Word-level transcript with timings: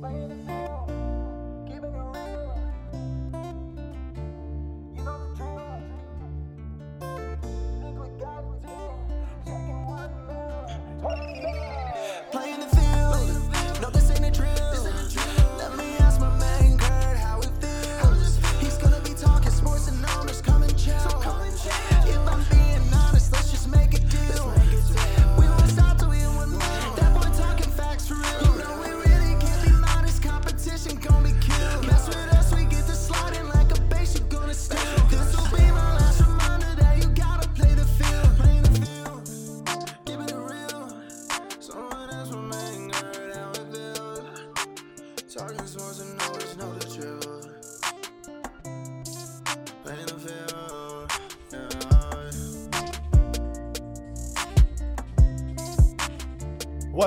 Playing 0.00 0.65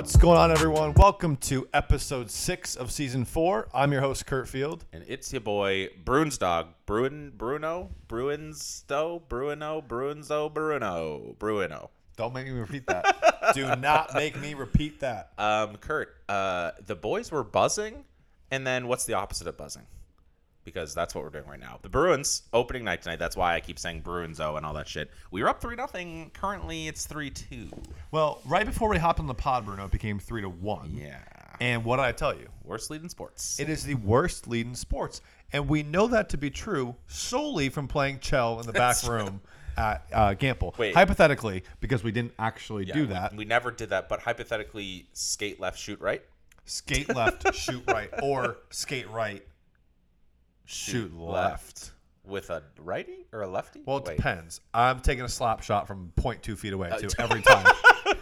What's 0.09 0.17
going 0.17 0.39
on, 0.39 0.49
everyone? 0.49 0.95
Welcome 0.95 1.35
to 1.35 1.69
episode 1.71 2.31
six 2.31 2.75
of 2.75 2.91
season 2.91 3.25
four. 3.25 3.69
I'm 3.71 3.91
your 3.91 4.01
host, 4.01 4.25
Kurt 4.25 4.49
Field. 4.49 4.83
And 4.91 5.05
it's 5.07 5.31
your 5.31 5.41
boy 5.41 5.89
Bruins 6.03 6.39
dog, 6.39 6.69
Bruin 6.87 7.31
Bruno, 7.37 7.91
Bruinsto, 8.07 9.21
Bruino, 9.29 9.85
Bruinzo, 9.85 10.51
Bruno, 10.51 11.35
Bruino. 11.37 11.89
Don't 12.17 12.33
make 12.33 12.47
me 12.47 12.53
repeat 12.53 12.87
that. 12.87 13.51
Do 13.53 13.67
not 13.75 14.15
make 14.15 14.35
me 14.41 14.55
repeat 14.55 15.01
that. 15.01 15.31
Um, 15.37 15.75
Kurt, 15.77 16.15
uh, 16.27 16.71
the 16.87 16.95
boys 16.95 17.31
were 17.31 17.43
buzzing, 17.43 18.03
and 18.49 18.65
then 18.65 18.87
what's 18.87 19.05
the 19.05 19.13
opposite 19.13 19.45
of 19.45 19.57
buzzing? 19.57 19.85
Because 20.65 20.93
that's 20.93 21.15
what 21.15 21.23
we're 21.23 21.29
doing 21.31 21.47
right 21.47 21.59
now. 21.59 21.79
The 21.81 21.89
Bruins 21.89 22.43
opening 22.53 22.83
night 22.83 23.01
tonight. 23.01 23.17
That's 23.17 23.35
why 23.35 23.55
I 23.55 23.59
keep 23.59 23.79
saying 23.79 24.03
Bruinzo 24.03 24.55
and 24.57 24.65
all 24.65 24.73
that 24.75 24.87
shit. 24.87 25.09
We 25.31 25.41
were 25.41 25.49
up 25.49 25.61
three 25.61 25.75
nothing. 25.75 26.29
Currently, 26.33 26.87
it's 26.87 27.05
three 27.05 27.29
two. 27.31 27.69
Well, 28.11 28.39
right 28.45 28.65
before 28.65 28.89
we 28.89 28.97
hopped 28.97 29.19
on 29.19 29.27
the 29.27 29.33
pod, 29.33 29.65
Bruno, 29.65 29.85
it 29.85 29.91
became 29.91 30.19
three 30.19 30.41
to 30.41 30.49
one. 30.49 30.93
Yeah, 30.95 31.17
And 31.59 31.83
what 31.83 31.95
did 31.97 32.03
I 32.05 32.11
tell 32.11 32.35
you? 32.35 32.49
worst 32.63 32.91
lead 32.91 33.01
in 33.01 33.09
sports. 33.09 33.59
It 33.59 33.67
is 33.69 33.83
the 33.83 33.95
worst 33.95 34.47
lead 34.47 34.67
in 34.67 34.75
sports. 34.75 35.21
And 35.53 35.67
we 35.67 35.81
know 35.81 36.05
that 36.07 36.29
to 36.29 36.37
be 36.37 36.51
true 36.51 36.95
solely 37.07 37.69
from 37.69 37.87
playing 37.87 38.19
Chell 38.19 38.59
in 38.59 38.67
the 38.67 38.73
back 38.73 39.01
room 39.07 39.41
at 39.75 40.05
uh, 40.13 40.33
Gamble. 40.35 40.75
Wait. 40.77 40.93
Hypothetically, 40.93 41.63
because 41.79 42.03
we 42.03 42.11
didn't 42.11 42.33
actually 42.37 42.85
Yeah, 42.85 42.93
do 42.93 43.01
we- 43.01 43.07
that. 43.07 43.35
We, 43.35 43.45
never 43.45 43.71
did 43.71 43.89
that, 43.89 44.07
but 44.09 44.19
hypothetically, 44.19 45.07
skate 45.13 45.59
left, 45.59 45.79
shoot 45.79 45.99
right. 45.99 46.21
skate 46.65 47.09
left, 47.15 47.55
shoot 47.55 47.81
right, 47.87 48.11
or 48.21 48.57
skate 48.69 49.09
right, 49.09 49.43
shoot 50.69 51.15
left. 51.17 51.91
with 52.25 52.49
a 52.51 52.61
righty 52.79 53.25
or 53.33 53.41
a 53.41 53.47
lefty. 53.47 53.81
Well, 53.85 53.97
it 53.97 54.05
Wait. 54.05 54.17
depends. 54.17 54.61
I'm 54.73 54.99
taking 54.99 55.23
a 55.25 55.29
slap 55.29 55.63
shot 55.63 55.87
from 55.87 56.11
0.2 56.17 56.55
feet 56.57 56.73
away 56.73 56.89
Uh, 56.89 56.97
too 56.99 57.07
every 57.19 57.41
time. 57.41 57.65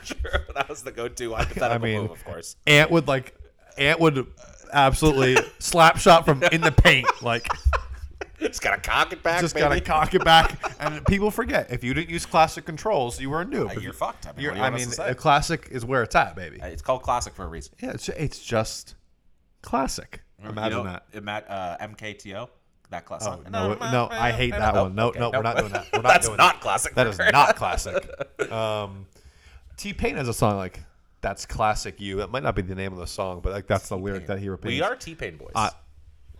Sure, 0.03 0.45
that 0.55 0.69
was 0.69 0.81
the 0.83 0.91
go-to 0.91 1.33
hypothetical 1.35 1.71
I 1.73 1.77
mean, 1.77 2.01
move, 2.03 2.11
of 2.11 2.23
course. 2.23 2.55
Ant 2.65 2.89
would 2.91 3.07
like, 3.07 3.35
Ant 3.77 3.99
would 3.99 4.25
absolutely 4.71 5.35
slap 5.59 5.97
shot 5.97 6.23
from 6.25 6.41
in 6.43 6.61
the 6.61 6.71
paint, 6.71 7.05
like 7.21 7.47
Just 8.39 8.61
gotta 8.61 8.79
cock 8.81 9.11
it 9.11 9.21
back. 9.23 9.41
just 9.41 9.53
baby. 9.55 9.63
gotta 9.67 9.81
cock 9.81 10.13
it 10.13 10.23
back. 10.23 10.57
And 10.79 11.05
people 11.05 11.29
forget 11.31 11.69
if 11.71 11.83
you 11.83 11.93
didn't 11.93 12.09
use 12.09 12.25
classic 12.25 12.65
controls, 12.65 13.19
you 13.19 13.29
were 13.29 13.41
a 13.41 13.45
noob. 13.45 13.75
Uh, 13.75 13.79
you're 13.81 13.91
fucked. 13.93 14.25
I 14.27 14.31
mean, 14.31 14.43
You're- 14.43 14.57
you 14.57 14.63
I 14.63 14.69
mean, 14.69 14.87
a 14.99 15.15
classic 15.15 15.67
is 15.71 15.83
where 15.83 16.03
it's 16.03 16.15
at, 16.15 16.35
baby. 16.35 16.61
Uh, 16.61 16.67
It's 16.67 16.81
called 16.81 17.01
classic 17.01 17.33
for 17.35 17.43
a 17.43 17.47
reason. 17.47 17.73
Yeah, 17.81 17.91
it's, 17.91 18.07
it's 18.09 18.39
just 18.41 18.95
classic. 19.61 20.21
Imagine 20.43 20.77
You 20.77 20.83
know, 20.83 20.89
that. 20.91 21.03
Ima- 21.13 21.43
uh, 21.47 21.77
MKTO. 21.87 22.49
That 22.89 23.05
class 23.05 23.23
Oh, 23.23 23.31
song. 23.31 23.45
no, 23.51 23.73
no, 23.73 24.07
I 24.09 24.31
hate 24.31 24.51
that 24.51 24.73
one. 24.73 24.95
No, 24.95 25.09
no, 25.09 25.29
we're 25.31 25.41
not 25.41 25.57
doing 25.57 25.71
that. 25.73 25.87
We're 25.91 25.99
not 26.01 26.03
That's 26.13 26.25
doing 26.27 26.37
not 26.37 26.53
that. 26.55 26.61
classic. 26.61 26.95
That 26.95 27.07
is 27.07 27.19
not 27.19 27.55
classic. 27.57 28.09
Um, 28.51 29.07
T 29.75 29.91
Pain 29.93 30.15
has 30.15 30.29
a 30.29 30.33
song 30.33 30.55
like 30.55 30.79
"That's 31.19 31.45
Classic 31.45 31.99
You." 31.99 32.17
That 32.17 32.29
might 32.29 32.43
not 32.43 32.55
be 32.55 32.61
the 32.61 32.75
name 32.75 32.93
of 32.93 32.99
the 32.99 33.05
song, 33.07 33.41
but 33.41 33.51
like 33.51 33.67
that's 33.67 33.89
the 33.89 33.97
lyric 33.97 34.27
that 34.27 34.39
he 34.39 34.47
repeats. 34.47 34.67
We 34.67 34.81
are 34.81 34.95
T 34.95 35.15
Pain 35.15 35.35
boys. 35.35 35.51
Uh, 35.53 35.69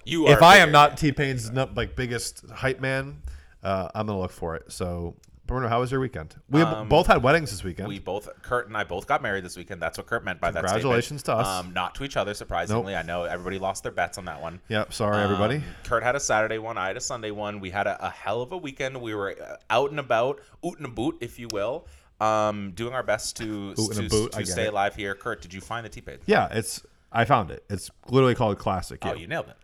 you 0.06 0.28
are. 0.28 0.32
if 0.34 0.42
I 0.42 0.58
am 0.60 0.72
not 0.72 0.98
T 0.98 1.12
Pain's 1.12 1.52
like 1.52 1.98
biggest 1.98 2.50
hype 2.50 2.80
man, 2.80 3.22
uh, 3.62 3.90
I'm 3.94 4.08
gonna 4.08 4.18
look 4.18 4.32
for 4.32 4.56
it. 4.56 4.72
So, 4.72 5.16
Bruno, 5.48 5.68
how 5.70 5.80
was 5.80 5.92
your 5.92 6.00
weekend? 6.02 6.36
We 6.50 6.64
both 6.64 7.08
had 7.08 7.24
weddings 7.24 7.50
this 7.52 7.64
weekend. 7.64 7.86
Um, 7.86 7.90
we 7.90 8.00
both 8.00 8.30
Kurt 8.42 8.68
and 8.68 8.76
I 8.78 8.84
both 8.84 9.08
got 9.08 9.22
married 9.22 9.44
this 9.46 9.56
weekend. 9.58 9.82
That's 9.82 9.98
what 9.98 10.06
Kurt 10.06 10.24
meant 10.26 10.40
by 10.42 10.52
that. 10.52 10.60
statement. 10.60 10.74
Congratulations 10.82 11.24
to 11.24 11.34
us. 11.36 11.48
Um, 11.48 11.74
not 11.74 11.96
to 11.96 12.04
each 12.04 12.18
other, 12.18 12.34
surprisingly. 12.34 12.96
I 12.96 13.02
know 13.02 13.24
everybody 13.24 13.58
lost 13.58 13.84
their 13.84 13.92
bets 13.92 14.18
on 14.18 14.26
that 14.26 14.42
one. 14.42 14.60
yep. 14.68 14.94
Sorry, 14.94 15.24
everybody. 15.24 15.56
Um, 15.56 15.64
Kurt 15.86 16.04
had 16.04 16.16
a 16.16 16.20
Saturday 16.20 16.58
one. 16.58 16.78
I 16.78 16.88
had 16.88 16.98
a 16.98 17.02
Sunday 17.02 17.32
one. 17.32 17.60
We 17.60 17.70
had 17.72 17.88
a, 17.88 18.06
a 18.06 18.10
hell 18.10 18.42
of 18.42 18.52
a 18.52 18.58
weekend. 18.58 19.02
We 19.02 19.16
were 19.16 19.36
uh, 19.42 19.56
out 19.70 19.90
and 19.92 20.00
about, 20.00 20.42
oot 20.66 20.78
and 20.78 20.86
a 20.86 20.90
boot, 20.90 21.18
if 21.22 21.40
you 21.40 21.48
will, 21.52 21.88
um, 22.20 22.72
doing 22.76 22.94
our 22.94 23.04
best 23.04 23.38
to 23.38 23.74
Oot 23.80 23.90
and 23.96 24.00
a 24.00 24.04
to, 24.04 24.10
boot, 24.10 24.32
to 24.34 24.46
stay 24.46 24.66
it. 24.66 24.74
alive 24.74 24.96
here. 24.96 25.16
Kurt, 25.16 25.42
did 25.42 25.54
you 25.54 25.62
find 25.62 25.86
the 25.86 25.90
T 25.90 26.02
Pain? 26.02 26.18
Yeah, 26.26 26.48
it's. 26.52 26.82
I 27.12 27.24
found 27.24 27.52
it. 27.52 27.64
It's 27.70 27.90
literally 28.10 28.36
called 28.36 28.58
Classic. 28.60 29.00
Oh, 29.04 29.14
You. 29.14 29.22
you 29.22 29.28
nailed 29.28 29.48
it. 29.48 29.56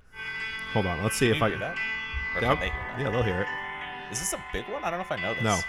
Hold 0.71 0.85
on. 0.85 1.03
Let's 1.03 1.17
see 1.17 1.27
Can 1.27 1.35
if 1.35 1.43
I 1.43 1.49
hear 1.49 1.59
that? 1.59 1.77
Or 2.35 2.41
Yep. 2.41 2.51
can 2.51 2.59
they 2.61 2.69
that? 2.69 2.99
Yeah, 2.99 3.09
they'll 3.11 3.21
hear 3.21 3.41
it. 3.41 3.47
Is 4.13 4.19
this 4.19 4.33
a 4.33 4.43
big 4.53 4.63
one? 4.69 4.83
I 4.83 4.91
don't 4.91 4.99
know 4.99 5.05
if 5.05 5.11
I 5.11 5.19
know 5.19 5.33
this. 5.33 5.41
No. 5.41 5.59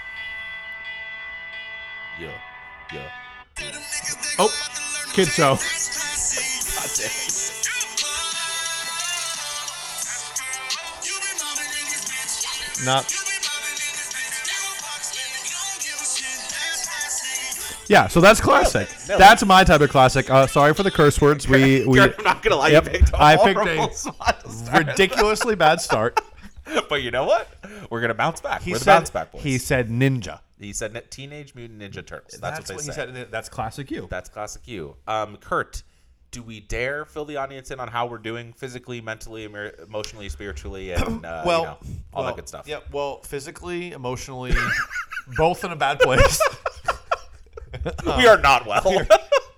Yeah. 2.21 2.38
Yeah. 2.93 3.09
Oh, 4.38 4.53
kid 5.15 5.28
show. 5.28 5.55
Not. 12.84 13.10
Yeah, 17.88 18.09
so 18.09 18.21
that's 18.21 18.43
classic. 18.43 18.88
Nailed 19.09 19.10
it. 19.10 19.19
That's 19.19 19.43
my 19.47 19.65
type 19.65 19.81
of 19.81 19.88
classic. 19.88 20.28
Uh, 20.28 20.47
sorry 20.47 20.75
for 20.75 20.83
the 20.83 20.91
curse 20.91 21.19
words. 21.19 21.49
We 21.49 21.84
we 21.87 21.99
I'm 21.99 22.12
not 22.22 22.43
gonna 22.43 22.56
lie. 22.56 22.69
Yep. 22.69 22.84
Picked 22.84 23.10
a 23.15 23.22
I 23.22 23.37
picked 23.38 23.66
a 23.66 23.94
spot 23.94 24.41
to 24.44 24.50
start. 24.50 24.87
ridiculously 24.87 25.54
bad 25.54 25.81
start. 25.81 26.21
But 26.88 27.02
you 27.02 27.10
know 27.10 27.25
what? 27.25 27.48
We're 27.91 28.00
gonna 28.00 28.14
bounce 28.14 28.41
back. 28.41 28.62
He 28.62 28.72
We're 28.72 28.78
the 28.78 28.84
said 28.84 28.94
bounce 28.98 29.10
back 29.10 29.32
boys. 29.32 29.42
he 29.42 29.58
said 29.58 29.88
ninja. 29.88 30.41
He 30.58 30.72
said 30.72 30.94
ni- 30.94 31.00
Teenage 31.10 31.54
Mutant 31.54 31.80
Ninja 31.80 32.06
Turtles. 32.06 32.41
That's, 32.41 32.58
what 32.60 32.66
they 32.69 32.75
he 32.75 32.80
said. 32.80 32.94
said. 32.94 33.08
and 33.10 33.30
That's 33.30 33.48
classic 33.48 33.91
you. 33.91 34.06
That's 34.10 34.28
classic 34.28 34.66
you. 34.69 34.97
Um, 35.06 35.36
Kurt, 35.36 35.82
do 36.30 36.42
we 36.42 36.60
dare 36.60 37.04
fill 37.04 37.24
the 37.24 37.36
audience 37.36 37.70
in 37.70 37.80
on 37.80 37.88
how 37.88 38.06
we're 38.06 38.19
doing 38.19 38.53
physically, 38.54 39.00
mentally, 39.00 39.44
emer- 39.44 39.72
emotionally, 39.86 40.28
spiritually, 40.28 40.92
and 40.92 41.24
uh, 41.26 41.42
well, 41.44 41.60
you 41.60 41.66
know, 41.66 41.78
all 42.12 42.22
well, 42.22 42.26
that 42.26 42.36
good 42.36 42.48
stuff? 42.48 42.66
Yeah, 42.69 42.78
well, 42.92 43.20
physically, 43.22 43.92
emotionally, 43.92 44.53
both 45.36 45.64
in 45.64 45.72
a 45.72 45.76
bad 45.76 45.98
place. 46.00 46.41
We 48.06 48.26
are 48.28 48.38
not 48.38 48.66
well. 48.66 49.04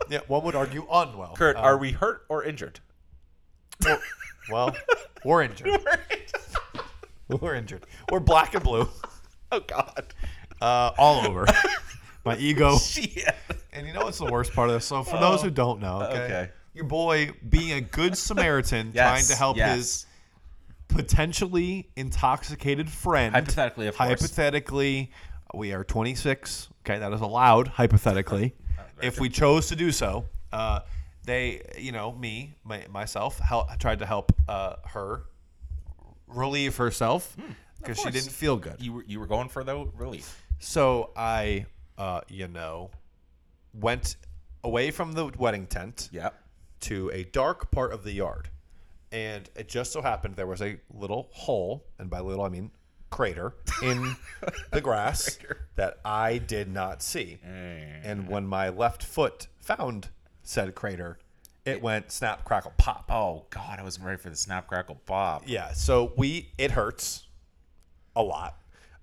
yeah, 0.08 0.20
one 0.26 0.42
would 0.44 0.54
argue 0.56 0.86
unwell. 0.90 1.34
Kurt, 1.36 1.56
Uh, 1.56 1.60
are 1.60 1.76
we 1.78 1.92
hurt 1.92 2.22
or 2.28 2.42
injured? 2.42 2.80
or- 3.86 4.00
well, 4.50 4.74
we're 5.24 5.42
injured. 5.42 5.78
We're 7.40 7.54
injured. 7.54 7.86
We're 8.10 8.20
black 8.20 8.54
and 8.54 8.62
blue, 8.62 8.88
oh 9.52 9.60
God. 9.60 10.14
uh, 10.60 10.92
all 10.98 11.26
over. 11.26 11.46
My 12.24 12.36
ego. 12.38 12.76
Shit. 12.78 13.34
And 13.72 13.86
you 13.86 13.92
know 13.92 14.04
what's 14.04 14.18
the 14.18 14.24
worst 14.26 14.52
part 14.52 14.68
of 14.68 14.74
this? 14.74 14.84
So 14.86 15.02
for 15.04 15.18
those 15.18 15.42
who 15.42 15.50
don't 15.50 15.80
know, 15.80 16.02
okay, 16.02 16.24
okay. 16.24 16.50
your 16.74 16.84
boy 16.86 17.30
being 17.48 17.72
a 17.72 17.80
good 17.80 18.16
Samaritan, 18.18 18.90
Yes, 18.94 19.08
trying 19.08 19.24
to 19.26 19.34
help 19.36 19.56
yes. 19.56 19.76
his 19.76 20.06
potentially 20.88 21.88
intoxicated 21.96 22.90
friend. 22.90 23.34
Hypothetically, 23.34 23.86
of 23.86 23.96
course. 23.96 24.08
Hypothetically, 24.08 25.12
we 25.54 25.72
are 25.72 25.84
26. 25.84 26.68
Okay, 26.84 26.98
that 26.98 27.12
is 27.12 27.20
allowed. 27.20 27.68
Hypothetically, 27.68 28.54
if 29.02 29.20
we 29.20 29.28
chose 29.28 29.68
to 29.68 29.76
do 29.76 29.92
so, 29.92 30.24
uh, 30.52 30.80
they, 31.24 31.62
you 31.78 31.92
know, 31.92 32.12
me, 32.12 32.56
my, 32.64 32.84
myself, 32.90 33.38
hel- 33.38 33.68
tried 33.78 33.98
to 34.00 34.06
help 34.06 34.32
uh, 34.48 34.76
her 34.86 35.24
relieve 36.26 36.76
herself 36.76 37.36
because 37.78 37.96
she 37.98 38.02
Hmm, 38.02 38.08
course. 38.10 38.14
didn't 38.24 38.32
feel 38.34 38.56
good. 38.56 38.80
You 38.80 38.92
were 38.94 39.04
you 39.04 39.20
were 39.20 39.26
going 39.26 39.48
for 39.48 39.62
the 39.64 39.86
relief. 39.96 40.42
So 40.58 41.10
I, 41.16 41.66
uh, 41.98 42.22
you 42.28 42.48
know, 42.48 42.90
went 43.74 44.16
away 44.64 44.90
from 44.90 45.12
the 45.12 45.26
wedding 45.38 45.66
tent 45.66 46.08
Yeah. 46.12 46.30
to 46.80 47.10
a 47.12 47.24
dark 47.24 47.70
part 47.70 47.92
of 47.92 48.04
the 48.04 48.12
yard. 48.12 48.48
And 49.12 49.48
it 49.54 49.68
just 49.68 49.92
so 49.92 50.02
happened 50.02 50.36
there 50.36 50.46
was 50.46 50.60
a 50.62 50.78
little 50.92 51.28
hole, 51.32 51.86
and 51.98 52.10
by 52.10 52.20
little 52.20 52.44
I 52.44 52.48
mean 52.48 52.70
crater, 53.10 53.54
in 53.82 54.16
the 54.72 54.80
grass 54.80 55.38
that 55.76 56.00
I 56.04 56.38
did 56.38 56.68
not 56.68 57.02
see. 57.02 57.38
And 57.44 58.28
when 58.28 58.46
my 58.46 58.68
left 58.68 59.04
foot 59.04 59.46
found 59.60 60.08
said 60.42 60.74
crater, 60.74 61.18
it 61.66 61.82
went 61.82 62.12
snap, 62.12 62.44
crackle, 62.44 62.72
pop. 62.78 63.10
Oh 63.10 63.44
God, 63.50 63.78
I 63.78 63.82
wasn't 63.82 64.06
ready 64.06 64.18
for 64.18 64.30
the 64.30 64.36
snap 64.36 64.68
crackle 64.68 65.00
pop. 65.04 65.42
Yeah, 65.46 65.72
so 65.72 66.12
we 66.16 66.48
it 66.56 66.70
hurts 66.70 67.24
a 68.14 68.22
lot. 68.22 68.56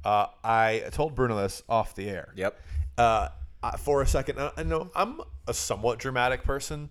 Uh, 0.03 0.27
I 0.43 0.85
told 0.91 1.13
Bruno 1.13 1.37
this 1.41 1.61
off 1.69 1.93
the 1.93 2.09
air. 2.09 2.33
Yep. 2.35 2.59
Uh, 2.97 3.27
for 3.77 4.01
a 4.01 4.07
second, 4.07 4.39
I 4.39 4.51
I 4.57 4.63
know 4.63 4.89
I'm 4.95 5.21
a 5.47 5.53
somewhat 5.53 5.99
dramatic 5.99 6.43
person, 6.43 6.89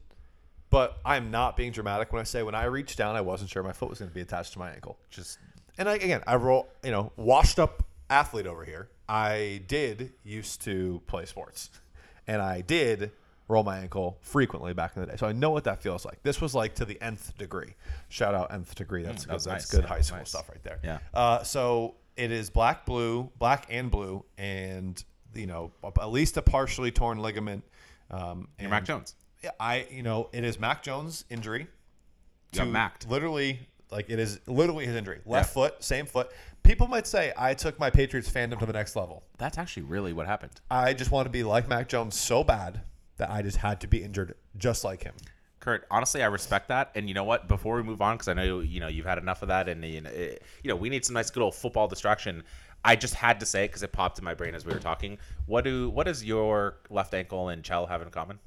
but 0.70 0.98
I'm 1.04 1.30
not 1.30 1.56
being 1.56 1.72
dramatic 1.72 2.12
when 2.12 2.20
I 2.20 2.24
say 2.24 2.42
when 2.42 2.54
I 2.54 2.64
reached 2.64 2.98
down, 2.98 3.16
I 3.16 3.22
wasn't 3.22 3.50
sure 3.50 3.62
my 3.62 3.72
foot 3.72 3.88
was 3.88 3.98
going 3.98 4.10
to 4.10 4.14
be 4.14 4.20
attached 4.20 4.52
to 4.52 4.58
my 4.58 4.70
ankle. 4.72 4.98
Just 5.10 5.38
And 5.78 5.88
I, 5.88 5.94
again, 5.94 6.22
I 6.26 6.36
roll, 6.36 6.68
you 6.84 6.90
know, 6.90 7.12
washed 7.16 7.58
up 7.58 7.82
athlete 8.10 8.46
over 8.46 8.64
here. 8.64 8.88
I 9.08 9.62
did 9.68 10.12
used 10.22 10.62
to 10.62 11.00
play 11.06 11.24
sports, 11.24 11.70
and 12.26 12.42
I 12.42 12.60
did 12.60 13.10
roll 13.52 13.62
my 13.62 13.78
ankle 13.78 14.18
frequently 14.22 14.72
back 14.72 14.96
in 14.96 15.02
the 15.02 15.06
day. 15.06 15.16
So 15.16 15.26
I 15.26 15.32
know 15.32 15.50
what 15.50 15.64
that 15.64 15.82
feels 15.82 16.04
like. 16.04 16.22
This 16.22 16.40
was 16.40 16.54
like 16.54 16.74
to 16.76 16.84
the 16.84 17.00
nth 17.02 17.36
degree. 17.38 17.74
Shout 18.08 18.34
out 18.34 18.50
nth 18.52 18.74
degree. 18.74 19.02
That's 19.02 19.24
that 19.24 19.28
good. 19.28 19.34
That's 19.34 19.46
nice. 19.46 19.70
good 19.70 19.82
Yeah, 19.82 19.88
high 19.88 20.00
school 20.00 20.18
nice. 20.18 20.28
stuff 20.30 20.48
right 20.48 20.62
there. 20.62 20.78
Yeah. 20.82 20.98
Uh, 21.14 21.42
so 21.42 21.94
it 22.16 22.30
is 22.32 22.50
black, 22.50 22.84
blue, 22.86 23.30
black 23.38 23.66
and 23.70 23.90
blue, 23.90 24.24
and 24.38 25.02
you 25.34 25.46
know 25.46 25.70
at 26.00 26.10
least 26.10 26.36
a 26.36 26.42
partially 26.42 26.90
torn 26.90 27.18
ligament. 27.18 27.64
Um, 28.10 28.48
and 28.58 28.70
Mac 28.70 28.84
Jones. 28.84 29.14
Yeah, 29.42 29.50
I 29.60 29.86
you 29.90 30.02
know 30.02 30.28
it 30.32 30.44
is 30.44 30.58
Mac 30.58 30.82
Jones' 30.82 31.24
injury. 31.30 31.66
Got 32.54 32.68
Macked. 32.68 33.08
Literally, 33.08 33.60
like 33.90 34.10
it 34.10 34.18
is 34.18 34.40
literally 34.46 34.86
his 34.86 34.94
injury. 34.96 35.20
Left 35.26 35.48
Yeah. 35.50 35.52
foot, 35.54 35.82
same 35.84 36.06
foot. 36.06 36.30
People 36.62 36.86
might 36.86 37.06
say 37.06 37.32
I 37.36 37.54
took 37.54 37.78
my 37.80 37.90
Patriots 37.90 38.30
fandom 38.30 38.58
to 38.60 38.66
the 38.66 38.72
next 38.72 38.94
level. 38.94 39.24
That's 39.38 39.58
actually 39.58 39.82
really 39.84 40.12
what 40.12 40.26
happened. 40.26 40.52
I 40.70 40.92
just 40.94 41.10
want 41.10 41.26
to 41.26 41.30
be 41.30 41.42
like 41.42 41.66
Mac 41.68 41.88
Jones 41.88 42.18
so 42.18 42.44
bad 42.44 42.82
that 43.22 43.30
I 43.30 43.40
just 43.42 43.56
had 43.58 43.80
to 43.82 43.86
be 43.86 44.02
injured 44.02 44.34
just 44.58 44.82
like 44.84 45.04
him. 45.04 45.14
Kurt, 45.60 45.86
honestly, 45.92 46.22
I 46.24 46.26
respect 46.26 46.68
that. 46.68 46.90
And 46.96 47.06
you 47.08 47.14
know 47.14 47.22
what? 47.22 47.46
Before 47.46 47.76
we 47.76 47.84
move 47.84 48.02
on, 48.02 48.16
because 48.16 48.26
I 48.26 48.32
know 48.34 48.58
you 48.60 48.80
know 48.80 48.88
you've 48.88 49.06
had 49.06 49.18
enough 49.18 49.42
of 49.42 49.48
that, 49.48 49.68
and 49.68 49.84
you 49.84 50.00
know, 50.00 50.10
it- 50.10 50.42
you 50.64 50.68
know 50.68 50.74
we 50.76 50.88
need 50.88 51.04
some 51.04 51.14
nice 51.14 51.30
good 51.30 51.42
old 51.42 51.54
football 51.54 51.86
distraction. 51.86 52.42
I 52.84 52.96
just 52.96 53.14
had 53.14 53.38
to 53.38 53.46
say 53.46 53.68
because 53.68 53.84
it 53.84 53.92
popped 53.92 54.18
in 54.18 54.24
my 54.24 54.34
brain 54.34 54.56
as 54.56 54.66
we 54.66 54.72
were 54.72 54.80
talking. 54.80 55.18
What 55.46 55.62
do 55.62 55.88
what 55.90 56.06
does 56.06 56.24
your 56.24 56.78
left 56.90 57.14
ankle 57.14 57.48
and 57.48 57.62
Chell 57.62 57.86
have 57.86 58.02
in 58.02 58.10
common? 58.10 58.40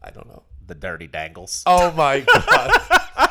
I 0.00 0.10
don't 0.10 0.28
know. 0.28 0.44
The 0.66 0.76
dirty 0.76 1.08
dangles. 1.08 1.64
Oh 1.66 1.90
my 1.92 2.20
god. 2.46 2.70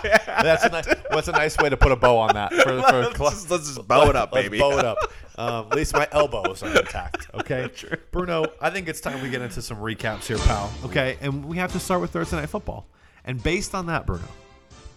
That's 0.04 0.66
a 0.66 0.70
nice. 0.70 0.88
What's 1.12 1.28
a 1.30 1.32
nice 1.32 1.58
way 1.58 1.70
to 1.70 1.78
put 1.78 1.94
a 1.94 1.96
bow 1.96 2.18
on 2.18 2.34
that? 2.36 2.52
For, 2.54 2.82
for 2.82 3.02
let's, 3.02 3.18
just, 3.18 3.52
let's 3.52 3.74
just 3.74 3.88
bow 3.88 4.10
it 4.10 4.16
up, 4.18 4.32
Let's 4.34 4.50
baby. 4.50 4.60
bow 4.60 4.78
it 4.78 4.86
up. 4.86 4.98
Um, 5.38 5.68
at 5.72 5.76
least 5.76 5.94
my 5.94 6.08
elbows 6.12 6.62
are 6.64 6.76
intact. 6.78 7.28
Okay, 7.34 7.68
Bruno. 8.12 8.46
I 8.62 8.70
think 8.70 8.88
it's 8.88 9.02
time 9.02 9.22
we 9.24 9.30
get 9.30 9.42
into 9.42 9.62
some 9.62 9.78
recaps 9.78 10.28
here, 10.28 10.38
pal. 10.38 10.72
Okay, 10.86 11.18
and 11.20 11.44
we 11.44 11.58
have 11.58 11.72
to 11.74 11.80
start 11.80 12.00
with 12.00 12.12
Thursday 12.12 12.38
night 12.38 12.50
football. 12.50 12.86
And 13.26 13.42
based 13.42 13.74
on 13.74 13.88
that, 13.88 14.06
Bruno, 14.06 14.28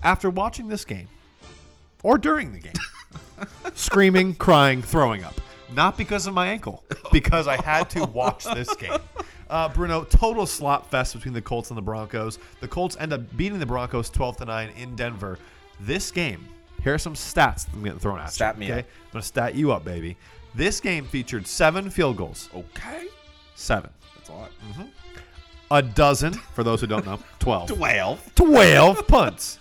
after 0.03 0.29
watching 0.29 0.69
this 0.69 0.85
game, 0.85 1.09
or 2.03 2.19
during 2.19 2.53
the 2.53 2.59
game, 2.59 2.75
screaming, 3.75 4.35
crying, 4.35 4.83
throwing 4.83 5.25
up, 5.25 5.41
not 5.75 5.97
because 5.97 6.27
of 6.27 6.35
my 6.35 6.47
ankle, 6.49 6.85
because 7.11 7.49
I 7.49 7.61
had 7.63 7.89
to 7.91 8.05
watch 8.05 8.45
this 8.45 8.73
game. 8.77 9.01
Uh, 9.49 9.69
Bruno, 9.71 10.05
total 10.05 10.45
slop 10.47 10.91
fest 10.91 11.15
between 11.15 11.33
the 11.35 11.43
Colts 11.43 11.71
and 11.71 11.77
the 11.79 11.83
Broncos. 11.83 12.39
The 12.61 12.69
Colts 12.69 12.97
end 13.01 13.13
up 13.13 13.37
beating 13.37 13.59
the 13.59 13.67
Broncos 13.67 14.11
12 14.11 14.37
to 14.39 14.45
9 14.45 14.71
in 14.77 14.95
Denver. 14.95 15.39
This 15.81 16.11
game, 16.11 16.47
here 16.87 16.95
are 16.95 16.99
some 16.99 17.15
stats 17.15 17.67
that 17.67 17.71
I'm 17.75 17.83
getting 17.83 17.99
thrown 17.99 18.21
at 18.21 18.33
Stat 18.33 18.55
you. 18.55 18.61
me 18.61 18.67
okay? 18.67 18.79
up. 18.79 18.87
I'm 19.07 19.13
going 19.15 19.23
to 19.23 19.27
stat 19.27 19.57
you 19.57 19.73
up, 19.73 19.85
baby. 19.85 20.17
This 20.55 20.79
game 20.79 21.05
featured 21.05 21.45
seven 21.45 21.91
field 21.91 22.17
goals. 22.17 22.49
Okay, 22.55 23.09
Seven. 23.57 23.91
that's 24.15 24.29
a 24.29 24.33
lot. 24.33 24.51
Mm-hmm. 24.71 24.83
A 25.73 25.83
dozen, 25.83 26.35
for 26.35 26.63
those 26.63 26.81
who 26.81 26.87
don't 26.87 27.05
know, 27.05 27.19
12. 27.41 27.71
Twelve. 27.75 28.35
12 28.37 29.07
punts. 29.09 29.59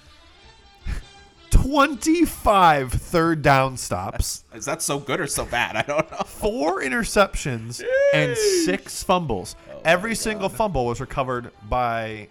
25 1.49 2.91
third 2.91 3.41
down 3.41 3.75
stops. 3.75 4.43
Is 4.53 4.65
that 4.65 4.83
so 4.83 4.99
good 4.99 5.19
or 5.19 5.25
so 5.25 5.45
bad? 5.45 5.75
I 5.75 5.81
don't 5.81 6.11
know. 6.11 6.17
four 6.27 6.81
interceptions 6.83 7.83
and 8.13 8.37
six 8.37 9.01
fumbles. 9.01 9.55
Oh 9.73 9.81
Every 9.83 10.13
single 10.13 10.49
fumble 10.49 10.85
was 10.85 11.01
recovered 11.01 11.49
by 11.67 12.27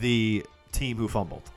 the 0.00 0.44
team 0.72 0.96
who 0.96 1.06
fumbled. 1.06 1.48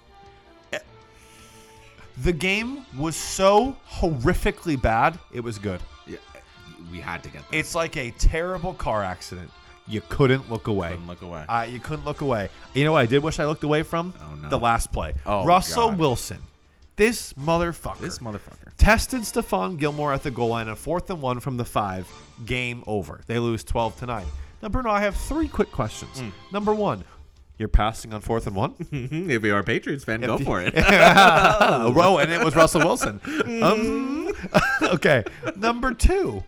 The 2.23 2.33
game 2.33 2.85
was 2.97 3.15
so 3.15 3.75
horrifically 3.89 4.81
bad, 4.81 5.19
it 5.31 5.41
was 5.41 5.59
good. 5.59 5.81
Yeah, 6.07 6.17
we 6.91 6.99
had 6.99 7.23
to 7.23 7.29
get 7.29 7.49
that. 7.49 7.55
It's 7.57 7.75
like 7.75 7.95
a 7.95 8.11
terrible 8.11 8.73
car 8.73 9.03
accident. 9.03 9.51
You 9.87 10.01
couldn't 10.09 10.49
look 10.51 10.67
away. 10.67 10.89
Couldn't 10.89 11.07
look 11.07 11.21
away. 11.21 11.45
Uh, 11.47 11.63
you 11.69 11.79
couldn't 11.79 12.05
look 12.05 12.21
away. 12.21 12.49
You 12.73 12.83
know 12.83 12.91
what 12.91 12.99
I 12.99 13.05
did 13.05 13.23
wish 13.23 13.39
I 13.39 13.45
looked 13.45 13.63
away 13.63 13.83
from? 13.83 14.13
Oh, 14.19 14.35
no. 14.35 14.49
The 14.49 14.59
last 14.59 14.91
play. 14.91 15.13
Oh, 15.25 15.45
Russell 15.45 15.89
God. 15.89 15.99
Wilson. 15.99 16.39
This 16.97 17.33
motherfucker. 17.33 17.99
This 17.99 18.17
motherfucker. 18.17 18.71
tested 18.77 19.21
Stephon 19.21 19.77
Gilmore 19.77 20.11
at 20.13 20.23
the 20.23 20.31
goal 20.31 20.49
line, 20.49 20.67
a 20.67 20.75
fourth 20.75 21.09
and 21.09 21.21
one 21.21 21.39
from 21.39 21.55
the 21.55 21.63
five. 21.63 22.07
Game 22.45 22.83
over. 22.87 23.21
They 23.27 23.37
lose 23.39 23.63
twelve 23.63 23.97
to 23.99 24.07
nine. 24.07 24.25
Now, 24.61 24.69
Bruno, 24.69 24.89
I 24.89 25.01
have 25.01 25.15
three 25.15 25.47
quick 25.47 25.71
questions. 25.71 26.19
Hmm. 26.19 26.29
Number 26.51 26.73
one, 26.73 27.03
you're 27.57 27.69
passing 27.69 28.13
on 28.13 28.21
fourth 28.21 28.47
and 28.47 28.55
one. 28.55 28.75
if 28.91 29.43
you're 29.43 29.59
a 29.59 29.63
Patriots 29.63 30.03
fan, 30.03 30.21
go 30.21 30.37
for 30.37 30.61
it. 30.61 30.73
Row, 31.95 32.17
and 32.19 32.31
it 32.31 32.43
was 32.43 32.55
Russell 32.55 32.81
Wilson. 32.81 33.19
Um, 33.63 34.31
okay. 34.83 35.23
Number 35.55 35.93
two, 35.93 36.43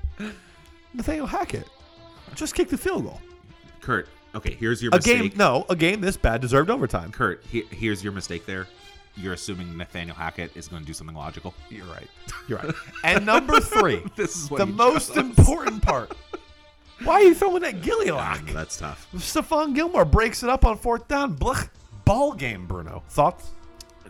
Nathaniel 0.93 1.27
Hackett 1.27 1.67
just 2.35 2.53
kicked 2.55 2.71
the 2.71 2.77
field 2.77 3.03
goal. 3.05 3.19
Kurt, 3.81 4.07
okay, 4.35 4.53
here's 4.53 4.81
your 4.83 4.91
A 4.93 4.97
mistake. 4.97 5.31
game, 5.31 5.31
no, 5.37 5.65
a 5.69 5.75
game 5.75 6.01
this 6.01 6.17
bad 6.17 6.41
deserved 6.41 6.69
overtime. 6.69 7.11
Kurt, 7.11 7.43
he- 7.49 7.65
here's 7.71 8.03
your 8.03 8.13
mistake 8.13 8.45
there. 8.45 8.67
You're 9.15 9.33
assuming 9.33 9.75
Nathaniel 9.75 10.15
Hackett 10.15 10.55
is 10.55 10.67
going 10.69 10.81
to 10.83 10.87
do 10.87 10.93
something 10.93 11.15
logical. 11.15 11.53
You're 11.69 11.85
right. 11.87 12.07
You're 12.47 12.59
right. 12.59 12.73
And 13.03 13.25
number 13.25 13.59
three, 13.59 14.01
This 14.15 14.35
is 14.35 14.47
the 14.49 14.65
most 14.65 15.17
important 15.17 15.81
part. 15.81 16.15
Why 17.03 17.13
are 17.15 17.21
you 17.23 17.33
throwing 17.35 17.61
that 17.61 17.81
gilly 17.81 18.11
lock? 18.11 18.41
That's 18.47 18.77
tough. 18.77 19.07
Stephon 19.15 19.73
Gilmore 19.73 20.05
breaks 20.05 20.43
it 20.43 20.49
up 20.49 20.65
on 20.65 20.77
fourth 20.77 21.07
down. 21.07 21.35
Blech. 21.37 21.69
Ball 22.05 22.33
game, 22.33 22.65
Bruno. 22.65 23.03
Thoughts? 23.09 23.51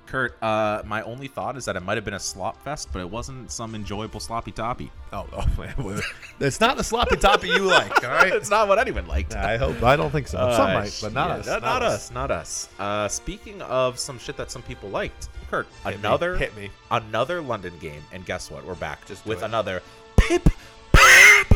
Kurt, 0.06 0.41
uh, 0.41 0.81
my 0.86 1.03
only 1.03 1.27
thought 1.27 1.56
is 1.56 1.65
that 1.65 1.75
it 1.75 1.81
might 1.81 1.95
have 1.95 2.03
been 2.06 2.15
a 2.15 2.19
slop 2.19 2.59
fest, 2.63 2.89
but 2.91 3.00
it 3.00 3.07
wasn't 3.12 3.51
some 3.51 3.75
enjoyable 3.75 4.19
sloppy 4.19 4.51
toppy. 4.51 4.89
Oh, 5.13 5.27
oh 5.33 5.45
man. 5.59 6.01
it's 6.39 6.59
not 6.59 6.77
the 6.77 6.83
sloppy 6.83 7.15
toppy 7.18 7.50
you 7.50 7.59
like, 7.68 8.03
all 8.03 8.09
right? 8.09 8.33
it's 8.33 8.50
not 8.50 8.68
what 8.68 8.80
anyone 8.80 9.06
liked. 9.06 9.35
I 9.35 9.57
hope. 9.57 9.83
I 9.83 9.95
don't 9.95 10.09
think 10.09 10.27
so. 10.27 10.39
Uh, 10.39 10.57
Some 10.57 10.74
might, 10.74 10.97
but 11.00 11.13
not 11.13 11.30
yeah, 11.30 11.35
us. 11.35 11.45
Not, 11.45 11.62
not 11.62 11.81
us. 11.83 12.12
Not 12.12 12.31
us. 12.31 12.69
Uh, 12.80 13.07
speaking 13.07 13.62
of 13.62 13.99
some 13.99 14.18
shit 14.18 14.35
that 14.37 14.49
some 14.49 14.64
people 14.64 14.90
liked, 14.90 15.30
Kurt, 15.52 15.68
Hit 15.83 15.90
me. 15.92 15.94
another 15.99 16.35
Hit 16.37 16.56
me. 16.57 16.71
another 16.90 17.40
London 17.40 17.73
game, 17.80 18.02
and 18.11 18.25
guess 18.25 18.49
what? 18.49 18.66
We're 18.66 18.73
back 18.73 19.06
Just 19.06 19.28
with 19.28 19.44
it. 19.44 19.45
another 19.45 19.83
pip 20.18 20.44
pip 20.92 21.54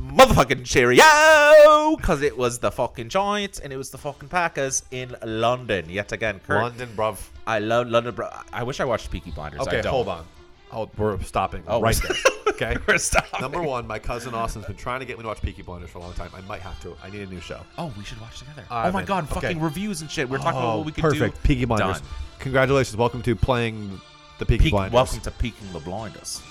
motherfucking 0.00 0.64
cheerio 0.64 1.96
because 1.96 2.22
it 2.22 2.36
was 2.36 2.58
the 2.58 2.70
fucking 2.70 3.08
Giants 3.08 3.58
and 3.58 3.72
it 3.72 3.76
was 3.76 3.90
the 3.90 3.98
fucking 3.98 4.28
Packers 4.28 4.82
in 4.90 5.14
London 5.24 5.88
yet 5.88 6.12
again. 6.12 6.40
Kurt, 6.46 6.62
London, 6.62 6.88
bruv. 6.96 7.18
I 7.46 7.58
love 7.58 7.88
London, 7.88 8.14
bro. 8.14 8.28
I 8.52 8.62
wish 8.62 8.80
I 8.80 8.84
watched 8.84 9.10
Peaky 9.10 9.30
Blinders. 9.30 9.60
I 9.60 9.62
Okay, 9.64 9.82
don't. 9.82 9.92
hold 9.92 10.08
on. 10.08 10.26
Oh, 10.72 10.88
we're 10.96 11.20
stopping 11.22 11.62
Oh, 11.66 11.80
right 11.80 11.96
there. 11.96 12.16
Okay. 12.50 12.76
We're 12.86 12.98
stopping. 12.98 13.40
Number 13.40 13.62
one, 13.62 13.86
my 13.86 13.98
cousin 13.98 14.34
Austin's 14.34 14.66
been 14.66 14.76
trying 14.76 15.00
to 15.00 15.06
get 15.06 15.16
me 15.16 15.22
to 15.22 15.28
watch 15.28 15.40
Peaky 15.40 15.62
Blinders 15.62 15.88
for 15.88 15.96
a 15.98 16.02
long 16.02 16.12
time. 16.12 16.30
I 16.36 16.42
might 16.42 16.60
have 16.60 16.78
to. 16.82 16.94
I 17.02 17.08
need 17.08 17.22
a 17.22 17.26
new 17.26 17.40
show. 17.40 17.58
Oh, 17.78 17.90
we 17.96 18.04
should 18.04 18.20
watch 18.20 18.38
together. 18.40 18.64
I'm 18.70 18.90
oh 18.90 18.92
my 18.92 19.00
in. 19.00 19.06
god, 19.06 19.24
Okay. 19.24 19.34
fucking 19.40 19.60
reviews 19.60 20.02
and 20.02 20.10
shit. 20.10 20.28
We're 20.28 20.36
talking 20.38 20.58
about 20.58 20.74
Oh, 20.74 20.76
what 20.78 20.86
we 20.86 20.92
could 20.92 21.00
perfect. 21.00 21.18
do. 21.20 21.26
Perfect. 21.30 21.42
Peaky 21.44 21.64
Blinders. 21.64 22.00
Done. 22.00 22.08
Congratulations. 22.40 22.96
Welcome 22.98 23.22
to 23.22 23.34
playing 23.34 23.98
the 24.38 24.44
Peaky 24.44 24.64
Peak, 24.64 24.70
Blinders. 24.72 24.92
welcome 24.92 25.20
to 25.20 25.30
Peaking 25.30 25.72
the 25.72 25.78
Blinders. 25.80 26.42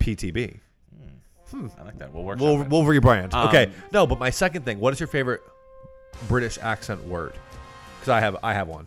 PTB. 0.00 0.58
I 1.78 1.84
like 1.84 1.98
that. 1.98 2.12
We'll 2.12 2.24
work. 2.24 2.38
We'll, 2.38 2.58
we'll 2.64 2.82
rebrand. 2.82 3.32
Um, 3.34 3.48
okay. 3.48 3.70
No, 3.92 4.06
but 4.06 4.18
my 4.18 4.30
second 4.30 4.64
thing. 4.64 4.80
What 4.80 4.92
is 4.92 5.00
your 5.00 5.06
favorite 5.06 5.42
British 6.28 6.58
accent 6.60 7.04
word? 7.06 7.34
Because 7.98 8.08
I 8.10 8.20
have 8.20 8.36
I 8.42 8.52
have 8.54 8.68
one. 8.68 8.86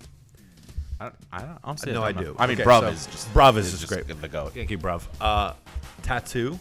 I 0.99 1.05
don't. 1.05 1.15
I 1.31 1.39
don't. 1.39 1.57
Honestly, 1.63 1.93
No, 1.93 2.03
I 2.03 2.11
do. 2.11 2.35
I 2.39 2.47
mean, 2.47 2.55
Okay, 2.59 2.63
bruv 2.63 2.81
so 2.81 2.87
is 2.87 3.05
just 3.07 3.33
bruv 3.33 3.57
is 3.57 3.71
just 3.71 3.87
great. 3.87 4.07
The 4.07 4.27
goat. 4.27 4.53
Thank 4.53 4.69
you, 4.71 4.77
bruv. 4.77 5.03
Uh, 5.21 5.53
tattoo. 6.01 6.59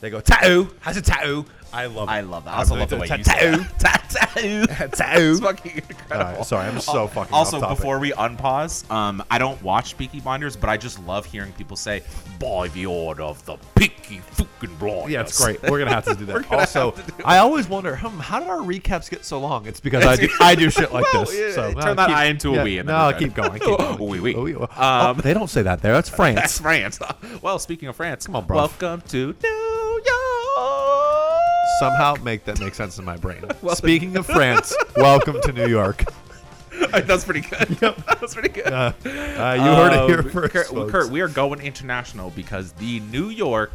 They 0.00 0.10
go 0.10 0.20
tattoo. 0.20 0.70
Has 0.80 0.96
a 0.96 1.02
tattoo. 1.02 1.44
I 1.72 1.86
love. 1.86 2.08
I 2.08 2.20
love 2.20 2.44
that. 2.46 2.54
I 2.54 2.58
also 2.58 2.76
love 2.76 2.88
the 2.88 2.96
gonna 2.96 3.02
way 3.02 3.08
do 3.08 3.18
you 3.18 3.24
say 3.24 3.32
tattoo. 3.34 3.64
that. 3.80 3.94
Tattoo. 4.08 4.66
Tattoo. 4.96 5.30
It's 5.32 5.40
fucking 5.40 5.72
incredible. 5.76 6.12
All 6.12 6.18
right, 6.36 6.44
sorry, 6.46 6.66
I'm 6.68 6.80
so 6.80 7.06
fucking 7.08 7.34
Also, 7.34 7.60
topic. 7.60 7.76
before 7.76 7.98
we 7.98 8.12
unpause, 8.12 8.90
um, 8.90 9.22
I 9.30 9.38
don't 9.38 9.60
watch 9.62 9.98
Peaky 9.98 10.20
Blinders, 10.20 10.56
but 10.56 10.70
I 10.70 10.76
just 10.78 10.98
love 11.04 11.26
hearing 11.26 11.52
people 11.52 11.76
say, 11.76 12.02
"By 12.40 12.68
the 12.68 12.86
order 12.86 13.22
of 13.22 13.44
the 13.44 13.56
Peaky 13.74 14.20
fucking 14.30 14.76
Blinders." 14.76 15.10
Yeah, 15.10 15.20
it's 15.20 15.38
great. 15.44 15.62
We're 15.62 15.78
gonna 15.78 15.92
have 15.92 16.04
to 16.06 16.14
do 16.14 16.24
that. 16.26 16.42
gonna 16.48 16.56
Also, 16.62 16.92
have 16.92 17.04
to 17.06 17.12
do 17.12 17.22
I 17.24 17.38
always 17.38 17.68
wonder, 17.68 17.96
hmm, 17.96 18.18
how 18.18 18.40
did 18.40 18.48
our 18.48 18.58
recaps 18.58 19.10
get 19.10 19.24
so 19.26 19.38
long? 19.38 19.66
It's 19.66 19.80
because 19.80 20.04
I 20.06 20.16
do, 20.16 20.28
I 20.40 20.54
do 20.54 20.70
shit 20.70 20.90
like 20.92 21.04
Well, 21.12 21.26
this. 21.26 21.54
so 21.54 21.74
turn 21.74 21.96
that 21.96 22.06
keep- 22.08 22.16
I 22.16 22.24
into 22.26 22.52
a 22.52 22.56
yeah, 22.56 22.64
we 22.64 22.78
and 22.78 22.88
then 22.88 22.96
no, 22.96 23.06
we're 23.06 23.12
good. 23.12 23.18
keep 23.18 23.34
going. 23.34 23.52
Keep 23.60 23.78
going. 23.78 23.98
Oui, 23.98 24.20
oui. 24.20 24.34
Oui, 24.34 24.54
oui. 24.54 24.62
Um, 24.62 24.68
oh, 24.76 25.14
they 25.14 25.34
don't 25.34 25.50
say 25.50 25.62
that 25.62 25.82
there. 25.82 25.92
That's 25.92 26.08
France. 26.08 26.36
That's 26.36 26.58
France. 26.60 26.98
well, 27.42 27.58
speaking 27.58 27.88
of 27.88 27.96
France, 27.96 28.26
come 28.26 28.36
on, 28.36 28.46
bro. 28.46 28.56
Welcome 28.56 29.02
to 29.08 29.34
New 29.42 29.48
York. 29.48 29.67
Somehow 31.78 32.14
make 32.22 32.44
that 32.44 32.60
make 32.60 32.74
sense 32.74 32.98
in 32.98 33.04
my 33.04 33.16
brain. 33.16 33.42
Speaking 33.74 34.16
of 34.16 34.26
France, 34.36 34.74
welcome 34.96 35.40
to 35.42 35.52
New 35.52 35.68
York. 35.68 36.04
That's 36.92 37.24
pretty 37.24 37.40
good. 37.40 37.68
That's 37.80 38.34
pretty 38.34 38.48
good. 38.50 38.66
Uh, 38.72 38.92
uh, 39.04 39.54
you 39.54 39.62
heard 39.62 39.92
it 39.92 40.08
here 40.08 40.20
Um, 40.20 40.30
first. 40.30 40.52
Kurt, 40.52 40.66
folks. 40.66 40.92
Kurt, 40.92 41.10
we 41.10 41.20
are 41.20 41.28
going 41.28 41.60
international 41.60 42.30
because 42.30 42.72
the 42.72 43.00
New 43.00 43.28
York, 43.30 43.72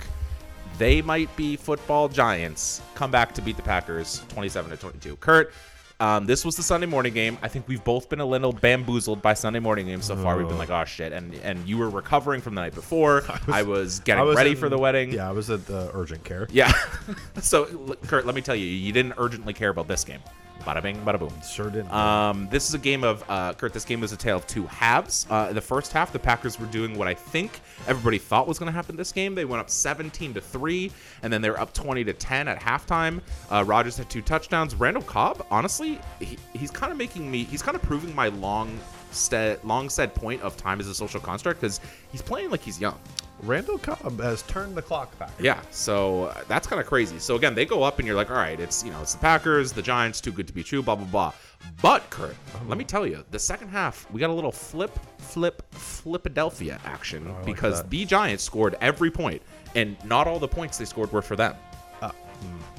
they 0.78 1.02
might 1.02 1.34
be 1.36 1.56
football 1.58 2.08
giants, 2.08 2.82
come 2.96 3.12
back 3.12 3.34
to 3.36 3.42
beat 3.42 3.58
the 3.58 3.62
Packers 3.62 4.24
27 4.30 4.72
to 4.72 4.78
22. 4.78 5.16
Kurt, 5.18 5.54
um, 6.00 6.26
this 6.26 6.44
was 6.44 6.56
the 6.56 6.64
Sunday 6.64 6.88
morning 6.88 7.14
game. 7.14 7.38
I 7.42 7.48
think 7.48 7.68
we've 7.68 7.84
both 7.84 8.10
been 8.10 8.20
a 8.20 8.26
little 8.26 8.52
bamboozled 8.52 9.22
by 9.22 9.34
Sunday 9.34 9.60
morning 9.60 9.86
games 9.86 10.06
so 10.06 10.16
far. 10.16 10.38
We've 10.38 10.48
been 10.48 10.58
like, 10.58 10.70
oh 10.70 10.86
shit, 10.86 11.14
and 11.14 11.34
and 11.36 11.68
you 11.68 11.78
were 11.78 11.90
recovering 11.90 12.42
from 12.42 12.56
the 12.56 12.62
night 12.62 12.76
before. 12.76 13.24
I 13.48 13.64
was, 13.64 14.00
getting 14.02 14.22
I 14.22 14.24
was 14.26 14.36
ready 14.36 14.52
in- 14.52 14.58
for 14.58 14.70
the 14.70 14.78
wedding. 14.78 15.12
Yeah, 15.12 15.30
I 15.30 15.32
was 15.32 15.50
at 15.50 15.66
the 15.66 15.92
urgent 15.94 16.24
care. 16.24 16.48
Yeah. 16.52 16.72
so, 17.42 17.96
Kurt, 18.08 18.26
let 18.26 18.36
me 18.36 18.42
tell 18.42 18.56
you, 18.56 18.66
you 18.66 18.92
didn't 18.92 19.14
urgently 19.18 19.54
care 19.54 19.70
about 19.70 19.88
this 19.88 20.04
game. 20.04 20.20
Bada 20.66 20.82
bing, 20.82 20.98
bada 21.04 21.20
boom. 21.20 21.34
Sure 21.46 21.70
did. 21.70 21.90
Um, 21.92 22.48
this 22.50 22.70
is 22.70 22.74
a 22.74 22.80
game 22.80 23.04
of 23.04 23.24
uh, 23.30 23.54
Kurt. 23.54 23.74
This 23.74 23.84
game 23.84 24.00
was 24.00 24.14
a 24.14 24.18
tale 24.18 24.38
of 24.38 24.48
two 24.48 24.66
halves. 24.66 25.28
Uh, 25.30 25.48
in 25.50 25.56
the 25.56 25.62
first 25.62 25.92
half, 25.92 26.14
the 26.14 26.20
Packers 26.20 26.58
were 26.60 26.68
doing 26.68 26.98
what 26.98 27.08
I 27.08 27.14
think 27.14 27.60
everybody 27.88 28.18
thought 28.18 28.48
was 28.48 28.58
going 28.58 28.68
to 28.68 28.74
happen 28.74 28.96
this 28.96 29.12
game. 29.12 29.36
They 29.36 29.44
went 29.44 29.60
up 29.60 29.70
17 29.70 30.34
to 30.36 30.42
three, 30.42 30.92
and 31.22 31.34
then 31.34 31.42
they 31.42 31.50
were 31.50 31.60
up 31.60 31.74
20 31.74 32.06
to 32.06 32.14
10 32.14 32.48
at 32.48 32.60
halftime. 32.60 33.22
Uh, 33.52 33.64
Rodgers 33.66 33.98
had 33.98 34.10
two 34.10 34.22
touchdowns. 34.22 34.76
Randall 34.76 35.04
Cobb, 35.04 35.46
honestly, 35.52 36.00
he, 36.20 36.38
he's 36.54 36.72
kind 36.72 36.92
of 36.92 36.98
making 36.98 37.30
me. 37.30 37.44
He's 37.44 37.62
kind 37.62 37.76
of 37.76 37.82
proving 37.82 38.16
my 38.16 38.30
long, 38.30 38.80
said, 39.12 39.62
long 39.66 39.90
said 39.90 40.16
point 40.16 40.42
of 40.42 40.56
time 40.56 40.80
as 40.80 40.88
a 40.88 40.96
social 40.96 41.20
construct 41.20 41.60
because 41.60 41.82
he's 42.12 42.22
playing 42.22 42.52
like 42.52 42.62
he's 42.62 42.80
young. 42.80 42.98
Randall 43.44 43.78
Cobb 43.78 44.20
has 44.22 44.42
turned 44.44 44.76
the 44.76 44.82
clock 44.82 45.18
back. 45.20 45.32
Yeah, 45.40 45.60
so 45.70 46.26
uh, 46.26 46.44
that's 46.48 46.66
kind 46.66 46.80
of 46.80 46.88
crazy. 46.88 47.20
So 47.20 47.36
again, 47.36 47.56
they 47.56 47.66
go 47.66 47.84
up, 47.84 48.00
and 48.00 48.08
you're 48.08 48.16
like, 48.16 48.30
all 48.30 48.38
right, 48.38 48.60
it's 48.60 48.84
you 48.84 48.92
know, 48.92 49.02
it's 49.02 49.14
the 49.14 49.20
Packers, 49.20 49.72
the 49.74 49.82
Giants, 49.82 50.22
too 50.22 50.32
good 50.32 50.48
to 50.48 50.54
be 50.54 50.64
true, 50.64 50.82
blah 50.82 50.96
blah 50.96 51.06
blah. 51.06 51.34
But 51.82 52.10
Kurt, 52.10 52.36
let 52.68 52.78
me 52.78 52.84
tell 52.84 53.06
you, 53.06 53.24
the 53.32 53.40
second 53.40 53.70
half 53.70 54.10
we 54.12 54.20
got 54.20 54.30
a 54.30 54.34
little 54.34 54.52
flip, 54.52 54.98
flip, 55.18 55.64
Flipadelphia 55.74 56.80
action 56.86 57.34
like 57.34 57.46
because 57.46 57.84
the 57.84 58.06
Giants 58.06 58.44
scored 58.44 58.76
every 58.82 59.12
point, 59.12 59.42
and 59.76 59.98
not 60.06 60.28
all 60.28 60.40
the 60.40 60.48
points 60.48 60.78
they 60.78 60.86
scored 60.86 61.12
were 61.12 61.22
for 61.22 61.36
them. 61.36 61.56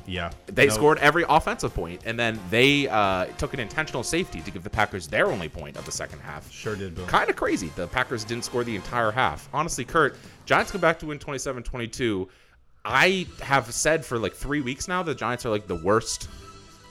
Yeah. 0.06 0.30
They 0.46 0.66
No, 0.66 0.74
scored 0.74 0.98
every 0.98 1.24
offensive 1.28 1.74
point, 1.74 2.02
and 2.04 2.18
then 2.18 2.38
they 2.50 2.88
uh, 2.88 3.26
took 3.38 3.54
an 3.54 3.60
intentional 3.60 4.02
safety 4.02 4.40
to 4.42 4.50
give 4.50 4.62
the 4.62 4.70
Packers 4.70 5.06
their 5.08 5.26
only 5.26 5.48
point 5.48 5.76
of 5.76 5.86
the 5.86 5.92
second 5.92 6.20
half. 6.20 6.50
Sure 6.52 6.76
did, 6.76 6.94
Boom. 6.94 7.06
Kind 7.06 7.30
of 7.30 7.36
crazy. 7.36 7.70
The 7.74 7.86
Packers 7.86 8.24
didn't 8.24 8.44
score 8.44 8.64
the 8.64 8.76
entire 8.76 9.10
half. 9.10 9.48
Honestly, 9.54 9.84
Kurt, 9.84 10.16
Giants 10.44 10.70
come 10.72 10.80
back 10.80 10.98
to 10.98 11.06
win 11.06 11.18
27 11.18 11.62
22. 11.62 12.28
I 12.84 13.26
have 13.40 13.72
said 13.72 14.04
for 14.04 14.18
like 14.18 14.34
three 14.34 14.60
weeks 14.60 14.88
now 14.88 15.02
that 15.02 15.12
the 15.12 15.18
Giants 15.18 15.46
are 15.46 15.50
like 15.50 15.66
the 15.66 15.76
worst 15.76 16.28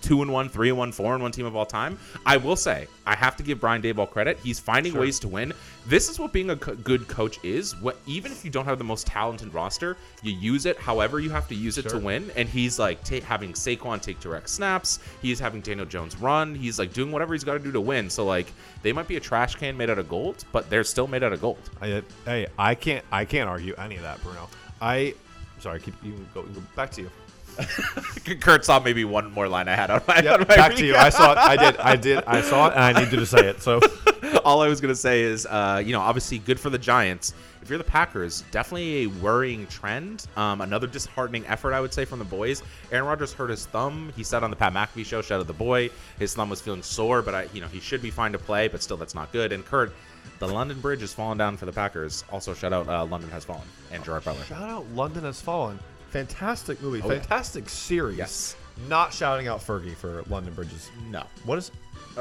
two 0.04 0.22
and 0.22 0.32
one, 0.32 0.50
three 0.50 0.70
and 0.70 0.78
one, 0.78 0.92
four 0.92 1.14
and 1.14 1.24
one 1.24 1.32
team 1.32 1.46
of 1.46 1.56
all 1.56 1.66
time. 1.66 1.98
I 2.26 2.38
will 2.38 2.56
say 2.56 2.88
I 3.08 3.16
have 3.16 3.36
to 3.38 3.44
give 3.44 3.60
Brian 3.60 3.82
Daboll 3.82 4.10
credit. 4.10 4.38
He's 4.44 4.60
finding 4.60 4.94
ways 4.94 5.18
to 5.20 5.28
win. 5.28 5.54
This 5.88 6.10
is 6.10 6.20
what 6.20 6.32
being 6.32 6.52
a 6.52 6.56
co- 6.56 6.76
good 6.76 7.08
coach 7.08 7.40
is. 7.44 7.76
What 7.82 7.98
even 8.06 8.32
if 8.32 8.46
you 8.46 8.52
don't 8.52 8.66
have 8.66 8.78
the 8.78 8.84
most 8.84 9.08
talented 9.08 9.54
roster, 9.54 9.98
you 10.22 10.34
use 10.34 10.66
it 10.66 10.78
however 10.78 11.20
you 11.20 11.30
have 11.30 11.48
to 11.48 11.56
use 11.56 11.78
it 11.78 11.90
to 11.90 11.98
win. 11.98 12.32
And 12.36 12.48
he's 12.48 12.78
like 12.78 13.04
ta- 13.04 13.22
having 13.22 13.54
Saquon 13.54 14.02
take 14.02 14.20
direct 14.20 14.50
snaps. 14.50 15.00
He's 15.22 15.40
having 15.40 15.62
Daniel 15.62 15.86
Jones 15.86 16.18
run. 16.18 16.54
He's 16.54 16.78
like 16.78 16.94
doing 16.94 17.12
whatever 17.12 17.34
he's 17.34 17.44
got 17.44 17.54
to 17.54 17.60
do 17.60 17.72
to 17.72 17.82
win. 17.82 18.10
So 18.10 18.26
like 18.26 18.48
they 18.82 18.94
might 18.94 19.08
be 19.08 19.16
a 19.16 19.22
trash 19.22 19.56
can 19.56 19.76
made 19.78 19.90
out 19.90 20.00
of 20.00 20.10
gold, 20.10 20.44
but 20.52 20.70
they're 20.70 20.84
still 20.84 21.08
made 21.08 21.24
out 21.24 21.34
of 21.34 21.42
gold. 21.42 21.70
I, 21.82 21.92
uh, 21.94 22.02
hey, 22.26 22.48
I 22.60 22.76
can't. 22.76 23.06
I 23.12 23.26
can't 23.26 23.50
argue 23.50 23.74
any 23.76 23.96
of 23.96 24.04
that, 24.04 24.22
Bruno. 24.22 24.50
I. 24.82 25.16
Sorry. 25.60 25.80
Keep 25.80 25.96
you 26.04 26.14
go, 26.34 26.44
go 26.44 26.62
back 26.76 26.92
to 26.92 27.02
you. 27.02 27.10
Kurt 28.40 28.66
saw 28.66 28.80
maybe 28.80 29.06
one 29.06 29.32
more 29.32 29.48
line 29.48 29.68
I 29.68 29.76
had 29.76 29.90
on 29.92 30.02
my, 30.08 30.18
on 30.18 30.24
Yep, 30.24 30.40
my 30.40 30.56
back 30.56 30.76
to 30.76 30.86
you. 30.86 30.96
I 30.96 31.10
saw 31.10 31.34
it. 31.34 31.38
I 31.38 31.56
did. 31.56 31.78
I 31.78 31.96
did. 31.96 32.24
I 32.26 32.42
saw 32.42 32.68
it, 32.68 32.74
and 32.76 32.98
I 32.98 33.04
needed 33.04 33.18
to 33.18 33.26
say 33.26 33.48
it. 33.48 33.62
So 33.62 33.80
all 34.46 34.62
I 34.62 34.68
was 34.68 34.82
gonna 34.82 34.96
say 34.96 35.22
is, 35.22 35.46
uh, 35.46 35.82
you 35.84 35.92
know, 35.92 36.02
obviously 36.02 36.40
good 36.40 36.60
for 36.60 36.70
the 36.70 36.78
Giants. 36.78 37.34
If 37.62 37.70
you're 37.70 37.78
the 37.78 37.84
Packers, 37.86 38.44
definitely 38.52 39.04
a 39.04 39.08
worrying 39.08 39.68
trend. 39.68 40.28
Um, 40.36 40.60
another 40.60 40.86
disheartening 40.86 41.46
effort, 41.48 41.74
I 41.74 41.80
would 41.80 41.94
say, 41.94 42.04
from 42.04 42.20
the 42.20 42.26
boys. 42.26 42.62
Aaron 42.92 43.06
Rodgers 43.08 43.32
hurt 43.32 43.50
his 43.52 43.66
thumb. 43.68 44.12
He 44.18 44.24
said 44.24 44.44
on 44.44 44.50
the 44.50 44.56
Pat 44.58 44.74
McAfee 44.74 45.06
show, 45.06 45.22
"Shout 45.22 45.40
out 45.40 45.48
the 45.48 45.54
boy." 45.54 45.90
His 46.20 46.34
thumb 46.34 46.50
was 46.50 46.60
feeling 46.60 46.84
sore, 46.84 47.22
but 47.22 47.34
I, 47.34 47.48
you 47.54 47.62
know, 47.62 47.68
he 47.68 47.80
should 47.80 48.02
be 48.02 48.10
fine 48.12 48.34
to 48.34 48.38
play. 48.38 48.68
But 48.68 48.84
still, 48.84 48.98
that's 48.98 49.16
not 49.16 49.32
good. 49.32 49.54
And 49.54 49.66
Kurt, 49.66 49.94
the 50.40 50.48
London 50.48 50.82
Bridge 50.82 51.02
has 51.02 51.14
fallen 51.14 51.38
down 51.38 51.56
for 51.56 51.66
the 51.66 51.72
Packers. 51.72 52.26
Also, 52.32 52.54
shout 52.54 52.74
out 52.74 52.90
uh, 52.90 53.06
London 53.06 53.30
has 53.30 53.46
fallen 53.46 53.64
and 53.92 54.04
Gerard 54.04 54.26
Butler. 54.26 54.44
shout 54.44 54.70
out 54.70 54.86
London 54.94 55.24
Has 55.24 55.40
Fallen. 55.40 55.80
Fantastic 56.14 56.80
movie. 56.82 57.02
Oh, 57.04 57.12
yeah. 57.12 57.20
fantastic 57.20 57.68
series. 57.68 58.18
Yes. 58.20 58.56
Not 58.88 59.12
shouting 59.14 59.48
out 59.48 59.60
Fergie 59.62 59.96
for 59.96 60.24
London 60.30 60.54
Bridges. 60.54 60.90
No. 61.10 61.24
What 61.44 61.58
is? 61.58 61.72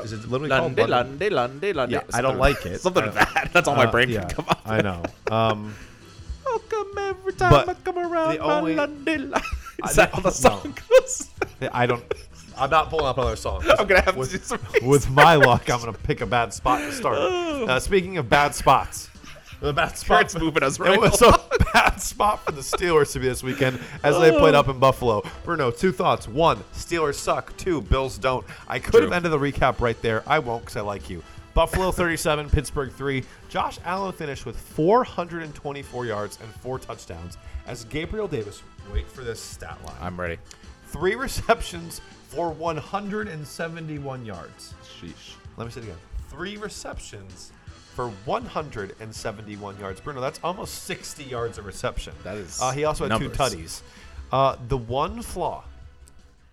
Is 0.03 0.13
it 0.15 0.21
literally 0.31 0.49
London, 0.49 0.75
called 0.77 0.89
London? 0.91 0.91
London, 0.91 1.33
London, 1.35 1.77
London. 1.77 2.01
Yeah, 2.11 2.17
I 2.19 2.23
don't 2.23 2.39
like 2.39 2.65
it. 2.65 2.81
Something 2.87 3.05
like 3.05 3.15
that. 3.15 3.51
That's 3.53 3.69
all 3.69 3.77
my 3.77 3.85
Uh, 3.85 3.91
brain 3.91 4.09
yeah, 4.09 4.25
can 4.25 4.31
come 4.37 4.45
up. 4.49 4.63
I 4.65 4.81
know. 4.81 5.03
Um, 5.31 5.75
Welcome 6.47 6.99
every 6.99 7.33
time 7.35 7.51
But 7.51 7.69
I 7.69 7.75
come 7.75 7.99
around 7.99 8.35
the 8.35 8.39
my 8.41 8.59
only- 8.59 8.75
London. 8.75 9.35
Is 9.85 9.99
I- 9.99 10.07
that 10.07 10.15
how 10.15 10.21
the 10.21 10.29
no. 10.29 10.31
song 10.31 10.75
goes? 10.89 11.29
I 11.73 11.85
don't. 11.87 12.03
I'm 12.57 12.71
not 12.71 12.89
pulling 12.91 13.07
up 13.07 13.19
another 13.19 13.37
song. 13.37 13.63
I'm 13.79 13.87
gonna 13.87 14.01
have 14.03 14.17
with, 14.17 14.31
to 14.33 14.39
do 14.39 14.45
some 14.45 14.61
with 14.83 15.11
my 15.11 15.35
luck, 15.37 15.71
I'm 15.71 15.81
gonna 15.81 15.93
pick 15.93 16.21
a 16.23 16.27
bad 16.27 16.53
spot 16.55 16.81
to 16.81 16.93
start. 16.93 17.19
Uh, 17.19 17.79
speaking 17.81 18.17
of 18.19 18.29
bad 18.29 18.55
spots, 18.55 19.09
the 19.63 19.73
bad 19.73 19.97
spot. 19.97 20.23
Kurt's 20.23 20.39
moving 20.39 20.63
us 20.63 20.79
right 20.81 20.95
It 20.95 21.01
was 21.01 21.23
a 21.23 21.39
bad 21.73 21.97
spot 22.01 22.45
for 22.45 22.53
the 22.53 22.61
Steelers 22.61 23.13
to 23.13 23.21
be 23.21 23.29
this 23.29 23.43
weekend 23.43 23.81
as 24.03 24.19
they 24.19 24.31
played 24.31 24.55
up 24.55 24.69
in 24.69 24.79
Buffalo. 24.79 25.23
Bruno, 25.45 25.71
two 25.71 25.93
thoughts. 25.93 26.27
One, 26.29 26.59
Steelers 26.75 27.15
suck. 27.15 27.57
Two, 27.57 27.81
Bills 27.81 28.19
don't. 28.19 28.45
I 28.69 28.79
could 28.79 29.03
have 29.03 29.13
ended 29.13 29.33
the 29.33 29.39
recap 29.39 29.81
right 29.81 30.01
there. 30.03 30.23
I 30.27 30.39
won't 30.41 30.63
because 30.63 30.77
I 30.77 30.81
like 30.81 31.09
you. 31.09 31.23
Buffalo 31.55 31.91
37, 31.93 32.51
Pittsburgh 32.51 32.93
3. 32.93 33.23
Josh 33.49 33.79
Allen 33.85 34.13
finished 34.13 34.47
with 34.47 34.57
424 34.59 36.07
yards 36.07 36.39
and 36.43 36.53
four 36.57 36.79
touchdowns 36.79 37.37
as 37.67 37.85
Gabriel 37.85 38.27
Davis, 38.27 38.63
wait 38.93 39.07
for 39.09 39.23
this 39.23 39.41
stat 39.41 39.79
line, 39.85 39.95
I'm 40.01 40.19
ready. 40.21 40.39
three 40.87 41.15
receptions 41.15 42.01
for 42.29 42.51
171 42.51 44.25
yards. 44.27 44.75
Sheesh. 44.83 45.35
Let 45.57 45.67
me 45.67 45.71
say 45.71 45.81
it 45.81 45.85
again. 45.85 45.97
Three 46.31 46.57
receptions 46.57 47.53
for 47.95 48.09
171 48.25 49.79
yards. 49.79 50.01
Bruno, 50.01 50.21
that's 50.21 50.41
almost 50.43 50.85
60 50.85 51.25
yards 51.25 51.59
of 51.59 51.67
reception. 51.67 52.15
That 52.25 52.37
is 52.37 52.61
Uh, 52.61 52.71
he 52.73 52.85
also 52.85 53.05
had 53.05 53.11
numbers. 53.11 53.37
two 53.37 53.43
tutties. 53.43 53.83
Uh, 54.33 54.57
the 54.69 54.77
one 54.79 55.21
flaw. 55.23 55.65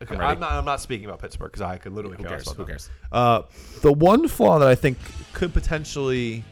Okay, 0.01 0.15
I'm 0.15 0.21
I'm, 0.21 0.39
not. 0.39 0.51
I'm 0.53 0.65
not 0.65 0.79
speaking 0.81 1.05
about 1.05 1.19
Pittsburgh 1.19 1.51
because 1.51 1.61
I 1.61 1.77
could 1.77 1.91
literally 1.93 2.17
Who 2.17 2.23
cares? 2.23 2.49
Who 2.51 2.65
cares? 2.65 2.89
Uh, 3.11 3.41
the 3.81 3.91
one 3.91 4.27
flaw 4.29 4.59
that 4.59 4.67
I 4.67 4.75
think 4.75 4.97
could 5.33 5.53
potentially 5.53 6.43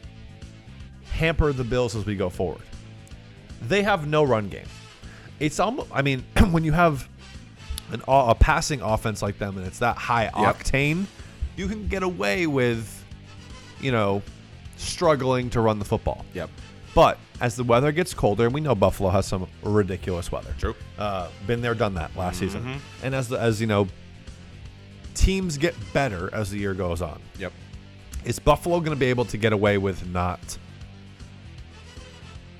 hamper 1.12 1.52
the 1.52 1.64
Bills 1.64 1.96
as 1.96 2.04
we 2.04 2.14
go 2.14 2.28
forward. 2.28 2.60
They 3.62 3.82
have 3.82 4.06
no 4.06 4.22
run 4.22 4.48
game. 4.48 4.66
It's 5.40 5.60
almost. 5.60 5.88
I 5.92 6.02
mean, 6.02 6.24
when 6.50 6.62
you 6.64 6.72
have 6.72 7.08
an, 7.90 8.02
a 8.06 8.34
passing 8.34 8.82
offense 8.82 9.22
like 9.22 9.38
them 9.38 9.56
and 9.56 9.66
it's 9.66 9.78
that 9.78 9.96
high 9.96 10.24
Yep. 10.24 10.32
octane, 10.58 11.06
you 11.56 11.68
can 11.68 11.88
get 11.88 12.02
away 12.02 12.46
with, 12.46 13.02
you 13.80 13.92
know, 13.92 14.22
struggling 14.78 15.50
to 15.50 15.60
run 15.60 15.78
the 15.78 15.84
football. 15.84 16.24
Yep. 16.34 16.50
But 16.94 17.18
as 17.40 17.54
the 17.54 17.64
weather 17.64 17.92
gets 17.92 18.14
colder, 18.14 18.46
and 18.46 18.54
we 18.54 18.60
know 18.60 18.74
Buffalo 18.74 19.10
has 19.10 19.26
some 19.26 19.46
ridiculous 19.62 20.32
weather. 20.32 20.54
True. 20.58 20.74
Uh, 20.98 21.28
been 21.46 21.60
there, 21.60 21.74
done 21.74 21.94
that 21.94 22.16
last 22.16 22.38
season. 22.38 22.64
Mhm. 22.64 22.78
And 23.04 23.14
as 23.14 23.28
the, 23.28 23.38
as 23.38 23.60
you 23.60 23.66
know, 23.66 23.86
teams 25.14 25.58
get 25.58 25.74
better 25.92 26.32
as 26.32 26.50
the 26.50 26.58
year 26.58 26.74
goes 26.74 27.02
on. 27.02 27.20
Yep. 27.38 27.52
Is 28.24 28.38
Buffalo 28.38 28.80
going 28.80 28.90
to 28.96 28.96
be 28.98 29.06
able 29.06 29.24
to 29.26 29.36
get 29.36 29.52
away 29.52 29.78
with 29.78 30.06
not 30.08 30.58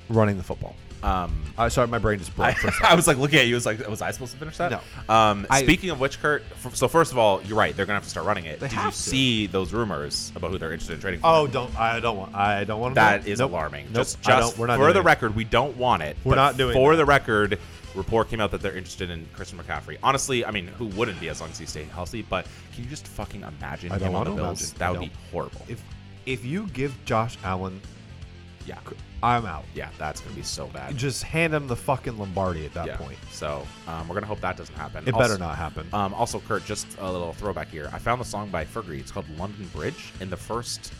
running 0.09 0.37
the 0.37 0.43
football? 0.45 0.77
Um, 1.03 1.43
I 1.57 1.69
sorry, 1.69 1.87
my 1.89 1.99
brain 1.99 2.19
just 2.19 2.35
broke. 2.35 2.65
I. 2.65 2.73
I 2.93 2.95
was 2.95 3.07
like 3.07 3.19
looking 3.19 3.39
at 3.39 3.47
you. 3.47 3.55
Was 3.55 3.67
like, 3.67 3.87
was 3.89 4.03
I 4.03 4.11
supposed 4.11 4.33
to 4.33 4.39
finish 4.39 4.57
that? 4.57 4.71
No. 4.73 4.81
Um, 5.15 5.47
I- 5.49 5.63
speaking 5.63 5.91
of 5.91 6.01
which, 6.01 6.21
Kurt. 6.21 6.43
f- 6.65 6.75
So 6.75 6.89
first 6.89 7.13
of 7.13 7.19
all, 7.19 7.41
you're 7.43 7.57
right. 7.57 7.77
They're 7.77 7.87
gonna 7.87 7.97
have 7.99 8.05
to 8.05 8.11
start 8.11 8.27
running 8.27 8.47
it. 8.47 8.59
Did 8.61 8.73
you 8.73 8.79
to. 8.79 8.93
see 8.93 9.47
those 9.47 9.73
rumors 9.73 10.33
about 10.35 10.51
who 10.51 10.59
they're 10.59 10.73
interested 10.73 10.95
in 10.95 11.01
trading 11.01 11.21
for? 11.21 11.27
oh, 11.29 11.47
don't 11.47 11.75
I 11.79 12.01
don't 12.01 12.17
want 12.17 12.35
I 12.35 12.65
don't 12.65 12.81
want 12.81 12.95
That 12.97 13.27
is 13.29 13.39
nope. 13.39 13.51
alarming. 13.53 13.87
Nope, 13.87 13.95
Just, 13.95 14.23
just 14.23 14.59
we're 14.59 14.67
not 14.67 14.79
for 14.79 14.93
the 14.93 15.01
it. 15.01 15.05
record, 15.05 15.37
we 15.37 15.45
don't 15.45 15.77
want 15.77 16.03
it. 16.03 16.17
We're 16.25 16.35
not 16.35 16.57
doing 16.57 16.75
For 16.75 16.93
that. 16.93 16.97
the 16.97 17.05
record, 17.05 17.59
report 17.95 18.29
came 18.31 18.41
out 18.41 18.51
that 18.51 18.61
they're 18.61 18.77
interested 18.77 19.11
in 19.11 19.27
Christian 19.35 19.59
McCaffrey. 19.59 19.99
Honestly, 20.03 20.45
I 20.45 20.51
mean, 20.51 20.67
who 20.67 20.87
wouldn't 20.87 21.21
be 21.21 21.29
as 21.29 21.41
long 21.41 21.51
as 21.51 21.59
he 21.59 21.67
stays 21.67 21.89
healthy? 21.91 22.23
But 22.23 22.47
can 22.75 22.85
you 22.85 22.91
just 22.91 23.07
fucking 23.07 23.43
imagine 23.43 23.93
him 23.93 24.15
on 24.17 24.25
the 24.25 24.31
Bills? 24.33 24.73
That 24.75 24.91
would 24.91 25.01
be 25.01 25.11
horrible. 25.31 25.63
If 25.69 25.81
if 26.27 26.45
you 26.45 26.67
give 26.69 26.93
Josh 27.05 27.39
Allen, 27.45 27.81
yeah, 28.69 28.79
I'm 29.23 29.47
out. 29.47 29.65
yeah, 29.75 29.89
that's 29.99 30.21
gonna 30.21 30.37
be 30.37 30.43
so 30.43 30.67
bad. 30.69 30.97
Just 30.97 31.23
hand 31.23 31.55
him 31.55 31.67
the 31.67 31.77
fucking 31.77 32.19
Lombardi 32.19 32.67
at 32.67 32.75
that 32.75 32.87
yeah. 32.87 32.97
point. 32.97 33.17
So 33.33 33.67
um, 33.87 34.07
we're 34.07 34.15
gonna 34.15 34.27
hope 34.27 34.41
that 34.41 34.57
doesn't 34.57 34.75
happen. 34.75 35.09
It 35.09 35.15
Also- 35.15 35.29
better 35.29 35.39
not 35.39 35.57
happen. 35.57 35.89
Um, 35.93 36.13
also, 36.15 36.39
Kurt, 36.41 36.65
just 36.65 36.87
a 36.99 37.11
little 37.11 37.33
throwback 37.33 37.69
here. 37.69 37.89
I 37.93 37.99
found 37.99 38.21
the 38.21 38.25
song 38.27 38.51
by 38.51 38.65
Fergie. 38.65 39.01
It's 39.01 39.11
called 39.11 39.27
London 39.39 39.69
Bridge. 39.75 40.13
In 40.21 40.29
the 40.31 40.37
first 40.37 40.93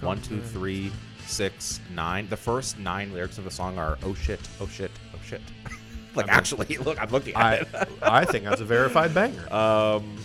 one, 0.00 0.20
two, 0.20 0.40
three, 0.40 0.92
six, 1.26 1.80
nine, 1.94 2.28
the 2.28 2.36
first 2.36 2.78
nine 2.78 3.12
lyrics 3.12 3.38
of 3.38 3.44
the 3.44 3.50
song 3.50 3.78
are 3.78 3.98
"Oh 4.04 4.14
shit, 4.14 4.40
oh 4.60 4.66
shit, 4.68 4.90
oh 5.14 5.18
shit." 5.24 5.40
like 6.14 6.26
I 6.26 6.28
mean, 6.30 6.38
actually, 6.38 6.76
look, 6.84 7.00
I'm 7.02 7.10
looking 7.10 7.34
at 7.34 7.42
I 7.42 7.54
it. 7.54 7.88
I 8.02 8.24
think 8.26 8.44
that's 8.44 8.60
a 8.60 8.64
verified 8.64 9.14
banger. 9.14 9.52
Um, 9.52 10.16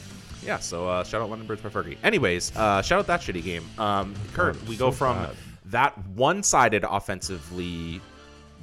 Yeah, 0.43 0.57
so 0.57 0.87
uh, 0.89 1.03
shout 1.03 1.21
out 1.21 1.29
London 1.29 1.45
Bridge 1.47 1.61
by 1.61 1.69
Fergie. 1.69 1.97
Anyways, 2.03 2.51
uh, 2.55 2.81
shout 2.81 2.97
out 2.99 3.07
that 3.07 3.21
shitty 3.21 3.43
game. 3.43 3.63
Um, 3.77 4.15
Kurt, 4.33 4.55
God, 4.57 4.67
we 4.67 4.75
so 4.75 4.85
go 4.87 4.91
from 4.91 5.17
bad. 5.17 5.35
That 5.65 5.97
one-sided 6.09 6.83
offensively 6.87 8.01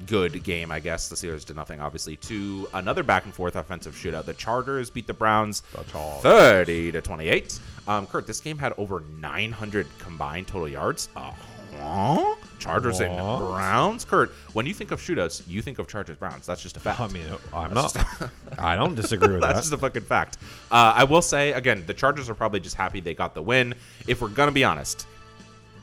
good 0.07 0.43
game, 0.45 0.71
I 0.71 0.81
guess 0.81 1.09
the 1.09 1.17
Steelers 1.17 1.45
did 1.45 1.57
nothing, 1.57 1.81
obviously, 1.81 2.17
to 2.17 2.69
another 2.75 3.03
back 3.03 3.25
and 3.25 3.35
forth 3.35 3.57
offensive 3.57 3.95
shootout. 3.95 4.25
The 4.25 4.35
Chargers 4.35 4.91
beat 4.91 5.07
the 5.07 5.15
Browns 5.15 5.61
thirty 5.61 6.93
to 6.93 7.01
twenty-eight. 7.01 7.59
Um, 7.87 8.07
Kurt, 8.07 8.27
this 8.27 8.41
game 8.41 8.59
had 8.59 8.75
over 8.79 9.03
nine 9.21 9.53
hundred 9.53 9.87
combined 9.99 10.47
total 10.47 10.69
yards. 10.69 11.09
Uh-huh. 11.17 12.35
Chargers 12.59 13.01
and 13.01 13.15
Browns. 13.17 14.05
Kurt, 14.05 14.31
when 14.53 14.67
you 14.67 14.75
think 14.75 14.91
of 14.91 15.01
shootouts, 15.01 15.43
you 15.47 15.63
think 15.63 15.79
of 15.79 15.87
Chargers 15.87 16.17
Browns. 16.17 16.45
That's 16.47 16.63
just 16.63 16.77
a 16.77 16.81
fact. 16.81 17.01
I 17.01 17.09
mean, 17.09 17.25
I'm 17.53 17.73
not. 17.73 17.97
I 18.59 18.75
don't 18.75 18.95
disagree 18.95 19.33
with 19.33 19.43
That's 19.43 19.55
that. 19.55 19.63
just 19.63 19.73
a 19.73 19.79
fucking 19.79 20.03
fact. 20.03 20.39
Uh, 20.71 20.93
I 20.97 21.05
will 21.05 21.23
say 21.23 21.53
again, 21.53 21.85
the 21.87 21.95
Chargers 21.95 22.29
are 22.29 22.35
probably 22.35 22.61
just 22.61 22.75
happy 22.75 23.01
they 23.01 23.15
got 23.15 23.35
the 23.35 23.43
win. 23.43 23.75
If 24.07 24.21
we're 24.21 24.29
gonna 24.29 24.53
be 24.53 24.65
honest, 24.65 25.07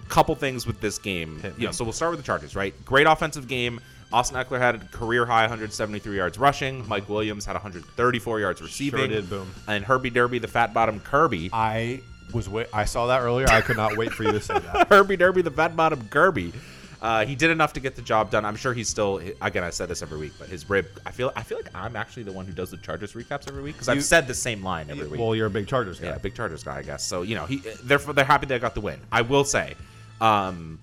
couple 0.09 0.35
things 0.35 0.65
with 0.67 0.79
this 0.81 0.97
game. 0.97 1.39
Hit 1.39 1.57
me. 1.57 1.71
so 1.71 1.83
we'll 1.83 1.93
start 1.93 2.11
with 2.11 2.19
the 2.19 2.25
Chargers, 2.25 2.55
right? 2.55 2.73
Great 2.85 3.07
offensive 3.07 3.47
game. 3.47 3.79
Austin 4.13 4.37
Ekeler 4.37 4.59
had 4.59 4.75
a 4.75 4.79
career 4.79 5.25
high 5.25 5.41
173 5.41 6.15
yards 6.15 6.37
rushing. 6.37 6.87
Mike 6.87 7.09
Williams 7.09 7.45
had 7.45 7.53
134 7.53 8.39
yards 8.39 8.61
receiving. 8.61 9.09
did, 9.09 9.29
boom. 9.29 9.51
And 9.67 9.83
Herbie 9.83 10.11
Derby, 10.11 10.39
the 10.39 10.47
fat 10.47 10.73
bottom 10.73 10.99
Kirby. 10.99 11.49
I 11.51 12.01
was 12.33 12.47
wait. 12.47 12.67
I 12.71 12.85
saw 12.85 13.07
that 13.07 13.21
earlier. 13.21 13.47
I 13.49 13.61
could 13.61 13.77
not 13.77 13.97
wait 13.97 14.11
for 14.11 14.23
you 14.23 14.31
to 14.31 14.39
say 14.39 14.57
that. 14.59 14.87
Herbie 14.89 15.17
Derby, 15.17 15.41
the 15.41 15.51
fat 15.51 15.75
bottom 15.75 16.07
Kirby. 16.09 16.53
Uh, 17.01 17.25
he 17.25 17.35
did 17.35 17.51
enough 17.51 17.73
to 17.73 17.79
get 17.79 17.95
the 17.95 18.01
job 18.01 18.31
done. 18.31 18.45
I'm 18.45 18.55
sure 18.55 18.73
he's 18.73 18.89
still. 18.89 19.21
Again, 19.41 19.63
I 19.63 19.69
said 19.69 19.89
this 19.89 20.01
every 20.01 20.17
week, 20.17 20.33
but 20.39 20.47
his 20.47 20.67
rib. 20.69 20.87
I 21.05 21.11
feel. 21.11 21.31
I 21.35 21.43
feel 21.43 21.57
like 21.57 21.69
I'm 21.75 21.95
actually 21.95 22.23
the 22.23 22.31
one 22.31 22.45
who 22.45 22.53
does 22.53 22.71
the 22.71 22.77
Chargers 22.77 23.13
recaps 23.13 23.47
every 23.47 23.61
week 23.61 23.75
because 23.75 23.89
I've 23.89 24.03
said 24.03 24.27
the 24.27 24.33
same 24.33 24.63
line 24.63 24.89
every 24.89 25.07
week. 25.07 25.19
Well, 25.19 25.35
you're 25.35 25.47
a 25.47 25.51
big 25.51 25.67
Chargers 25.67 25.99
guy. 25.99 26.07
Yeah, 26.07 26.17
big 26.17 26.35
Chargers 26.35 26.63
guy, 26.63 26.77
I 26.77 26.83
guess. 26.83 27.03
So 27.03 27.21
you 27.21 27.35
know, 27.35 27.45
he 27.45 27.57
they're 27.83 27.97
they're 27.99 28.25
happy 28.25 28.45
they 28.47 28.57
got 28.59 28.73
the 28.75 28.81
win. 28.81 28.99
I 29.11 29.21
will 29.21 29.43
say, 29.43 29.75
um, 30.21 30.79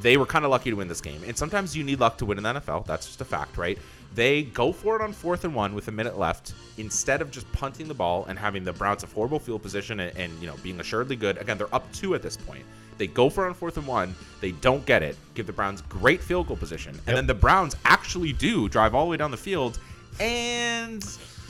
they 0.00 0.16
were 0.16 0.26
kind 0.26 0.44
of 0.44 0.50
lucky 0.50 0.70
to 0.70 0.76
win 0.76 0.88
this 0.88 1.00
game, 1.00 1.22
and 1.26 1.36
sometimes 1.36 1.76
you 1.76 1.84
need 1.84 2.00
luck 2.00 2.18
to 2.18 2.26
win 2.26 2.38
in 2.38 2.44
the 2.44 2.54
NFL. 2.54 2.86
That's 2.86 3.06
just 3.06 3.20
a 3.20 3.24
fact, 3.24 3.56
right? 3.56 3.78
They 4.14 4.42
go 4.44 4.72
for 4.72 4.94
it 4.96 5.02
on 5.02 5.12
fourth 5.12 5.44
and 5.44 5.54
one 5.54 5.74
with 5.74 5.88
a 5.88 5.92
minute 5.92 6.18
left 6.18 6.54
instead 6.78 7.20
of 7.20 7.30
just 7.32 7.50
punting 7.52 7.88
the 7.88 7.94
ball 7.94 8.24
and 8.28 8.38
having 8.38 8.62
the 8.62 8.72
Browns 8.72 9.02
a 9.02 9.06
horrible 9.06 9.40
field 9.40 9.62
position 9.62 9.98
and, 10.00 10.16
and 10.16 10.32
you 10.40 10.46
know 10.46 10.54
being 10.62 10.78
assuredly 10.80 11.16
good. 11.16 11.36
Again, 11.38 11.58
they're 11.58 11.74
up 11.74 11.90
two 11.92 12.14
at 12.14 12.22
this 12.22 12.36
point. 12.36 12.64
They 12.96 13.08
go 13.08 13.28
for 13.28 13.44
it 13.44 13.48
on 13.48 13.54
fourth 13.54 13.76
and 13.76 13.86
one. 13.88 14.14
They 14.40 14.52
don't 14.52 14.86
get 14.86 15.02
it. 15.02 15.16
Give 15.34 15.46
the 15.46 15.52
Browns 15.52 15.82
great 15.82 16.20
field 16.20 16.46
goal 16.46 16.56
position, 16.56 16.90
and 16.94 17.06
Yep. 17.08 17.16
then 17.16 17.26
the 17.26 17.34
Browns 17.34 17.74
actually 17.84 18.32
do 18.32 18.68
drive 18.68 18.94
all 18.94 19.04
the 19.06 19.10
way 19.10 19.16
down 19.16 19.32
the 19.32 19.36
field 19.36 19.80
and 20.20 21.04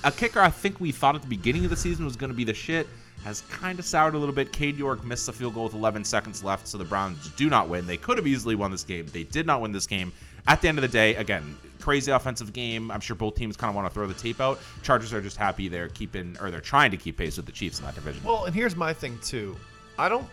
a 0.04 0.12
kicker 0.12 0.40
I 0.40 0.50
think 0.50 0.80
we 0.80 0.92
thought 0.92 1.14
at 1.14 1.22
the 1.22 1.28
beginning 1.28 1.64
of 1.64 1.70
the 1.70 1.76
season 1.76 2.04
was 2.04 2.16
going 2.16 2.30
to 2.30 2.36
be 2.36 2.44
the 2.44 2.54
shit 2.54 2.86
has 3.24 3.40
kind 3.42 3.78
of 3.78 3.86
soured 3.86 4.14
a 4.14 4.18
little 4.18 4.34
bit. 4.34 4.52
Cade 4.52 4.76
York 4.76 5.02
missed 5.04 5.28
a 5.28 5.32
field 5.32 5.54
goal 5.54 5.64
with 5.64 5.74
11 5.74 6.04
seconds 6.04 6.44
left, 6.44 6.68
so 6.68 6.76
the 6.76 6.84
Browns 6.84 7.30
do 7.30 7.48
not 7.48 7.70
win. 7.70 7.86
They 7.86 7.96
could 7.96 8.18
have 8.18 8.26
easily 8.26 8.54
won 8.54 8.70
this 8.70 8.84
game. 8.84 9.06
They 9.06 9.24
did 9.24 9.46
not 9.46 9.62
win 9.62 9.72
this 9.72 9.86
game. 9.86 10.12
At 10.46 10.60
the 10.60 10.68
end 10.68 10.76
of 10.76 10.82
the 10.82 10.88
day, 10.88 11.14
again, 11.14 11.56
crazy 11.80 12.12
offensive 12.12 12.52
game. 12.52 12.90
I'm 12.90 13.00
sure 13.00 13.16
both 13.16 13.34
teams 13.34 13.56
kind 13.56 13.70
of 13.70 13.76
want 13.76 13.88
to 13.88 13.94
throw 13.94 14.06
the 14.06 14.12
tape 14.12 14.42
out. 14.42 14.58
Chargers 14.82 15.14
are 15.14 15.22
just 15.22 15.38
happy 15.38 15.68
they're 15.68 15.88
keeping 15.88 16.36
or 16.38 16.50
they're 16.50 16.60
trying 16.60 16.90
to 16.90 16.98
keep 16.98 17.16
pace 17.16 17.38
with 17.38 17.46
the 17.46 17.52
Chiefs 17.52 17.78
in 17.78 17.86
that 17.86 17.94
division. 17.94 18.22
Well, 18.24 18.44
and 18.44 18.54
here's 18.54 18.76
my 18.76 18.92
thing 18.92 19.18
too. 19.22 19.56
I 19.98 20.10
don't. 20.10 20.26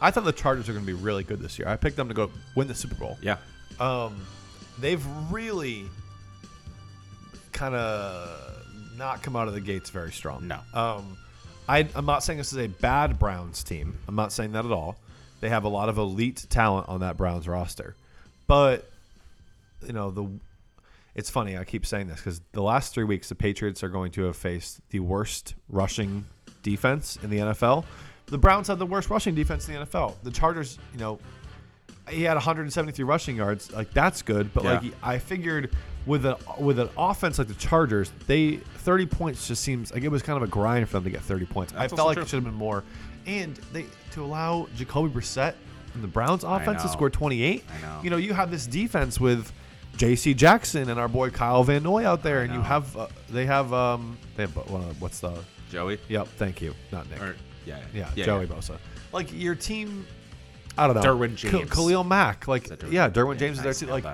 I 0.00 0.10
thought 0.10 0.24
the 0.24 0.32
Chargers 0.32 0.68
are 0.68 0.72
going 0.72 0.84
to 0.84 0.92
be 0.92 1.00
really 1.00 1.22
good 1.22 1.38
this 1.38 1.60
year. 1.60 1.68
I 1.68 1.76
picked 1.76 1.96
them 1.96 2.08
to 2.08 2.14
go 2.14 2.28
win 2.56 2.66
the 2.66 2.74
Super 2.74 2.96
Bowl. 2.96 3.18
yeah. 3.22 3.36
Um, 3.78 4.20
they've 4.80 5.04
really 5.30 5.84
kind 7.52 7.76
of 7.76 8.61
not 8.96 9.22
come 9.22 9.36
out 9.36 9.48
of 9.48 9.54
the 9.54 9.60
gates 9.60 9.90
very 9.90 10.12
strong. 10.12 10.48
No. 10.48 10.60
Um, 10.74 11.16
I, 11.68 11.88
I'm 11.94 12.06
not 12.06 12.22
saying 12.22 12.38
this 12.38 12.52
is 12.52 12.58
a 12.58 12.68
bad 12.68 13.18
Browns 13.18 13.62
team. 13.62 13.98
I'm 14.08 14.14
not 14.14 14.32
saying 14.32 14.52
that 14.52 14.64
at 14.64 14.72
all. 14.72 14.96
They 15.40 15.48
have 15.48 15.64
a 15.64 15.68
lot 15.68 15.88
of 15.88 15.98
elite 15.98 16.46
talent 16.50 16.88
on 16.88 17.00
that 17.00 17.16
Browns 17.16 17.48
roster, 17.48 17.96
but 18.46 18.88
you 19.84 19.92
know 19.92 20.10
the. 20.10 20.28
It's 21.14 21.28
funny. 21.28 21.58
I 21.58 21.64
keep 21.64 21.84
saying 21.84 22.06
this 22.06 22.20
because 22.20 22.40
the 22.52 22.62
last 22.62 22.94
three 22.94 23.04
weeks 23.04 23.28
the 23.28 23.34
Patriots 23.34 23.82
are 23.82 23.88
going 23.88 24.12
to 24.12 24.22
have 24.22 24.36
faced 24.36 24.80
the 24.90 25.00
worst 25.00 25.54
rushing 25.68 26.24
defense 26.62 27.18
in 27.22 27.28
the 27.28 27.38
NFL. 27.38 27.84
The 28.26 28.38
Browns 28.38 28.68
have 28.68 28.78
the 28.78 28.86
worst 28.86 29.10
rushing 29.10 29.34
defense 29.34 29.68
in 29.68 29.74
the 29.74 29.84
NFL. 29.84 30.14
The 30.22 30.30
Chargers, 30.30 30.78
you 30.92 31.00
know, 31.00 31.18
he 32.10 32.22
had 32.22 32.34
173 32.34 33.04
rushing 33.04 33.36
yards. 33.36 33.72
Like 33.72 33.92
that's 33.92 34.22
good, 34.22 34.52
but 34.52 34.64
Yeah. 34.64 34.72
like 34.80 34.94
I 35.02 35.18
figured 35.18 35.70
with 36.06 36.26
a 36.26 36.36
with 36.58 36.78
an 36.78 36.88
offense 36.96 37.38
like 37.38 37.48
the 37.48 37.54
Chargers, 37.54 38.10
they 38.26 38.56
30 38.56 39.06
points 39.06 39.46
just 39.48 39.62
seems 39.62 39.92
like 39.92 40.02
it 40.02 40.08
was 40.08 40.22
kind 40.22 40.36
of 40.36 40.42
a 40.42 40.50
grind 40.50 40.88
for 40.88 40.94
them 40.94 41.04
to 41.04 41.10
get 41.10 41.22
30 41.22 41.46
points. 41.46 41.72
I 41.76 41.88
felt 41.88 42.06
like 42.06 42.16
true. 42.16 42.24
it 42.24 42.28
should 42.28 42.36
have 42.36 42.44
been 42.44 42.54
more. 42.54 42.82
And 43.26 43.54
they 43.72 43.86
to 44.12 44.24
allow 44.24 44.66
Jacoby 44.76 45.14
Brissett 45.14 45.54
and 45.94 46.02
the 46.02 46.08
Browns 46.08 46.42
offense 46.44 46.82
to 46.82 46.88
score 46.88 47.08
28. 47.10 47.64
I 47.68 47.80
know. 47.82 48.00
You 48.02 48.10
know, 48.10 48.16
you 48.16 48.34
have 48.34 48.50
this 48.50 48.66
defense 48.66 49.20
with 49.20 49.52
J.C. 49.96 50.34
Jackson 50.34 50.88
and 50.90 50.98
our 50.98 51.06
boy 51.08 51.30
Kyle 51.30 51.62
Van 51.62 51.82
Noy 51.82 52.04
out 52.04 52.22
there, 52.22 52.42
and 52.42 52.52
you 52.52 52.60
have 52.62 52.96
uh, 52.96 53.06
they 53.30 53.46
have 53.46 53.72
um 53.72 54.18
they 54.36 54.42
have 54.44 54.56
uh, 54.58 54.62
what's 54.98 55.20
the 55.20 55.38
Joey? 55.70 56.00
yep 56.08 56.26
thank 56.36 56.60
you 56.60 56.74
not 56.90 57.08
Nick 57.10 57.20
Or, 57.22 57.36
yeah, 57.64 57.78
yeah, 57.94 58.10
Joey 58.16 58.46
Bosa. 58.46 58.78
Like 59.12 59.32
your 59.32 59.54
team, 59.54 60.04
I 60.78 60.86
don't 60.86 60.96
know. 60.96 61.02
Derwin 61.02 61.36
K- 61.36 61.50
James. 61.50 61.70
Khalil 61.70 62.04
Mack. 62.04 62.48
Like 62.48 62.64
Derwin? 62.68 62.92
yeah, 62.92 63.10
Derwin 63.10 63.34
Yeah, 63.34 63.38
James 63.40 63.58
is 63.58 63.64
there 63.64 63.74
too. 63.74 63.86
Like 63.86 64.04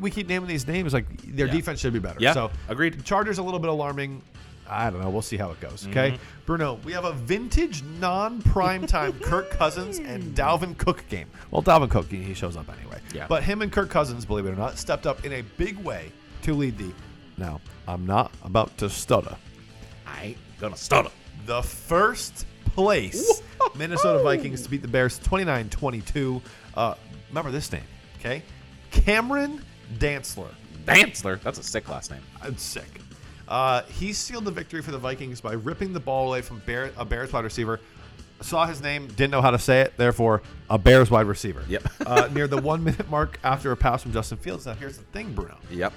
we 0.00 0.10
keep 0.10 0.28
naming 0.28 0.48
these 0.48 0.66
names. 0.66 0.92
Like 0.92 1.06
their 1.22 1.46
Yeah. 1.46 1.52
defense 1.52 1.80
should 1.80 1.92
be 1.92 1.98
better. 1.98 2.18
Yeah, 2.20 2.32
So 2.34 2.50
agreed. 2.68 3.04
Chargers 3.04 3.38
a 3.38 3.42
little 3.42 3.60
bit 3.60 3.70
alarming. 3.70 4.22
I 4.68 4.88
don't 4.90 5.00
know. 5.02 5.10
We'll 5.10 5.22
see 5.22 5.36
how 5.36 5.50
it 5.50 5.60
goes. 5.60 5.86
Okay, 5.88 6.12
Mm-hmm. 6.12 6.22
Bruno. 6.46 6.78
We 6.84 6.92
have 6.92 7.04
a 7.04 7.12
vintage 7.12 7.82
non-prime 8.00 8.86
time 8.86 9.12
Kirk 9.20 9.50
Cousins 9.50 9.98
and 9.98 10.34
Dalvin 10.36 10.78
Cook 10.78 11.04
game. 11.08 11.28
Well, 11.50 11.62
Dalvin 11.62 11.90
Cook 11.90 12.08
he 12.10 12.22
he 12.22 12.32
shows 12.34 12.56
up 12.56 12.68
anyway. 12.78 13.00
Yeah. 13.12 13.26
But 13.28 13.42
him 13.42 13.60
and 13.62 13.70
Kirk 13.72 13.90
Cousins, 13.90 14.24
believe 14.24 14.46
it 14.46 14.50
or 14.50 14.56
not, 14.56 14.78
stepped 14.78 15.06
up 15.06 15.24
in 15.24 15.32
a 15.32 15.42
big 15.58 15.76
way 15.78 16.12
to 16.42 16.54
lead 16.54 16.78
the. 16.78 16.90
Now 17.36 17.60
I'm 17.88 18.06
not 18.06 18.32
about 18.44 18.76
to 18.78 18.88
stutter 18.88 19.36
I 20.06 20.22
ain't 20.26 20.36
gonna 20.60 20.76
stutter. 20.76 21.10
the 21.46 21.62
first 21.62 22.46
place 22.72 23.42
Minnesota 23.76 24.22
Vikings 24.22 24.62
to 24.62 24.70
beat 24.70 24.82
the 24.82 24.88
Bears 24.88 25.18
29-22. 25.20 26.40
Uh, 26.74 26.94
remember 27.28 27.50
this 27.50 27.70
name, 27.72 27.82
okay? 28.18 28.42
Cameron 28.90 29.62
Dantzler. 29.98 30.48
Dantzler. 30.84 31.40
That's 31.42 31.58
a 31.58 31.62
sick 31.62 31.88
last 31.88 32.10
name. 32.10 32.20
I'm 32.42 32.56
sick. 32.56 33.00
Uh, 33.48 33.82
he 33.82 34.12
sealed 34.12 34.44
the 34.44 34.50
victory 34.50 34.82
for 34.82 34.90
the 34.92 34.98
Vikings 34.98 35.40
by 35.40 35.52
ripping 35.52 35.92
the 35.92 36.00
ball 36.00 36.28
away 36.28 36.40
from 36.42 36.60
Bear, 36.66 36.90
a 36.96 37.04
Bears 37.04 37.32
wide 37.32 37.44
receiver. 37.44 37.80
Saw 38.40 38.66
his 38.66 38.80
name, 38.82 39.06
didn't 39.08 39.30
know 39.30 39.42
how 39.42 39.50
to 39.52 39.58
say 39.58 39.82
it, 39.82 39.92
therefore 39.96 40.42
a 40.68 40.76
Bears 40.78 41.10
wide 41.10 41.26
receiver. 41.26 41.62
Yep. 41.68 41.86
uh, 42.06 42.28
near 42.32 42.46
the 42.48 42.60
one 42.60 42.82
minute 42.82 43.08
mark 43.10 43.38
after 43.44 43.70
a 43.72 43.76
pass 43.76 44.02
from 44.02 44.12
Justin 44.12 44.38
Fields. 44.38 44.66
Now 44.66 44.74
here's 44.74 44.96
the 44.98 45.04
thing, 45.04 45.32
Bruno 45.34 45.58
Yep. 45.70 45.92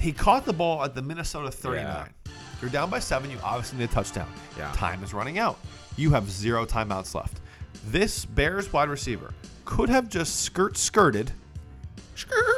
he 0.00 0.12
caught 0.12 0.44
the 0.44 0.52
ball 0.52 0.82
at 0.82 0.94
the 0.94 1.02
Minnesota 1.02 1.50
39. 1.50 1.84
Yeah. 1.86 2.23
You're 2.64 2.72
down 2.72 2.88
by 2.88 2.98
seven. 2.98 3.30
You 3.30 3.36
obviously 3.44 3.78
need 3.78 3.90
a 3.90 3.92
touchdown. 3.92 4.26
Yeah. 4.56 4.72
Time 4.72 5.04
is 5.04 5.12
running 5.12 5.38
out. 5.38 5.58
You 5.98 6.12
have 6.12 6.30
zero 6.30 6.64
timeouts 6.64 7.14
left. 7.14 7.40
This 7.88 8.24
Bears 8.24 8.72
wide 8.72 8.88
receiver 8.88 9.34
could 9.66 9.90
have 9.90 10.08
just 10.08 10.40
skirt 10.40 10.78
skirted, 10.78 11.32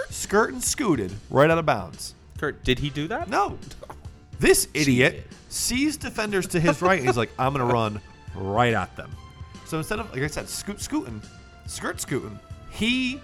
skirt 0.09 0.53
and 0.53 0.63
scooted 0.63 1.13
right 1.29 1.51
out 1.51 1.59
of 1.59 1.67
bounds. 1.67 2.15
Kurt, 2.39 2.63
did 2.63 2.79
he 2.79 2.89
do 2.89 3.09
that? 3.09 3.29
No. 3.29 3.59
This 4.39 4.69
idiot 4.75 5.27
sees 5.49 5.97
defenders 5.97 6.47
to 6.49 6.61
his 6.61 6.81
right 6.81 7.01
and 7.01 7.09
he's 7.09 7.17
like, 7.17 7.33
I'm 7.37 7.53
going 7.53 7.67
to 7.67 7.75
run 7.75 8.01
right 8.37 8.75
at 8.75 8.95
them. 8.95 9.11
So 9.65 9.79
instead 9.79 9.99
of, 9.99 10.13
like 10.13 10.23
I 10.23 10.29
said, 10.29 10.49
scoot 10.49 10.81
scooting, 10.81 11.21
skirt 11.67 12.01
scooting, 12.01 12.39
he 12.71 13.21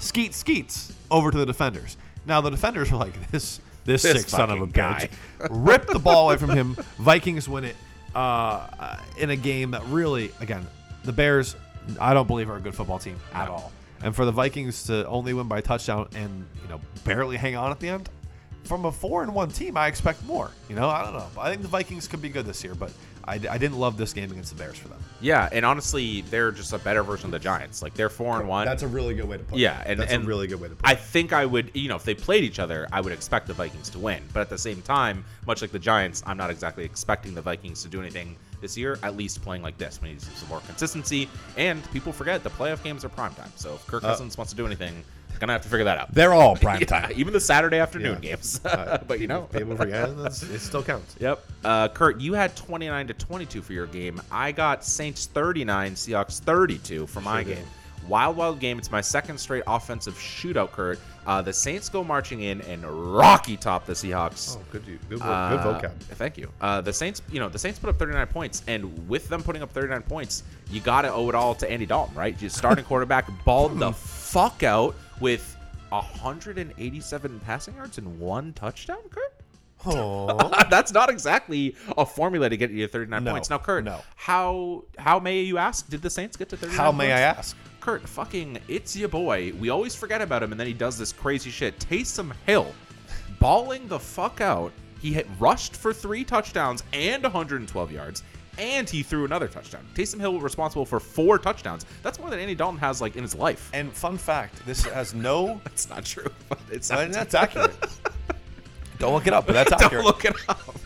skeet 0.00 0.34
skeets 0.34 0.92
over 1.12 1.30
to 1.30 1.38
the 1.38 1.46
defenders. 1.46 1.96
Now 2.26 2.40
the 2.40 2.50
defenders 2.50 2.90
are 2.90 2.96
like, 2.96 3.30
this 3.30 3.60
this, 3.84 4.02
This 4.02 4.20
sick 4.22 4.28
son 4.28 4.50
of 4.50 4.56
a 4.62 4.66
fucking 4.66 4.72
bitch. 4.72 5.08
guy. 5.40 5.48
Rip 5.50 5.86
the 5.86 5.98
ball 5.98 6.26
away 6.28 6.36
from 6.38 6.50
him. 6.50 6.74
Vikings 6.98 7.48
win 7.48 7.64
it 7.64 7.76
uh, 8.14 8.96
in 9.18 9.30
a 9.30 9.36
game 9.36 9.72
that 9.72 9.84
really, 9.86 10.30
again, 10.40 10.66
the 11.04 11.12
Bears, 11.12 11.56
I 12.00 12.14
don't 12.14 12.26
believe 12.26 12.48
are 12.50 12.56
a 12.56 12.60
good 12.60 12.74
football 12.74 12.98
team 12.98 13.18
at 13.32 13.46
No. 13.48 13.54
all. 13.54 13.72
And 14.02 14.14
for 14.14 14.24
the 14.24 14.32
Vikings 14.32 14.84
to 14.84 15.06
only 15.06 15.32
win 15.34 15.48
by 15.48 15.58
a 15.58 15.62
touchdown 15.62 16.08
and 16.14 16.46
you 16.62 16.68
know 16.68 16.80
barely 17.04 17.36
hang 17.38 17.56
on 17.56 17.70
at 17.70 17.80
the 17.80 17.88
end, 17.88 18.08
from 18.64 18.84
a 18.84 18.92
four 18.92 19.22
and 19.22 19.34
one 19.34 19.48
team, 19.50 19.76
I 19.76 19.86
expect 19.88 20.24
more. 20.26 20.50
You 20.68 20.76
know, 20.76 20.88
I 20.88 21.02
don't 21.04 21.14
know. 21.14 21.26
I 21.40 21.50
think 21.50 21.62
the 21.62 21.68
Vikings 21.68 22.06
could 22.08 22.20
be 22.20 22.28
good 22.28 22.44
this 22.46 22.62
year, 22.64 22.74
but 22.74 22.90
I, 23.26 23.34
I 23.34 23.58
didn't 23.58 23.78
love 23.78 23.96
this 23.96 24.12
game 24.12 24.30
against 24.30 24.56
the 24.56 24.62
Bears 24.62 24.76
for 24.76 24.88
them. 24.88 25.02
Yeah, 25.20 25.48
and 25.52 25.64
honestly, 25.64 26.22
they're 26.22 26.50
just 26.52 26.72
a 26.72 26.78
better 26.78 27.02
version 27.02 27.26
of 27.26 27.32
the 27.32 27.38
Giants. 27.38 27.82
Like 27.82 27.94
they're 27.94 28.10
four 28.10 28.38
and 28.38 28.48
one. 28.48 28.66
That's 28.66 28.82
a 28.82 28.88
really 28.88 29.14
good 29.14 29.26
way 29.28 29.38
to 29.38 29.44
put 29.44 29.58
yeah, 29.58 29.80
it. 29.80 29.86
and 29.88 30.00
that's 30.00 30.12
and 30.12 30.24
a 30.24 30.26
really 30.26 30.46
good 30.46 30.60
way 30.60 30.68
to 30.68 30.74
put 30.76 30.86
I 30.86 30.92
it. 30.92 30.98
think 31.00 31.32
I 31.32 31.46
would, 31.46 31.70
you 31.74 31.88
know, 31.88 31.96
if 31.96 32.04
they 32.04 32.14
played 32.14 32.44
each 32.44 32.58
other, 32.58 32.86
I 32.92 33.00
would 33.00 33.12
expect 33.12 33.46
the 33.46 33.54
Vikings 33.54 33.88
to 33.90 33.98
win. 33.98 34.22
But 34.32 34.40
at 34.40 34.50
the 34.50 34.58
same 34.58 34.82
time, 34.82 35.24
much 35.46 35.62
like 35.62 35.72
the 35.72 35.78
Giants, 35.78 36.22
I'm 36.26 36.36
not 36.36 36.50
exactly 36.50 36.84
expecting 36.84 37.34
the 37.34 37.42
Vikings 37.42 37.82
to 37.82 37.88
do 37.88 38.00
anything 38.00 38.36
this 38.60 38.76
year. 38.76 38.98
At 39.02 39.16
least 39.16 39.42
playing 39.42 39.62
like 39.62 39.78
this, 39.78 40.00
we 40.02 40.10
need 40.10 40.20
some 40.20 40.48
more 40.48 40.60
consistency. 40.60 41.28
And 41.56 41.82
people 41.92 42.12
forget 42.12 42.42
the 42.42 42.50
playoff 42.50 42.82
games 42.82 43.04
are 43.04 43.08
prime 43.08 43.34
time. 43.34 43.52
So 43.56 43.74
if 43.74 43.86
Kirk 43.86 44.04
Uh, 44.04 44.08
Cousins 44.08 44.36
wants 44.36 44.52
to 44.52 44.56
do 44.56 44.66
anything, 44.66 45.02
Gonna 45.40 45.52
have 45.52 45.62
to 45.62 45.68
figure 45.68 45.84
that 45.84 45.98
out. 45.98 46.12
They're 46.14 46.32
all 46.32 46.56
prime 46.56 46.80
Yeah, 46.80 46.86
time. 46.86 47.12
even 47.16 47.32
the 47.32 47.40
Saturday 47.40 47.78
afternoon 47.78 48.18
Yeah. 48.22 48.30
games. 48.30 48.60
Uh, 48.64 48.98
but 49.06 49.20
you 49.20 49.26
know, 49.26 49.42
People 49.52 49.76
forget 49.76 50.08
it 50.08 50.32
still 50.60 50.82
counts. 50.82 51.16
Yep. 51.20 51.44
Uh, 51.64 51.88
Kurt, 51.88 52.20
you 52.20 52.34
had 52.34 52.54
29 52.56 53.06
to 53.08 53.14
22 53.14 53.62
for 53.62 53.72
your 53.72 53.86
game. 53.86 54.20
I 54.30 54.52
got 54.52 54.84
Saints 54.84 55.26
39, 55.26 55.94
Seahawks 55.94 56.40
32 56.40 57.06
for 57.06 57.20
my 57.20 57.42
Sure 57.42 57.54
did. 57.54 57.56
game. 57.56 57.66
Wild, 58.06 58.36
wild 58.36 58.60
game. 58.60 58.78
It's 58.78 58.90
my 58.90 59.00
second 59.00 59.38
straight 59.38 59.62
offensive 59.66 60.12
shootout, 60.14 60.72
Kurt. 60.72 60.98
Uh, 61.26 61.40
the 61.40 61.54
Saints 61.54 61.88
go 61.88 62.04
marching 62.04 62.42
in 62.42 62.60
and 62.62 62.84
rocky 63.16 63.56
top 63.56 63.86
the 63.86 63.94
Seahawks. 63.94 64.58
Oh, 64.58 64.62
good, 64.70 64.84
good, 64.84 64.98
good 65.08 65.22
Uh, 65.22 65.80
vocab. 65.80 65.92
Thank 66.16 66.36
you. 66.36 66.50
Uh, 66.60 66.82
the 66.82 66.92
Saints, 66.92 67.22
you 67.32 67.40
know, 67.40 67.48
the 67.48 67.58
Saints 67.58 67.78
put 67.78 67.88
up 67.88 67.98
39 67.98 68.26
points, 68.26 68.62
and 68.66 69.08
with 69.08 69.26
them 69.30 69.42
putting 69.42 69.62
up 69.62 69.72
39 69.72 70.02
points, 70.02 70.42
you 70.70 70.82
got 70.82 71.02
to 71.02 71.12
owe 71.14 71.30
it 71.30 71.34
all 71.34 71.54
to 71.54 71.70
Andy 71.70 71.86
Dalton, 71.86 72.14
right? 72.14 72.36
Just 72.36 72.58
starting 72.58 72.84
quarterback 72.84 73.26
balled 73.46 73.78
the 73.78 73.90
fuck 73.92 74.62
out 74.62 74.94
with 75.20 75.56
187 75.90 77.40
passing 77.40 77.74
yards 77.74 77.98
and 77.98 78.18
one 78.18 78.52
touchdown, 78.52 78.98
Kurt. 79.10 79.32
Oh, 79.86 80.50
That's 80.70 80.92
not 80.92 81.10
exactly 81.10 81.76
a 81.98 82.06
formula 82.06 82.48
to 82.48 82.56
get 82.56 82.70
you 82.70 82.86
39 82.88 83.22
No, 83.24 83.32
points. 83.32 83.50
Now, 83.50 83.58
Kurt, 83.58 83.84
no. 83.84 84.00
how 84.16 84.84
how 84.98 85.18
may 85.18 85.42
you 85.42 85.58
ask? 85.58 85.88
Did 85.90 86.00
the 86.02 86.10
Saints 86.10 86.36
get 86.36 86.48
to 86.50 86.56
39? 86.56 86.76
how 86.78 86.92
may 86.92 87.12
I 87.12 87.20
ask? 87.20 87.56
Kurt, 87.80 88.08
fucking, 88.08 88.58
it's 88.66 88.96
your 88.96 89.10
boy. 89.10 89.52
We 89.60 89.68
always 89.68 89.94
forget 89.94 90.22
about 90.22 90.42
him, 90.42 90.52
and 90.52 90.58
then 90.60 90.66
he 90.66 90.72
does 90.72 90.96
this 90.96 91.12
crazy 91.12 91.50
shit. 91.50 91.78
Taysom 91.78 92.32
Hill, 92.46 92.74
balling 93.38 93.86
the 93.88 93.98
fuck 93.98 94.40
out. 94.40 94.72
He 95.02 95.12
hit 95.12 95.26
rushed 95.38 95.76
for 95.76 95.92
three 95.92 96.24
touchdowns 96.24 96.82
and 96.94 97.22
112 97.22 97.92
yards, 97.92 98.22
and 98.58 98.88
he 98.88 99.02
threw 99.02 99.24
another 99.24 99.48
touchdown. 99.48 99.86
Taysom 99.94 100.20
Hill 100.20 100.40
responsible 100.40 100.84
for 100.86 101.00
four 101.00 101.38
touchdowns. 101.38 101.86
That's 102.02 102.18
more 102.18 102.30
than 102.30 102.38
Andy 102.38 102.54
Dalton 102.54 102.78
has 102.78 103.00
like 103.00 103.16
in 103.16 103.22
his 103.22 103.34
life. 103.34 103.70
And 103.72 103.92
fun 103.92 104.16
fact, 104.16 104.64
this 104.66 104.84
has 104.84 105.14
no. 105.14 105.60
That's 105.64 105.88
not 105.88 106.04
true. 106.04 106.28
But 106.48 106.58
it 106.70 106.70
I 106.70 106.74
mean, 106.74 106.82
sounds. 106.82 107.16
that's 107.16 107.34
accurate. 107.34 107.74
Don't 108.98 109.12
look 109.12 109.26
it 109.26 109.32
up, 109.32 109.46
but 109.46 109.54
that's 109.54 109.72
accurate. 109.72 109.92
Don't 109.92 110.04
look 110.04 110.24
it 110.24 110.36
up. 110.48 110.60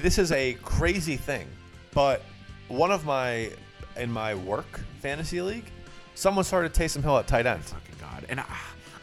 This 0.00 0.16
is 0.18 0.32
a 0.32 0.54
crazy 0.62 1.18
thing, 1.18 1.46
but 1.92 2.22
one 2.68 2.90
of 2.90 3.04
my 3.04 3.50
in 3.96 4.10
my 4.10 4.34
work 4.34 4.80
fantasy 5.00 5.42
league, 5.42 5.66
someone 6.14 6.44
started 6.44 6.72
Taysom 6.72 7.02
Hill 7.02 7.18
at 7.18 7.26
tight 7.26 7.44
end. 7.44 7.62
Fucking 7.62 7.96
god. 8.00 8.24
And 8.30 8.40
I, 8.40 8.46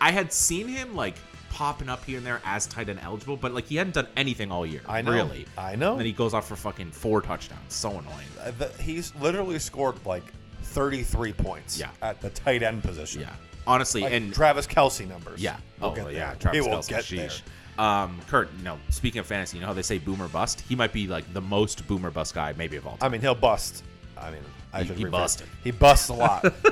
I 0.01 0.11
had 0.11 0.33
seen 0.33 0.67
him 0.67 0.95
like 0.95 1.13
popping 1.59 1.89
up 1.89 2.05
here 2.05 2.15
and 2.17 2.25
there 2.25 2.39
as 2.45 2.65
tight 2.67 2.87
end 2.87 3.01
eligible, 3.03 3.35
but 3.35 3.53
like 3.53 3.65
he 3.65 3.75
hadn't 3.75 3.93
done 3.93 4.07
anything 4.15 4.49
all 4.49 4.65
year. 4.65 4.79
I 4.87 5.01
know. 5.01 5.11
Really. 5.11 5.45
I 5.57 5.75
know. 5.75 5.91
And 5.91 5.99
then 5.99 6.05
he 6.05 6.13
goes 6.13 6.33
off 6.33 6.47
for 6.47 6.55
fucking 6.55 6.91
four 6.91 7.21
touchdowns. 7.21 7.73
So 7.73 7.89
annoying. 7.89 8.27
Uh, 8.41 8.51
the- 8.57 8.71
he's 8.81 9.13
literally 9.15 9.59
scored 9.59 9.95
like 10.05 10.23
33 10.63 11.33
points 11.33 11.77
Yeah. 11.77 11.89
at 12.01 12.21
the 12.21 12.29
tight 12.29 12.63
end 12.63 12.81
position. 12.81 13.21
Yeah. 13.23 13.33
Honestly, 13.67 14.01
Like 14.03 14.13
and 14.13 14.33
Travis 14.33 14.67
Kelce 14.67 15.05
numbers. 15.05 15.41
yeah. 15.41 15.57
We'll 15.81 15.91
oh 15.91 15.95
get 15.95 16.05
yeah. 16.13 16.27
there. 16.27 16.35
Travis 16.39 16.63
He 16.65 16.69
will 16.71 16.77
Kelce, 16.77 16.87
get 16.87 17.03
sheesh. 17.03 17.41
there. 17.75 17.85
Um, 17.85 18.21
Kurt, 18.29 18.49
you 18.57 18.63
know, 18.63 18.77
speaking 18.89 19.19
of 19.19 19.25
fantasy, 19.25 19.57
you 19.57 19.61
know 19.61 19.67
how 19.67 19.73
they 19.73 19.81
say 19.81 19.97
boomer 19.97 20.29
bust? 20.29 20.61
He 20.61 20.75
might 20.77 20.93
be 20.93 21.07
like 21.07 21.31
the 21.33 21.41
most 21.41 21.85
boomer 21.89 22.09
bust 22.09 22.33
guy 22.35 22.53
maybe 22.57 22.77
of 22.77 22.87
all 22.87 22.95
time. 22.95 23.05
I 23.05 23.09
mean, 23.11 23.19
he'll 23.19 23.35
bust. 23.35 23.83
I 24.17 24.31
mean, 24.31 24.39
I 24.71 24.83
He- 24.83 24.87
should 24.87 24.97
he 24.97 25.03
busted. 25.05 25.47
He 25.61 25.71
busts 25.71 26.07
a 26.07 26.13
lot. 26.13 26.45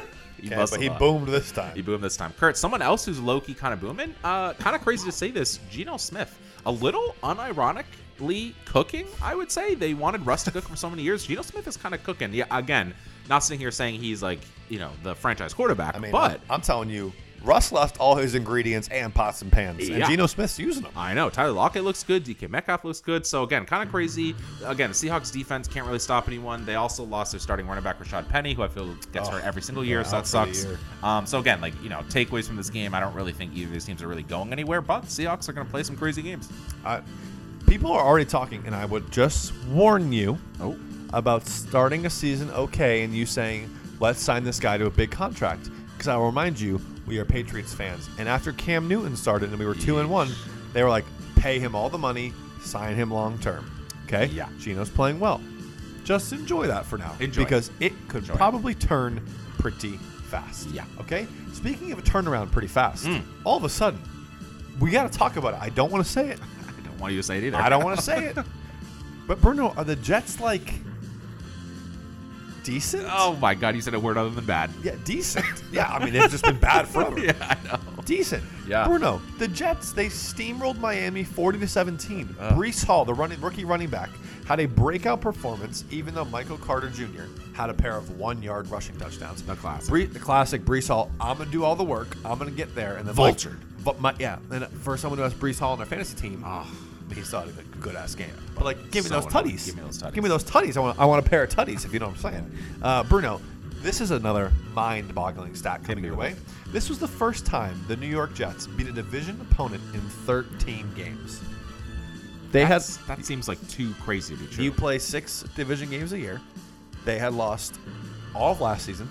He 0.42 0.54
okay, 0.54 0.66
but 0.70 0.82
he 0.82 0.90
boomed 0.90 1.28
this 1.28 1.52
time. 1.52 1.76
He 1.76 1.82
boomed 1.82 2.04
this 2.04 2.18
time. 2.18 2.34
Kurt, 2.38 2.58
someone 2.58 2.82
else 2.82 3.06
who's 3.06 3.20
low 3.20 3.40
key 3.40 3.54
kind 3.54 3.74
of 3.74 3.82
booming. 3.82 4.14
Uh, 4.24 4.54
kind 4.54 4.76
of 4.76 4.82
crazy 4.82 5.06
to 5.06 5.12
say 5.12 5.32
this. 5.32 5.60
Geno 5.70 5.98
Smith, 5.98 6.38
a 6.66 6.72
little 6.72 7.16
unironically 7.24 8.54
cooking. 8.66 9.08
I 9.22 9.36
would 9.36 9.52
say 9.52 9.76
they 9.76 9.94
wanted 9.94 10.26
Russ 10.26 10.44
to 10.44 10.52
cook 10.52 10.66
for 10.66 10.76
so 10.76 10.90
many 10.90 11.02
years. 11.04 11.26
Geno 11.26 11.42
Smith 11.42 11.68
is 11.68 11.78
kind 11.78 11.96
of 11.96 12.04
cooking. 12.04 12.34
Yeah, 12.34 12.46
again, 12.52 12.94
not 13.30 13.40
sitting 13.40 13.60
here 13.60 13.72
saying 13.72 14.00
he's 14.00 14.22
like 14.22 14.40
you 14.70 14.80
know 14.80 14.92
the 15.04 15.16
franchise 15.16 15.54
quarterback, 15.54 15.96
I 15.96 16.00
mean, 16.00 16.12
but 16.12 16.40
I'm, 16.50 16.56
I'm 16.56 16.62
telling 16.62 16.90
you, 16.90 17.14
Russ 17.48 17.72
left 17.72 17.98
all 18.00 18.16
his 18.16 18.36
ingredients 18.36 18.90
and 18.90 19.16
pots 19.16 19.42
and 19.42 19.50
pans, 19.52 19.88
and 19.88 20.00
Yeah. 20.00 20.08
Geno 20.08 20.28
Smith's 20.28 20.60
using 20.60 20.84
them. 20.84 20.92
I 20.98 21.14
know 21.14 21.30
Tyler 21.30 21.54
Lockett 21.54 21.84
looks 21.84 22.04
good. 22.04 22.26
DK 22.26 22.50
Metcalf 22.50 22.84
looks 22.84 23.00
good. 23.00 23.26
So 23.26 23.44
again, 23.44 23.66
kind 23.66 23.82
of 23.82 23.90
crazy. 23.90 24.36
Again, 24.66 24.90
the 24.90 24.96
Seahawks 24.96 25.32
defense 25.32 25.68
can't 25.68 25.86
really 25.88 26.00
stop 26.00 26.28
anyone. 26.28 26.66
They 26.66 26.76
also 26.76 27.04
lost 27.06 27.32
their 27.32 27.40
starting 27.40 27.66
running 27.66 27.84
back 27.86 28.00
Rashad 28.00 28.28
Penny, 28.28 28.54
who 28.54 28.64
I 28.64 28.68
feel 28.68 28.94
gets 29.14 29.30
Oh, 29.30 29.32
hurt 29.32 29.44
every 29.46 29.62
single 29.62 29.84
year. 29.86 30.00
yeah, 30.00 30.04
so 30.04 30.18
that 30.18 30.28
sucks. 30.28 30.68
Um, 31.02 31.26
so 31.26 31.40
again, 31.40 31.62
like 31.62 31.74
you 31.82 31.90
know, 31.90 32.00
takeaways 32.10 32.46
from 32.48 32.58
this 32.58 32.70
game, 32.70 32.94
I 32.94 33.00
don't 33.00 33.16
really 33.16 33.32
think 33.32 33.54
either 33.56 33.68
of 33.68 33.72
these 33.74 33.86
teams 33.86 34.04
are 34.04 34.08
really 34.08 34.24
going 34.24 34.52
anywhere. 34.52 34.82
But 34.82 35.04
Seahawks 35.06 35.48
are 35.48 35.54
going 35.54 35.66
to 35.66 35.72
play 35.72 35.84
some 35.84 35.96
crazy 35.96 36.22
games. 36.22 36.50
I, 36.84 37.02
people 37.66 37.92
are 37.94 38.06
already 38.06 38.26
talking, 38.30 38.62
and 38.66 38.76
I 38.76 38.86
would 38.86 39.10
just 39.12 39.54
warn 39.68 40.12
you 40.12 40.38
Oh, 40.60 40.76
about 41.14 41.46
starting 41.48 42.06
a 42.06 42.10
season 42.10 42.50
okay 42.52 43.04
and 43.04 43.14
you 43.16 43.26
saying, 43.26 43.74
let's 44.02 44.20
sign 44.22 44.44
this 44.44 44.60
guy 44.60 44.78
to 44.78 44.88
a 44.88 44.90
big 44.92 45.12
contract. 45.12 45.70
Because 45.94 46.10
I'll 46.10 46.26
remind 46.26 46.60
you, 46.60 46.82
we 47.08 47.18
are 47.20 47.26
Patriots 47.26 47.74
fans. 47.74 48.10
And 48.20 48.28
after 48.30 48.52
Cam 48.54 48.88
Newton 48.88 49.16
started 49.16 49.50
and 49.50 49.58
we 49.58 49.66
were 49.66 49.74
2 49.76 50.00
and 50.00 50.10
1, 50.10 50.30
they 50.74 50.84
were 50.84 50.90
like, 50.90 51.06
pay 51.38 51.58
him 51.60 51.74
all 51.76 51.90
the 51.90 51.98
money, 51.98 52.34
sign 52.62 52.96
him 52.96 53.10
long 53.10 53.40
term. 53.40 53.72
Okay? 54.06 54.26
Yeah. 54.28 54.50
Geno's 54.60 54.90
playing 54.90 55.20
well. 55.20 55.42
Just 56.04 56.32
enjoy 56.34 56.68
that 56.68 56.86
for 56.86 56.98
now. 56.98 57.16
Enjoy. 57.20 57.44
Because 57.44 57.72
it 57.80 57.94
could 58.08 58.24
Enjoy. 58.24 58.36
probably 58.36 58.74
turn 58.76 59.26
pretty 59.58 59.98
fast. 59.98 60.68
Yeah. 60.70 60.86
Okay? 61.02 61.28
Speaking 61.54 61.92
of 61.92 62.00
a 62.00 62.02
turnaround 62.02 62.52
pretty 62.52 62.68
fast, 62.68 63.06
Mm. 63.06 63.24
all 63.44 63.58
of 63.58 63.64
a 63.64 63.70
sudden, 63.70 64.02
we 64.80 64.92
got 64.92 65.12
to 65.12 65.18
talk 65.18 65.36
about 65.38 65.54
it. 65.56 65.62
I 65.62 65.70
don't 65.70 65.92
want 65.92 66.06
to 66.06 66.10
say 66.12 66.30
it. 66.30 66.40
I 66.78 66.82
don't 66.88 67.00
want 67.00 67.14
you 67.14 67.20
to 67.20 67.24
say 67.24 67.38
it 67.40 67.44
either. 67.46 67.58
I 67.58 67.70
don't 67.70 67.84
want 67.84 67.98
to 67.98 68.04
say 68.04 68.26
it. 68.26 68.38
But 69.28 69.42
Bruno, 69.42 69.74
are 69.76 69.84
the 69.84 69.98
Jets 69.98 70.40
like 70.40 70.74
decent? 72.68 73.06
Oh 73.10 73.38
my 73.42 73.56
God, 73.56 73.76
you 73.76 73.82
said 73.82 73.94
a 73.94 74.00
word 74.00 74.18
other 74.18 74.30
than 74.30 74.46
bad. 74.46 74.70
yeah, 74.84 74.96
decent. 75.06 75.46
yeah, 75.72 75.88
I 75.90 76.04
mean 76.04 76.14
they've 76.14 76.30
just 76.30 76.44
been 76.44 76.60
bad 76.60 76.88
forever. 76.88 77.18
Yeah, 77.24 77.34
I 77.40 77.58
know. 77.68 77.80
Decent. 78.04 78.44
Yeah. 78.68 78.86
Bruno, 78.88 79.22
the 79.38 79.48
Jets 79.48 79.92
they 79.94 80.08
steamrolled 80.08 80.78
Miami 80.80 81.24
40 81.24 81.60
to 81.60 81.68
17. 81.68 82.36
Ugh. 82.40 82.54
Breece 82.58 82.84
Hall, 82.86 83.06
the 83.06 83.14
running 83.14 83.40
rookie 83.42 83.64
running 83.66 83.90
back, 83.90 84.10
had 84.46 84.60
a 84.60 84.66
breakout 84.66 85.22
performance, 85.22 85.84
even 85.92 86.14
though 86.14 86.26
Michael 86.26 86.58
Carter 86.58 86.90
Jr. 86.90 87.24
had 87.54 87.70
a 87.70 87.74
pair 87.74 87.96
of 87.96 88.18
one-yard 88.20 88.70
rushing 88.70 88.96
touchdowns. 88.98 89.42
The 89.44 89.56
classic. 89.56 89.90
Bree, 89.90 90.06
the 90.06 90.20
classic 90.20 90.64
Breece 90.64 90.88
Hall. 90.90 91.10
I'm 91.22 91.38
gonna 91.38 91.50
do 91.52 91.64
all 91.64 91.76
the 91.76 91.84
work. 91.86 92.16
I'm 92.26 92.38
gonna 92.38 92.52
get 92.52 92.76
there, 92.76 92.98
and 92.98 93.08
then 93.08 93.16
Vultured. 93.16 93.58
But 93.84 94.00
my, 94.02 94.14
yeah, 94.20 94.40
and 94.52 94.68
for 94.82 94.98
someone 94.98 95.18
who 95.18 95.24
has 95.24 95.34
Breece 95.34 95.60
Hall 95.60 95.72
on 95.72 95.78
their 95.78 95.88
fantasy 95.88 96.16
team, 96.18 96.44
Ah. 96.46 96.68
He 97.14 97.22
saw 97.24 97.44
it 97.44 97.50
a 97.58 97.64
good 97.80 97.96
ass 97.96 98.16
game. 98.16 98.30
But 98.56 98.66
like, 98.66 98.92
give 98.92 99.04
me 99.06 99.10
those 99.10 99.26
tutties. 99.26 99.66
Give 99.66 99.76
me 99.78 99.84
those 99.84 100.02
tutties. 100.02 100.14
Give 100.14 100.24
me 100.24 100.30
those 100.30 100.44
tutties. 100.44 100.78
I 100.78 100.80
want. 100.82 101.00
I 101.00 101.06
want 101.06 101.26
a 101.26 101.30
pair 101.30 101.44
of 101.44 101.50
tutties. 101.50 101.86
If 101.86 101.94
you 101.94 102.00
know 102.00 102.08
what 102.08 102.16
I'm 102.26 102.32
saying. 102.34 102.52
Uh, 102.82 103.04
Bruno, 103.04 103.42
this 103.82 104.02
is 104.02 104.12
another 104.12 104.52
mind-boggling 104.74 105.56
stat 105.56 105.84
coming 105.84 106.02
me 106.02 106.08
your 106.10 106.18
with 106.18 106.34
way. 106.34 106.36
This 106.72 106.90
was 106.90 107.00
the 107.00 107.08
first 107.08 107.46
time 107.46 107.80
the 107.88 107.96
New 107.96 108.08
York 108.08 108.34
Jets 108.34 108.68
beat 108.68 108.88
a 108.88 108.92
division 108.92 109.40
opponent 109.50 109.82
in 109.94 110.02
13 110.02 110.92
games. 110.96 111.42
They 112.52 112.62
had 112.62 112.82
That's- 112.82 112.98
that 113.08 113.26
seems 113.26 113.48
like 113.48 113.66
too 113.70 113.94
crazy 114.02 114.36
to 114.36 114.42
be 114.42 114.48
true. 114.48 114.64
you 114.64 114.72
play 114.72 115.00
six 115.00 115.44
division 115.56 115.90
games 115.90 116.14
a 116.14 116.20
year. 116.20 116.42
They 117.06 117.20
had 117.20 117.34
lost 117.34 117.80
all 118.34 118.52
of 118.54 118.62
last 118.62 118.86
season, 118.86 119.10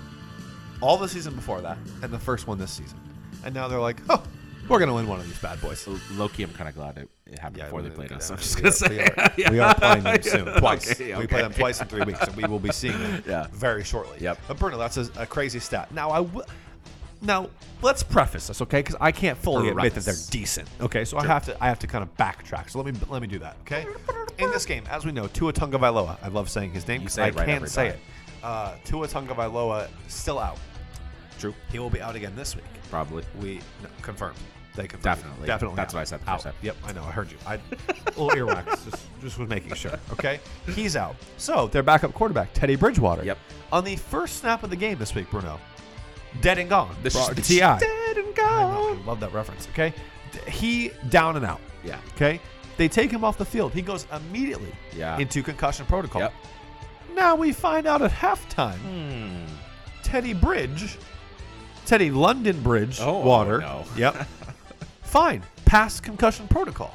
all 0.80 0.96
the 0.96 1.09
season 1.09 1.35
before 1.35 1.61
that, 1.62 1.78
and 2.02 2.12
the 2.12 2.18
first 2.18 2.46
one 2.46 2.59
this 2.59 2.70
season. 2.72 2.98
And 3.44 3.54
now 3.54 3.68
they're 3.68 3.80
like, 3.80 4.00
oh, 4.09 4.22
we're 4.68 4.79
going 4.79 4.88
to 4.88 4.94
win 4.94 5.07
one 5.07 5.20
of 5.20 5.26
these 5.26 5.38
bad 5.38 5.61
boys. 5.61 5.87
Low-key, 6.12 6.42
I'm 6.42 6.52
kind 6.52 6.68
of 6.68 6.74
glad 6.74 6.98
it, 6.98 7.09
it 7.26 7.38
happened 7.38 7.62
before 7.62 7.83
they 7.83 7.90
played 7.90 8.12
us. 8.12 8.31
I'm 8.31 8.37
just 8.38 8.57
we 8.57 8.62
gonna 8.62 8.68
are, 8.70 8.72
say 8.72 8.88
we 8.88 9.00
are, 9.00 9.33
Yeah. 9.37 9.50
we 9.52 9.59
are 9.61 9.74
playing 9.74 10.02
them 10.02 10.22
soon, 10.22 10.44
twice. 10.59 10.90
okay, 10.92 11.16
We 11.16 11.26
play 11.26 11.42
them 11.42 11.52
twice 11.52 11.81
in 11.81 11.88
three 11.88 12.02
weeks, 12.05 12.20
and 12.22 12.37
we 12.37 12.44
will 12.44 12.59
be 12.59 12.72
seeing 12.72 12.98
them 12.98 13.22
Yeah. 13.26 13.46
very 13.52 13.85
shortly. 13.85 14.18
Yep. 14.20 14.38
But 14.48 14.59
Bruno, 14.59 14.79
that's 14.79 14.96
a, 14.96 15.09
a 15.18 15.26
crazy 15.26 15.59
stat. 15.61 15.92
Now 15.92 16.11
I 16.11 16.20
will. 16.20 16.44
Now 17.22 17.48
let's 17.81 18.02
preface 18.02 18.46
this, 18.48 18.61
okay? 18.61 18.81
Because 18.81 18.96
I 19.00 19.11
can't 19.11 19.38
fully 19.38 19.70
admit 19.70 19.94
that 19.94 20.05
they're 20.05 20.14
decent. 20.31 20.68
Okay, 20.83 21.05
so 21.07 21.16
I 21.16 21.26
have 21.26 21.46
to 21.46 21.57
I 21.64 21.66
have 21.68 21.79
to 21.79 21.87
kind 21.87 22.02
of 22.02 22.14
backtrack. 22.18 22.68
So 22.68 22.79
let 22.81 22.92
me 22.92 23.00
let 23.09 23.22
me 23.22 23.26
do 23.29 23.38
that. 23.38 23.57
Okay. 23.62 23.87
In 24.38 24.50
this 24.50 24.66
game, 24.66 24.85
as 24.90 25.07
we 25.07 25.12
know, 25.12 25.26
Tua 25.29 25.52
Tagovailoa. 25.55 26.18
I 26.22 26.29
love 26.29 26.50
saying 26.50 26.72
his 26.72 26.87
name. 26.87 27.00
You 27.00 27.07
'cause 27.07 27.14
say 27.14 27.22
I 27.22 27.29
it 27.29 27.35
right 27.37 27.46
can't 27.46 27.68
say 27.68 27.88
time. 27.90 27.98
it. 27.98 28.44
Uh, 28.44 28.74
Tua 28.85 29.09
Tagovailoa 29.09 29.88
still 30.09 30.38
out. 30.38 30.59
True. 31.38 31.55
He 31.72 31.79
will 31.79 31.88
be 31.90 32.02
out 32.02 32.16
again 32.16 32.35
this 32.37 32.55
week. 32.55 32.64
Probably. 32.90 33.24
We 33.40 33.61
no, 33.83 33.88
confirmed. 34.02 34.37
They 34.77 34.87
confirmed. 34.87 35.03
Definitely. 35.17 35.47
Definitely. 35.47 35.77
That's 35.77 35.95
out. 35.95 35.97
what 35.97 36.01
I 36.03 36.05
said 36.05 36.21
the 36.25 36.31
Out. 36.31 36.55
Yep, 36.62 36.77
I 36.87 36.93
know. 36.93 37.03
I 37.03 37.11
heard 37.11 37.31
you. 37.33 37.39
I 37.47 37.59
little 38.17 38.29
earwax. 38.31 38.85
Just, 38.91 39.07
just 39.23 39.39
was 39.39 39.49
making 39.49 39.75
sure. 39.75 39.99
Okay, 40.12 40.39
he's 40.75 40.95
out. 40.97 41.17
So 41.39 41.67
their 41.69 41.83
backup 41.83 42.12
quarterback, 42.15 42.53
Teddy 42.53 42.77
Bridgewater. 42.77 43.25
Yep. 43.25 43.39
On 43.73 43.83
the 43.85 43.97
first 43.97 44.37
snap 44.37 44.62
of 44.62 44.71
the 44.71 44.77
game 44.77 44.99
this 44.99 45.15
week, 45.15 45.31
Bruno, 45.31 45.59
dead 46.43 46.59
and 46.59 46.69
gone. 46.71 46.95
This 47.03 47.15
Bro- 47.15 47.35
is- 47.37 47.49
Ti. 47.49 47.59
Dead 47.59 48.17
and 48.19 48.35
gone. 48.35 48.99
I 49.03 49.05
love 49.07 49.19
that 49.21 49.33
reference. 49.33 49.67
Okay, 49.73 49.93
he 50.47 50.91
down 51.09 51.37
and 51.37 51.45
out. 51.45 51.61
Yeah. 51.83 51.99
Okay, 52.15 52.39
they 52.77 52.87
take 52.89 53.11
him 53.11 53.25
off 53.25 53.39
the 53.39 53.45
field. 53.47 53.73
He 53.73 53.81
goes 53.83 54.07
immediately 54.12 54.75
Yeah. 54.95 55.19
into 55.19 55.43
concussion 55.43 55.87
protocol. 55.87 56.21
Yep. 56.23 56.35
Now 57.15 57.35
we 57.35 57.51
find 57.53 57.87
out 57.87 58.03
at 58.03 58.11
halftime, 58.11 58.77
Hmm. 58.77 59.47
Teddy 60.03 60.35
Bridge, 60.35 60.99
Teddy 61.87 62.11
London 62.11 62.61
Bridge 62.61 62.99
Oh, 63.01 63.21
Water. 63.21 63.59
no. 63.61 63.85
Yep. 63.97 64.29
Fine, 65.16 65.42
pass 65.64 65.98
concussion 65.98 66.46
protocol. 66.48 66.92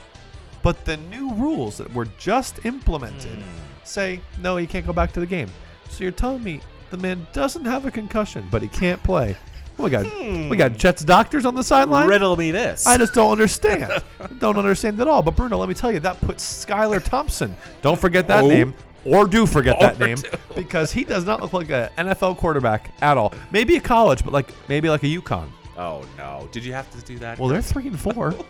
But 0.62 0.86
the 0.86 0.98
new 0.98 1.34
rules 1.34 1.78
that 1.78 1.92
were 1.94 2.06
just 2.20 2.64
implemented 2.66 3.40
Hmm. 3.40 3.44
say 3.84 4.22
no, 4.40 4.58
he 4.58 4.68
can't 4.68 4.86
go 4.86 4.94
back 4.94 5.12
to 5.14 5.20
the 5.20 5.26
game. 5.26 5.50
So 5.90 6.04
you're 6.04 6.12
telling 6.12 6.44
me 6.44 6.62
the 6.92 6.98
man 6.98 7.26
doesn't 7.34 7.66
have 7.66 7.86
a 7.88 7.92
concussion, 7.92 8.48
but 8.52 8.62
he 8.62 8.68
can't 8.68 9.02
play. 9.02 9.36
We 9.78 9.90
got 9.90 10.06
we 10.50 10.56
got 10.56 10.78
Jets 10.78 11.04
doctors 11.04 11.48
on 11.48 11.56
the 11.56 11.64
sideline. 11.64 12.08
Riddle 12.08 12.38
me 12.38 12.52
this. 12.52 12.86
I 12.86 12.98
just 12.98 13.16
don't 13.16 13.32
understand. 13.32 13.92
don't 14.40 14.58
understand 14.58 15.02
at 15.02 15.08
all. 15.08 15.24
But 15.24 15.36
Bruno, 15.36 15.58
let 15.58 15.68
me 15.68 15.74
tell 15.74 15.92
you, 15.92 16.00
that 16.02 16.22
puts 16.22 16.44
Skylar 16.66 17.04
Thompson. 17.04 17.56
Don't 17.82 18.00
forget 18.00 18.28
that 18.28 18.44
Oh. 18.44 18.48
name. 18.48 18.76
Or 19.04 19.26
do 19.26 19.48
forget 19.48 19.80
that 19.80 19.98
name 19.98 20.18
do. 20.18 20.30
because 20.54 20.92
he 20.92 21.04
does 21.04 21.26
not 21.26 21.42
look 21.42 21.54
like 21.54 21.72
an 21.72 21.90
NFL 21.98 22.38
quarterback 22.38 22.92
at 23.02 23.18
all. 23.18 23.34
Maybe 23.50 23.76
a 23.78 23.82
college, 23.82 24.24
but 24.24 24.32
like 24.32 24.54
maybe 24.70 24.90
like 24.90 25.02
a 25.02 25.08
UConn. 25.08 25.48
Oh 25.78 26.06
no! 26.18 26.48
Did 26.52 26.64
you 26.66 26.74
have 26.74 26.90
to 26.92 27.02
do 27.06 27.18
that? 27.20 27.40
Well, 27.40 27.50
they're 27.50 27.62
three 27.62 27.88
and 27.88 28.00
four. 28.00 28.32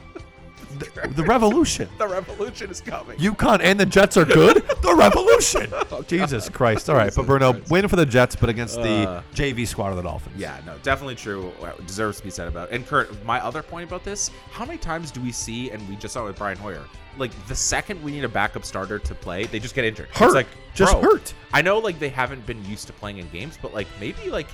the, 0.79 1.09
the 1.15 1.23
revolution. 1.23 1.89
the 1.97 2.07
revolution 2.07 2.69
is 2.71 2.79
coming. 2.81 3.17
UConn 3.17 3.59
and 3.61 3.79
the 3.79 3.85
Jets 3.85 4.15
are 4.15 4.23
good. 4.25 4.57
the 4.81 4.95
revolution. 4.95 5.71
Jesus 6.07 6.47
Christ! 6.49 6.89
All 6.89 6.95
right, 6.95 7.11
but 7.15 7.25
Bruno, 7.25 7.59
win 7.69 7.87
for 7.87 7.95
the 7.97 8.05
Jets, 8.05 8.35
but 8.35 8.49
against 8.49 8.77
Uh. 8.79 8.83
the 8.83 9.23
JV 9.35 9.67
squad 9.67 9.89
of 9.89 9.97
the 9.97 10.03
Dolphins. 10.03 10.35
Yeah, 10.37 10.59
no, 10.65 10.75
definitely 10.83 11.15
true. 11.15 11.51
Well, 11.61 11.75
it 11.77 11.87
Deserves 11.87 12.17
to 12.19 12.23
be 12.23 12.29
said 12.29 12.47
about. 12.47 12.71
And 12.71 12.85
Kurt, 12.87 13.23
my 13.25 13.43
other 13.43 13.61
point 13.61 13.87
about 13.87 14.03
this: 14.03 14.31
how 14.51 14.65
many 14.65 14.77
times 14.77 15.11
do 15.11 15.21
we 15.21 15.31
see, 15.31 15.71
and 15.71 15.87
we 15.89 15.95
just 15.97 16.13
saw 16.13 16.23
it 16.23 16.27
with 16.27 16.37
Brian 16.37 16.57
Hoyer, 16.57 16.85
like 17.17 17.31
the 17.47 17.55
second 17.55 18.01
we 18.01 18.11
need 18.11 18.23
a 18.23 18.29
backup 18.29 18.63
starter 18.63 18.97
to 18.99 19.15
play, 19.15 19.43
they 19.45 19.59
just 19.59 19.75
get 19.75 19.83
injured. 19.83 20.07
Hurt. 20.13 20.25
It's 20.27 20.35
like 20.35 20.47
Just 20.73 20.93
bro, 20.93 21.01
hurt. 21.01 21.33
I 21.53 21.61
know, 21.61 21.79
like 21.79 21.99
they 21.99 22.07
haven't 22.09 22.45
been 22.45 22.63
used 22.65 22.87
to 22.87 22.93
playing 22.93 23.17
in 23.17 23.27
games, 23.29 23.57
but 23.61 23.73
like 23.73 23.87
maybe 23.99 24.29
like 24.29 24.47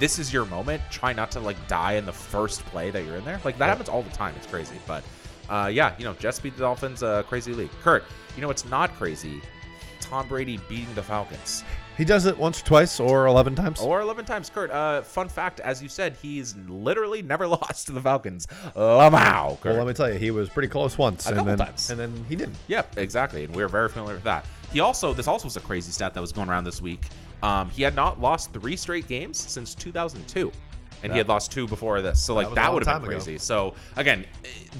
this 0.00 0.18
is 0.18 0.32
your 0.32 0.44
moment. 0.46 0.82
Try 0.90 1.12
not 1.12 1.30
to 1.32 1.40
like 1.40 1.56
die 1.68 1.92
in 1.92 2.04
the 2.06 2.12
first 2.12 2.64
play 2.66 2.90
that 2.90 3.04
you're 3.04 3.16
in 3.16 3.24
there. 3.24 3.40
Like 3.44 3.56
that 3.58 3.68
happens 3.68 3.88
all 3.88 4.02
the 4.02 4.10
time. 4.10 4.34
It's 4.36 4.46
crazy, 4.48 4.74
but 4.86 5.04
uh, 5.48 5.70
yeah, 5.72 5.94
you 5.98 6.04
know, 6.04 6.14
Jets 6.14 6.40
beat 6.40 6.54
the 6.56 6.62
Dolphins. 6.62 7.02
Uh, 7.04 7.22
crazy 7.22 7.52
league. 7.52 7.70
Kurt, 7.82 8.02
you 8.34 8.42
know 8.42 8.48
what's 8.48 8.64
not 8.64 8.92
crazy? 8.96 9.40
Tom 10.00 10.26
Brady 10.26 10.58
beating 10.68 10.92
the 10.96 11.02
Falcons. 11.02 11.62
He 11.96 12.04
does 12.04 12.24
it 12.24 12.36
once, 12.36 12.62
twice, 12.62 12.98
or 12.98 13.26
eleven 13.26 13.54
times. 13.54 13.78
Or 13.80 14.00
11 14.00 14.24
times. 14.24 14.48
Kurt, 14.48 14.70
uh, 14.70 15.02
fun 15.02 15.28
fact, 15.28 15.60
as 15.60 15.82
you 15.82 15.88
said, 15.88 16.16
he's 16.22 16.56
literally 16.66 17.20
never 17.20 17.46
lost 17.58 17.86
to 17.88 17.92
the 17.92 18.00
Falcons. 18.00 18.46
Lamau, 18.74 19.60
Kurt. 19.60 19.72
Well, 19.72 19.84
let 19.84 19.86
me 19.86 19.92
tell 19.92 20.10
you, 20.10 20.18
he 20.18 20.30
was 20.30 20.48
pretty 20.48 20.68
close 20.68 20.96
once, 20.96 21.26
A 21.26 21.28
and 21.28 21.36
couple 21.38 21.56
then 21.56 21.66
times. 21.66 21.90
and 21.90 22.00
then 22.00 22.24
he 22.28 22.36
didn't. 22.36 22.56
Yep, 22.68 22.96
exactly. 22.96 23.44
And 23.44 23.54
we're 23.54 23.68
very 23.68 23.88
familiar 23.90 24.14
with 24.14 24.24
that. 24.24 24.46
He 24.72 24.80
also, 24.80 25.12
this 25.12 25.26
also 25.26 25.44
was 25.46 25.56
a 25.56 25.60
crazy 25.60 25.92
stat 25.92 26.14
that 26.14 26.20
was 26.20 26.32
going 26.32 26.48
around 26.48 26.64
this 26.64 26.80
week. 26.80 27.06
Um, 27.42 27.70
he 27.70 27.82
had 27.82 27.94
not 27.94 28.20
lost 28.20 28.52
three 28.52 28.76
straight 28.76 29.08
games 29.08 29.38
since 29.38 29.74
2002. 29.74 30.52
And 31.02 31.12
he 31.12 31.16
had 31.16 31.28
lost 31.28 31.50
two 31.50 31.66
before 31.66 32.02
this. 32.02 32.20
So, 32.20 32.34
like, 32.34 32.50
a 32.50 32.54
that, 32.54 32.70
would 32.72 32.84
have 32.84 33.00
been 33.00 33.10
ago. 33.10 33.16
crazy. 33.18 33.38
So, 33.38 33.72
again, 33.96 34.26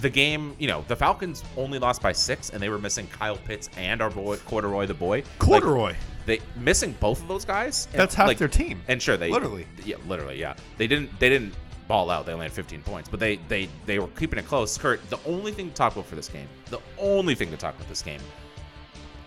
the 0.02 0.10
game, 0.10 0.54
you 0.58 0.68
know, 0.68 0.84
the 0.86 0.94
Falcons 0.94 1.42
only 1.56 1.78
lost 1.78 2.02
by 2.02 2.12
six, 2.12 2.50
and 2.50 2.62
they 2.62 2.68
were 2.68 2.78
missing 2.78 3.06
Kyle 3.06 3.38
Pitts 3.38 3.70
and 3.78 4.02
our 4.02 4.10
boy, 4.10 4.36
Corduroy 4.36 4.84
the 4.86 4.92
boy. 4.92 5.24
Like, 5.86 5.96
they 6.26 6.40
missing 6.56 6.94
both 7.00 7.22
of 7.22 7.28
those 7.28 7.46
guys. 7.46 7.88
and, 7.92 8.00
That's 8.00 8.14
half 8.14 8.28
like- 8.28 8.36
their 8.36 8.48
team. 8.48 8.82
And 8.88 9.00
sure, 9.00 9.16
they 9.16 9.30
Literally. 9.30 9.66
yeah, 9.86 9.96
literally, 10.06 10.38
yeah. 10.38 10.54
They 10.76 10.86
didn't 10.86 11.18
they 11.18 11.30
didn't 11.30 11.54
ball 11.88 12.10
out. 12.10 12.26
They 12.26 12.32
only 12.32 12.44
had 12.44 12.52
15 12.52 12.82
points, 12.82 13.08
but 13.08 13.18
they 13.18 13.36
they 13.48 13.70
they 13.86 13.98
were 13.98 14.08
keeping 14.08 14.38
it 14.38 14.46
close. 14.46 14.76
Kurt, 14.76 15.00
the 15.08 15.18
only 15.24 15.52
thing 15.52 15.70
to 15.70 15.74
talk 15.74 15.94
about 15.94 16.04
for 16.04 16.16
this 16.16 16.28
game, 16.28 16.48
the 16.66 16.80
only 16.98 17.34
thing 17.34 17.50
to 17.50 17.56
talk 17.56 17.74
about 17.76 17.88
this 17.88 18.02
game. 18.02 18.20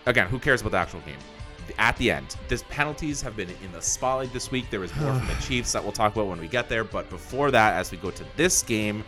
Again, 0.06 0.28
who 0.28 0.40
cares 0.40 0.62
about 0.62 0.72
the 0.72 0.78
actual 0.78 1.02
game? 1.02 1.20
At 1.78 1.96
the 1.98 2.12
end, 2.12 2.36
this 2.50 2.64
penalties 2.70 3.22
have 3.22 3.38
been 3.38 3.50
in 3.50 3.72
the 3.72 3.82
spotlight 3.82 4.34
this 4.34 4.52
week. 4.52 4.70
There 4.70 4.82
was 4.82 4.94
more 4.98 5.14
from 5.14 5.28
the 5.28 5.34
Chiefs 5.42 5.72
that 5.72 5.82
we'll 5.82 5.94
talk 5.94 6.14
about 6.14 6.28
when 6.28 6.40
we 6.40 6.48
get 6.48 6.68
there. 6.68 6.84
But 6.84 7.10
before 7.10 7.52
that, 7.52 7.76
as 7.76 7.92
we 7.92 7.98
go 7.98 8.12
to 8.12 8.26
this 8.36 8.62
game, 8.64 9.04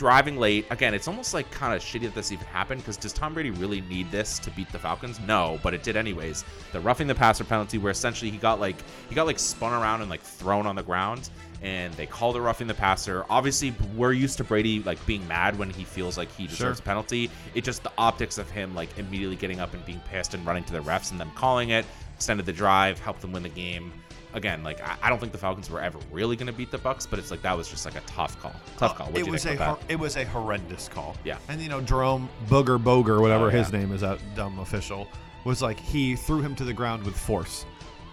driving 0.00 0.38
late. 0.38 0.66
Again, 0.70 0.94
it's 0.94 1.08
almost 1.08 1.34
like 1.34 1.50
kind 1.50 1.74
of 1.74 1.82
shitty 1.82 2.02
that 2.02 2.14
this 2.14 2.32
even 2.32 2.46
happened 2.46 2.80
because 2.80 2.96
does 2.96 3.12
Tom 3.12 3.34
Brady 3.34 3.50
really 3.50 3.82
need 3.82 4.10
this 4.10 4.38
to 4.38 4.50
beat 4.52 4.70
the 4.72 4.78
Falcons? 4.78 5.20
No, 5.20 5.60
but 5.62 5.74
it 5.74 5.82
did 5.82 5.94
anyways. 5.94 6.42
The 6.72 6.80
roughing 6.80 7.06
the 7.06 7.14
passer 7.14 7.44
penalty, 7.44 7.76
where 7.76 7.90
essentially 7.90 8.30
he 8.30 8.38
got 8.38 8.60
like 8.60 8.76
he 9.10 9.14
got 9.14 9.26
like 9.26 9.38
spun 9.38 9.74
around 9.74 10.00
and 10.00 10.08
like 10.08 10.22
thrown 10.22 10.66
on 10.66 10.74
the 10.74 10.82
ground, 10.82 11.28
and 11.62 11.92
they 11.94 12.06
called 12.06 12.36
it 12.36 12.40
roughing 12.40 12.66
the 12.66 12.74
passer. 12.74 13.24
Obviously, 13.28 13.74
we're 13.96 14.12
used 14.12 14.38
to 14.38 14.44
Brady 14.44 14.82
like 14.82 15.04
being 15.06 15.26
mad 15.28 15.58
when 15.58 15.70
he 15.70 15.84
feels 15.84 16.16
like 16.16 16.30
he 16.32 16.46
deserves 16.46 16.78
Sure. 16.78 16.82
a 16.84 16.86
penalty. 16.86 17.30
It 17.54 17.64
just 17.64 17.82
the 17.82 17.92
optics 17.98 18.38
of 18.38 18.50
him 18.50 18.74
like 18.74 18.96
immediately 18.98 19.36
getting 19.36 19.60
up 19.60 19.74
and 19.74 19.84
being 19.84 20.00
pissed 20.10 20.34
and 20.34 20.44
running 20.46 20.64
to 20.64 20.72
the 20.72 20.80
refs 20.80 21.10
and 21.10 21.20
them 21.20 21.30
calling 21.34 21.70
it 21.70 21.84
extended 22.14 22.44
the 22.46 22.52
drive, 22.52 22.98
helped 23.00 23.20
them 23.22 23.32
win 23.32 23.42
the 23.42 23.48
game. 23.48 23.92
Again, 24.32 24.62
like 24.62 24.80
I, 24.80 24.96
I 25.02 25.08
don't 25.08 25.18
think 25.18 25.32
the 25.32 25.38
Falcons 25.38 25.68
were 25.70 25.80
ever 25.80 25.98
really 26.12 26.36
going 26.36 26.46
to 26.46 26.52
beat 26.52 26.70
the 26.70 26.78
Bucks, 26.78 27.04
but 27.04 27.18
it's 27.18 27.30
like 27.32 27.42
that 27.42 27.56
was 27.56 27.66
just 27.68 27.84
like 27.84 27.96
a 27.96 28.00
tough 28.02 28.38
call. 28.40 28.54
Tough 28.78 28.94
call. 28.96 29.06
What'd 29.08 29.24
Uh, 29.24 29.26
it 29.28 29.30
was 29.32 29.44
a 29.46 29.56
hor- 29.56 29.78
it 29.88 29.98
was 29.98 30.16
a 30.16 30.24
horrendous 30.24 30.86
call. 30.88 31.16
Yeah. 31.24 31.38
And 31.48 31.60
you 31.60 31.68
know 31.68 31.80
Jerome 31.80 32.28
Booger 32.46 32.82
Boger, 32.82 33.20
whatever 33.20 33.46
Oh, 33.46 33.50
his 33.50 33.72
name 33.72 33.90
is, 33.92 34.02
that 34.02 34.18
dumb 34.36 34.58
official, 34.60 35.08
was 35.44 35.62
like 35.62 35.80
he 35.80 36.14
threw 36.14 36.40
him 36.42 36.54
to 36.56 36.64
the 36.64 36.72
ground 36.72 37.02
with 37.02 37.16
force. 37.16 37.64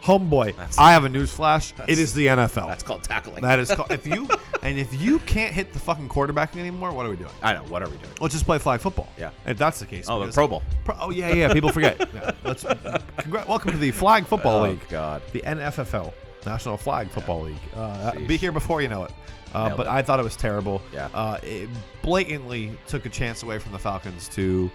Homeboy, 0.03 0.55
That's- 0.55 0.77
I 0.77 0.91
have 0.93 1.03
a 1.03 1.09
news 1.09 1.31
flash. 1.33 1.73
It 1.87 1.99
is 1.99 2.13
the 2.13 2.27
NFL. 2.27 2.67
That's 2.67 2.83
called 2.83 3.03
tackling. 3.03 3.41
that 3.41 3.59
is 3.59 3.69
called, 3.73 3.91
if 3.91 4.07
you 4.07 4.27
and 4.61 4.77
if 4.79 4.93
you 5.01 5.19
can't 5.19 5.53
hit 5.53 5.73
the 5.73 5.79
fucking 5.79 6.07
quarterback 6.07 6.55
anymore, 6.55 6.91
what 6.93 7.05
are 7.05 7.09
we 7.09 7.15
doing? 7.17 7.31
I 7.43 7.53
know. 7.53 7.63
What 7.63 7.81
are 7.81 7.89
we 7.89 7.97
doing? 7.97 8.13
Let's 8.21 8.33
just 8.33 8.45
play 8.45 8.57
flag 8.59 8.79
football. 8.79 9.09
Yeah. 9.17 9.31
If 9.45 9.57
that's 9.57 9.79
the 9.79 9.85
case. 9.85 10.07
Oh, 10.09 10.25
the 10.25 10.31
Pro 10.31 10.47
Bowl. 10.47 10.63
Pro- 10.85 10.97
oh 11.01 11.09
yeah, 11.09 11.33
yeah. 11.33 11.51
People 11.53 11.71
forget. 11.71 11.97
Yeah. 12.13 12.31
Let's. 12.43 12.63
Congrat- 12.63 13.47
welcome 13.47 13.71
to 13.71 13.77
the 13.77 13.91
Flag 13.91 14.25
Football 14.25 14.63
Oh, 14.63 14.69
League. 14.69 14.87
God. 14.89 15.21
The 15.33 15.41
NFFL, 15.41 16.13
National 16.45 16.77
Flag 16.77 17.09
Football 17.09 17.41
League. 17.41 17.55
Uh, 17.75 18.13
be 18.27 18.37
here 18.37 18.51
before 18.53 18.81
you 18.81 18.87
know 18.87 19.03
it. 19.03 19.11
Uh, 19.53 19.75
but 19.75 19.87
it. 19.87 19.89
I 19.91 20.01
thought 20.01 20.19
it 20.19 20.23
was 20.23 20.35
terrible. 20.37 20.81
Yeah. 20.93 21.09
Uh, 21.13 21.37
it 21.43 21.69
blatantly 22.01 22.71
took 22.87 23.05
a 23.05 23.09
chance 23.09 23.43
away 23.43 23.59
from 23.59 23.71
the 23.73 23.79
Falcons 23.79 24.29
to 24.29 24.71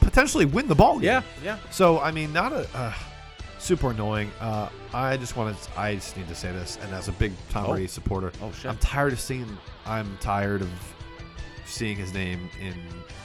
potentially 0.00 0.46
win 0.46 0.68
the 0.68 0.74
ball 0.74 0.94
game. 0.94 1.04
Yeah, 1.04 1.22
yeah. 1.44 1.58
So 1.70 2.00
I 2.00 2.10
mean, 2.12 2.32
not 2.32 2.52
a 2.52 2.66
uh, 2.74 2.92
super 3.68 3.90
annoying. 3.90 4.30
Uh, 4.40 4.68
I 4.94 5.18
just 5.18 5.36
wanted. 5.36 5.56
I 5.76 5.94
just 5.96 6.16
need 6.16 6.26
to 6.28 6.34
say 6.34 6.50
this, 6.52 6.78
and 6.82 6.92
as 6.94 7.08
a 7.08 7.12
big 7.12 7.32
Tom 7.50 7.66
Oh. 7.66 7.72
Brady 7.72 7.86
supporter, 7.86 8.32
Oh, 8.42 8.50
shit. 8.52 8.66
I'm 8.70 8.78
tired 8.78 9.12
of 9.12 9.20
seeing. 9.20 9.46
I'm 9.84 10.16
tired 10.20 10.62
of 10.62 10.70
seeing 11.66 11.96
his 11.98 12.14
name 12.14 12.48
in 12.60 12.74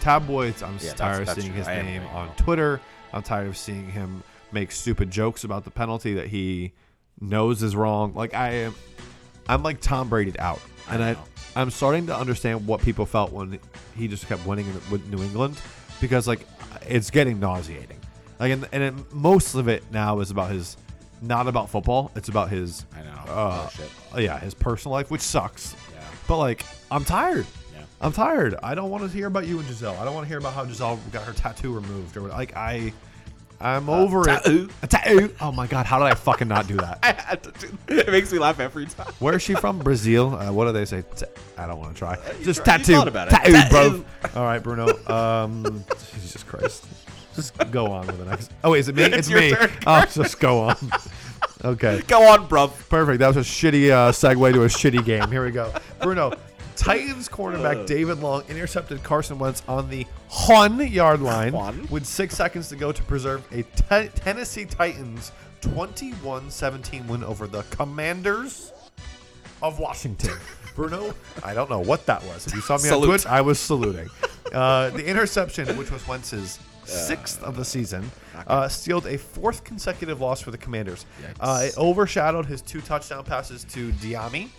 tabloids. 0.02 0.62
I'm 0.62 0.74
Yeah, 0.74 0.80
that's- 0.80 1.00
tired 1.00 1.22
of 1.22 1.26
that's 1.28 1.40
seeing 1.40 1.52
true. 1.54 1.60
his 1.60 1.68
I 1.70 1.82
name 1.82 2.04
on 2.14 2.28
Twitter. 2.36 2.82
I'm 3.14 3.22
tired 3.24 3.48
of 3.48 3.56
seeing 3.58 3.90
him 3.90 4.22
make 4.52 4.72
stupid 4.72 5.10
jokes 5.10 5.44
about 5.46 5.64
the 5.64 5.72
penalty 5.72 6.14
that 6.16 6.28
he 6.28 6.74
knows 7.22 7.64
is 7.64 7.74
wrong. 7.76 8.14
Like 8.14 8.34
I 8.34 8.50
am, 8.52 8.76
I'm 9.48 9.64
like 9.64 9.80
Tom 9.80 10.10
Brady'd 10.10 10.36
out, 10.40 10.60
and 10.90 11.02
I, 11.02 11.14
know. 11.14 11.20
I'm 11.56 11.70
starting 11.72 12.08
to 12.08 12.18
understand 12.18 12.68
what 12.68 12.82
people 12.82 13.06
felt 13.06 13.32
when 13.32 13.60
he 13.96 14.08
just 14.10 14.28
kept 14.28 14.46
winning 14.46 14.66
in, 14.68 14.74
with 14.92 15.06
New 15.08 15.24
England, 15.24 15.58
because 16.02 16.28
like 16.28 16.46
it's 16.88 17.10
getting 17.12 17.40
nauseating. 17.40 17.98
Like 18.44 18.52
and, 18.52 18.68
and 18.74 18.84
it, 18.84 19.14
most 19.14 19.56
of 19.56 19.70
it 19.70 19.84
now 19.90 20.20
is 20.20 20.30
about 20.30 20.52
his, 20.52 20.76
not 21.22 21.48
about 21.48 21.70
football. 21.70 22.12
It's 22.14 22.28
about 22.28 22.50
his, 22.50 22.86
I 22.94 23.02
know. 23.04 23.32
uh, 23.32 23.68
oh, 23.68 23.70
shit. 23.74 23.90
uh, 24.14 24.20
yeah, 24.20 24.38
his 24.38 24.54
personal 24.54 24.92
life, 24.92 25.10
which 25.10 25.22
sucks. 25.22 25.78
Yeah. 25.94 26.02
But 26.28 26.40
like, 26.40 26.66
I'm 26.92 27.06
tired. 27.06 27.46
Yeah. 27.74 27.84
I'm 28.02 28.12
tired. 28.12 28.56
I 28.62 28.76
don't 28.76 28.90
want 28.90 29.10
to 29.10 29.10
hear 29.10 29.28
about 29.28 29.48
you 29.48 29.60
and 29.60 29.68
Gisele. 29.70 29.96
I 29.98 30.04
don't 30.04 30.14
want 30.14 30.26
to 30.26 30.28
hear 30.28 30.40
about 30.40 30.54
how 30.56 30.66
Gisele 30.66 31.00
got 31.14 31.24
her 31.24 31.32
tattoo 31.32 31.74
removed 31.74 32.18
or 32.18 32.24
what- 32.24 32.32
like 32.32 32.54
I. 32.58 32.92
I'm 33.62 33.88
over 33.88 34.26
tattoo. 34.26 34.68
it. 34.70 34.84
A 34.84 34.88
tattoo. 34.88 35.34
Oh 35.40 35.54
my 35.54 35.66
god, 35.68 35.86
how 35.86 35.98
did 36.00 36.06
I 36.08 36.16
fucking 36.16 36.50
not 36.50 36.68
do 36.68 36.76
that? 36.76 37.00
I 37.04 37.14
had 37.14 37.44
to 37.44 37.52
do. 37.52 37.78
It 37.88 38.10
makes 38.10 38.34
me 38.34 38.40
laugh 38.40 38.60
every 38.60 38.88
time. 38.88 39.08
Where 39.20 39.36
is 39.36 39.42
she 39.42 39.54
from? 39.54 39.80
Brazil. 39.80 40.36
Uh, 40.36 40.52
what 40.52 40.66
do 40.66 40.74
they 40.74 40.84
say? 40.84 41.06
Ta- 41.16 41.28
I 41.58 41.66
don't 41.68 41.80
want 41.80 41.94
to 41.94 41.98
try. 41.98 42.18
Just 42.42 42.66
tried- 42.66 42.80
you 42.90 42.96
tattoo. 42.96 43.08
about 43.08 43.30
it. 43.30 43.32
Tattoo, 43.32 43.52
Tattoo. 43.54 44.06
bro. 44.34 44.42
All 44.42 44.44
right, 44.46 44.60
Bruno. 44.62 44.88
Um, 45.08 45.86
Jesus 46.14 46.44
Christ. 46.44 46.84
Just 47.36 47.58
go 47.72 47.88
on 47.88 48.06
with 48.08 48.17
the 48.19 48.26
next. 48.26 48.52
Oh, 48.63 48.72
wait, 48.72 48.80
is 48.80 48.89
it 48.89 48.96
me? 48.96 49.04
It's 49.04 49.30
your 49.30 49.39
me. 49.39 49.52
turn, 49.52 49.72
Oh, 49.88 50.06
just 50.12 50.39
go 50.39 50.62
on. 50.62 50.76
Okay. 51.65 52.02
Go 52.08 52.28
on, 52.30 52.50
bruv. 52.50 52.72
Perfect. 52.89 53.19
That 53.19 53.28
was 53.34 53.38
a 53.38 53.39
shitty 53.39 53.89
uh, 53.89 54.12
segue 54.12 54.52
to 54.54 54.63
a 54.63 54.67
shitty 54.67 55.06
game. 55.06 55.30
Here 55.32 55.46
we 55.46 55.52
go. 55.52 55.74
Bruno, 56.02 56.34
Titans 56.76 57.30
cornerback 57.30 57.86
David 57.88 58.19
Long 58.19 58.43
intercepted 58.50 59.02
Carson 59.04 59.39
Wentz 59.39 59.63
on 59.65 59.89
the 59.89 60.06
one 60.48 60.86
yard 60.86 61.22
line 61.22 61.54
One? 61.54 61.88
with 61.89 62.06
six 62.06 62.36
seconds 62.36 62.67
to 62.69 62.76
go 62.76 62.91
to 62.91 63.02
preserve 63.04 63.46
a 63.54 63.63
te- 63.63 64.10
Tennessee 64.13 64.65
Titans 64.65 65.32
21 65.62 66.52
17 66.52 67.08
win 67.08 67.24
over 67.24 67.48
the 67.48 67.62
Commanders 67.63 68.74
of 69.62 69.80
Washington. 69.80 70.36
Bruno, 70.76 71.13
I 71.46 71.54
don't 71.54 71.69
know 71.69 71.80
what 71.80 72.06
that 72.08 72.24
was. 72.26 72.46
If 72.46 72.56
you 72.56 72.62
saw 72.62 72.74
me 72.76 72.89
Salute. 72.89 73.04
on 73.04 73.08
Twitch, 73.10 73.26
I 73.26 73.39
was 73.39 73.58
saluting. 73.60 74.10
Uh, 74.52 74.89
the 74.89 75.06
interception, 75.06 75.78
which 75.78 75.91
was 75.91 76.06
Wentz's 76.10 76.60
sixth 76.86 77.41
of 77.43 77.56
the 77.56 77.65
season, 77.65 78.10
uh, 78.48 78.67
sealed 78.67 79.06
a 79.08 79.17
fourth 79.17 79.63
consecutive 79.63 80.19
loss 80.22 80.41
for 80.41 80.52
the 80.52 80.58
Commanders. 80.58 81.06
Uh, 81.39 81.62
it 81.65 81.78
overshadowed 81.78 82.46
his 82.46 82.62
two 82.62 82.82
touchdown 82.82 83.24
passes 83.24 83.63
to 83.65 83.91
Dyami 83.93 84.50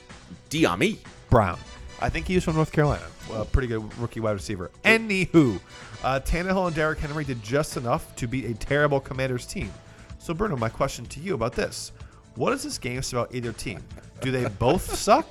Dyami. 0.50 0.98
Brown. 1.30 1.58
I 2.00 2.08
think 2.08 2.26
he 2.26 2.34
was 2.34 2.44
from 2.44 2.56
North 2.56 2.72
Carolina. 2.72 3.04
A 3.32 3.44
pretty 3.44 3.68
good 3.68 3.96
rookie 3.98 4.20
wide 4.20 4.32
receiver. 4.32 4.70
Anywho, 4.84 5.60
uh, 6.02 6.20
Tannehill 6.20 6.66
and 6.66 6.74
Derrick 6.76 6.98
Henry 6.98 7.24
did 7.24 7.42
just 7.42 7.76
enough 7.76 8.14
to 8.16 8.26
beat 8.26 8.44
a 8.44 8.54
terrible 8.54 9.00
Commanders 9.00 9.46
team. 9.46 9.72
So, 10.18 10.34
Bruno, 10.34 10.56
my 10.56 10.68
question 10.68 11.06
to 11.06 11.20
you 11.20 11.34
about 11.34 11.52
this: 11.54 11.92
What 12.34 12.52
is 12.52 12.62
this 12.62 12.78
game 12.78 13.00
about 13.12 13.34
either 13.34 13.52
team? 13.52 13.82
Do 14.20 14.30
they 14.30 14.46
both 14.58 14.94
suck, 14.96 15.26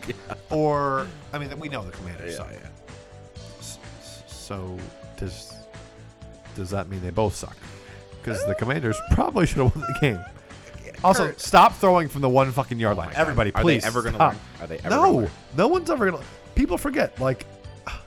or 0.50 1.08
I 1.32 1.38
mean, 1.38 1.58
we 1.60 1.70
know 1.70 1.84
the 1.84 1.92
Commanders 1.92 2.38
suck. 2.38 2.50
S- 3.60 3.78
s- 4.02 4.24
So 4.28 4.78
does 5.18 5.54
does 6.56 6.70
that 6.72 6.90
mean 6.90 7.02
they 7.02 7.10
both 7.10 7.36
suck? 7.36 7.56
Because 8.22 8.46
the 8.46 8.56
Commanders 8.56 8.98
probably 9.12 9.46
should 9.46 9.58
have 9.58 9.76
won 9.76 9.86
the 9.88 9.98
game. 10.00 10.20
Also, 11.04 11.26
Kurt. 11.28 11.42
stop 11.42 11.74
throwing 11.76 12.08
from 12.08 12.22
the 12.22 12.30
one 12.30 12.52
fucking 12.52 12.80
yard 12.80 12.96
Oh 12.96 13.00
line. 13.00 13.08
my 13.10 13.14
God. 13.14 13.20
Everybody, 13.22 13.52
Are 13.54 13.58
they 13.64 13.80
please. 13.80 13.86
ever 13.86 14.02
gonna 14.02 14.16
stop. 14.18 14.34
learn? 14.34 14.42
Are 14.62 14.68
they 14.68 14.78
ever 14.80 14.90
no, 14.90 15.02
gonna 15.02 15.18
learn? 15.18 15.30
no 15.58 15.68
one's 15.68 15.90
ever 15.90 16.10
gonna. 16.10 16.24
People 16.56 16.78
forget. 16.78 17.20
Like, 17.20 17.46
ah, 17.88 18.02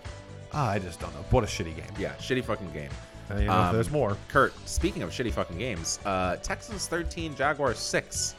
I 0.71 0.79
just 0.79 1.01
don't 1.01 1.13
know. 1.15 1.25
What 1.31 1.45
a 1.45 1.47
shitty 1.47 1.77
game. 1.77 1.87
Yeah, 1.99 2.15
shitty 2.15 2.45
fucking 2.45 2.71
game. 2.73 2.89
And, 3.29 3.41
you 3.41 3.47
know, 3.47 3.53
Um, 3.53 3.75
there's 3.75 3.91
more. 3.91 4.17
Kurt, 4.29 4.55
speaking 4.69 5.03
of 5.03 5.11
shitty 5.11 5.33
fucking 5.33 5.59
games, 5.59 5.99
uh, 6.07 6.37
Texans 6.37 6.87
13, 6.87 7.35
Jaguars 7.35 7.79
6. 7.79 8.35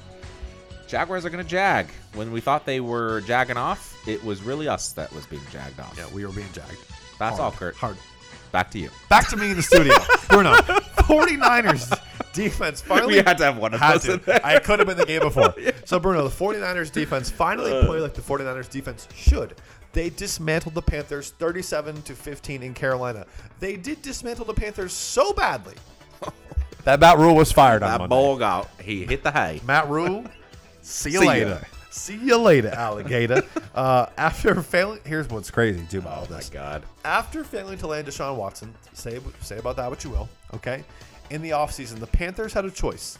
Jaguars 0.88 1.26
are 1.26 1.30
going 1.30 1.43
to 1.43 1.50
jag. 1.50 1.88
When 2.13 2.32
we 2.32 2.39
thought 2.39 2.65
they 2.65 2.80
were 2.80 3.20
jagging 3.22 3.58
off, 3.58 3.93
it 4.08 4.24
was 4.24 4.41
really 4.41 4.70
us 4.70 4.93
that 4.93 5.12
was 5.13 5.26
being 5.26 5.41
jagged 5.52 5.80
off. 5.82 5.93
Yeah, 5.98 6.06
we 6.13 6.26
were 6.26 6.32
being 6.32 6.48
jagged. 6.54 6.78
That's 7.20 7.38
Hard. 7.38 7.41
all, 7.41 7.52
Kurt. 7.52 7.76
Hard. 7.76 7.98
Back 8.51 8.71
to 8.71 8.79
you. 8.79 8.89
Back 9.10 9.27
to 9.29 9.38
me 9.38 9.51
in 9.51 9.57
the 9.57 9.63
studio. 9.63 9.93
Bruno, 10.29 10.53
49ers 10.55 11.99
defense 12.33 12.81
finally. 12.81 13.15
We 13.15 13.23
had 13.23 13.38
to 13.39 13.45
have 13.45 13.57
one 13.57 13.73
of 13.73 13.79
had 13.79 13.99
those 14.01 14.19
to. 14.25 14.45
I 14.45 14.60
could 14.60 14.79
have 14.79 14.88
been 14.88 14.97
the 14.97 15.05
game 15.05 15.21
before. 15.21 15.53
So, 15.86 15.99
Bruno, 15.99 16.27
the 16.27 16.36
49ers 16.36 16.91
defense 16.91 17.29
finally 17.29 17.71
Uh. 17.71 17.86
played 17.86 18.01
like 18.01 18.13
the 18.13 18.21
49ers 18.21 18.69
defense 18.69 19.07
should. 19.15 19.55
They 19.93 20.10
dismantled 20.10 20.75
the 20.75 20.81
Panthers 20.81 21.31
37 21.31 22.01
to 22.03 22.13
15 22.13 22.62
in 22.62 22.73
Carolina. 22.73 23.25
They 23.60 23.75
did 23.77 24.01
dismantle 24.01 24.45
the 24.45 24.53
Panthers 24.53 24.93
so 24.93 25.33
badly 25.33 25.75
that 26.83 26.99
Matt 26.99 27.17
Rhule 27.17 27.36
was 27.36 27.51
fired 27.51 27.83
on 27.83 28.01
That 28.01 28.10
ball 28.10 28.41
out. 28.43 28.69
He 28.81 29.05
hit 29.05 29.23
the 29.23 29.31
hay. 29.31 29.62
Matt 29.65 29.88
Rhule, 29.89 30.25
see 30.81 31.12
you 31.12 31.19
See 31.19 31.27
later. 31.27 31.62
See 31.97 32.15
you 32.17 32.38
later, 32.38 32.69
alligator. 32.69 33.41
uh, 33.75 34.05
after 34.17 34.62
failing, 34.62 34.99
here's 35.05 35.27
what's 35.29 35.49
crazy 35.51 35.86
too 35.89 35.99
about 35.99 36.17
all 36.17 36.25
Oh 36.27 36.31
my 36.31 36.38
this. 36.38 36.49
God. 36.49 36.83
After 37.03 37.43
failing 37.43 37.77
to 37.79 37.88
land 37.88 38.07
Deshaun 38.07 38.36
Watson, 38.36 38.73
say 38.93 39.19
say 39.41 39.57
about 39.57 39.75
that 39.77 39.89
what 39.89 40.03
you 40.03 40.10
will, 40.12 40.29
okay? 40.53 40.83
In 41.29 41.41
the 41.41 41.49
offseason, 41.49 41.99
the 41.99 42.07
Panthers 42.07 42.53
had 42.53 42.65
a 42.65 42.71
choice. 42.71 43.17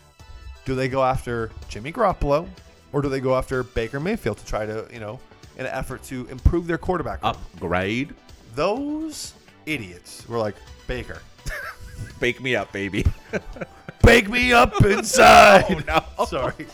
Do 0.66 0.76
they 0.76 0.88
go 0.88 1.04
after 1.04 1.52
Jimmy 1.70 1.92
Garoppolo 1.92 2.48
or 2.94 3.02
do 3.02 3.10
they 3.10 3.20
go 3.20 3.36
after 3.36 3.64
Baker 3.64 4.00
Mayfield 4.00 4.38
to 4.38 4.46
try 4.46 4.66
to, 4.66 4.88
you 4.94 5.00
know, 5.00 5.20
in 5.58 5.66
an 5.66 5.72
effort 5.74 6.04
to 6.04 6.28
improve 6.28 6.68
their 6.68 6.78
quarterback? 6.78 7.24
room? 7.24 7.36
Upgrade. 7.56 8.14
Those 8.56 9.34
idiots 9.66 10.28
were 10.30 10.38
like, 10.38 10.56
Baker, 10.88 11.22
Bake 12.20 12.42
me 12.42 12.56
up, 12.56 12.72
baby. 12.72 13.06
bake 14.04 14.30
me 14.30 14.54
up 14.54 14.84
inside. 14.86 15.66
Oh, 15.90 16.04
no. 16.20 16.26
Sorry. 16.26 16.66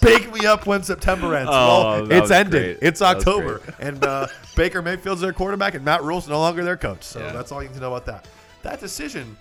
Bake 0.00 0.32
me 0.32 0.46
up 0.46 0.66
when 0.66 0.82
September 0.82 1.34
ends. 1.34 1.50
Oh, 1.52 2.02
well, 2.02 2.12
it's 2.12 2.30
ended. 2.30 2.78
great. 2.80 2.88
It's 2.88 3.02
October, 3.02 3.60
and 3.80 4.02
uh, 4.04 4.28
Baker 4.56 4.80
Mayfield's 4.82 5.20
their 5.20 5.32
quarterback, 5.32 5.74
and 5.74 5.84
Matt 5.84 6.02
Rhule's 6.04 6.28
no 6.28 6.38
longer 6.38 6.62
their 6.64 6.76
coach. 6.76 7.02
So 7.02 7.20
Yeah. 7.20 7.32
that's 7.32 7.50
all 7.52 7.62
you 7.62 7.68
need 7.68 7.74
to 7.74 7.80
know 7.80 7.92
about 7.94 8.06
that. 8.06 8.28
That 8.62 8.80
decision, 8.80 9.36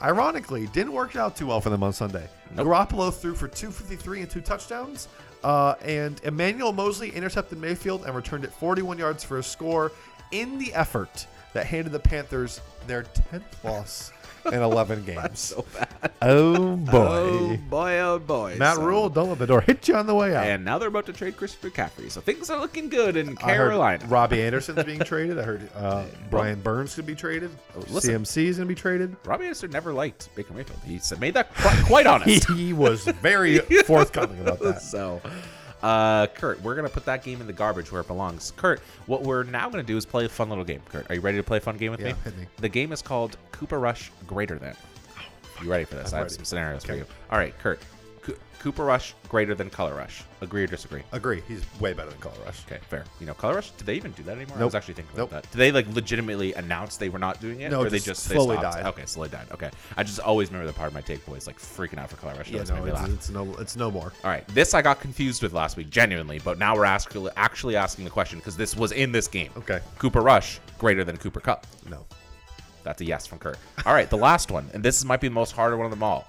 ironically, 0.00 0.66
didn't 0.68 0.92
work 0.92 1.14
out 1.16 1.36
too 1.36 1.46
well 1.46 1.60
for 1.60 1.70
them 1.70 1.82
on 1.82 1.92
Sunday. 1.92 2.26
Nope. 2.54 2.66
Garoppolo 2.66 3.12
threw 3.14 3.34
for 3.34 3.48
253 3.48 4.22
and 4.22 4.30
two 4.30 4.40
touchdowns, 4.40 5.08
uh, 5.44 5.74
and 5.82 6.20
Emmanuel 6.24 6.72
Moseley 6.72 7.10
intercepted 7.10 7.58
Mayfield 7.58 8.04
and 8.04 8.14
returned 8.14 8.44
it 8.44 8.52
41 8.52 8.98
yards 8.98 9.22
for 9.24 9.38
a 9.38 9.42
score 9.42 9.92
in 10.32 10.58
the 10.58 10.72
effort 10.74 11.26
that 11.52 11.66
handed 11.66 11.92
the 11.92 11.98
Panthers 12.00 12.60
their 12.86 13.04
10th 13.04 13.42
loss 13.64 14.10
in 14.46 14.54
11 14.54 15.04
games. 15.06 15.38
so. 15.40 15.64
Oh 16.20 16.76
boy. 16.76 16.98
Oh, 16.98 17.56
boy, 17.68 17.98
oh, 18.00 18.18
boy. 18.18 18.56
Matt 18.58 18.76
son. 18.76 18.84
Rule, 18.84 19.08
don't 19.08 19.28
let 19.28 19.38
the 19.38 19.46
door 19.46 19.60
hit 19.60 19.86
you 19.88 19.96
on 19.96 20.06
the 20.06 20.14
way 20.14 20.34
out. 20.34 20.46
And 20.46 20.64
now 20.64 20.78
they're 20.78 20.88
about 20.88 21.06
to 21.06 21.12
trade 21.12 21.36
Christopher 21.36 21.70
McCaffrey. 21.70 22.10
So 22.10 22.20
things 22.20 22.50
are 22.50 22.60
looking 22.60 22.88
good 22.88 23.16
in 23.16 23.30
I 23.38 23.40
Carolina. 23.40 24.04
Robbie 24.06 24.42
Anderson's 24.42 24.84
being 24.84 25.00
traded. 25.04 25.38
I 25.38 25.42
heard 25.42 25.68
uh, 25.74 26.04
Brian 26.30 26.60
Burns 26.60 26.94
could 26.94 27.06
be 27.06 27.14
traded. 27.14 27.50
Oh, 27.76 27.80
listen. 27.88 28.22
Is 28.22 28.56
going 28.56 28.68
to 28.68 28.74
be 28.74 28.74
traded. 28.74 29.16
Robbie 29.24 29.44
Anderson 29.44 29.70
never 29.70 29.92
liked 29.92 30.34
Baker 30.34 30.54
Mayfield. 30.54 30.80
He 30.84 30.98
said, 30.98 31.20
made 31.20 31.34
that 31.34 31.54
quite, 31.54 31.84
quite 31.84 32.06
honest. 32.06 32.48
He 32.50 32.72
was 32.72 33.04
very 33.04 33.58
forthcoming 33.84 34.40
about 34.40 34.60
that. 34.60 34.82
so, 34.82 35.20
uh, 35.82 36.26
Kurt, 36.28 36.60
we're 36.62 36.74
gonna 36.74 36.88
put 36.88 37.04
that 37.06 37.22
game 37.24 37.40
in 37.40 37.46
the 37.46 37.52
garbage 37.52 37.90
where 37.92 38.00
it 38.00 38.06
belongs. 38.06 38.52
Kurt, 38.56 38.80
what 39.06 39.22
we're 39.22 39.42
now 39.44 39.68
gonna 39.68 39.82
do 39.82 39.96
is 39.96 40.06
play 40.06 40.24
a 40.24 40.28
fun 40.28 40.48
little 40.48 40.64
game. 40.64 40.80
Kurt, 40.88 41.10
are 41.10 41.14
you 41.14 41.20
ready 41.20 41.38
to 41.38 41.42
play 41.42 41.58
a 41.58 41.60
fun 41.60 41.76
game 41.76 41.90
with 41.90 42.00
Yeah, 42.00 42.14
me? 42.24 42.32
me. 42.38 42.46
The 42.58 42.68
game 42.68 42.92
is 42.92 43.02
called 43.02 43.36
Cooper 43.50 43.78
Rush 43.80 44.10
Greater 44.26 44.58
Than. 44.58 44.76
You 45.62 45.70
ready 45.70 45.84
for 45.84 45.94
this? 45.96 46.12
I'm 46.12 46.16
I 46.16 46.18
have 46.18 46.24
ready. 46.26 46.34
some 46.34 46.44
scenarios 46.44 46.84
for 46.84 46.94
you. 46.94 47.04
All 47.30 47.38
right, 47.38 47.56
Kurt. 47.58 47.80
Co- 48.62 48.70
Cooper 48.70 48.84
Rush 48.84 49.14
greater 49.28 49.54
than 49.54 49.70
Color 49.70 49.94
Rush. 49.96 50.22
Agree 50.40 50.62
or 50.64 50.66
disagree? 50.66 51.02
Agree. 51.12 51.42
He's 51.48 51.62
way 51.80 51.92
better 51.92 52.10
than 52.10 52.18
Color 52.20 52.34
Rush. 52.44 52.60
Okay, 52.66 52.78
fair. 52.88 53.04
You 53.20 53.26
know, 53.26 53.34
Color 53.34 53.56
Rush. 53.56 53.70
Did 53.72 53.86
they 53.86 53.94
even 53.94 54.12
do 54.12 54.22
that 54.24 54.36
anymore? 54.36 54.56
I 54.56 54.60
Nope. 54.60 54.66
was 54.68 54.74
actually 54.74 54.94
thinking 54.94 55.16
Nope. 55.16 55.30
about 55.30 55.42
that. 55.42 55.52
Do 55.52 55.58
they 55.58 55.72
like 55.72 55.86
legitimately 55.94 56.54
announce 56.54 56.96
they 56.96 57.08
were 57.08 57.18
not 57.18 57.40
doing 57.40 57.60
it, 57.60 57.70
No, 57.70 57.80
or 57.80 57.84
they 57.90 57.96
just 57.98 58.06
just 58.06 58.28
they 58.28 58.34
slowly 58.36 58.56
stopped? 58.58 58.76
died. 58.76 58.86
Okay, 58.86 59.06
slowly 59.06 59.28
died. 59.30 59.46
Okay, 59.52 59.70
I 59.96 60.02
just 60.04 60.20
always 60.20 60.48
remember 60.50 60.66
the 60.70 60.76
part 60.76 60.88
of 60.88 60.94
my 60.94 61.00
take 61.00 61.24
boys 61.26 61.46
like 61.46 61.58
freaking 61.58 61.98
out 61.98 62.10
for 62.10 62.16
Color 62.16 62.34
Rush. 62.34 62.50
Yeah, 62.50 62.58
always 62.58 62.70
no, 62.70 62.74
made 62.76 62.84
me 62.84 62.90
it's, 62.90 63.00
laugh. 63.00 63.10
it's 63.10 63.30
no, 63.30 63.54
it's 63.58 63.76
no 63.76 63.90
more. 63.90 64.12
All 64.24 64.30
right, 64.30 64.46
this 64.48 64.74
I 64.74 64.82
got 64.82 65.00
confused 65.00 65.42
with 65.42 65.52
last 65.52 65.76
week, 65.76 65.90
genuinely, 65.90 66.38
but 66.38 66.58
now 66.58 66.74
we're 66.76 66.84
asking, 66.84 67.28
actually 67.36 67.76
asking 67.76 68.04
the 68.04 68.10
question 68.10 68.38
because 68.38 68.56
this 68.56 68.76
was 68.76 68.92
in 68.92 69.12
this 69.12 69.28
game. 69.28 69.50
Okay. 69.58 69.80
Cooper 69.98 70.20
Rush 70.20 70.60
greater 70.78 71.04
than 71.04 71.16
Cooper 71.16 71.40
Kupp. 71.40 71.66
No. 71.90 72.04
That's 72.84 73.00
a 73.00 73.04
yes 73.04 73.26
from 73.28 73.38
Kurt. 73.38 73.58
All 73.86 73.94
right, 73.94 74.10
the 74.10 74.16
last 74.16 74.50
one, 74.50 74.68
and 74.74 74.82
this 74.82 75.04
might 75.04 75.20
be 75.20 75.28
the 75.28 75.34
most 75.34 75.52
harder 75.52 75.76
one 75.76 75.84
of 75.86 75.90
them 75.92 76.02
all. 76.02 76.26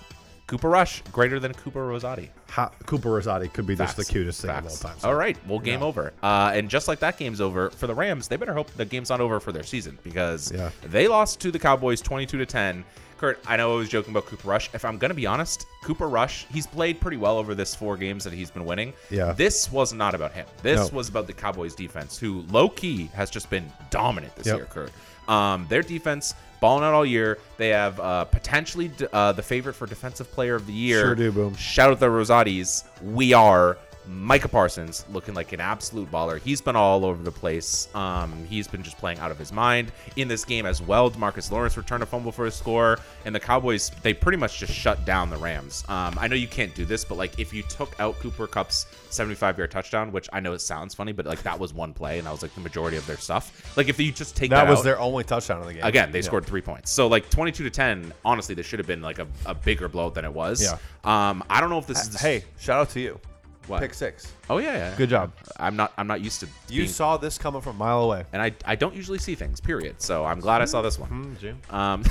Cooper 0.48 0.70
Rush 0.70 1.02
greater 1.12 1.40
than 1.40 1.54
Cooper 1.54 1.80
Rosati. 1.88 2.30
Ha- 2.50 2.72
Cooper 2.86 3.10
Rosati 3.10 3.52
could 3.52 3.66
be 3.66 3.76
just 3.76 3.96
the 3.98 4.06
cutest 4.06 4.42
thing 4.42 4.50
Facts. 4.52 4.80
of 4.80 4.86
all 4.86 4.92
time. 4.92 5.00
so- 5.00 5.08
All 5.10 5.16
right, 5.16 5.38
well, 5.48 5.60
game 5.60 5.80
Yeah. 5.80 5.86
over. 5.86 6.14
Uh, 6.22 6.52
and 6.54 6.70
just 6.70 6.88
like 6.88 7.00
that 7.00 7.18
game's 7.18 7.40
over 7.42 7.70
for 7.72 7.88
the 7.88 7.96
Rams, 7.96 8.28
they 8.28 8.36
better 8.36 8.54
hope 8.54 8.70
the 8.76 8.86
game's 8.86 9.10
not 9.10 9.22
over 9.22 9.40
for 9.40 9.52
their 9.52 9.64
season 9.64 9.98
because 10.04 10.52
Yeah. 10.52 10.70
they 10.84 11.08
lost 11.08 11.40
to 11.42 11.52
the 11.52 11.60
Cowboys 11.60 12.02
22 12.02 12.38
to 12.38 12.46
10. 12.46 12.84
Kurt, 13.18 13.40
I 13.48 13.56
know 13.56 13.74
I 13.74 13.78
was 13.78 13.88
joking 13.88 14.12
about 14.12 14.26
Cooper 14.26 14.50
Rush. 14.50 14.70
If 14.74 14.84
I'm 14.84 14.98
gonna 14.98 15.14
be 15.14 15.26
honest, 15.26 15.66
Cooper 15.86 16.10
Rush, 16.10 16.46
he's 16.52 16.68
played 16.68 17.00
pretty 17.00 17.16
well 17.16 17.38
over 17.38 17.56
this 17.56 17.74
four 17.74 17.96
games 17.96 18.26
that 18.26 18.34
he's 18.34 18.52
been 18.52 18.66
winning. 18.66 18.92
Yeah. 19.10 19.32
This 19.32 19.72
was 19.72 19.94
not 19.94 20.14
about 20.14 20.34
him. 20.34 20.46
This 20.62 20.92
No. 20.92 20.98
was 20.98 21.08
about 21.08 21.28
the 21.28 21.34
Cowboys 21.34 21.74
defense, 21.74 22.18
who 22.18 22.44
low 22.52 22.68
key 22.68 23.10
has 23.14 23.30
just 23.30 23.50
been 23.50 23.72
dominant 23.92 24.36
this 24.36 24.48
Yep. 24.48 24.56
year, 24.58 24.66
Kurt. 24.66 24.92
Um, 25.30 25.66
their 25.70 25.82
defense 25.82 26.34
balling 26.63 26.86
out 26.86 26.93
all 26.93 27.06
year. 27.06 27.39
They 27.58 27.69
have 27.69 27.99
uh, 27.99 28.23
potentially 28.23 28.88
d- 28.88 29.06
uh, 29.12 29.34
the 29.34 29.43
favorite 29.43 29.73
for 29.73 29.86
defensive 29.86 30.32
player 30.32 30.56
of 30.56 30.65
the 30.65 30.71
year. 30.71 31.02
Sure 31.02 31.15
do, 31.15 31.30
Boom. 31.30 31.56
Shout 31.56 31.91
out 31.91 31.99
the 31.99 32.06
Rosatis. 32.06 32.86
We 33.04 33.34
are 33.34 33.78
Micah 34.08 34.48
Parsons 34.48 35.06
looking 35.12 35.34
like 35.34 35.54
an 35.54 35.60
absolute 35.62 36.12
baller. 36.12 36.39
He's 36.39 36.62
been 36.62 36.76
all 36.76 37.06
over 37.06 37.22
the 37.24 37.32
place. 37.32 37.88
Um, 37.96 38.46
he's 38.50 38.68
been 38.68 38.84
just 38.84 38.98
playing 38.98 39.20
out 39.20 39.32
of 39.32 39.38
his 39.39 39.52
mind 39.52 39.92
in 40.16 40.28
this 40.28 40.44
game 40.46 40.66
as 40.66 40.82
well. 40.82 41.10
DeMarcus 41.10 41.52
Lawrence 41.52 41.78
returned 41.78 42.04
a 42.04 42.06
fumble 42.06 42.32
for 42.32 42.46
a 42.46 42.52
score, 42.52 43.00
and 43.26 43.34
the 43.34 43.39
Cowboys 43.39 43.92
they 44.02 44.13
pretty 44.13 44.38
much 44.38 44.60
just 44.60 44.74
shut 44.74 45.06
down 45.06 45.30
the 45.30 45.38
Rams. 45.38 45.84
Um, 45.88 46.18
I 46.20 46.28
know 46.28 46.36
you 46.36 46.48
can't 46.48 46.74
do 46.76 46.86
this, 46.86 47.06
but 47.06 47.18
like 47.18 47.39
if 47.39 47.54
you 47.54 47.63
took 47.63 47.98
out 48.00 48.20
Cooper 48.20 48.48
Kupp's 48.48 48.86
75 49.10 49.58
yard 49.58 49.72
touchdown, 49.72 50.12
which 50.12 50.28
I 50.34 50.39
know 50.39 50.54
it 50.54 50.60
sounds 50.60 50.94
funny, 50.94 51.12
but 51.12 51.26
like 51.26 51.44
that 51.44 51.58
was 51.60 51.74
one 51.74 51.94
play, 51.94 52.18
and 52.18 52.28
that 52.28 52.32
was 52.32 52.42
like 52.42 52.54
the 52.56 52.62
majority 52.62 52.98
of 52.98 53.06
their 53.08 53.18
stuff. 53.18 53.74
Like 53.78 53.89
if 53.89 54.00
you 54.00 54.12
just 54.12 54.36
take 54.36 54.50
that, 54.50 54.63
That 54.66 54.70
was 54.70 54.80
out- 54.80 54.84
their 54.86 55.00
only 55.00 55.24
touchdown 55.24 55.60
of 55.62 55.68
the 55.68 55.74
game. 55.76 55.84
Again, 55.84 56.12
they 56.12 56.20
Yeah. 56.20 56.26
scored 56.26 56.46
three 56.46 56.62
points. 56.62 56.92
So 56.92 57.08
like 57.08 57.30
22 57.30 57.63
to 57.63 57.70
10. 57.70 58.13
Honestly, 58.26 58.54
this 58.56 58.66
should 58.66 58.80
have 58.80 58.88
been 58.88 59.02
like 59.02 59.20
a, 59.20 59.28
a 59.46 59.54
bigger 59.56 59.88
blowout 59.88 60.16
than 60.16 60.26
it 60.26 60.34
was. 60.34 60.62
Yeah. 60.62 60.78
Um, 61.04 61.44
I 61.50 61.62
don't 61.62 61.70
know 61.70 61.78
if 61.80 61.88
this 61.88 62.02
is 62.02 62.10
the 62.10 62.20
Hey, 62.20 62.44
shout 62.60 62.80
out 62.80 62.89
to 62.92 63.00
you. 63.00 63.20
What? 63.67 63.82
Pick 63.82 63.93
six. 63.93 64.32
Oh 64.49 64.58
yeah, 64.58 64.73
yeah. 64.73 64.95
Good 64.97 65.10
job. 65.10 65.32
I'm 65.58 65.76
not. 65.76 65.93
I'm 65.97 66.08
not 66.08 66.19
used 66.21 66.41
to. 66.41 66.47
You 66.69 66.82
being- 66.82 66.89
saw 66.89 67.15
this 67.17 67.38
coming 67.38 67.62
from 67.62 67.78
a 67.78 67.80
mile 67.80 68.02
away. 68.04 68.26
and 68.34 68.41
I, 68.41 68.52
I 68.65 68.76
don't 68.76 68.93
usually 68.93 69.19
see 69.19 69.36
things. 69.36 69.62
Period. 69.62 70.02
So 70.02 70.26
I'm 70.26 70.39
glad 70.41 70.62
I 70.62 70.65
saw 70.65 70.82
this 70.82 70.99
one. 70.99 71.10
Hmm, 71.10 71.36
Jim. 71.39 71.62
Um, 71.69 72.04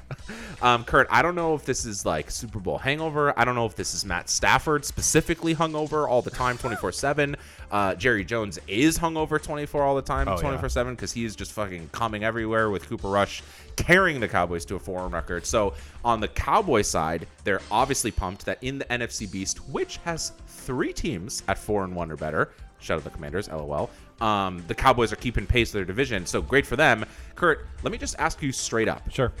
um, 0.62 0.84
Kurt, 0.84 1.06
I 1.10 1.22
don't 1.22 1.34
know 1.34 1.54
if 1.54 1.64
this 1.64 1.84
is 1.84 2.04
like 2.04 2.30
Super 2.30 2.58
Bowl 2.58 2.78
hangover. 2.78 3.38
I 3.38 3.44
don't 3.44 3.54
know 3.54 3.66
if 3.66 3.76
this 3.76 3.94
is 3.94 4.04
Matt 4.04 4.28
Stafford 4.28 4.84
specifically 4.84 5.54
hungover 5.54 6.08
all 6.08 6.22
the 6.22 6.30
time, 6.30 6.58
24 6.58 6.92
seven. 6.92 7.36
Uh, 7.70 7.94
Jerry 7.94 8.24
Jones 8.24 8.58
is 8.66 8.98
hungover 8.98 9.40
24 9.42 9.82
all 9.82 9.94
the 9.94 10.02
time, 10.02 10.26
Oh, 10.28 10.34
yeah. 10.34 10.40
24 10.40 10.68
seven, 10.68 10.94
because 10.94 11.12
he 11.12 11.24
is 11.24 11.36
just 11.36 11.52
fucking 11.52 11.90
coming 11.92 12.24
everywhere 12.24 12.70
with 12.70 12.88
Cooper 12.88 13.08
Rush 13.08 13.42
carrying 13.78 14.18
the 14.18 14.26
Cowboys 14.26 14.64
to 14.66 14.74
a 14.74 14.78
four-run 14.78 15.12
record. 15.12 15.46
So 15.46 15.74
on 16.04 16.18
the 16.20 16.26
Cowboy 16.26 16.82
side, 16.82 17.26
they're 17.44 17.62
obviously 17.70 18.10
pumped 18.10 18.44
that 18.46 18.58
in 18.62 18.78
the 18.78 18.84
NFC 18.86 19.30
Beast, 19.30 19.58
which 19.68 19.98
has 19.98 20.32
three 20.48 20.92
teams 20.92 21.44
at 21.46 21.56
four 21.58 21.84
and 21.84 21.94
one 21.94 22.10
or 22.10 22.16
better. 22.16 22.50
Shout 22.80 22.98
out 22.98 23.04
the 23.04 23.10
Commanders, 23.10 23.48
lol. 23.48 23.88
Um, 24.20 24.64
the 24.66 24.74
Cowboys 24.74 25.12
are 25.12 25.16
keeping 25.16 25.46
pace 25.46 25.68
with 25.68 25.74
their 25.74 25.84
division, 25.84 26.26
so 26.26 26.42
great 26.42 26.66
for 26.66 26.74
them. 26.74 27.04
Kurt, 27.36 27.66
let 27.84 27.92
me 27.92 27.98
just 27.98 28.18
ask 28.18 28.42
you 28.42 28.50
straight 28.50 28.88
up. 28.88 29.08
Sure. 29.12 29.32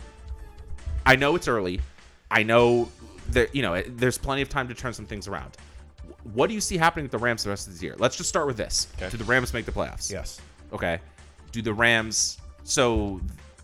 I 1.04 1.16
know 1.16 1.34
it's 1.34 1.48
early. 1.48 1.80
I 2.30 2.44
know 2.44 2.88
that 3.30 3.54
you 3.54 3.62
know 3.62 3.82
there's 3.82 4.18
plenty 4.18 4.42
of 4.42 4.48
time 4.48 4.68
to 4.68 4.74
turn 4.74 4.92
some 4.92 5.04
things 5.04 5.26
around. 5.26 5.56
What 6.32 6.46
do 6.46 6.54
you 6.54 6.60
see 6.60 6.76
happening 6.76 7.04
with 7.04 7.12
the 7.12 7.18
Rams 7.18 7.42
the 7.42 7.50
rest 7.50 7.66
of 7.66 7.72
this 7.72 7.82
year? 7.82 7.96
Let's 7.98 8.16
just 8.16 8.28
start 8.28 8.46
with 8.46 8.56
this. 8.56 8.86
Okay. 8.96 9.08
Do 9.10 9.16
the 9.16 9.24
Rams 9.24 9.52
make 9.52 9.64
the 9.64 9.72
playoffs? 9.72 10.12
Yes. 10.12 10.40
Okay. 10.72 11.00
Do 11.50 11.60
the 11.60 11.72
Rams 11.72 12.38
so 12.62 13.20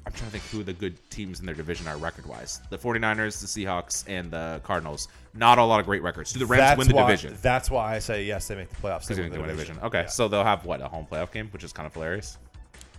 I'm 0.07 0.13
trying 0.13 0.31
to 0.31 0.39
think 0.39 0.45
who 0.51 0.63
the 0.63 0.73
good 0.75 0.99
teams 1.11 1.41
in 1.41 1.47
their 1.47 1.55
division 1.55 1.89
are 1.89 1.97
record 1.97 2.27
wise. 2.27 2.61
The 2.69 2.77
49ers, 2.77 3.41
the 3.41 3.47
Seahawks, 3.47 4.05
and 4.07 4.31
the 4.31 4.61
Cardinals. 4.63 5.09
Not 5.33 5.59
a 5.59 5.65
lot 5.65 5.81
of 5.81 5.87
great 5.87 6.03
records. 6.03 6.33
Do 6.33 6.39
the 6.41 6.47
Rams 6.47 6.61
that's 6.61 6.79
win 6.79 6.89
the 6.89 6.95
why, 6.95 7.07
division? 7.07 7.39
That's 7.41 7.71
why 7.71 7.95
I 7.95 7.99
say 8.01 8.25
yes. 8.25 8.47
They 8.47 8.55
make 8.55 8.69
the 8.69 8.77
playoffs. 8.77 9.03
Because 9.09 9.17
they 9.17 9.23
win 9.23 9.33
the 9.33 9.47
division. 9.47 9.79
Okay, 9.83 10.03
Yeah. 10.03 10.07
so 10.07 10.29
they'll 10.29 10.45
have 10.45 10.65
what 10.67 10.83
a 10.83 10.89
home 10.89 11.07
playoff 11.11 11.33
game, 11.33 11.49
which 11.53 11.65
is 11.65 11.73
kind 11.73 11.87
of 11.87 11.95
hilarious. 11.95 12.37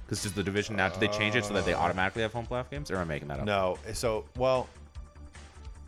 Because 0.05 0.23
does 0.23 0.33
the 0.33 0.43
division 0.43 0.75
now? 0.75 0.89
Do 0.89 0.99
they 0.99 1.07
change 1.07 1.35
it 1.35 1.45
so 1.45 1.53
that 1.53 1.65
they 1.65 1.73
automatically 1.73 2.21
have 2.23 2.33
home 2.33 2.45
playoff 2.45 2.69
games, 2.69 2.89
or 2.91 2.95
am 2.95 3.01
I 3.01 3.05
making 3.05 3.27
that 3.29 3.39
up? 3.39 3.45
No. 3.45 3.77
So 3.93 4.25
well, 4.37 4.67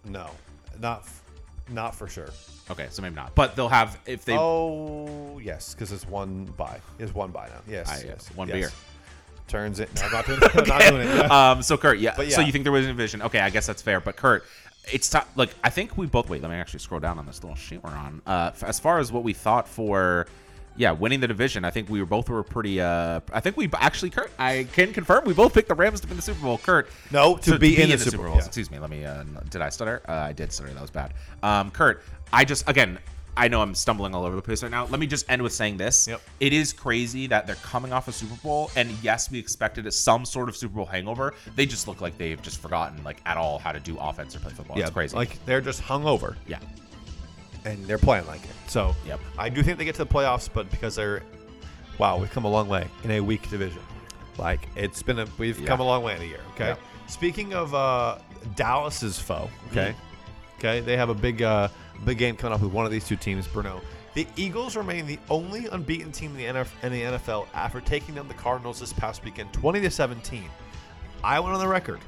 no, 0.06 0.30
not. 0.80 1.04
Not 1.70 1.94
for 1.96 2.08
sure. 2.08 2.30
Okay, 2.72 2.88
so 2.90 3.02
maybe 3.02 3.16
not. 3.16 3.36
But 3.36 3.56
they'll 3.56 3.68
have 3.68 4.00
if 4.06 4.24
they. 4.24 4.38
Oh 4.38 5.40
yes, 5.44 5.74
because 5.74 5.92
it's 5.92 6.08
one 6.08 6.46
buy. 6.58 6.80
It's 6.98 7.14
one 7.14 7.32
buy 7.32 7.48
now. 7.48 7.62
Yes, 7.68 7.90
I- 7.90 8.08
yes. 8.08 8.30
one 8.36 8.48
yes. 8.48 8.56
beer. 8.56 8.72
Turns 9.48 9.80
it. 9.80 9.90
No, 9.96 10.04
I'm 10.04 10.12
not 10.12 10.26
doing. 10.26 10.40
I'm 10.54 10.68
not 10.68 10.82
doing 10.82 11.08
it. 11.08 11.16
Yeah. 11.16 11.52
Um. 11.52 11.62
So 11.62 11.78
Kurt, 11.78 12.00
yeah. 12.00 12.14
But 12.16 12.32
So 12.32 12.42
you 12.42 12.52
think 12.52 12.64
there 12.64 12.72
was 12.72 12.86
a 12.86 12.90
division? 12.90 13.22
Okay, 13.22 13.40
I 13.40 13.50
guess 13.50 13.66
that's 13.66 13.82
fair. 13.82 14.00
But 14.02 14.16
Kurt, 14.18 14.44
it's 14.92 15.10
tough. 15.10 15.30
Like 15.36 15.50
I 15.64 15.70
think 15.70 15.98
we 15.98 16.06
both. 16.06 16.30
Wait, 16.30 16.42
let 16.42 16.52
me 16.52 16.58
actually 16.58 16.80
scroll 16.80 17.00
down 17.00 17.18
on 17.18 17.26
this 17.26 17.44
little 17.44 17.56
sheet 17.56 17.82
we're 17.84 17.92
on. 17.92 18.22
Uh, 18.26 18.52
as 18.66 18.80
far 18.80 19.00
as 19.00 19.12
what 19.12 19.24
we 19.24 19.34
thought 19.34 19.68
for. 19.68 20.28
Yeah, 20.80 20.92
winning 20.92 21.22
the 21.22 21.28
division. 21.28 21.66
I 21.66 21.72
think 21.72 21.90
we 21.90 22.00
were 22.00 22.06
both 22.06 22.30
were 22.30 22.44
pretty. 22.44 22.80
Uh, 22.80 23.22
I 23.34 23.40
think 23.40 23.58
we 23.58 23.68
actually, 23.74 24.12
Kurt. 24.12 24.30
I 24.38 24.68
can 24.74 24.94
confirm 24.94 25.26
we 25.26 25.34
both 25.34 25.52
picked 25.56 25.70
the 25.70 25.74
Rams 25.74 26.02
to 26.02 26.08
win 26.08 26.18
the 26.18 26.22
Super 26.22 26.40
Bowl. 26.40 26.60
Kurt, 26.60 26.88
No, 27.10 27.36
to 27.38 27.58
be 27.58 27.82
in 27.82 27.90
the 27.90 27.98
Super 27.98 28.18
Bowl, 28.18 28.36
yeah. 28.36 28.46
Excuse 28.46 28.70
me. 28.70 28.78
Let 28.78 28.92
me. 28.92 29.04
Uh, 29.04 29.24
did 29.50 29.64
I 29.64 29.70
stutter? 29.70 30.04
Uh, 30.08 30.12
I 30.12 30.34
did 30.34 30.52
stutter. 30.54 30.72
That 30.72 30.82
was 30.82 30.92
bad. 30.92 31.16
Um, 31.42 31.72
Kurt, 31.72 32.04
I 32.32 32.46
just 32.46 32.70
again. 32.70 33.00
I 33.38 33.48
know 33.48 33.62
I'm 33.62 33.76
stumbling 33.76 34.16
all 34.16 34.26
over 34.26 34.36
the 34.36 34.42
place 34.42 34.64
right 34.64 34.72
now. 34.72 34.86
Let 34.88 35.00
me 35.00 35.06
just 35.08 35.30
end 35.30 35.42
with 35.42 35.54
saying 35.54 35.78
this. 35.78 36.08
Yep. 36.08 36.22
It 36.40 36.54
is 36.54 36.74
crazy 36.74 37.28
that 37.28 37.46
they're 37.46 37.56
coming 37.58 37.94
off 37.94 38.08
a 38.08 38.12
Super 38.12 38.36
Bowl, 38.42 38.72
and 38.76 38.90
yes, 39.04 39.30
we 39.30 39.38
expected 39.38 39.90
some 39.94 40.26
sort 40.26 40.50
of 40.50 40.58
Super 40.58 40.76
Bowl 40.76 40.86
hangover. 40.86 41.34
They 41.56 41.66
just 41.68 41.88
look 41.88 42.02
like 42.02 42.18
they've 42.18 42.42
just 42.42 42.60
forgotten, 42.60 43.04
like 43.04 43.22
at 43.26 43.38
all, 43.38 43.60
how 43.60 43.72
to 43.72 43.80
do 43.80 43.96
offense 44.00 44.36
or 44.36 44.40
play 44.40 44.52
football. 44.52 44.78
yeah, 44.78 44.86
it's 44.86 44.94
crazy. 44.94 45.16
Like 45.16 45.38
they're 45.46 45.62
just 45.62 45.82
hungover 45.84 46.36
yeah, 46.48 46.60
and 47.66 47.86
they're 47.86 47.98
playing 47.98 48.26
like 48.28 48.44
it. 48.44 48.50
So 48.68 48.96
Yep. 49.06 49.20
I 49.38 49.50
do 49.50 49.62
think 49.64 49.78
they 49.78 49.86
get 49.86 49.96
to 49.96 50.04
the 50.06 50.14
playoffs, 50.14 50.50
but 50.52 50.70
because 50.72 50.96
they're, 50.96 51.22
wow, 52.00 52.18
we've 52.18 52.32
come 52.32 52.46
a 52.46 52.50
long 52.50 52.68
way 52.68 52.88
in 53.04 53.12
a 53.12 53.20
weak 53.22 53.50
division. 53.50 53.82
Like 54.38 54.68
it's 54.76 55.02
been 55.04 55.20
a 55.20 55.28
we've 55.38 55.60
Yeah. 55.60 55.68
come 55.68 55.80
a 55.80 55.84
long 55.86 56.04
way 56.04 56.16
in 56.16 56.22
a 56.22 56.26
year. 56.26 56.42
Okay. 56.56 56.68
Yep. 56.70 56.80
Speaking 57.08 57.54
of 57.54 57.74
uh, 57.76 58.18
Dallas's 58.56 59.20
foe, 59.20 59.50
okay, 59.72 59.92
Mm-hmm. 59.92 60.58
okay, 60.60 60.80
they 60.82 60.98
have 60.98 61.10
a 61.10 61.14
big 61.16 61.42
uh, 61.42 61.70
big 62.06 62.18
game 62.18 62.36
coming 62.36 62.54
up 62.56 62.62
with 62.62 62.72
one 62.72 62.86
of 62.86 62.92
these 62.92 63.08
two 63.08 63.16
teams, 63.16 63.48
Bruno. 63.48 63.82
The 64.14 64.26
Eagles 64.36 64.76
remain 64.76 65.06
the 65.06 65.20
only 65.30 65.68
unbeaten 65.68 66.12
team 66.12 66.32
in 66.32 66.38
the, 66.38 66.46
NF- 66.46 66.84
in 66.84 66.92
the 66.92 67.02
NFL 67.04 67.48
after 67.54 67.80
taking 67.82 68.16
down 68.16 68.28
the 68.28 68.34
Cardinals 68.34 68.80
this 68.80 68.92
past 68.94 69.24
weekend, 69.24 69.54
20 69.54 69.82
to 69.82 69.92
17. 69.92 70.44
I 71.24 71.40
went 71.40 71.54
on 71.54 71.60
the 71.60 71.68
record 71.68 72.00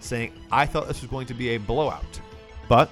saying 0.00 0.32
I 0.52 0.66
thought 0.66 0.86
this 0.86 1.00
was 1.02 1.10
going 1.10 1.26
to 1.26 1.34
be 1.34 1.50
a 1.50 1.58
blowout, 1.58 2.20
but 2.68 2.88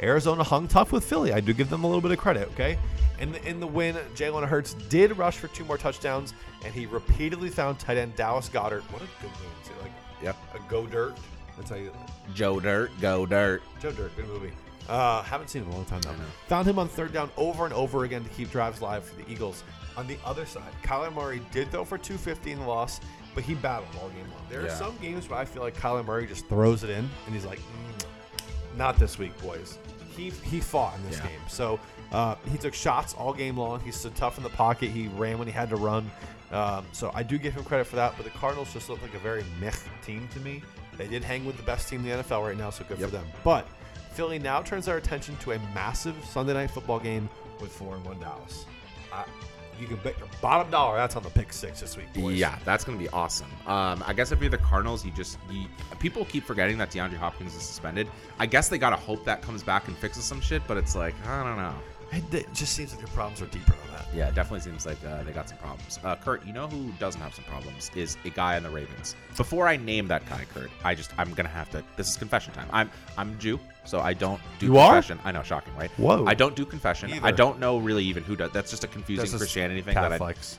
Arizona 0.00 0.42
hung 0.44 0.68
tough 0.68 0.92
with 0.92 1.04
Philly. 1.04 1.32
I 1.32 1.40
do 1.40 1.52
give 1.52 1.70
them 1.70 1.82
a 1.84 1.86
little 1.86 2.00
bit 2.02 2.10
of 2.12 2.18
credit. 2.18 2.48
Okay, 2.52 2.78
in 3.20 3.32
the, 3.32 3.48
in 3.48 3.58
the 3.60 3.66
win, 3.66 3.96
Jalen 4.14 4.46
Hurts 4.46 4.74
did 4.88 5.16
rush 5.16 5.38
for 5.38 5.48
two 5.48 5.64
more 5.64 5.78
touchdowns, 5.78 6.34
and 6.64 6.72
he 6.74 6.86
repeatedly 6.86 7.48
found 7.48 7.78
tight 7.78 7.96
end 7.96 8.14
Dallas 8.16 8.48
Goedert. 8.48 8.82
What 8.92 9.02
a 9.02 9.06
good 9.20 9.30
name 9.30 9.50
too, 9.64 9.72
like 9.82 9.92
Yep. 10.22 10.36
a 10.54 10.70
go 10.70 10.86
dirt. 10.86 11.16
That's 11.56 11.70
how 11.70 11.76
you. 11.76 11.92
Joe 12.34 12.60
Dirt, 12.60 12.90
go 13.00 13.26
Dirt. 13.26 13.62
Joe 13.80 13.92
Dirt, 13.92 14.14
good 14.16 14.26
movie. 14.28 14.52
Uh, 14.88 15.22
haven't 15.22 15.48
seen 15.48 15.62
it 15.62 15.66
in 15.66 15.70
a 15.72 15.74
long 15.74 15.84
time 15.84 16.00
know. 16.02 16.10
Found 16.48 16.66
him 16.66 16.78
on 16.78 16.88
third 16.88 17.12
down 17.12 17.30
over 17.36 17.64
and 17.64 17.72
over 17.72 18.04
again 18.04 18.22
to 18.24 18.30
keep 18.30 18.50
drives 18.50 18.82
live 18.82 19.04
for 19.04 19.14
the 19.22 19.30
Eagles. 19.30 19.62
On 19.96 20.06
the 20.06 20.16
other 20.24 20.44
side, 20.46 20.72
Kyler 20.82 21.12
Murray 21.14 21.40
did 21.52 21.70
throw 21.70 21.84
for 21.84 21.98
250 21.98 22.50
in 22.52 22.58
the 22.60 22.66
loss, 22.66 23.00
but 23.34 23.44
he 23.44 23.54
battled 23.54 23.88
all 24.00 24.08
game 24.10 24.28
long. 24.30 24.42
There 24.50 24.62
Yeah. 24.62 24.72
are 24.72 24.76
some 24.76 24.96
games 24.98 25.28
where 25.28 25.38
I 25.38 25.44
feel 25.44 25.62
like 25.62 25.76
Kyler 25.76 26.04
Murray 26.04 26.26
just 26.26 26.46
throws 26.48 26.82
it 26.82 26.90
in, 26.90 27.08
and 27.26 27.34
he's 27.34 27.44
like, 27.44 27.58
"Mm, 27.60 28.76
"Not 28.76 28.96
this 28.98 29.18
week, 29.18 29.40
boys." 29.42 29.78
He 30.16 30.30
he 30.30 30.60
fought 30.60 30.94
in 30.96 31.04
this 31.08 31.18
Yeah. 31.18 31.28
game, 31.28 31.40
so 31.48 31.78
uh, 32.10 32.34
he 32.50 32.58
took 32.58 32.74
shots 32.74 33.14
all 33.14 33.32
game 33.32 33.56
long. 33.56 33.80
He 33.80 33.92
stood 33.92 34.14
tough 34.16 34.36
in 34.36 34.42
the 34.44 34.50
pocket. 34.50 34.90
He 34.90 35.08
ran 35.08 35.38
when 35.38 35.46
he 35.48 35.52
had 35.54 35.70
to 35.70 35.76
run. 35.76 36.10
Um, 36.50 36.84
so 36.92 37.10
I 37.14 37.22
do 37.22 37.38
give 37.38 37.54
him 37.54 37.64
credit 37.64 37.86
for 37.86 37.96
that. 37.96 38.14
But 38.16 38.24
the 38.24 38.30
Cardinals 38.38 38.70
just 38.74 38.90
look 38.90 39.00
like 39.00 39.14
a 39.14 39.18
very 39.18 39.44
meh 39.58 39.70
team 40.04 40.28
to 40.34 40.40
me. 40.40 40.62
They 40.98 41.06
did 41.06 41.24
hang 41.24 41.46
with 41.46 41.56
the 41.56 41.62
best 41.62 41.88
team 41.88 42.00
in 42.00 42.06
the 42.06 42.22
NFL 42.22 42.42
right 42.46 42.56
now, 42.58 42.68
so 42.68 42.84
good 42.84 42.98
Yep. 42.98 43.08
for 43.08 43.16
them. 43.16 43.26
But 43.42 43.66
Philly 44.12 44.38
now 44.38 44.62
turns 44.62 44.88
our 44.88 44.96
attention 44.96 45.36
to 45.38 45.52
a 45.52 45.58
massive 45.74 46.16
Sunday 46.24 46.54
night 46.54 46.70
football 46.70 46.98
game 47.00 47.28
with 47.60 47.72
four 47.72 47.96
and 47.96 48.04
one 48.04 48.20
Dallas. 48.20 48.66
I, 49.12 49.24
you 49.80 49.86
can 49.86 49.96
bet 49.96 50.18
your 50.18 50.28
bottom 50.40 50.70
dollar 50.70 50.96
that's 50.96 51.16
on 51.16 51.22
the 51.22 51.30
pick 51.30 51.52
six 51.52 51.80
this 51.80 51.96
week, 51.96 52.12
boys. 52.12 52.36
Yeah, 52.36 52.58
that's 52.64 52.84
gonna 52.84 52.98
be 52.98 53.08
awesome. 53.08 53.48
Um, 53.66 54.04
I 54.06 54.12
guess 54.12 54.30
if 54.30 54.40
you're 54.40 54.50
the 54.50 54.58
Cardinals, 54.58 55.04
you 55.04 55.10
just 55.12 55.38
you, 55.50 55.66
people 55.98 56.24
keep 56.26 56.44
forgetting 56.44 56.78
that 56.78 56.90
DeAndre 56.90 57.16
Hopkins 57.16 57.54
is 57.54 57.62
suspended. 57.62 58.06
I 58.38 58.46
guess 58.46 58.68
they 58.68 58.78
gotta 58.78 58.96
hope 58.96 59.24
that 59.24 59.42
comes 59.42 59.62
back 59.62 59.88
and 59.88 59.96
fixes 59.96 60.24
some 60.24 60.40
shit, 60.40 60.62
but 60.68 60.76
it's 60.76 60.94
like 60.94 61.14
I 61.26 61.42
don't 61.42 61.56
know. 61.56 61.74
It, 62.12 62.34
it 62.34 62.52
just 62.52 62.74
seems 62.74 62.90
like 62.92 62.98
their 62.98 63.14
problems 63.14 63.40
are 63.40 63.46
deeper 63.46 63.72
than 63.72 63.96
that. 63.96 64.06
Yeah, 64.14 64.28
it 64.28 64.34
definitely 64.34 64.60
seems 64.60 64.84
like 64.84 65.02
uh, 65.02 65.22
they 65.22 65.32
got 65.32 65.48
some 65.48 65.56
problems. 65.58 65.98
Uh, 66.04 66.14
Kurt, 66.16 66.44
you 66.46 66.52
know 66.52 66.68
who 66.68 66.92
doesn't 66.98 67.20
have 67.20 67.34
some 67.34 67.44
problems 67.44 67.90
is 67.94 68.18
a 68.26 68.30
guy 68.30 68.56
on 68.56 68.64
the 68.64 68.70
Ravens. 68.70 69.16
Before 69.34 69.66
I 69.66 69.78
name 69.78 70.06
that 70.08 70.28
guy, 70.28 70.44
Kurt, 70.52 70.70
I 70.84 70.94
just 70.94 71.12
I'm 71.18 71.32
gonna 71.32 71.48
have 71.48 71.70
to. 71.70 71.82
This 71.96 72.10
is 72.10 72.16
confession 72.16 72.52
time. 72.52 72.68
I'm 72.70 72.90
I'm 73.16 73.38
Jew, 73.38 73.58
so 73.84 74.00
I 74.00 74.12
don't 74.14 74.40
do 74.58 74.66
You 74.66 74.78
are? 74.78 74.92
confession. 74.94 75.18
I 75.24 75.32
know, 75.32 75.42
shocking, 75.42 75.74
right? 75.76 75.90
Whoa. 75.98 76.24
I 76.26 76.34
don't 76.34 76.54
do 76.56 76.64
confession. 76.64 77.12
I 77.22 77.30
don't 77.32 77.58
know 77.58 77.78
really 77.78 78.04
even 78.04 78.22
who 78.22 78.36
does. 78.36 78.50
That's 78.52 78.70
just 78.70 78.84
a 78.84 78.88
confusing 78.88 79.24
This 79.24 79.34
is 79.34 79.40
Christianity 79.40 79.82
thing 79.82 79.94
that 79.94 80.04
I, 80.04 80.08
Catholics, 80.10 80.58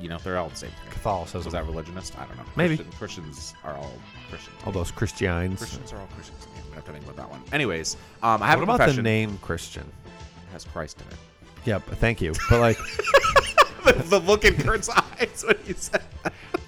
you 0.00 0.08
know, 0.08 0.18
they're 0.18 0.38
all 0.38 0.48
the 0.48 0.56
same. 0.56 0.70
to 0.70 0.76
me. 0.76 0.90
Catholicism, 0.90 1.44
Was 1.44 1.52
that 1.52 1.64
religionist? 1.66 2.18
I 2.18 2.26
don't 2.26 2.36
know. 2.36 2.42
Maybe. 2.56 2.76
Christian- 2.76 2.98
Christians 2.98 3.54
are 3.64 3.74
all 3.74 3.92
Christians. 4.28 4.56
all 4.66 4.72
those 4.72 4.90
Christians. 4.90 5.58
Christians 5.58 5.92
are 5.92 5.98
all 6.00 6.08
Christians. 6.14 6.46
I'm 6.46 6.62
gonna 6.64 6.74
have 6.76 6.84
to 6.86 6.92
think 6.92 7.04
about 7.04 7.16
that 7.16 7.30
one. 7.30 7.42
Anyways, 7.52 7.96
um, 8.22 8.42
I 8.42 8.46
have 8.48 8.58
What 8.58 8.62
a 8.62 8.64
about 8.64 8.76
confession. 8.78 8.96
the 8.96 9.02
name 9.02 9.38
Christian? 9.42 9.84
It 9.84 10.52
has 10.52 10.64
Christ 10.64 11.00
in 11.00 11.06
it. 11.12 11.18
Yeah, 11.64 11.78
but 11.88 11.98
thank 11.98 12.20
you. 12.20 12.34
But 12.50 12.60
like, 12.60 12.78
the 14.08 14.20
look 14.26 14.44
in 14.44 14.54
Kurt's 14.56 14.88
eyes 15.20 15.44
when 15.46 15.56
he 15.64 15.72
said. 15.74 16.02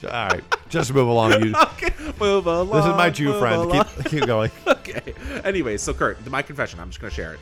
all 0.04 0.10
right, 0.10 0.42
just 0.68 0.92
move 0.94 1.08
along. 1.08 1.42
You. 1.44 1.54
okay, 1.62 1.92
move 2.20 2.46
along. 2.46 2.70
This 2.76 2.86
is 2.86 2.96
my 2.96 3.10
Jew 3.10 3.30
move 3.30 3.38
friend. 3.40 3.62
along. 3.62 3.84
Keep, 3.84 4.04
keep 4.06 4.26
going. 4.26 4.50
Okay. 4.88 5.14
Anyway, 5.44 5.76
so 5.76 5.92
Kurt, 5.94 6.24
my 6.30 6.42
confession. 6.42 6.80
I'm 6.80 6.88
just 6.88 7.00
gonna 7.00 7.10
share 7.10 7.34
it. 7.34 7.40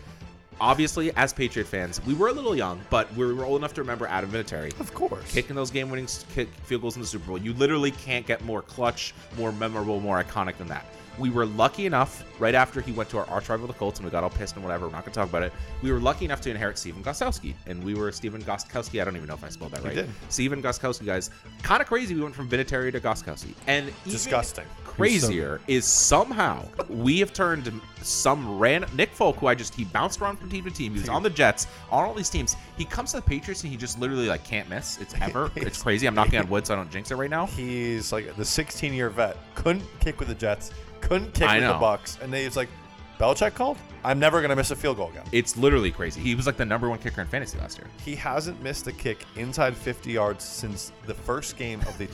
Obviously, 0.61 1.13
as 1.17 1.33
Patriot 1.33 1.67
fans, 1.67 2.01
we 2.07 2.15
were 2.15 2.29
a 2.29 2.33
little 2.33 2.55
young, 2.55 2.81
but 2.89 3.13
we 3.17 3.33
were 3.33 3.45
old 3.45 3.61
enough 3.61 3.75
to 3.75 3.81
remember 3.83 4.07
Adam 4.07 4.31
Vinatieri 4.31 4.79
Of 4.79 4.95
course. 4.95 5.33
kicking 5.33 5.57
those 5.57 5.71
game-winning 5.73 6.07
kick 6.33 6.49
field 6.65 6.83
goals 6.83 6.95
in 6.95 7.03
the 7.03 7.09
Super 7.09 7.27
Bowl. 7.27 7.39
You 7.39 7.55
literally 7.55 7.91
can't 7.91 8.25
get 8.25 8.45
more 8.45 8.63
clutch, 8.63 9.15
more 9.37 9.51
memorable, 9.51 9.99
more 10.01 10.23
iconic 10.23 10.57
than 10.57 10.69
that. 10.69 10.87
We 11.19 11.31
were 11.31 11.45
lucky 11.47 11.87
enough, 11.87 12.25
right 12.41 12.55
after 12.55 12.81
he 12.81 12.93
went 12.93 13.09
to 13.11 13.19
our 13.19 13.27
arch 13.27 13.49
rival, 13.49 13.67
the 13.67 13.73
Colts, 13.73 13.99
and 13.99 14.05
we 14.07 14.11
got 14.13 14.23
all 14.25 14.31
pissed 14.31 14.55
and 14.55 14.65
whatever. 14.65 14.87
We're 14.87 14.93
not 14.93 15.03
going 15.05 15.13
to 15.13 15.19
talk 15.21 15.29
about 15.29 15.43
it. 15.45 15.53
We 15.83 15.93
were 15.93 16.01
lucky 16.01 16.25
enough 16.25 16.41
to 16.43 16.51
inherit 16.51 16.77
Stephen 16.79 17.03
Gostkowski, 17.05 17.55
and 17.67 17.83
we 17.85 17.95
were 17.95 18.11
Stephen 18.13 18.43
Gostkowski. 18.43 19.01
I 19.01 19.05
don't 19.05 19.15
even 19.17 19.29
know 19.29 19.35
if 19.35 19.45
I 19.45 19.49
spelled 19.49 19.73
that 19.73 19.81
You 19.83 19.87
right. 19.89 19.95
did. 19.95 20.11
Stephen 20.29 20.61
Gostkowski, 20.63 21.05
guys. 21.07 21.31
Kind 21.63 21.83
of 21.83 21.89
crazy. 21.89 22.15
We 22.15 22.21
went 22.23 22.35
from 22.35 22.49
Vinatieri 22.49 22.91
to 22.93 23.01
Gostkowski, 23.01 23.55
and 23.69 23.89
even 23.89 24.11
Disgusting. 24.13 24.65
Crazier 24.97 25.61
is 25.67 25.85
somehow 25.85 26.65
we 26.89 27.19
have 27.19 27.33
turned 27.33 27.73
some 28.03 28.59
random 28.59 28.91
Nick 28.97 29.11
Folk, 29.11 29.37
who 29.37 29.47
I 29.47 29.55
just 29.55 29.75
he 29.75 29.85
bounced 29.85 30.21
around 30.21 30.39
from 30.39 30.51
team 30.51 30.65
to 30.65 30.71
team. 30.71 30.93
He 30.95 31.01
was 31.01 31.09
on 31.09 31.23
the 31.23 31.31
Jets, 31.31 31.67
on 31.91 32.05
all 32.05 32.15
these 32.15 32.31
teams. 32.31 32.57
He 32.77 32.85
comes 32.85 33.11
to 33.13 33.17
the 33.17 33.23
Patriots 33.23 33.63
and 33.63 33.71
he 33.71 33.77
just 33.77 33.99
literally 33.99 34.29
like 34.29 34.45
can't 34.45 34.69
miss. 34.69 34.99
It's 35.01 35.15
ever. 35.21 35.51
it's 35.57 35.83
crazy. 35.83 36.07
I'm 36.07 36.15
knocking 36.15 36.39
on 36.39 36.49
wood 36.49 36.67
so 36.67 36.75
I 36.75 36.77
don't 36.77 36.91
jinx 36.91 37.11
it 37.11 37.17
right 37.17 37.31
now. 37.31 37.47
He's 37.47 38.13
like 38.13 38.35
the 38.37 38.45
16 38.45 38.93
year 38.93 39.11
vet. 39.11 39.37
Couldn't 39.55 39.85
kick 40.01 40.19
with 40.19 40.29
the 40.29 40.35
Jets. 40.35 40.71
Couldn't 41.01 41.35
kick 41.35 41.49
I 41.49 41.57
with 41.57 41.65
know. 41.65 41.73
the 41.75 41.79
Bucks. 41.79 42.19
And 42.23 42.33
then 42.33 42.45
he's 42.45 42.57
like, 42.57 42.69
Belichick 43.19 43.55
called. 43.55 43.79
I'm 44.03 44.19
never 44.19 44.43
gonna 44.43 44.57
miss 44.57 44.71
a 44.71 44.77
field 44.77 44.97
goal 44.97 45.11
again. 45.11 45.25
It's 45.33 45.57
literally 45.57 45.91
crazy. 45.91 46.21
He 46.21 46.35
was 46.35 46.47
like 46.47 46.57
the 46.57 46.65
number 46.65 46.91
one 46.91 46.99
kicker 46.99 47.21
in 47.21 47.27
fantasy 47.27 47.59
last 47.59 47.79
year. 47.79 47.87
He 48.05 48.15
hasn't 48.15 48.61
missed 48.63 48.87
a 48.87 48.93
kick 48.93 49.25
inside 49.37 49.77
50 49.77 50.13
yards 50.13 50.45
since 50.45 50.93
the 51.07 51.15
first 51.15 51.57
game 51.57 51.81
of 51.83 51.97
the 51.97 52.07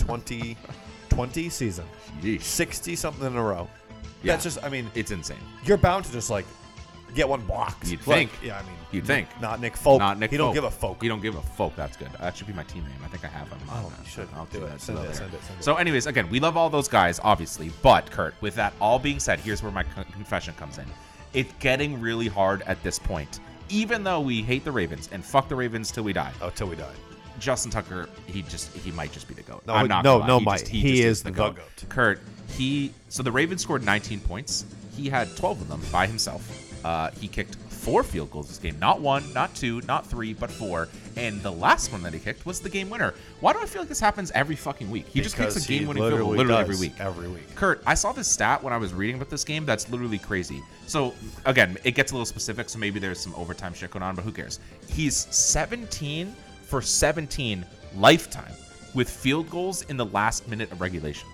2020 1.11 1.49
season. 1.49 1.85
Yeesh. 2.23 2.43
60 2.43 2.97
something 2.97 3.27
in 3.27 3.37
a 3.37 3.43
row. 3.43 3.69
Yeah. 4.23 4.33
That's 4.35 4.45
just. 4.45 4.63
I 4.65 4.69
mean, 4.69 4.91
It's 4.95 5.11
insane. 5.11 5.39
you're 5.65 5.77
bound 5.79 6.05
to 6.07 6.13
just 6.13 6.31
like 6.31 6.45
get 7.15 7.29
one 7.29 7.41
blocked. 7.47 7.89
You'd 7.89 8.07
Like, 8.07 8.31
think. 8.31 8.43
Yeah, 8.45 8.59
I 8.59 8.63
mean, 8.63 8.73
You'd 8.93 9.07
think. 9.07 9.29
not 9.41 9.61
Nick 9.61 9.77
Folk. 9.77 9.99
Not 9.99 10.19
Nick. 10.19 10.31
He 10.31 10.37
don't 10.37 10.49
Folk. 10.49 10.55
give 10.55 10.65
a 10.65 10.71
folk. 10.71 11.03
He 11.03 11.09
don't 11.09 11.21
give 11.23 11.35
a 11.37 11.43
folk. 11.43 11.75
That's 11.75 11.97
good. 11.97 12.11
That 12.21 12.37
should 12.37 12.47
be 12.47 12.53
my 12.53 12.63
team 12.65 12.85
name. 12.85 12.93
I 13.05 13.09
think 13.09 13.25
I 13.25 13.29
have 13.29 13.49
him. 13.49 13.59
Oh, 13.71 13.91
you 14.03 14.09
should. 14.09 14.29
I'll 14.37 14.45
Do 14.47 14.61
that. 14.61 14.81
Send 14.81 14.99
it, 14.99 15.15
send 15.17 15.33
it, 15.33 15.43
send 15.43 15.59
it. 15.59 15.65
So, 15.65 15.77
anyways, 15.77 16.07
again, 16.07 16.29
we 16.31 16.39
love 16.39 16.57
all 16.57 16.69
those 16.71 16.87
guys, 16.89 17.19
obviously. 17.25 17.71
But 17.83 18.11
Kurt, 18.11 18.35
with 18.43 18.55
that 18.57 18.73
all 18.81 18.99
being 18.99 19.19
said, 19.19 19.41
here's 19.41 19.63
where 19.63 19.73
my 19.73 19.83
con- 19.83 20.05
confession 20.13 20.55
comes 20.55 20.79
in. 20.79 20.85
It's 21.33 21.53
getting 21.61 22.01
really 22.01 22.29
hard 22.29 22.63
at 22.63 22.81
this 22.83 22.99
point. 22.99 23.41
Even 23.71 24.03
though 24.05 24.21
we 24.21 24.43
hate 24.43 24.65
the 24.65 24.73
Ravens 24.73 25.09
and 25.13 25.25
fuck 25.25 25.49
the 25.49 25.55
Ravens 25.57 25.91
till 25.93 26.05
we 26.05 26.13
die, 26.13 26.33
Oh, 26.43 26.51
till 26.51 26.67
we 26.67 26.77
die. 26.77 26.93
Justin 27.41 27.71
Tucker, 27.71 28.09
he 28.27 28.43
just 28.43 28.73
he 28.77 28.93
might 28.93 29.13
just 29.13 29.27
be 29.27 29.35
the 29.35 29.43
goat. 29.43 29.63
No, 29.67 29.75
I'm 29.75 29.89
not 29.89 30.05
no, 30.05 30.25
no, 30.25 30.39
he 30.39 30.45
Mike. 30.45 30.61
just- 30.61 30.71
He 30.71 30.83
just 30.83 31.03
is 31.05 31.23
the 31.23 31.31
goat. 31.31 31.59
Kurt, 31.89 32.21
he 32.49 32.93
so 33.09 33.23
the 33.23 33.33
Ravens 33.33 33.63
scored 33.63 33.85
19 33.85 34.21
points. 34.21 34.65
He 34.97 35.09
had 35.09 35.35
12 35.37 35.63
of 35.63 35.69
them 35.69 35.81
by 35.91 36.07
himself. 36.07 36.85
Uh, 36.85 37.11
he 37.21 37.29
kicked 37.29 37.57
four 37.81 38.03
field 38.03 38.31
goals 38.31 38.49
this 38.49 38.59
game, 38.59 38.79
not 38.79 39.01
one, 39.01 39.33
not 39.33 39.55
two, 39.55 39.81
not 39.83 40.07
three, 40.07 40.35
but 40.35 40.51
four. 40.51 40.89
And 41.17 41.43
the 41.43 41.51
last 41.51 41.93
one 41.93 42.03
that 42.03 42.13
he 42.13 42.19
kicked 42.21 42.45
was 42.45 42.61
the 42.61 42.69
game 42.69 42.91
winner. 42.91 43.15
Why 43.41 43.53
do 43.53 43.59
I 43.61 43.67
feel 43.67 43.83
like 43.83 43.89
this 43.89 44.01
happens 44.01 44.31
every 44.33 44.57
fucking 44.57 44.91
week? 44.91 45.07
He 45.09 45.21
just 45.21 45.37
kicks 45.37 45.57
a 45.57 45.67
game-winning 45.67 46.03
field 46.03 46.21
goal 46.21 46.31
literally 46.31 46.39
literally 46.39 46.61
every 46.61 46.77
week. 46.77 46.93
Every 47.01 47.29
week. 47.29 47.55
Kurt, 47.55 47.83
I 47.87 47.95
saw 47.95 48.13
this 48.13 48.29
stat 48.29 48.63
when 48.63 48.73
I 48.73 48.77
was 48.77 48.93
reading 48.93 49.17
about 49.17 49.31
this 49.31 49.45
game. 49.45 49.65
That's 49.65 49.91
literally 49.91 50.19
crazy. 50.19 50.63
So 50.87 51.15
again, 51.47 51.79
it 51.85 51.93
gets 51.93 52.13
a 52.13 52.15
little 52.15 52.27
specific, 52.27 52.69
so 52.69 52.79
maybe 52.79 53.01
there's 53.01 53.21
some 53.21 53.35
overtime 53.35 53.73
shit 53.75 53.91
going 53.91 54.03
on, 54.03 54.15
but 54.15 54.25
who 54.25 54.33
cares? 54.33 54.61
He's 54.89 55.17
17 55.35 56.35
for 56.71 56.81
17 56.81 57.67
lifetime 57.97 58.53
with 58.95 59.11
field 59.11 59.51
goals 59.51 59.83
in 59.83 59.97
the 59.97 60.07
last 60.07 60.49
minute 60.49 60.71
of 60.71 60.81
regulation. 60.81 61.29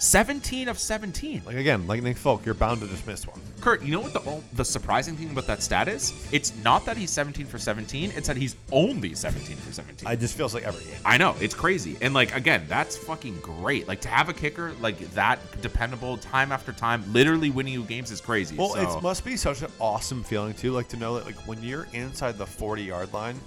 17 0.00 0.68
of 0.68 0.78
17. 0.78 1.42
Like 1.44 1.56
again, 1.56 1.86
like 1.86 2.02
Nick 2.02 2.16
Folk, 2.16 2.44
you're 2.46 2.54
bound 2.54 2.80
to 2.80 2.88
just 2.88 3.06
miss 3.06 3.26
one. 3.26 3.38
Kurt, 3.60 3.82
you 3.82 3.92
know 3.92 4.00
what 4.00 4.14
the 4.14 4.42
the 4.54 4.64
surprising 4.64 5.14
thing 5.14 5.30
about 5.30 5.46
that 5.46 5.62
stat 5.62 5.88
is? 5.88 6.14
It's 6.32 6.56
not 6.64 6.86
that 6.86 6.96
he's 6.96 7.10
17 7.10 7.44
for 7.44 7.58
17. 7.58 8.10
It's 8.16 8.26
that 8.26 8.38
he's 8.38 8.56
only 8.72 9.14
17 9.14 9.56
for 9.58 9.72
17. 9.72 10.08
It 10.08 10.18
just 10.18 10.38
feels 10.38 10.54
like 10.54 10.64
every 10.64 10.84
game. 10.84 10.98
I 11.04 11.18
know 11.18 11.36
it's 11.38 11.54
crazy, 11.54 11.98
and 12.00 12.14
like 12.14 12.34
again, 12.34 12.64
that's 12.66 12.96
fucking 12.96 13.40
great. 13.40 13.88
Like 13.88 14.00
to 14.00 14.08
have 14.08 14.30
a 14.30 14.32
kicker 14.32 14.72
like 14.80 14.98
that 15.10 15.38
dependable 15.60 16.16
time 16.16 16.50
after 16.50 16.72
time, 16.72 17.04
literally 17.12 17.50
winning 17.50 17.74
you 17.74 17.84
games 17.84 18.10
is 18.10 18.22
crazy. 18.22 18.56
Well, 18.56 18.70
so, 18.70 18.98
it 18.98 19.02
must 19.02 19.22
be 19.22 19.36
such 19.36 19.60
an 19.60 19.70
awesome 19.78 20.24
feeling 20.24 20.54
too, 20.54 20.72
like 20.72 20.88
to 20.88 20.96
know 20.96 21.16
that 21.16 21.26
like 21.26 21.36
when 21.46 21.62
you're 21.62 21.86
inside 21.92 22.38
the 22.38 22.46
40 22.46 22.82
yard 22.84 23.12
line, 23.12 23.38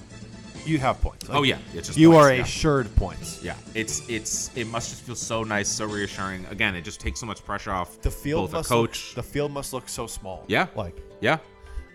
you 0.66 0.78
have 0.80 1.00
points. 1.02 1.28
Like, 1.30 1.38
Oh, 1.38 1.44
yeah. 1.44 1.58
It's 1.74 1.88
just 1.88 1.98
you 2.00 2.12
points, 2.12 2.26
are 2.26 2.34
yeah. 2.36 2.42
assured 2.42 2.96
points. 2.96 3.44
yeah, 3.44 3.56
it's 3.74 4.08
it's 4.10 4.50
it 4.56 4.66
must 4.68 4.90
just 4.90 5.02
feel 5.04 5.16
so 5.16 5.44
nice, 5.44 5.68
so 5.70 5.86
reassuring. 5.86 6.46
Again, 6.48 6.76
it 6.76 6.84
just 6.84 7.00
takes 7.00 7.20
so 7.20 7.26
much 7.26 7.44
pressure 7.46 7.72
off 7.72 8.02
The 8.02 8.12
field 8.12 8.46
both 8.46 8.54
must 8.54 8.70
a 8.70 8.74
coach. 8.74 9.10
Look, 9.16 9.26
the 9.26 9.32
field 9.32 9.52
must 9.52 9.74
look 9.74 9.88
so 9.90 10.08
small. 10.08 10.46
Yeah. 10.48 10.68
like 10.76 10.96
Yeah. 11.22 11.38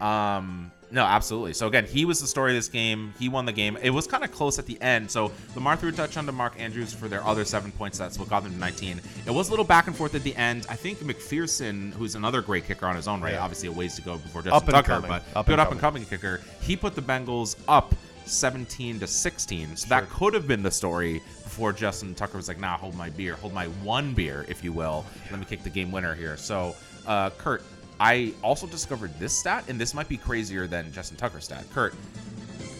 Um 0.00 0.70
no, 0.90 1.04
absolutely. 1.04 1.52
So 1.52 1.66
again, 1.66 1.84
he 1.84 2.06
was 2.06 2.18
the 2.18 2.26
story 2.26 2.52
of 2.52 2.56
this 2.56 2.68
game. 2.70 3.12
He 3.18 3.28
won 3.28 3.44
the 3.44 3.52
game. 3.52 3.76
It 3.82 3.90
was 3.90 4.06
kind 4.06 4.24
of 4.24 4.32
close 4.32 4.58
at 4.58 4.64
the 4.64 4.80
end. 4.80 5.10
So 5.10 5.30
Lamar 5.54 5.76
threw 5.76 5.90
a 5.90 5.92
touchdown 5.92 6.24
to 6.24 6.32
Mark 6.32 6.54
Andrews 6.58 6.94
for 6.94 7.08
their 7.08 7.22
other 7.26 7.44
seven 7.44 7.70
points. 7.72 7.98
That's 7.98 8.18
what 8.18 8.30
got 8.30 8.42
them 8.42 8.52
to 8.54 8.58
19. 8.58 8.98
It 9.26 9.30
was 9.30 9.48
a 9.48 9.50
little 9.50 9.66
back 9.66 9.86
and 9.86 9.94
forth 9.94 10.14
at 10.14 10.22
the 10.22 10.34
end. 10.36 10.64
I 10.70 10.76
think 10.76 11.00
McPherson, 11.00 11.92
who's 11.92 12.14
another 12.14 12.40
great 12.40 12.64
kicker 12.66 12.86
on 12.86 12.96
his 12.96 13.06
own 13.06 13.20
right, 13.20 13.34
Yeah. 13.34 13.42
obviously 13.42 13.68
a 13.68 13.72
ways 13.72 13.96
to 13.96 14.02
go 14.02 14.16
before 14.16 14.40
Up 14.40 14.46
Justin 14.46 14.74
and 14.76 14.86
Tucker, 14.86 14.94
coming. 15.02 15.10
but 15.10 15.24
Up 15.38 15.44
good 15.44 15.52
and 15.52 15.60
up 15.60 15.72
and 15.72 15.78
coming 15.80 16.06
kicker. 16.06 16.40
He 16.62 16.74
put 16.74 16.94
the 16.94 17.02
Bengals 17.02 17.56
up 17.68 17.94
17 18.29 19.01
to 19.01 19.07
16. 19.07 19.76
So 19.76 19.89
that 19.89 20.09
could 20.09 20.35
have 20.35 20.47
been 20.47 20.62
the 20.62 20.70
story 20.70 21.22
before 21.45 21.72
Justin 21.72 22.14
Tucker 22.14 22.37
was 22.37 22.49
like, 22.49 22.61
"Nah, 22.61 22.76
hold 22.76 22.95
my 22.95 23.11
beer, 23.11 23.35
hold 23.35 23.53
my 23.53 23.66
one 23.83 24.14
beer, 24.14 24.45
if 24.49 24.62
you 24.62 24.72
will. 24.72 25.05
Let 25.31 25.41
me 25.41 25.47
kick 25.47 25.62
the 25.62 25.70
game 25.70 25.91
winner 25.91 26.14
here." 26.14 26.37
So, 26.37 26.76
uh, 27.07 27.31
Kurt, 27.31 27.62
I 28.01 28.33
also 28.43 28.66
discovered 28.66 29.18
this 29.18 29.37
stat, 29.37 29.64
and 29.68 29.81
this 29.81 29.95
might 29.95 30.09
be 30.09 30.16
crazier 30.16 30.66
than 30.66 30.93
Justin 30.93 31.16
Tucker's 31.16 31.45
stat. 31.45 31.64
Kurt, 31.74 31.95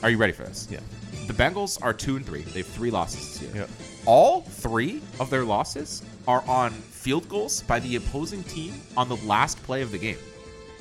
are 0.03 0.11
you 0.11 0.17
ready 0.17 0.33
for 0.33 0.45
this? 0.45 0.69
Yeah. 0.71 0.81
The 1.27 1.33
Bengals 1.35 1.79
are 1.83 1.93
two 1.93 2.17
and 2.17 2.25
three. 2.25 2.43
They 2.43 2.61
have 2.61 2.67
three 2.69 2.91
losses 2.91 3.39
this 3.39 3.43
year. 3.43 3.63
Yeah. 3.63 3.67
All 4.07 4.43
three 4.43 5.03
of 5.21 5.29
their 5.29 5.45
losses 5.45 6.03
are 6.27 6.43
on 6.49 6.71
field 6.71 7.29
goals 7.29 7.63
by 7.63 7.81
the 7.81 7.97
opposing 7.97 8.43
team 8.45 8.75
on 8.97 9.09
the 9.09 9.17
last 9.17 9.63
play 9.65 9.83
of 9.83 9.91
the 9.91 9.99
game. 9.99 10.17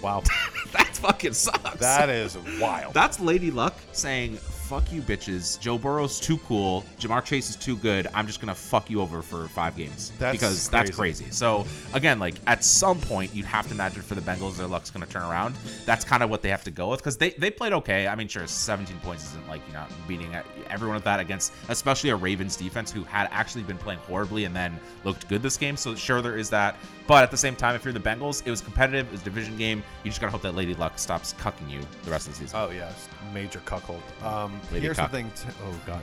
wow, 0.02 0.22
that 0.72 0.88
fucking 0.98 1.34
sucks. 1.34 1.80
that 1.80 2.10
is 2.10 2.38
wild. 2.62 2.94
That's 2.94 3.20
Lady 3.20 3.50
Luck 3.52 3.76
saying, 3.92 4.38
fuck 4.68 4.92
you 4.92 5.02
bitches. 5.02 5.58
Joe 5.62 5.78
Burrow's 5.78 6.20
too 6.20 6.38
cool. 6.40 6.84
Ja'Marr 7.00 7.24
Chase 7.24 7.50
is 7.50 7.56
too 7.56 7.78
good. 7.78 8.06
I'm 8.14 8.28
just 8.28 8.42
going 8.42 8.54
to 8.54 8.60
fuck 8.60 8.90
you 8.90 9.00
over 9.00 9.22
for 9.22 9.48
five 9.48 9.78
games. 9.78 10.12
That's 10.20 10.34
because 10.34 10.68
that's 10.68 10.92
crazy. 10.92 11.24
crazy. 11.24 11.34
So, 11.34 11.66
again, 11.94 12.20
like 12.20 12.36
at 12.48 12.66
some 12.66 13.00
point, 13.00 13.34
you'd 13.34 13.46
have 13.46 13.66
to 13.68 13.74
imagine 13.74 14.02
for 14.02 14.16
the 14.16 14.22
Bengals, 14.22 14.58
their 14.58 14.68
luck's 14.68 14.92
going 14.92 15.06
to 15.06 15.10
turn 15.10 15.24
around. 15.24 15.56
That's 15.86 16.04
kind 16.04 16.22
of 16.22 16.30
what 16.30 16.42
they 16.42 16.50
have 16.50 16.66
to 16.66 16.72
go 16.72 16.90
with 16.90 17.00
because 17.00 17.16
they, 17.16 17.30
they 17.32 17.50
played 17.50 17.72
okay. 17.74 18.10
I 18.10 18.16
mean, 18.16 18.28
sure, 18.28 18.46
17 18.46 18.98
points 19.00 19.26
isn't 19.28 19.48
like, 19.48 19.62
you 19.68 19.74
know, 19.74 19.86
beating 20.06 20.36
everyone 20.70 20.96
with 20.96 21.06
that 21.06 21.22
against, 21.22 21.54
especially 21.70 22.10
a 22.10 22.18
Ravens 22.18 22.58
defense 22.58 22.92
who 22.92 23.06
had 23.06 23.30
actually 23.32 23.64
been 23.64 23.78
playing 23.78 24.00
horribly 24.00 24.44
and 24.44 24.54
then 24.54 24.78
looked 25.06 25.30
good 25.30 25.42
this 25.42 25.56
game. 25.56 25.78
So, 25.78 25.96
sure, 25.96 26.22
there 26.22 26.38
is 26.38 26.50
that. 26.50 26.76
But 27.08 27.24
at 27.24 27.32
the 27.32 27.38
same 27.38 27.56
time, 27.56 27.74
if 27.74 27.86
you're 27.86 27.94
the 27.94 28.02
Bengals, 28.02 28.46
it 28.46 28.50
was 28.50 28.60
competitive. 28.60 29.08
It 29.08 29.12
was 29.14 29.22
a 29.22 29.26
division 29.26 29.58
game. 29.58 29.82
You 30.04 30.12
just 30.12 30.20
got 30.20 30.28
to 30.28 30.32
hope 30.32 30.42
that 30.42 30.56
Lady 30.56 30.74
Luck 30.74 31.00
stops 31.00 31.34
cucking 31.34 31.70
you 31.70 31.80
the 32.04 32.12
rest 32.12 32.28
of 32.28 32.34
the 32.34 32.40
season. 32.40 32.60
Oh 32.60 32.70
yes, 32.70 33.08
major 33.34 33.60
cuckold. 33.60 34.04
Um, 34.22 34.60
Lady 34.72 34.82
here's 34.82 34.98
cuck. 34.98 35.10
the 35.10 35.18
thing. 35.18 35.32
T- 35.32 35.50
oh 35.66 35.80
god. 35.86 36.02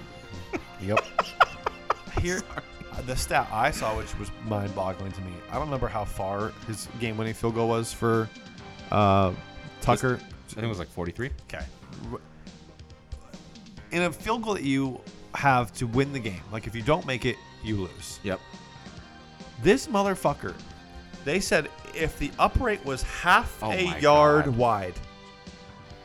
yep. 0.81 1.05
Here, 2.23 2.41
uh, 2.93 3.03
the 3.03 3.15
stat 3.17 3.49
I 3.53 3.71
saw, 3.71 3.97
which 3.97 4.19
was 4.19 4.31
mind-boggling 4.47 5.13
to 5.13 5.21
me. 5.21 5.33
I 5.51 5.55
don't 5.55 5.65
remember 5.65 5.89
how 5.89 6.05
far 6.05 6.53
his 6.67 6.89
game-winning 7.01 7.35
field 7.35 7.57
goal 7.57 7.69
was 7.69 7.93
for 7.93 8.31
uh, 8.91 9.33
Tucker. 9.81 10.19
I 10.23 10.53
think 10.55 10.65
it 10.65 10.69
was 10.69 10.79
like 10.79 10.89
43. 10.89 11.31
Okay. 11.51 11.65
In 13.91 14.03
a 14.03 14.13
field 14.13 14.43
goal 14.43 14.55
that 14.55 14.63
you 14.63 15.01
have 15.35 15.73
to 15.75 15.87
win 15.87 16.13
the 16.13 16.19
game, 16.19 16.41
like 16.53 16.67
if 16.67 16.75
you 16.75 16.83
don't 16.83 17.05
make 17.07 17.27
it, 17.27 17.37
you 17.63 17.77
lose. 17.77 18.21
Yep. 18.23 18.41
This 19.63 19.89
motherfucker, 19.89 20.55
they 21.25 21.41
said 21.41 21.69
if 21.95 22.19
the 22.19 22.31
upright 22.39 22.85
was 22.85 23.03
half 23.03 23.59
Oh 23.63 23.71
a 23.71 23.99
yard 24.01 24.45
God. 24.47 24.57
wide, 24.57 24.95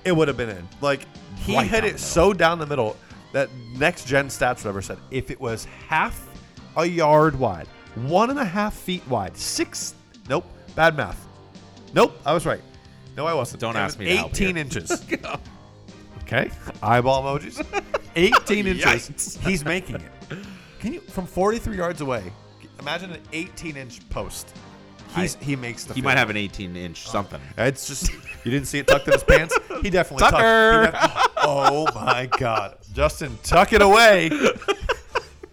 it 0.06 0.12
would 0.12 0.28
have 0.28 0.38
been 0.38 0.50
in. 0.50 0.68
Like 0.82 1.06
he 1.38 1.56
Right 1.56 1.68
hit 1.68 1.84
it 1.84 2.00
so 2.00 2.34
down 2.34 2.60
the 2.60 2.66
middle 2.68 2.96
that 3.34 3.50
next 3.78 4.06
gen 4.08 4.28
stats 4.28 4.58
whatever 4.58 4.82
said 4.82 4.98
if 5.12 5.30
it 5.30 5.40
was 5.40 5.66
half 5.88 6.28
a 6.78 6.86
yard 6.86 7.38
wide, 7.38 7.68
one 7.96 8.30
and 8.30 8.40
a 8.40 8.46
half 8.46 8.74
feet 8.74 9.06
wide, 9.08 9.36
six. 9.36 9.94
Nope, 10.30 10.46
bad 10.76 10.96
math. 10.96 11.28
Nope, 11.94 12.18
I 12.26 12.34
was 12.34 12.46
right. 12.46 12.62
No, 13.18 13.26
I 13.26 13.34
wasn't. 13.34 13.62
Don't 13.62 13.76
It 13.76 13.80
ask 13.80 13.98
was 14.00 14.06
me 14.08 14.12
to 14.14 14.18
help 14.18 14.32
18 14.32 14.48
here. 14.56 14.58
inches. 14.64 15.06
okay, 16.24 16.50
eyeball 16.82 17.24
emojis. 17.24 17.66
18 18.16 18.68
inches. 18.68 19.38
He's 19.42 19.66
making 19.66 19.96
it. 19.96 20.02
Can 20.80 20.94
you 20.94 21.02
from 21.02 21.26
43 21.26 21.76
yards 21.76 22.02
away? 22.02 22.32
Imagine 22.80 23.12
an 23.12 23.22
18 23.34 23.76
inch 23.76 24.08
post. 24.10 24.56
He's 25.16 25.36
he 25.36 25.56
makes 25.56 25.86
the. 25.86 25.94
He 25.94 26.02
might 26.02 26.18
have 26.18 26.30
an 26.30 26.38
18 26.38 26.76
inch 26.76 27.08
something. 27.08 27.42
Uh, 27.58 27.64
it's 27.64 27.88
just 27.88 28.12
you 28.46 28.52
didn't 28.52 28.68
see 28.68 28.80
it 28.80 28.88
tucked 28.88 29.08
in 29.08 29.14
his 29.14 29.24
pants. 29.24 29.58
He 29.82 29.90
definitely 29.90 30.22
tucked- 30.24 30.38
Tucker! 30.38 30.86
he 30.86 30.92
def- 30.92 31.28
oh 31.38 31.88
my 31.96 32.30
God, 32.38 32.78
Justin, 32.94 33.38
tuck 33.44 33.74
it 33.74 33.82
away. 33.82 34.30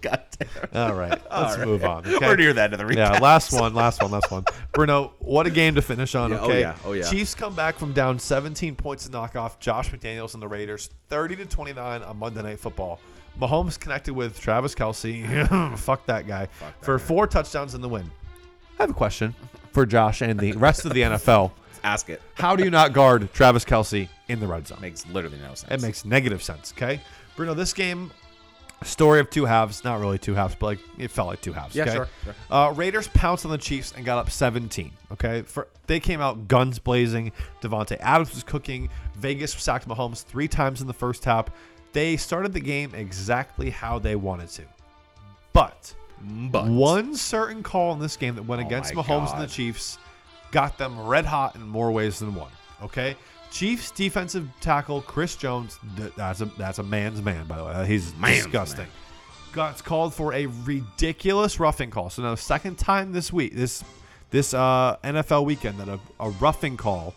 God 0.03 0.23
damn. 0.39 0.49
All 0.91 0.95
right, 0.95 1.21
let's 1.31 1.59
move 1.59 1.85
on. 1.85 2.07
Okay? 2.07 2.27
We're 2.27 2.37
near 2.37 2.51
end 2.59 2.75
of 2.75 2.79
the 2.79 2.85
recap. 2.85 2.97
Yeah, 2.97 3.19
last 3.19 3.53
one, 3.53 3.75
last 3.75 4.03
one, 4.03 4.11
last 4.11 4.31
one. 4.31 4.45
Bruno, 4.73 5.13
what 5.19 5.47
a 5.47 5.51
game 5.51 5.75
to 5.75 5.83
finish 5.83 6.15
on. 6.15 6.31
Yeah, 6.31 6.41
oh 6.41 6.53
yeah, 6.53 6.77
oh 6.85 6.93
yeah. 6.93 7.09
Chiefs 7.11 7.35
come 7.35 7.55
back 7.55 7.77
from 7.77 7.93
down 7.93 8.19
17 8.19 8.77
points 8.77 9.07
to 9.07 9.11
knock 9.11 9.37
off 9.37 9.59
Josh 9.59 9.91
McDaniels 9.91 10.35
and 10.35 10.43
the 10.43 10.49
Raiders, 10.49 10.91
30 11.09 11.37
to 11.37 11.47
29 11.47 12.03
on 12.03 12.17
Monday 12.19 12.43
Night 12.43 12.61
Football. 12.61 13.01
Mahomes 13.41 13.79
connected 13.79 14.15
with 14.15 14.39
Travis 14.41 14.75
Kelce. 14.75 15.79
Fuck 15.79 16.07
that 16.07 16.27
guy 16.27 16.49
for 16.81 16.99
four 16.99 17.27
touchdowns 17.27 17.75
in 17.75 17.81
the 17.81 17.89
win. 17.89 18.11
I 18.79 18.83
have 18.83 18.91
a 18.91 18.95
question 18.95 19.35
for 19.73 19.87
Josh 19.87 20.23
and 20.23 20.39
the 20.39 20.53
rest 20.53 20.85
of 20.85 20.93
the 20.93 21.03
NFL. 21.03 21.53
Ask 21.85 22.11
it. 22.11 22.21
How 22.35 22.57
do 22.57 22.65
you 22.65 22.71
not 22.71 22.93
guard 22.93 23.33
Travis 23.33 23.65
Kelce 23.65 24.09
in 24.29 24.41
the 24.41 24.47
red 24.47 24.67
zone? 24.67 24.79
Makes 24.81 25.07
literally 25.07 25.39
no 25.39 25.55
sense. 25.55 25.71
It 25.71 25.87
makes 25.87 26.05
negative 26.05 26.43
sense. 26.43 26.73
Okay, 26.77 27.01
Bruno. 27.37 27.55
This 27.55 27.73
game, 27.73 28.11
story 28.83 29.21
of 29.21 29.31
two 29.31 29.45
halves. 29.45 29.85
Not 29.85 30.01
really 30.01 30.19
two 30.19 30.35
halves, 30.35 30.57
but 30.59 30.67
like 30.67 30.79
it 30.99 31.11
felt 31.11 31.29
like 31.29 31.41
two 31.41 31.53
halves. 31.53 31.77
Yeah, 31.77 31.85
okay? 31.85 31.93
sure, 31.95 32.09
sure. 32.25 32.35
Uh, 32.51 32.73
Raiders 32.75 33.09
pounced 33.09 33.45
on 33.45 33.53
the 33.53 33.59
Chiefs 33.59 33.93
and 33.97 34.05
got 34.05 34.19
up 34.19 34.31
17. 34.31 34.91
Okay, 35.13 35.43
for 35.43 35.69
they 35.87 36.01
came 36.01 36.21
out 36.21 36.49
guns 36.49 36.79
blazing. 36.79 37.33
Davante 37.63 37.99
Adams 38.01 38.35
was 38.35 38.43
cooking. 38.43 38.89
Vegas 39.15 39.53
sacked 39.53 39.87
Mahomes 39.87 40.25
three 40.25 40.49
times 40.49 40.81
in 40.81 40.87
the 40.87 40.95
first 40.95 41.25
half. 41.25 41.47
They 41.93 42.17
started 42.17 42.53
the 42.53 42.61
game 42.61 42.95
exactly 42.95 43.71
how 43.71 43.99
they 43.99 44.17
wanted 44.17 44.49
to, 44.51 44.63
but 45.53 45.95
But 46.23 46.67
one 46.67 47.15
certain 47.15 47.63
call 47.63 47.93
in 47.93 47.99
this 47.99 48.17
game 48.17 48.35
that 48.37 48.43
went 48.43 48.63
Oh 48.63 48.67
against 48.67 48.95
Mahomes 48.95 49.33
and 49.33 49.43
the 49.43 49.47
Chiefs 49.47 49.99
got 50.51 50.79
them 50.79 50.99
red 51.07 51.25
hot 51.25 51.55
in 51.55 51.67
more 51.67 51.91
ways 51.91 52.19
than 52.19 52.35
one. 52.35 52.51
Okay, 52.83 53.17
Chiefs 53.51 53.91
defensive 53.91 54.49
tackle 54.61 55.03
Chris 55.03 55.37
Jones. 55.37 55.79
That's 56.17 56.41
a 56.41 56.47
that's 56.59 56.79
a 56.79 56.83
man's 56.83 57.23
man, 57.23 57.47
by 57.47 57.57
the 57.57 57.65
way. 57.65 57.87
He's 57.87 58.15
Man's 58.17 58.45
disgusting. 58.45 58.85
man. 58.85 58.89
Got 59.53 59.85
called 59.85 60.13
for 60.15 60.35
a 60.35 60.47
ridiculous 60.47 61.59
roughing 61.59 61.91
call. 61.91 62.11
So 62.11 62.23
now 62.23 62.33
the 62.33 62.37
second 62.37 62.77
time 62.77 63.13
this 63.13 63.33
week, 63.33 63.55
this 63.55 63.83
this 64.31 64.53
uh, 64.53 64.97
NFL 65.03 65.45
weekend, 65.45 65.79
that 65.79 65.89
a, 65.89 65.99
a 66.21 66.31
roughing 66.31 66.77
call 66.77 67.15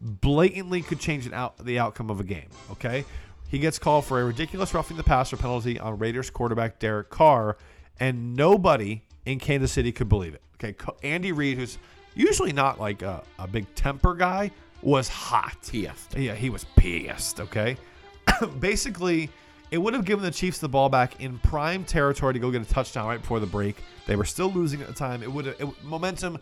blatantly 0.00 0.82
could 0.82 1.00
change 1.00 1.26
an 1.26 1.32
out, 1.34 1.64
the 1.64 1.78
outcome 1.78 2.10
of 2.10 2.20
a 2.20 2.24
game. 2.24 2.48
Okay, 2.72 3.04
he 3.48 3.58
gets 3.58 3.78
called 3.78 4.04
for 4.04 4.20
a 4.20 4.24
ridiculous 4.24 4.74
roughing 4.74 4.96
the 4.96 5.02
passer 5.02 5.36
penalty 5.36 5.78
on 5.78 5.98
Raiders 5.98 6.30
quarterback 6.30 6.78
Derek 6.78 7.08
Carr, 7.10 7.56
and 8.00 8.34
nobody 8.34 9.02
in 9.26 9.38
Kansas 9.38 9.72
City 9.72 9.92
could 9.92 10.08
believe 10.08 10.34
it. 10.34 10.42
Okay, 10.62 10.74
Andy 11.02 11.32
Reid, 11.32 11.58
who's 11.58 11.78
usually 12.14 12.52
not 12.52 12.80
like 12.80 13.02
a, 13.02 13.22
a 13.38 13.46
big 13.46 13.72
temper 13.74 14.14
guy, 14.14 14.50
was 14.82 15.08
hot. 15.08 15.56
Pissed. 15.70 16.16
Yeah, 16.16 16.34
he 16.34 16.50
was 16.50 16.64
pissed. 16.76 17.40
Okay, 17.40 17.76
basically, 18.60 19.30
it 19.70 19.78
would 19.78 19.94
have 19.94 20.04
given 20.04 20.24
the 20.24 20.30
Chiefs 20.30 20.58
the 20.58 20.68
ball 20.68 20.88
back 20.88 21.20
in 21.20 21.38
prime 21.40 21.84
territory 21.84 22.32
to 22.34 22.38
go 22.38 22.50
get 22.50 22.62
a 22.62 22.64
touchdown 22.64 23.06
right 23.06 23.20
before 23.20 23.40
the 23.40 23.46
break. 23.46 23.76
They 24.06 24.16
were 24.16 24.24
still 24.24 24.50
losing 24.50 24.80
at 24.80 24.86
the 24.86 24.94
time. 24.94 25.22
It 25.22 25.30
would 25.32 25.46
have 25.46 25.60
it, 25.60 25.84
momentum, 25.84 26.38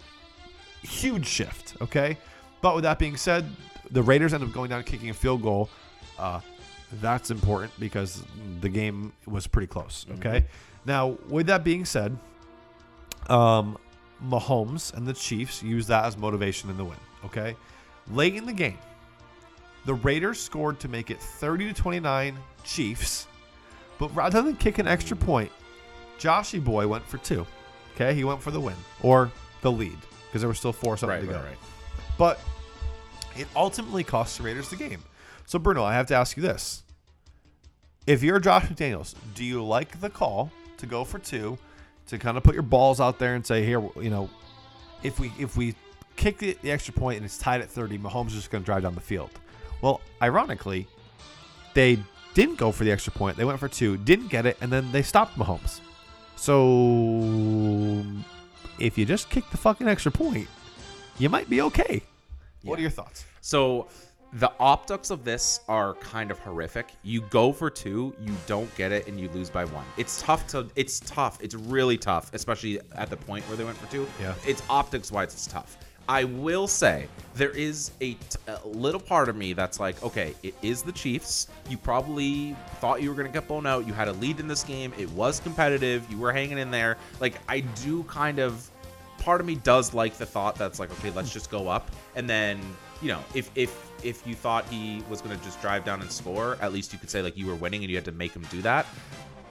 huge 0.82 1.26
shift. 1.26 1.76
Okay, 1.80 2.16
but 2.62 2.74
with 2.74 2.84
that 2.84 2.98
being 2.98 3.16
said, 3.16 3.44
the 3.90 4.02
Raiders 4.02 4.32
end 4.34 4.44
up 4.44 4.52
going 4.52 4.70
down 4.70 4.82
kicking 4.84 5.10
a 5.10 5.14
field 5.14 5.42
goal. 5.42 5.68
Uh, 6.18 6.40
that's 7.00 7.30
important 7.30 7.72
because 7.78 8.22
the 8.60 8.68
game 8.68 9.12
was 9.26 9.46
pretty 9.46 9.66
close. 9.66 10.06
Okay, 10.18 10.46
now 10.86 11.16
with 11.28 11.46
that 11.48 11.64
being 11.64 11.84
said, 11.84 12.16
um, 13.28 13.76
Mahomes 14.24 14.94
and 14.94 15.06
the 15.06 15.12
Chiefs 15.12 15.62
use 15.62 15.86
that 15.88 16.04
as 16.04 16.16
motivation 16.16 16.70
in 16.70 16.76
the 16.76 16.84
win. 16.84 16.96
Okay, 17.24 17.56
late 18.10 18.34
in 18.34 18.46
the 18.46 18.52
game, 18.52 18.78
the 19.84 19.94
Raiders 19.94 20.40
scored 20.40 20.78
to 20.80 20.88
make 20.88 21.10
it 21.10 21.20
30 21.20 21.72
to 21.72 21.74
29 21.74 22.38
Chiefs, 22.64 23.26
but 23.98 24.14
rather 24.14 24.42
than 24.42 24.56
kick 24.56 24.78
an 24.78 24.86
extra 24.86 25.16
point, 25.16 25.50
Joshy 26.18 26.62
Boy 26.62 26.86
went 26.86 27.04
for 27.06 27.18
two. 27.18 27.46
Okay, 27.94 28.14
he 28.14 28.24
went 28.24 28.42
for 28.42 28.50
the 28.50 28.60
win 28.60 28.76
or 29.02 29.30
the 29.62 29.72
lead 29.72 29.96
because 30.26 30.40
there 30.42 30.48
was 30.48 30.58
still 30.58 30.72
four 30.72 30.96
something 30.96 31.16
Right, 31.18 31.26
to 31.26 31.26
go. 31.26 31.38
right, 31.38 31.44
right. 31.46 31.58
But 32.18 32.40
it 33.36 33.46
ultimately 33.56 34.04
cost 34.04 34.38
the 34.38 34.44
Raiders 34.44 34.68
the 34.70 34.76
game. 34.76 35.02
So 35.46 35.58
Bruno, 35.58 35.82
I 35.84 35.94
have 35.94 36.06
to 36.08 36.14
ask 36.14 36.36
you 36.36 36.42
this: 36.42 36.82
If 38.06 38.22
you're 38.22 38.38
Josh 38.38 38.64
McDaniels, 38.66 39.14
do 39.34 39.44
you 39.44 39.64
like 39.64 40.00
the 40.00 40.10
call 40.10 40.50
to 40.78 40.86
go 40.86 41.04
for 41.04 41.18
two, 41.18 41.58
to 42.08 42.18
kind 42.18 42.36
of 42.36 42.42
put 42.42 42.54
your 42.54 42.62
balls 42.62 43.00
out 43.00 43.18
there 43.18 43.34
and 43.34 43.44
say, 43.46 43.64
here, 43.64 43.80
you 44.00 44.10
know, 44.10 44.30
if 45.02 45.18
we 45.18 45.32
if 45.38 45.56
we 45.56 45.74
kick 46.16 46.38
the, 46.38 46.56
the 46.62 46.70
extra 46.70 46.94
point 46.94 47.16
and 47.16 47.26
it's 47.26 47.38
tied 47.38 47.60
at 47.60 47.68
30, 47.68 47.98
Mahomes 47.98 48.28
is 48.28 48.34
just 48.34 48.50
going 48.50 48.62
to 48.62 48.66
drive 48.66 48.82
down 48.82 48.94
the 48.94 49.00
field. 49.00 49.30
Well, 49.82 50.00
ironically, 50.22 50.88
they 51.74 51.98
didn't 52.34 52.56
go 52.56 52.72
for 52.72 52.84
the 52.84 52.90
extra 52.90 53.12
point. 53.12 53.36
They 53.36 53.44
went 53.44 53.60
for 53.60 53.68
two, 53.68 53.96
didn't 53.98 54.28
get 54.28 54.46
it, 54.46 54.56
and 54.60 54.72
then 54.72 54.90
they 54.92 55.02
stopped 55.02 55.38
Mahomes. 55.38 55.80
So 56.36 58.04
if 58.78 58.98
you 58.98 59.04
just 59.04 59.30
kick 59.30 59.48
the 59.50 59.56
fucking 59.56 59.88
extra 59.88 60.12
point, 60.12 60.48
you 61.18 61.28
might 61.28 61.48
be 61.48 61.60
okay. 61.62 62.02
What 62.62 62.78
are 62.78 62.82
your 62.82 62.90
thoughts? 62.90 63.24
So 63.40 63.88
the 64.38 64.52
optics 64.60 65.10
of 65.10 65.24
this 65.24 65.60
are 65.66 65.94
kind 65.94 66.30
of 66.30 66.38
horrific. 66.38 66.92
You 67.02 67.22
go 67.22 67.52
for 67.52 67.70
two, 67.70 68.14
you 68.20 68.34
don't 68.46 68.72
get 68.76 68.92
it, 68.92 69.06
and 69.06 69.18
you 69.18 69.30
lose 69.30 69.48
by 69.48 69.64
one. 69.64 69.84
It's 69.96 70.20
tough 70.20 70.46
to. 70.48 70.68
It's 70.76 71.00
tough. 71.00 71.38
It's 71.40 71.54
really 71.54 71.96
tough, 71.96 72.32
especially 72.34 72.80
at 72.92 73.08
the 73.08 73.16
point 73.16 73.44
where 73.48 73.56
they 73.56 73.64
went 73.64 73.78
for 73.78 73.90
two. 73.90 74.06
Yeah. 74.20 74.34
It's 74.46 74.62
optics 74.68 75.10
wise. 75.10 75.32
It's 75.32 75.46
tough. 75.46 75.78
I 76.08 76.24
will 76.24 76.68
say 76.68 77.08
there 77.34 77.50
is 77.50 77.90
a, 78.00 78.14
t- 78.14 78.38
a 78.46 78.68
little 78.68 79.00
part 79.00 79.28
of 79.28 79.34
me 79.34 79.54
that's 79.54 79.80
like, 79.80 80.00
okay, 80.04 80.34
it 80.44 80.54
is 80.62 80.82
the 80.82 80.92
Chiefs. 80.92 81.48
You 81.68 81.76
probably 81.76 82.54
thought 82.76 83.02
you 83.02 83.08
were 83.08 83.16
going 83.16 83.26
to 83.26 83.32
get 83.32 83.48
blown 83.48 83.66
out. 83.66 83.88
You 83.88 83.92
had 83.92 84.06
a 84.06 84.12
lead 84.12 84.38
in 84.38 84.46
this 84.46 84.62
game. 84.62 84.92
It 84.96 85.10
was 85.12 85.40
competitive. 85.40 86.08
You 86.08 86.18
were 86.18 86.30
hanging 86.30 86.58
in 86.58 86.70
there. 86.70 86.96
Like 87.20 87.40
I 87.48 87.60
do 87.60 88.04
kind 88.04 88.38
of 88.38 88.70
part 89.18 89.40
of 89.40 89.46
me 89.46 89.56
does 89.56 89.94
like 89.94 90.16
the 90.18 90.26
thought 90.26 90.56
that's 90.56 90.78
like 90.78 90.90
okay 90.92 91.10
let's 91.10 91.32
just 91.32 91.50
go 91.50 91.68
up 91.68 91.90
and 92.14 92.28
then 92.28 92.60
you 93.00 93.08
know 93.08 93.20
if 93.34 93.50
if 93.54 93.90
if 94.02 94.26
you 94.26 94.34
thought 94.34 94.64
he 94.68 95.02
was 95.08 95.20
going 95.20 95.36
to 95.36 95.44
just 95.44 95.60
drive 95.60 95.84
down 95.84 96.00
and 96.00 96.10
score 96.10 96.56
at 96.60 96.72
least 96.72 96.92
you 96.92 96.98
could 96.98 97.10
say 97.10 97.22
like 97.22 97.36
you 97.36 97.46
were 97.46 97.54
winning 97.54 97.82
and 97.82 97.90
you 97.90 97.96
had 97.96 98.04
to 98.04 98.12
make 98.12 98.32
him 98.32 98.44
do 98.50 98.62
that. 98.62 98.86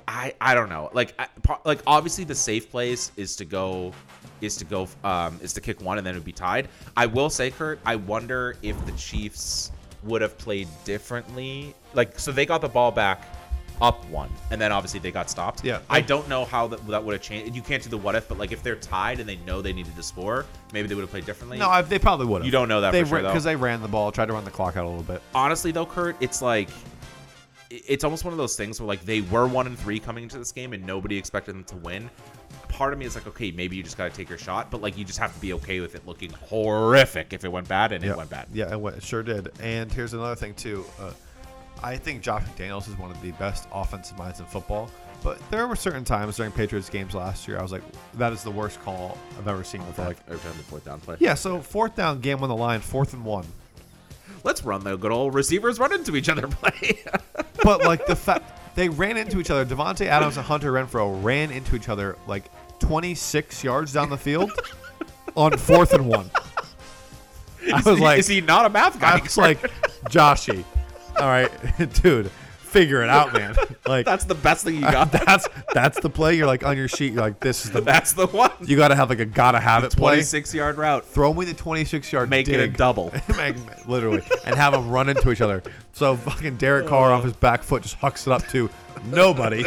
I 0.07 0.33
i 0.39 0.53
don't 0.53 0.69
know. 0.69 0.89
Like 0.93 1.13
I, 1.19 1.27
like 1.65 1.81
obviously 1.87 2.23
the 2.23 2.35
safe 2.35 2.69
place 2.69 3.11
is 3.15 3.35
to 3.37 3.45
go 3.45 3.93
is 4.41 4.55
to 4.57 4.65
go 4.65 4.87
um 5.03 5.39
is 5.41 5.53
to 5.53 5.61
kick 5.61 5.81
one 5.81 5.97
and 5.97 6.05
then 6.05 6.15
it 6.15 6.17
would 6.17 6.25
be 6.25 6.31
tied. 6.31 6.69
I 6.95 7.05
will 7.05 7.29
say 7.29 7.51
kurt 7.51 7.79
i 7.85 7.95
wonder 7.95 8.57
if 8.61 8.83
the 8.85 8.91
chiefs 8.93 9.71
would 10.03 10.21
have 10.21 10.37
played 10.37 10.67
differently. 10.83 11.73
Like 11.93 12.19
so 12.19 12.31
they 12.31 12.45
got 12.45 12.61
the 12.61 12.69
ball 12.69 12.91
back 12.91 13.23
up 13.81 14.05
one 14.09 14.29
and 14.51 14.59
then 14.61 14.71
obviously 14.71 14.99
they 14.99 15.11
got 15.11 15.29
stopped 15.29 15.63
Yeah. 15.63 15.79
i 15.89 15.99
don't 15.99 16.29
know 16.29 16.45
how 16.45 16.67
that, 16.67 16.85
that 16.87 17.03
would 17.03 17.13
have 17.13 17.21
changed 17.21 17.55
you 17.55 17.61
can't 17.61 17.83
do 17.83 17.89
the 17.89 17.97
what 17.97 18.15
if 18.15 18.27
but 18.29 18.37
like 18.37 18.51
if 18.51 18.63
they're 18.63 18.75
tied 18.77 19.19
and 19.19 19.27
they 19.27 19.35
know 19.37 19.61
they 19.61 19.73
needed 19.73 19.95
to 19.95 20.03
score 20.03 20.45
maybe 20.71 20.87
they 20.87 20.95
would 20.95 21.01
have 21.01 21.09
played 21.11 21.25
differently 21.25 21.57
No, 21.57 21.69
I, 21.69 21.81
they 21.81 21.99
probably 21.99 22.25
would 22.27 22.39
have. 22.41 22.45
You 22.45 22.51
don't 22.51 22.69
know 22.69 22.81
that 22.81 22.91
they 22.91 23.03
for 23.03 23.09
sure, 23.09 23.21
though. 23.21 23.27
because 23.29 23.43
they 23.43 23.55
ran 23.55 23.81
the 23.81 23.87
ball, 23.87 24.11
tried 24.11 24.27
to 24.27 24.33
run 24.33 24.45
the 24.45 24.51
clock 24.51 24.77
out 24.77 24.85
a 24.85 24.87
little 24.89 25.03
bit. 25.03 25.21
honestly 25.33 25.71
though 25.71 25.85
kurt 25.85 26.15
it's 26.21 26.41
like 26.41 26.69
it's 27.69 28.03
almost 28.03 28.23
one 28.23 28.31
of 28.33 28.37
those 28.37 28.55
things 28.55 28.79
where 28.79 28.87
like 28.87 29.03
they 29.05 29.21
were 29.21 29.47
one 29.47 29.67
and 29.67 29.77
three 29.77 29.99
coming 29.99 30.23
into 30.23 30.37
this 30.37 30.51
game 30.51 30.71
and 30.73 30.85
nobody 30.85 31.17
expected 31.17 31.53
them 31.55 31.63
to 31.65 31.75
win 31.77 32.09
part 32.69 32.93
of 32.93 32.99
me 32.99 33.05
is 33.05 33.15
like 33.15 33.25
okay 33.27 33.51
maybe 33.51 33.75
you 33.75 33.83
just 33.83 33.97
got 33.97 34.09
to 34.09 34.15
take 34.15 34.29
your 34.29 34.37
shot 34.37 34.69
but 34.69 34.81
like 34.81 34.97
you 34.97 35.03
just 35.03 35.17
have 35.19 35.33
to 35.33 35.39
be 35.41 35.53
okay 35.53 35.79
with 35.79 35.95
it 35.95 36.05
looking 36.05 36.29
horrific 36.31 37.33
if 37.33 37.43
it 37.43 37.49
went 37.51 37.67
bad 37.67 37.91
and 37.91 38.03
it 38.03 38.15
went 38.15 38.29
bad 38.29 38.47
Yeah, 38.53 38.71
it, 38.71 38.79
went, 38.79 38.97
it 38.97 39.03
sure 39.03 39.23
did. 39.23 39.51
And 39.61 39.91
here's 39.91 40.13
another 40.13 40.35
thing 40.35 40.53
too. 40.53 40.85
Uh, 40.99 41.11
I 41.83 41.97
think 41.97 42.21
Josh 42.21 42.43
McDaniels 42.43 42.87
is 42.87 42.97
one 42.97 43.11
of 43.11 43.21
the 43.21 43.31
best 43.33 43.67
offensive 43.71 44.17
minds 44.17 44.39
in 44.39 44.45
football. 44.45 44.89
But 45.23 45.39
there 45.49 45.67
were 45.67 45.75
certain 45.75 46.03
times 46.03 46.37
during 46.37 46.51
Patriots 46.51 46.89
games 46.89 47.15
last 47.15 47.47
year, 47.47 47.57
I 47.57 47.61
was 47.63 47.71
like, 47.71 47.81
that 48.15 48.31
is 48.31 48.43
the 48.43 48.51
worst 48.51 48.79
call 48.83 49.17
I've 49.39 49.47
ever 49.47 49.63
seen. 49.63 49.85
With 49.87 49.97
like, 49.97 50.17
every 50.27 50.39
time 50.39 50.55
the 50.57 50.63
fourth 50.63 50.85
down 50.85 50.99
play 50.99 51.17
yeah. 51.19 51.33
So 51.33 51.59
fourth 51.61 51.95
down, 51.95 52.21
game 52.21 52.43
on 52.43 52.49
the 52.49 52.55
line, 52.55 52.79
fourth 52.79 53.13
and 53.13 53.25
one. 53.25 53.45
let's 54.43 54.63
run 54.63 54.83
the 54.83 54.95
good 54.97 55.11
old 55.11 55.33
receivers 55.33 55.79
run 55.79 55.93
into 55.93 56.15
each 56.15 56.29
other 56.29 56.47
play 56.47 56.99
But 57.63 57.83
like 57.83 58.05
the 58.05 58.15
fact 58.15 58.75
they 58.75 58.89
ran 58.89 59.17
into 59.17 59.39
each 59.39 59.49
other, 59.49 59.65
Davante 59.65 60.05
Adams 60.05 60.37
and 60.37 60.45
Hunter 60.45 60.71
Renfrow 60.73 61.23
ran 61.23 61.49
into 61.49 61.75
each 61.75 61.89
other 61.89 62.17
like 62.27 62.43
26 62.79 63.63
yards 63.63 63.93
down 63.93 64.09
the 64.09 64.17
field 64.17 64.51
on 65.35 65.57
fourth 65.57 65.93
and 65.93 66.07
one. 66.07 66.29
I 67.73 67.81
was 67.81 67.99
like, 67.99 68.19
is 68.19 68.27
he 68.27 68.41
not 68.41 68.65
a 68.65 68.69
math 68.69 68.99
guy 68.99 69.17
I 69.17 69.21
was 69.21 69.37
like, 69.37 69.59
Joshy, 70.05 70.63
all 71.19 71.27
right, 71.27 71.51
dude, 72.01 72.29
figure 72.31 73.01
it 73.03 73.09
out, 73.09 73.33
man. 73.33 73.55
Like 73.87 74.03
that's 74.07 74.23
the 74.25 74.33
best 74.33 74.63
thing 74.65 74.73
you 74.75 74.81
got 74.97 75.11
that's 75.11 75.47
that's 75.71 75.99
the 75.99 76.09
play. 76.09 76.33
You're 76.35 76.47
like 76.47 76.65
on 76.65 76.75
your 76.75 76.87
sheet. 76.87 77.13
You're 77.13 77.21
like, 77.21 77.39
this 77.39 77.65
is 77.65 77.71
the. 77.71 77.81
that's 77.81 78.13
the 78.13 78.25
one 78.25 78.49
You 78.61 78.75
got 78.77 78.87
to 78.87 78.95
have 78.95 79.09
like 79.11 79.19
a 79.19 79.25
gotta 79.25 79.59
have 79.59 79.83
it 79.83 79.91
play. 79.95 80.13
26 80.15 80.55
yard 80.55 80.77
route 80.77 81.05
Throw 81.05 81.31
me 81.35 81.45
the 81.45 81.53
26 81.53 82.11
yard. 82.11 82.27
make 82.31 82.47
it 82.47 82.59
a 82.59 82.67
double 82.67 83.13
literally, 83.85 84.23
and 84.43 84.55
have 84.55 84.73
them 84.73 84.89
run 84.89 85.07
into 85.07 85.31
each 85.31 85.41
other. 85.41 85.61
So 85.93 86.15
fucking 86.15 86.55
Derek 86.57 86.87
Carr 86.87 87.11
off 87.11 87.23
his 87.23 87.33
back 87.33 87.61
foot 87.61 87.83
just 87.83 87.93
hucks 87.95 88.25
it 88.25 88.33
up 88.33 88.45
to 88.47 88.71
nobody, 89.05 89.65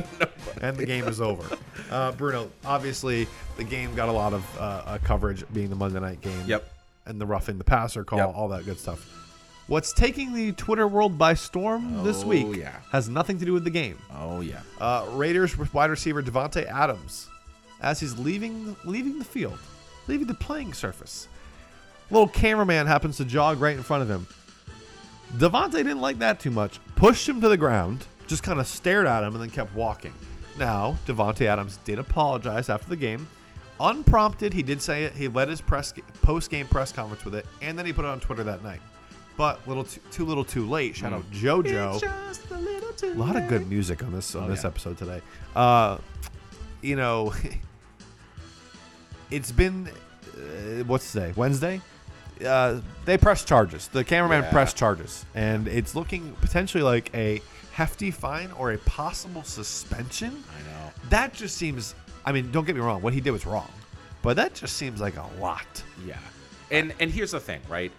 and 0.61 0.77
the 0.77 0.85
game 0.85 1.07
is 1.07 1.21
over. 1.21 1.57
Uh, 1.93 2.11
Bruno, 2.11 2.51
obviously, 2.65 3.29
the 3.57 3.63
game 3.65 3.95
got 3.95 4.09
a 4.09 4.13
lot 4.13 4.33
of 4.33 4.59
uh, 4.59 4.63
uh, 4.85 4.99
coverage, 5.05 5.45
being 5.53 5.71
the 5.71 5.77
Monday 5.77 6.01
night 6.01 6.21
game. 6.23 6.43
Yep. 6.45 6.69
And 7.07 7.21
the 7.21 7.25
roughing 7.27 7.57
the 7.57 7.65
passer 7.65 8.03
call, 8.03 8.19
Yep. 8.19 8.33
all 8.35 8.49
that 8.49 8.65
good 8.65 8.81
stuff. 8.81 9.09
What's 9.69 9.93
taking 9.93 10.33
the 10.33 10.53
Twitter 10.53 10.89
world 10.89 11.17
by 11.19 11.35
storm 11.35 12.03
this 12.03 12.25
Oh, 12.25 12.27
week 12.29 12.57
yeah. 12.57 12.77
has 12.91 13.09
nothing 13.09 13.39
to 13.39 13.45
do 13.45 13.53
with 13.53 13.65
the 13.65 13.71
game. 13.71 13.99
oh 14.17 14.41
yeah 14.41 14.61
Uh, 14.81 15.07
Raiders 15.13 15.57
wide 15.75 15.91
receiver 15.91 16.23
Davante 16.23 16.65
Adams, 16.67 17.29
as 17.81 18.01
he's 18.01 18.19
leaving 18.19 18.75
leaving 18.85 19.19
the 19.19 19.25
field, 19.27 19.59
leaving 20.07 20.27
the 20.27 20.35
playing 20.35 20.73
surface. 20.73 21.29
Little 22.11 22.29
cameraman 22.29 22.87
happens 22.87 23.19
to 23.19 23.25
jog 23.27 23.61
right 23.61 23.77
in 23.77 23.83
front 23.83 24.03
of 24.03 24.09
him. 24.09 24.27
Davante 25.37 25.73
didn't 25.73 26.01
like 26.01 26.19
that 26.21 26.41
too 26.41 26.51
much. 26.51 26.81
Pushed 26.97 27.29
him 27.29 27.41
to 27.43 27.49
the 27.51 27.57
ground, 27.59 28.07
just 28.27 28.43
kind 28.43 28.59
of 28.59 28.67
stared 28.67 29.07
at 29.07 29.23
him, 29.23 29.35
and 29.35 29.43
then 29.43 29.51
kept 29.51 29.75
walking. 29.75 30.15
Now 30.59 30.97
Davante 31.07 31.43
Adams 31.45 31.79
did 31.85 31.99
apologize 31.99 32.71
after 32.71 32.89
the 32.89 32.97
game, 32.97 33.29
unprompted. 33.79 34.55
He 34.55 34.63
did 34.63 34.81
say 34.81 35.05
it. 35.05 35.13
He 35.13 35.29
led 35.29 35.49
his 35.49 35.61
press 35.61 35.93
post 36.23 36.51
game 36.51 36.67
press 36.67 36.91
conference 36.91 37.27
with 37.27 37.35
it, 37.35 37.45
and 37.61 37.79
then 37.79 37.85
he 37.85 37.93
put 37.93 38.07
it 38.07 38.09
on 38.09 38.19
Twitter 38.21 38.45
that 38.45 38.65
night. 38.65 38.81
But 39.39 39.67
little 39.67 39.85
too, 39.85 40.01
too 40.11 40.25
little 40.27 40.45
too 40.45 40.69
late. 40.69 40.97
Shout 40.97 41.13
out 41.15 41.25
JoJo. 41.31 42.03
A 43.03 43.07
lot 43.17 43.37
of 43.37 43.47
good 43.49 43.71
music 43.71 44.03
on 44.03 44.13
this 44.13 44.35
on 44.35 44.45
Oh, 44.45 44.49
this 44.49 44.65
yeah. 44.65 44.69
episode 44.69 44.99
today. 44.99 45.23
Uh, 45.57 45.97
you 46.83 46.97
know, 46.97 47.33
it's 49.31 49.53
been 49.53 49.89
uh, 50.37 50.85
what's 50.85 51.13
today? 51.13 51.33
Wednesday. 51.37 51.81
Uh, 52.45 52.81
they 53.05 53.17
press 53.19 53.45
charges. 53.45 53.89
The 53.89 54.05
cameraman 54.05 54.43
Yeah. 54.45 54.51
pressed 54.51 54.77
charges, 54.77 55.25
and 55.35 55.67
it's 55.69 55.95
looking 55.95 56.35
potentially 56.41 56.83
like 56.83 57.15
a 57.15 57.41
hefty 57.73 58.11
fine 58.11 58.51
or 58.53 58.73
a 58.73 58.79
possible 58.79 59.43
suspension. 59.43 60.31
i 60.57 60.63
know 60.71 60.91
That 61.11 61.33
just 61.33 61.57
seems. 61.57 61.95
I 62.25 62.33
mean, 62.33 62.51
don't 62.51 62.65
get 62.67 62.75
me 62.77 62.83
wrong. 62.83 63.03
What 63.03 63.15
he 63.15 63.21
did 63.21 63.31
was 63.31 63.47
wrong, 63.47 63.71
but 64.23 64.37
that 64.37 64.55
just 64.55 64.77
seems 64.77 65.01
like 65.01 65.17
a 65.17 65.27
lot. 65.41 65.83
Yeah. 66.07 66.19
And 66.71 66.93
and 67.01 67.11
here's 67.11 67.31
the 67.31 67.41
thing, 67.41 67.61
right? 67.69 67.91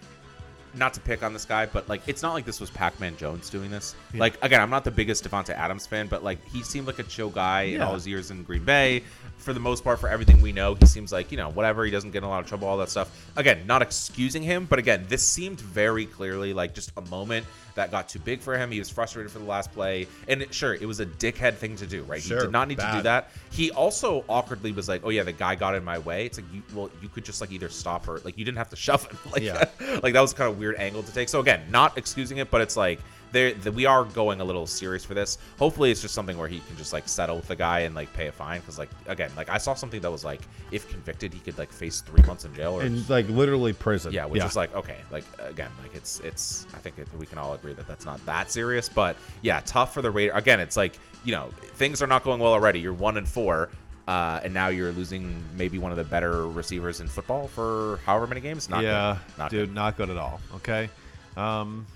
Not 0.74 0.94
to 0.94 1.00
pick 1.00 1.22
on 1.22 1.32
this 1.32 1.44
guy, 1.44 1.66
but 1.66 1.88
like 1.88 2.02
it's 2.06 2.22
not 2.22 2.32
like 2.32 2.44
this 2.44 2.60
was 2.60 2.70
Pac-Man 2.70 3.16
Jones 3.16 3.50
doing 3.50 3.70
this. 3.70 3.94
Yeah. 4.14 4.20
Like 4.20 4.38
again, 4.42 4.60
I'm 4.60 4.70
not 4.70 4.84
the 4.84 4.90
biggest 4.90 5.28
Davante 5.28 5.50
Adams 5.50 5.86
fan, 5.86 6.06
but 6.06 6.22
like 6.22 6.44
he 6.48 6.62
seemed 6.62 6.86
like 6.86 6.98
a 6.98 7.02
chill 7.02 7.30
guy 7.30 7.62
in 7.62 7.80
all 7.80 7.94
his 7.94 8.06
years 8.06 8.30
in 8.30 8.44
Green 8.44 8.64
Bay. 8.64 9.02
For 9.38 9.52
the 9.52 9.60
most 9.60 9.82
part, 9.82 9.98
for 9.98 10.08
everything 10.08 10.42
we 10.42 10.52
know, 10.52 10.74
he 10.74 10.86
seems 10.86 11.12
like 11.12 11.32
you 11.32 11.38
know 11.38 11.50
whatever. 11.50 11.84
He 11.84 11.90
doesn't 11.90 12.10
get 12.10 12.18
in 12.18 12.24
a 12.24 12.28
lot 12.28 12.40
of 12.40 12.46
trouble, 12.46 12.68
all 12.68 12.78
that 12.78 12.88
stuff. 12.88 13.10
Again, 13.36 13.66
not 13.66 13.82
excusing 13.82 14.42
him, 14.42 14.66
but 14.66 14.78
again, 14.78 15.06
this 15.08 15.26
seemed 15.26 15.60
very 15.60 16.06
clearly 16.06 16.52
like 16.52 16.74
just 16.74 16.92
a 16.96 17.02
moment 17.02 17.46
that 17.74 17.90
got 17.90 18.08
too 18.08 18.18
big 18.18 18.40
for 18.40 18.56
him. 18.56 18.70
He 18.70 18.78
was 18.78 18.90
frustrated 18.90 19.30
for 19.30 19.38
the 19.38 19.44
last 19.44 19.72
play, 19.72 20.06
and 20.28 20.42
it, 20.42 20.52
sure, 20.54 20.74
it 20.74 20.86
was 20.86 21.00
a 21.00 21.06
dickhead 21.06 21.54
thing 21.54 21.76
to 21.76 21.86
do, 21.86 22.02
right? 22.04 22.22
Sure, 22.22 22.38
he 22.38 22.42
did 22.44 22.52
not 22.52 22.68
need 22.68 22.78
to 22.78 22.92
do 22.96 23.02
that. 23.02 23.30
He 23.50 23.70
also 23.70 24.24
awkwardly 24.28 24.72
was 24.72 24.88
like, 24.88 25.02
"Oh 25.04 25.10
yeah, 25.10 25.22
the 25.22 25.32
guy 25.32 25.54
got 25.54 25.74
in 25.74 25.84
my 25.84 25.98
way." 25.98 26.26
It's 26.26 26.38
like, 26.38 26.52
you, 26.52 26.62
well, 26.74 26.90
you 27.02 27.08
could 27.08 27.24
just 27.24 27.40
like 27.40 27.52
either 27.52 27.68
stop 27.68 28.08
or 28.08 28.20
like 28.20 28.36
you 28.38 28.44
didn't 28.44 28.58
have 28.58 28.70
to 28.70 28.76
shove 28.76 29.06
him. 29.06 29.18
Like, 29.32 29.42
Yeah. 29.42 29.64
like 30.02 30.12
that 30.14 30.20
was 30.20 30.32
kind 30.32 30.50
of 30.50 30.58
weird 30.58 30.76
angle 30.76 31.02
to 31.02 31.12
take. 31.12 31.28
So 31.28 31.40
again, 31.40 31.62
not 31.70 31.96
excusing 31.96 32.38
it, 32.38 32.50
but 32.50 32.60
it's 32.60 32.76
like 32.76 33.00
there 33.32 33.52
the, 33.54 33.70
we 33.72 33.86
are 33.86 34.04
going 34.04 34.40
a 34.40 34.44
little 34.44 34.66
serious 34.66 35.04
for 35.04 35.14
this. 35.14 35.38
Hopefully, 35.58 35.90
it's 35.90 36.02
just 36.02 36.14
something 36.14 36.36
where 36.36 36.48
he 36.48 36.60
can 36.60 36.76
just 36.76 36.92
like 36.92 37.08
settle 37.08 37.36
with 37.36 37.48
the 37.48 37.56
guy 37.56 37.80
and 37.80 37.94
like 37.94 38.12
pay 38.12 38.26
a 38.26 38.32
fine 38.32 38.60
because 38.60 38.78
like 38.78 38.90
again, 39.06 39.30
like 39.36 39.48
I 39.48 39.58
saw 39.58 39.74
something 39.74 40.00
that 40.00 40.10
was 40.10 40.24
like 40.24 40.40
if 40.70 40.88
convicted, 40.90 41.32
he 41.32 41.40
could 41.40 41.56
like 41.58 41.72
face 41.72 42.00
three 42.00 42.22
months 42.26 42.44
in 42.44 42.54
jail 42.54 42.72
or 42.74 42.82
And 42.82 43.08
like 43.08 43.28
literally 43.28 43.72
prison. 43.72 44.12
yeah, 44.12 44.24
which 44.26 44.42
is 44.42 44.56
like 44.56 44.74
okay, 44.74 44.98
like 45.10 45.24
again, 45.38 45.70
like 45.82 45.94
it's 45.94 46.20
it's. 46.20 46.66
I 46.74 46.78
think 46.78 46.98
it, 46.98 47.08
we 47.18 47.26
can 47.26 47.38
all 47.38 47.54
agree 47.54 47.72
that 47.74 47.86
that's 47.86 48.04
not 48.04 48.24
that 48.26 48.50
serious, 48.50 48.88
but 48.88 49.16
yeah, 49.42 49.60
tough 49.64 49.94
for 49.94 50.02
the 50.02 50.10
Raiders. 50.10 50.36
Again, 50.36 50.60
it's 50.60 50.76
like 50.76 50.98
you 51.24 51.32
know 51.32 51.50
things 51.74 52.02
are 52.02 52.06
not 52.06 52.24
going 52.24 52.40
well 52.40 52.52
already. 52.52 52.80
You're 52.80 52.92
one 52.94 53.16
and 53.16 53.28
four, 53.28 53.68
uh, 54.08 54.40
and 54.42 54.52
now 54.52 54.68
you're 54.68 54.92
losing 54.92 55.42
maybe 55.56 55.78
one 55.78 55.90
of 55.92 55.98
the 55.98 56.04
better 56.04 56.48
receivers 56.48 57.00
in 57.00 57.06
football 57.08 57.46
for 57.48 58.00
however 58.06 58.26
many 58.26 58.40
games. 58.40 58.68
Not 58.68 58.82
yeah, 58.82 59.18
good. 59.28 59.38
not 59.38 59.50
dude, 59.50 59.68
good. 59.68 59.74
not 59.74 59.96
good 59.96 60.10
at 60.10 60.16
all. 60.16 60.40
Okay, 60.56 60.88
um, 61.36 61.86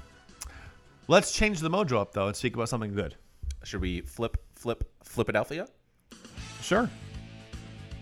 let's 1.09 1.33
change 1.33 1.61
the 1.61 1.71
mojo 1.71 2.01
up 2.01 2.13
though 2.13 2.27
and 2.29 2.37
speak 2.37 2.55
about 2.55 2.69
something 2.69 2.95
good. 2.95 3.17
Should 3.65 3.81
we 3.81 4.03
flip 4.03 4.37
flip 4.55 4.91
Philadelphia? 5.05 5.67
Sure. 6.61 6.89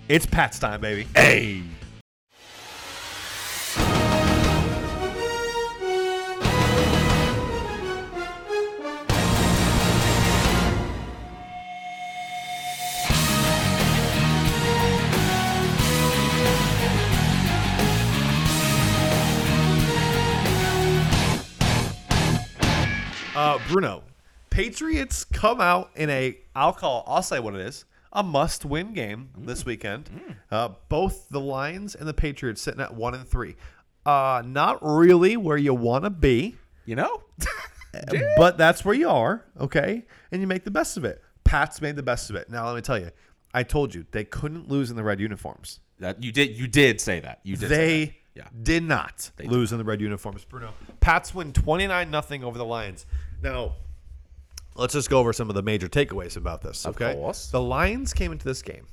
It's 0.09 0.26
Pat's 0.26 0.59
time, 0.59 0.80
baby. 0.80 1.07
Hey. 1.14 1.62
Bruno, 23.72 24.02
Patriots 24.50 25.24
come 25.24 25.58
out 25.58 25.90
in 25.96 26.10
a, 26.10 26.36
I'll 26.54 26.74
call, 26.74 27.04
I'll 27.06 27.22
say 27.22 27.40
what 27.40 27.54
it 27.54 27.60
is, 27.60 27.86
a 28.12 28.22
must-win 28.22 28.92
game 28.92 29.30
this 29.38 29.64
weekend. 29.64 30.10
Uh, 30.50 30.68
both 30.90 31.26
the 31.30 31.40
Lions 31.40 31.94
and 31.94 32.06
the 32.06 32.12
Patriots 32.12 32.60
sitting 32.60 32.82
at 32.82 32.94
one 32.94 33.14
and 33.14 33.26
three. 33.26 33.56
Uh, 34.04 34.42
not 34.44 34.78
really 34.82 35.38
where 35.38 35.56
you 35.56 35.72
want 35.72 36.04
to 36.04 36.10
be, 36.10 36.56
You 36.84 36.96
know? 36.96 37.22
but 38.36 38.58
that's 38.58 38.84
where 38.84 38.94
you 38.94 39.08
are, 39.08 39.42
okay? 39.58 40.04
And 40.30 40.42
you 40.42 40.46
make 40.46 40.64
the 40.64 40.70
best 40.70 40.98
of 40.98 41.06
it. 41.06 41.22
Pats 41.44 41.80
made 41.80 41.96
the 41.96 42.02
best 42.02 42.28
of 42.28 42.36
it. 42.36 42.50
Now 42.50 42.66
let 42.66 42.74
me 42.76 42.82
tell 42.82 42.98
you, 42.98 43.10
I 43.54 43.62
told 43.62 43.94
you 43.94 44.04
they 44.10 44.24
couldn't 44.24 44.68
lose 44.68 44.90
in 44.90 44.96
the 44.96 45.02
red 45.02 45.18
uniforms. 45.18 45.80
that 45.98 46.22
you 46.22 46.30
did 46.32 46.56
you 46.58 46.66
did 46.66 47.00
say 47.00 47.20
that. 47.20 47.40
You 47.42 47.56
did 47.56 47.68
say 47.68 47.76
They 47.76 48.04
that. 48.04 48.14
Yeah. 48.34 48.48
did 48.62 48.82
not 48.82 49.30
lose 49.44 49.72
in 49.72 49.78
the 49.78 49.84
red 49.84 50.00
uniforms. 50.00 50.44
Bruno. 50.44 50.72
Pats 51.00 51.34
win 51.34 51.52
29 51.52 52.10
nothing 52.10 52.42
over 52.44 52.56
the 52.58 52.64
Lions. 52.64 53.04
Now, 53.43 53.74
let's 54.76 54.95
just 54.95 55.11
go 55.11 55.18
over 55.18 55.32
some 55.32 55.49
of 55.49 55.55
the 55.55 55.62
major 55.62 55.88
takeaways 55.88 56.36
about 56.36 56.62
this. 56.62 56.84
Of 56.86 56.95
Okay. 56.97 57.14
course. 57.14 57.51
The 57.51 57.61
Lions 57.61 58.12
came 58.12 58.32
into 58.32 58.45
this 58.45 58.62
game 58.62 58.86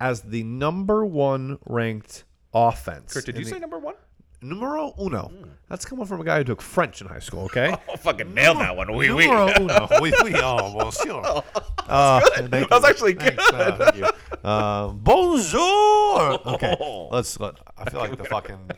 as 0.00 0.22
the 0.22 0.42
number 0.44 1.04
one 1.04 1.58
ranked 1.66 2.24
offense. 2.54 3.12
Kurt, 3.12 3.24
did 3.26 3.36
you 3.36 3.44
the- 3.44 3.50
say 3.50 3.58
number 3.58 3.78
one? 3.78 3.94
numero 4.40 4.94
uno? 5.00 5.32
That's 5.68 5.84
coming 5.84 6.06
from 6.06 6.20
a 6.20 6.24
guy 6.24 6.38
who 6.38 6.44
took 6.44 6.62
French 6.62 7.00
in 7.00 7.08
high 7.08 7.18
school, 7.18 7.40
okay? 7.46 7.74
Oh, 7.88 7.96
fucking 7.96 8.32
nailed 8.34 8.58
that 8.58 8.76
one. 8.76 8.92
Oui, 8.94 9.10
oui. 9.10 9.26
Numero 9.26 9.52
uno. 9.60 9.88
Oui, 10.00 10.12
oui. 10.22 10.32
Oh, 10.36 10.84
monsieur. 10.84 11.20
Uh, 11.88 12.20
thank 12.36 12.50
That 12.50 12.70
was 12.70 12.84
actually 12.84 13.14
Thanks, 13.14 13.42
uh, 13.50 13.74
thank 13.78 13.96
you. 13.96 14.06
Uh, 14.44 14.88
bonjour. 14.88 16.38
Okay, 16.54 16.76
Oh. 16.78 17.08
let's. 17.10 17.40
Let, 17.40 17.54
I 17.78 17.88
feel 17.88 18.00
like 18.00 18.16
the 18.18 18.24
fucking. 18.24 18.70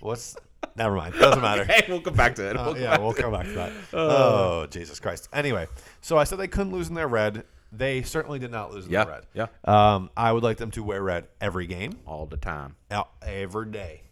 What's? 0.00 0.34
Never 0.80 0.96
mind. 0.96 1.14
Doesn't 1.14 1.42
matter. 1.42 1.64
Hey, 1.70 1.84
we'll 1.88 2.00
come 2.00 2.14
back 2.14 2.34
to 2.36 2.50
it. 2.50 2.56
Uh, 2.56 2.62
We'll 2.64 2.72
come 2.74 2.82
yeah, 2.82 2.90
back 2.90 3.00
we'll 3.00 3.12
to 3.12 3.22
come 3.22 3.32
back 3.32 3.44
to 3.46 3.52
that. 3.52 3.72
Oh, 3.92 4.66
Jesus 4.70 4.98
Christ. 4.98 5.28
Anyway, 5.32 5.66
so 6.00 6.16
I 6.18 6.24
said 6.24 6.38
they 6.38 6.48
couldn't 6.48 6.72
lose 6.72 6.88
in 6.88 6.94
their 6.94 7.06
red. 7.08 7.44
They 7.72 8.02
certainly 8.02 8.38
did 8.38 8.50
not 8.50 8.72
lose 8.72 8.86
in 8.86 8.92
Yeah, 8.92 9.04
their 9.04 9.12
red. 9.14 9.26
yeah. 9.34 9.46
Um, 9.94 10.10
I 10.16 10.32
would 10.32 10.42
like 10.42 10.56
them 10.56 10.70
to 10.72 10.82
wear 10.82 11.02
red 11.02 11.28
every 11.40 11.66
game, 11.66 11.92
all 12.06 12.26
the 12.26 12.36
time. 12.38 12.76
every 13.22 13.66
day. 13.70 14.02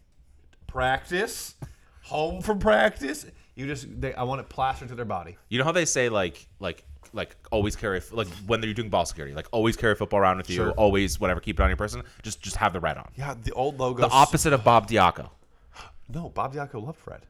Practice, 0.66 1.54
home 2.02 2.42
from 2.42 2.58
practice. 2.58 3.24
You 3.56 3.66
just, 3.66 3.86
they, 4.00 4.14
I 4.14 4.22
want 4.24 4.40
it 4.42 4.48
plastered 4.48 4.88
to 4.88 4.94
their 4.94 5.04
body. 5.06 5.36
You 5.48 5.58
know 5.58 5.64
how 5.64 5.72
they 5.72 5.86
say 5.86 6.08
like 6.10 6.46
like 6.60 6.84
like 7.14 7.34
always 7.50 7.74
carry 7.74 8.00
like 8.12 8.28
when 8.46 8.62
you're 8.62 8.74
doing 8.74 8.90
ball 8.90 9.06
security, 9.06 9.34
like 9.34 9.48
always 9.50 9.76
carry 9.76 9.94
a 9.94 9.96
football 9.96 10.20
around 10.20 10.36
with 10.36 10.50
you, 10.50 10.56
Sure. 10.56 10.70
always 10.72 11.18
whatever, 11.18 11.40
keep 11.40 11.58
it 11.58 11.62
on 11.62 11.70
your 11.70 11.76
person. 11.78 12.02
Just 12.22 12.42
just 12.42 12.56
have 12.56 12.72
the 12.74 12.80
red 12.80 12.98
on. 12.98 13.08
Yeah, 13.16 13.34
the 13.42 13.52
old 13.52 13.80
logo. 13.80 14.02
The 14.02 14.12
opposite 14.12 14.52
of 14.52 14.62
Bob 14.62 14.88
Diaco. 14.88 15.30
No, 16.08 16.28
Bob 16.30 16.54
Diaco 16.54 16.82
loved 16.84 16.98
Fred. 16.98 17.22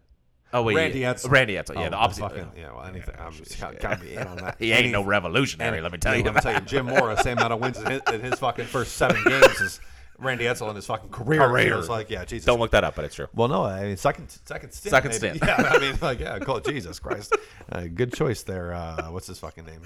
Oh 0.52 0.62
wait, 0.62 0.76
Randy 0.76 1.00
yeah. 1.00 1.12
Edsall. 1.14 1.30
Randy 1.30 1.54
Edsall. 1.54 1.74
Yeah, 1.74 1.86
Oh, 1.88 1.90
the 1.90 1.96
opposite. 1.96 2.20
Fucking, 2.22 2.52
yeah, 2.56 2.72
well, 2.72 2.84
anything. 2.84 3.14
I'm 3.18 3.32
just 3.32 3.60
got, 3.60 3.78
got 3.80 3.98
to 4.00 4.04
be 4.06 4.14
in 4.14 4.26
on 4.26 4.36
that. 4.38 4.56
He 4.58 4.72
ain't 4.72 4.90
no 4.92 5.00
Any- 5.00 5.08
revolutionary. 5.08 5.80
let 5.82 5.92
me 5.92 5.98
tell 5.98 6.12
Yeah, 6.14 6.18
you. 6.20 6.24
Let 6.24 6.34
me 6.36 6.40
tell 6.40 6.54
you, 6.54 6.60
Jim 6.60 6.86
Mora, 6.86 7.16
same 7.22 7.36
amount 7.36 7.52
of 7.52 7.60
wins 7.60 7.78
in 7.78 7.86
his, 7.90 8.00
in 8.12 8.20
his 8.22 8.38
fucking 8.38 8.64
first 8.64 8.96
seven 8.96 9.22
games 9.24 9.60
as 9.60 9.80
Randy 10.18 10.44
Edsall 10.44 10.70
in 10.70 10.76
his 10.76 10.86
fucking 10.86 11.10
career. 11.10 11.40
Career. 11.40 11.74
It 11.74 11.76
was 11.76 11.90
like, 11.90 12.08
yeah, 12.08 12.24
Jesus. 12.24 12.46
Don't 12.46 12.58
look 12.60 12.70
that 12.70 12.82
up, 12.82 12.94
but 12.94 13.04
it's 13.04 13.14
true. 13.14 13.26
Well, 13.34 13.48
no, 13.48 13.62
I 13.64 13.82
mean 13.88 13.96
second, 13.98 14.30
second 14.46 14.72
stint. 14.72 14.90
Second 14.90 15.10
maybe. 15.10 15.38
stint. 15.38 15.42
Yeah, 15.46 15.70
I 15.70 15.78
mean, 15.80 15.98
like, 16.00 16.20
yeah, 16.20 16.38
cool. 16.38 16.60
Jesus 16.60 16.98
Christ, 16.98 17.36
uh, 17.70 17.82
good 17.94 18.14
choice 18.14 18.42
there. 18.42 18.72
Uh, 18.72 19.10
what's 19.10 19.26
his 19.26 19.38
fucking 19.38 19.66
name? 19.66 19.82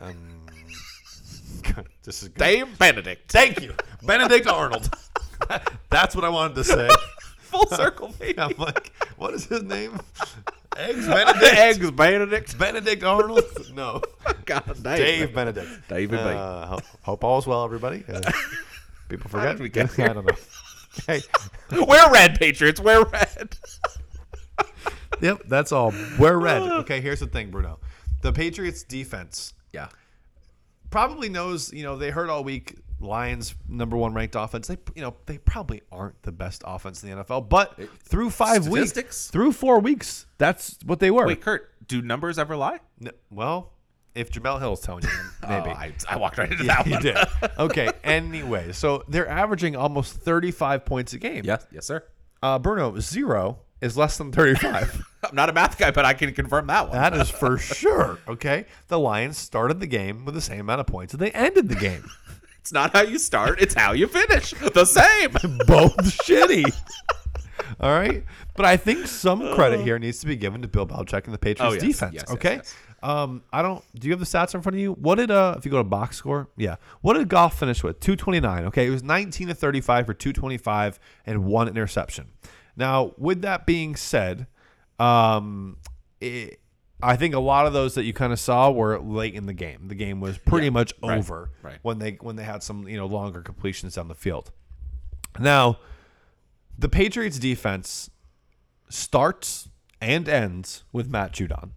Um, 0.00 0.46
this 2.02 2.22
is 2.22 2.28
good. 2.30 2.38
Dave 2.38 2.78
Benedict. 2.78 3.30
Thank 3.30 3.62
you, 3.62 3.74
Benedict 4.02 4.48
Arnold. 4.48 4.90
That's 5.88 6.16
what 6.16 6.24
I 6.24 6.30
wanted 6.30 6.56
to 6.56 6.64
say. 6.64 6.88
Full 7.54 7.66
circle, 7.76 8.14
baby. 8.18 8.38
I'm 8.38 8.54
like, 8.58 8.92
what 9.16 9.32
is 9.34 9.46
his 9.46 9.62
name? 9.62 9.98
Eggs 10.76 11.06
Benedict. 11.06 11.44
Eggs 11.56 11.90
Benedict. 11.92 12.58
Benedict 12.58 13.02
Arnold. 13.04 13.44
No, 13.74 14.02
God 14.44 14.64
damn. 14.82 14.96
Dave 14.96 15.34
Benedict. 15.34 15.68
David 15.88 16.10
Benedict. 16.18 16.36
Uh, 16.40 16.66
ho- 16.66 16.80
hope 17.02 17.22
all 17.24 17.38
is 17.38 17.46
well, 17.46 17.64
everybody. 17.64 18.02
Uh, 18.08 18.20
people 19.08 19.30
forget. 19.30 19.52
did 19.56 19.62
we 19.62 19.68
get 19.68 19.96
I 20.00 20.08
don't 20.12 20.26
know. 20.26 20.34
Hey, 21.06 21.20
We're 21.72 22.10
red, 22.12 22.38
Patriots. 22.38 22.80
We're 22.80 23.04
red. 23.04 23.56
yep, 25.20 25.42
that's 25.46 25.72
all. 25.72 25.92
We're 26.18 26.38
red. 26.38 26.62
Okay, 26.62 27.00
here's 27.00 27.20
the 27.20 27.26
thing, 27.26 27.50
Bruno. 27.50 27.78
The 28.22 28.32
Patriots 28.32 28.82
defense 28.82 29.54
Yeah. 29.72 29.88
probably 30.90 31.28
knows. 31.28 31.72
You 31.72 31.82
know, 31.84 31.96
they 31.96 32.10
heard 32.10 32.30
all 32.30 32.42
week. 32.44 32.76
Lions 33.00 33.54
number 33.68 33.96
one 33.96 34.14
ranked 34.14 34.34
offense. 34.36 34.68
They, 34.68 34.78
you 34.94 35.02
know, 35.02 35.14
they 35.26 35.38
probably 35.38 35.82
aren't 35.92 36.22
the 36.22 36.32
best 36.32 36.62
offense 36.66 37.02
in 37.02 37.10
the 37.10 37.24
NFL, 37.24 37.48
but 37.48 37.78
through 38.04 38.30
five 38.30 38.68
weeks, 38.68 39.28
through 39.30 39.52
four 39.52 39.80
weeks, 39.80 40.26
that's 40.38 40.78
what 40.84 41.00
they 41.00 41.10
were. 41.10 41.26
Wait, 41.26 41.40
Kurt, 41.40 41.70
do 41.86 42.00
numbers 42.02 42.38
ever 42.38 42.56
lie? 42.56 42.80
N- 43.00 43.10
well, 43.30 43.72
if 44.14 44.30
Jemele 44.30 44.60
Hill's 44.60 44.80
telling 44.80 45.02
you, 45.04 45.10
maybe. 45.48 45.70
Oh, 45.70 45.72
I, 45.72 45.92
I 46.08 46.16
walked 46.16 46.38
right 46.38 46.50
into 46.50 46.64
Yeah, 46.64 46.76
that 46.82 46.86
you 46.86 46.92
one. 46.92 47.02
did. 47.02 47.16
Okay. 47.58 47.88
Anyway, 48.04 48.72
so 48.72 49.02
they're 49.08 49.28
averaging 49.28 49.76
almost 49.76 50.14
35 50.14 50.84
points 50.84 51.12
a 51.12 51.18
game. 51.18 51.42
yes, 51.44 51.66
yes, 51.72 51.84
sir. 51.86 52.04
Uh, 52.42 52.58
Bruno, 52.58 52.98
zero 53.00 53.58
is 53.80 53.96
less 53.96 54.16
than 54.18 54.30
35. 54.32 55.02
I'm 55.24 55.34
not 55.34 55.48
a 55.48 55.52
math 55.52 55.78
guy, 55.78 55.90
but 55.90 56.04
I 56.04 56.14
can 56.14 56.32
confirm 56.34 56.66
that 56.68 56.88
one. 56.88 56.96
that 56.96 57.14
is 57.14 57.28
for 57.30 57.56
sure. 57.58 58.18
Okay. 58.28 58.66
The 58.88 58.98
Lions 58.98 59.36
started 59.38 59.80
the 59.80 59.86
game 59.86 60.24
with 60.24 60.34
the 60.34 60.40
same 60.40 60.60
amount 60.60 60.80
of 60.80 60.86
points 60.86 61.12
and 61.14 61.20
they 61.22 61.30
ended 61.32 61.68
the 61.68 61.74
game. 61.74 62.04
It's 62.64 62.72
not 62.72 62.94
how 62.94 63.02
you 63.02 63.18
start; 63.18 63.60
it's 63.60 63.74
how 63.74 63.92
you 63.92 64.06
finish. 64.06 64.52
The 64.52 64.86
same. 64.86 65.32
Both 65.66 65.98
shitty. 66.24 66.64
All 67.78 67.90
right. 67.92 68.24
But 68.56 68.64
I 68.64 68.78
think 68.78 69.06
some 69.06 69.52
credit 69.54 69.80
here 69.82 69.98
needs 69.98 70.20
to 70.20 70.26
be 70.26 70.34
given 70.34 70.62
to 70.62 70.68
Bill 70.68 70.86
Belichick 70.86 71.24
and 71.26 71.34
the 71.34 71.38
Patriots 71.38 71.60
Oh, 71.60 71.72
yes, 71.74 71.82
defense. 71.82 72.14
yes, 72.14 72.30
okay. 72.30 72.54
yes. 72.56 72.74
Um, 73.02 73.42
I 73.52 73.60
don't. 73.60 73.84
Do 74.00 74.08
you 74.08 74.14
have 74.14 74.20
the 74.20 74.24
stats 74.24 74.54
in 74.54 74.62
front 74.62 74.76
of 74.76 74.80
you? 74.80 74.92
What 74.94 75.16
did 75.16 75.30
uh, 75.30 75.56
if 75.58 75.66
you 75.66 75.70
go 75.70 75.76
to 75.76 75.84
box 75.84 76.16
score, 76.16 76.48
yeah, 76.56 76.76
what 77.02 77.14
did 77.18 77.28
Goff 77.28 77.58
finish 77.58 77.82
with? 77.84 78.00
Two 78.00 78.16
twenty 78.16 78.40
nine. 78.40 78.64
Okay, 78.64 78.86
it 78.86 78.90
was 78.90 79.02
nineteen 79.02 79.48
to 79.48 79.54
thirty 79.54 79.82
five 79.82 80.06
for 80.06 80.14
two 80.14 80.32
twenty 80.32 80.56
five 80.56 80.98
and 81.26 81.44
one 81.44 81.68
interception. 81.68 82.28
Now, 82.76 83.12
with 83.18 83.42
that 83.42 83.66
being 83.66 83.94
said, 83.94 84.46
um, 84.98 85.76
it, 86.22 86.60
I 87.04 87.16
think 87.16 87.34
a 87.34 87.40
lot 87.40 87.66
of 87.66 87.74
those 87.74 87.94
that 87.94 88.04
you 88.04 88.14
kind 88.14 88.32
of 88.32 88.40
saw 88.40 88.70
were 88.70 88.98
late 88.98 89.34
in 89.34 89.44
the 89.44 89.52
game. 89.52 89.88
The 89.88 89.94
game 89.94 90.20
was 90.20 90.38
pretty 90.38 90.70
much 90.70 90.94
right, 91.02 91.18
over 91.18 91.50
right. 91.62 91.78
when 91.82 91.98
they 91.98 92.12
when 92.12 92.36
they 92.36 92.44
had 92.44 92.62
some 92.62 92.88
you 92.88 92.96
know 92.96 93.06
longer 93.06 93.42
completions 93.42 93.94
down 93.94 94.08
the 94.08 94.14
field. 94.14 94.50
Now, 95.38 95.78
the 96.78 96.88
Patriots 96.88 97.38
defense 97.38 98.08
starts 98.88 99.68
and 100.00 100.28
ends 100.28 100.84
with 100.92 101.08
Matt 101.08 101.32
Judon. 101.32 101.70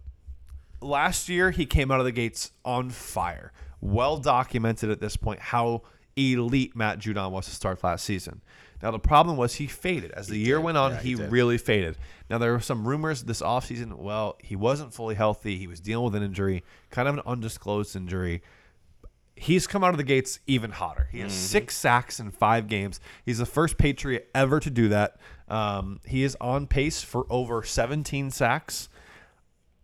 Last 0.80 1.28
year, 1.28 1.50
he 1.50 1.66
came 1.66 1.90
out 1.90 1.98
of 1.98 2.06
the 2.06 2.12
gates 2.12 2.52
on 2.64 2.90
fire. 2.90 3.52
Well 3.80 4.16
documented 4.16 4.90
at 4.90 5.00
this 5.00 5.16
point 5.16 5.40
how 5.40 5.82
elite 6.16 6.74
Matt 6.74 7.00
Judon 7.00 7.32
was 7.32 7.46
to 7.46 7.54
start 7.54 7.84
last 7.84 8.04
season. 8.04 8.42
Now, 8.82 8.90
the 8.90 8.98
problem 8.98 9.36
was 9.36 9.56
he 9.56 9.66
faded. 9.66 10.12
As 10.12 10.28
the 10.28 10.38
year 10.38 10.60
went 10.60 10.78
on, 10.78 10.92
Yeah, 10.92 11.00
he 11.00 11.08
he, 11.10 11.14
really 11.16 11.58
faded. 11.58 11.96
Now, 12.30 12.38
there 12.38 12.52
were 12.52 12.60
some 12.60 12.86
rumors 12.86 13.24
this 13.24 13.42
offseason. 13.42 13.94
Well, 13.94 14.36
he 14.42 14.54
wasn't 14.54 14.94
fully 14.94 15.14
healthy. 15.14 15.58
He 15.58 15.66
was 15.66 15.80
dealing 15.80 16.04
with 16.04 16.14
an 16.14 16.22
injury, 16.22 16.62
kind 16.90 17.08
of 17.08 17.14
an 17.14 17.22
undisclosed 17.26 17.96
injury 17.96 18.42
he's 19.38 19.66
come 19.66 19.84
out 19.84 19.90
of 19.90 19.96
the 19.96 20.04
gates 20.04 20.40
even 20.46 20.72
hotter. 20.72 21.08
He 21.12 21.20
has 21.20 21.32
six 21.32 21.76
sacks 21.76 22.20
in 22.20 22.30
five 22.30 22.68
games. 22.68 23.00
He's 23.24 23.38
the 23.38 23.46
first 23.46 23.78
Patriot 23.78 24.28
ever 24.34 24.60
to 24.60 24.70
do 24.70 24.88
that. 24.88 25.16
Um, 25.48 26.00
he 26.04 26.22
is 26.22 26.36
on 26.40 26.66
pace 26.66 27.02
for 27.02 27.24
over 27.30 27.62
17 27.62 28.30
sacks. 28.30 28.88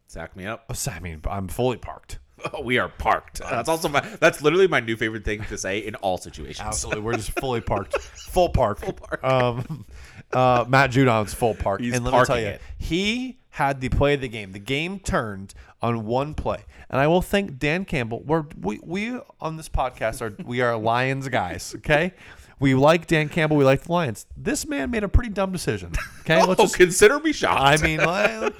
Sack 0.07 0.37
me 0.37 0.47
up. 0.47 0.65
Oh, 0.69 0.91
I 0.91 0.99
mean, 1.01 1.21
I'm 1.29 1.49
fully 1.49 1.77
parked. 1.77 2.19
We 2.63 2.79
are 2.79 2.89
parked. 2.89 3.39
That's 3.39 3.69
also 3.69 3.89
my. 3.89 4.01
That's 4.21 4.43
literally 4.43 4.69
my 4.69 4.81
new 4.81 4.97
favorite 4.97 5.25
thing 5.25 5.45
to 5.45 5.59
say 5.59 5.79
in 5.79 5.95
all 5.97 6.19
situations. 6.19 6.61
Absolutely, 6.67 7.03
we're 7.03 7.15
just 7.15 7.33
fully 7.39 7.61
parked, 7.61 7.99
full 8.01 8.49
park. 8.49 8.81
Full 8.81 8.93
park. 8.93 9.25
Um, 9.25 9.87
uh, 10.33 10.65
Matt 10.69 10.91
Judon's 10.91 11.35
full 11.35 11.55
park, 11.55 11.81
He's 11.81 11.95
and 11.95 12.05
let 12.05 12.15
me 12.15 12.25
tell 12.25 12.41
you, 12.41 12.47
it. 12.47 12.61
he 12.79 13.39
had 13.51 13.81
the 13.81 13.89
play 13.89 14.15
of 14.15 14.21
the 14.21 14.29
game. 14.29 14.53
The 14.53 14.59
game 14.59 14.99
turned 14.99 15.55
on 15.83 16.07
one 16.07 16.35
play, 16.35 16.65
and 16.91 17.01
I 17.01 17.07
will 17.07 17.23
thank 17.23 17.59
Dan 17.59 17.85
Campbell. 17.85 18.23
We're, 18.25 18.45
we 18.61 18.81
we 18.83 19.19
on 19.41 19.57
this 19.57 19.69
podcast 19.69 20.21
are 20.23 20.35
we 20.45 20.61
are 20.61 20.77
Lions 20.77 21.29
guys. 21.29 21.75
Okay, 21.79 22.13
we 22.61 22.75
like 22.75 23.07
Dan 23.07 23.29
Campbell. 23.29 23.57
We 23.57 23.65
like 23.65 23.83
the 23.83 23.93
Lions. 23.93 24.27
This 24.37 24.67
man 24.67 24.91
made 24.91 25.05
a 25.05 25.09
pretty 25.09 25.31
dumb 25.31 25.53
decision. 25.53 25.93
Okay, 26.21 26.41
oh, 26.41 26.47
let's 26.47 26.61
Oh, 26.61 26.65
just. 26.65 26.77
consider 26.77 27.19
me 27.21 27.33
shocked. 27.33 27.61
I 27.61 27.77
mean, 27.83 27.99
like, 28.01 28.55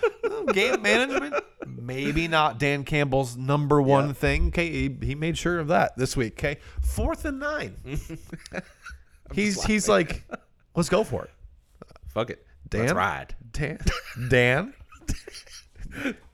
game 0.53 0.83
management, 0.83 1.35
maybe 1.67 2.29
not 2.29 2.59
Dan 2.59 2.85
Campbell's 2.85 3.37
number 3.37 3.81
one 3.81 4.15
thing. 4.15 4.49
Okay, 4.49 4.71
he, 4.71 4.97
he 5.07 5.15
made 5.15 5.39
sure 5.39 5.59
of 5.61 5.69
that 5.69 5.97
this 5.97 6.17
week. 6.17 6.35
Okay, 6.35 6.59
fourth 6.83 7.25
and 7.25 7.39
nine. 7.41 7.77
he's 9.33 9.63
he's 9.65 9.89
like, 9.89 10.25
let's 10.75 10.89
go 10.89 11.05
for 11.05 11.25
it. 11.25 11.31
Fuck 12.09 12.31
it. 12.31 12.47
Dan, 12.69 12.83
Let's 12.83 12.93
ride. 12.95 13.35
Dan, 13.53 13.79
Dan. 14.29 14.75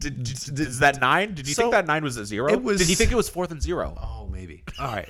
Did, 0.01 0.23
did, 0.23 0.59
is 0.61 0.79
that 0.79 1.03
nine? 1.03 1.35
Did 1.35 1.47
you 1.47 1.53
So, 1.53 1.63
think 1.65 1.73
that 1.73 1.87
nine 1.87 2.03
was 2.03 2.17
a 2.17 2.25
zero? 2.25 2.51
it 2.51 2.63
was- 2.63 2.79
Did 2.79 2.89
you 2.89 2.97
think 2.97 3.13
it 3.13 3.15
was 3.15 3.29
fourth 3.29 3.51
and 3.51 3.61
zero? 3.61 3.95
Oh, 4.01 4.27
maybe. 4.33 4.63
All 4.79 4.87
right. 4.87 5.09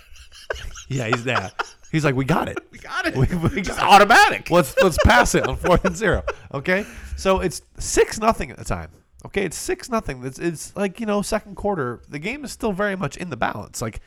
yeah, 0.89 1.07
he's 1.07 1.23
there. 1.23 1.53
He's 1.93 2.05
like, 2.05 2.15
we 2.15 2.25
got 2.25 2.49
it. 2.49 2.59
We 2.71 2.79
got 2.79 3.07
it. 3.07 3.15
We, 3.17 3.27
we 3.49 3.63
Just 3.63 3.79
got 3.79 3.89
it. 3.89 3.95
automatic. 3.95 4.51
Let's 4.51 4.75
let's 4.83 4.97
pass 5.05 5.35
it 5.35 5.47
on 5.47 5.57
fourth 5.57 5.85
and 5.85 5.97
zero. 5.97 6.23
Okay, 6.55 6.85
so 7.17 7.41
it's 7.41 7.63
six 7.79 8.19
nothing 8.19 8.51
at 8.51 8.57
the 8.57 8.65
time. 8.65 8.91
Okay, 9.27 9.45
it's 9.45 9.57
six 9.59 9.91
nothing. 9.91 10.25
It's 10.25 10.39
it's 10.39 10.75
like 10.77 10.99
you 11.01 11.05
know 11.07 11.21
second 11.21 11.57
quarter. 11.57 12.01
The 12.09 12.19
game 12.19 12.45
is 12.45 12.53
still 12.53 12.73
very 12.73 12.97
much 12.97 13.17
in 13.19 13.29
the 13.31 13.37
balance. 13.37 13.83
Like 13.83 14.01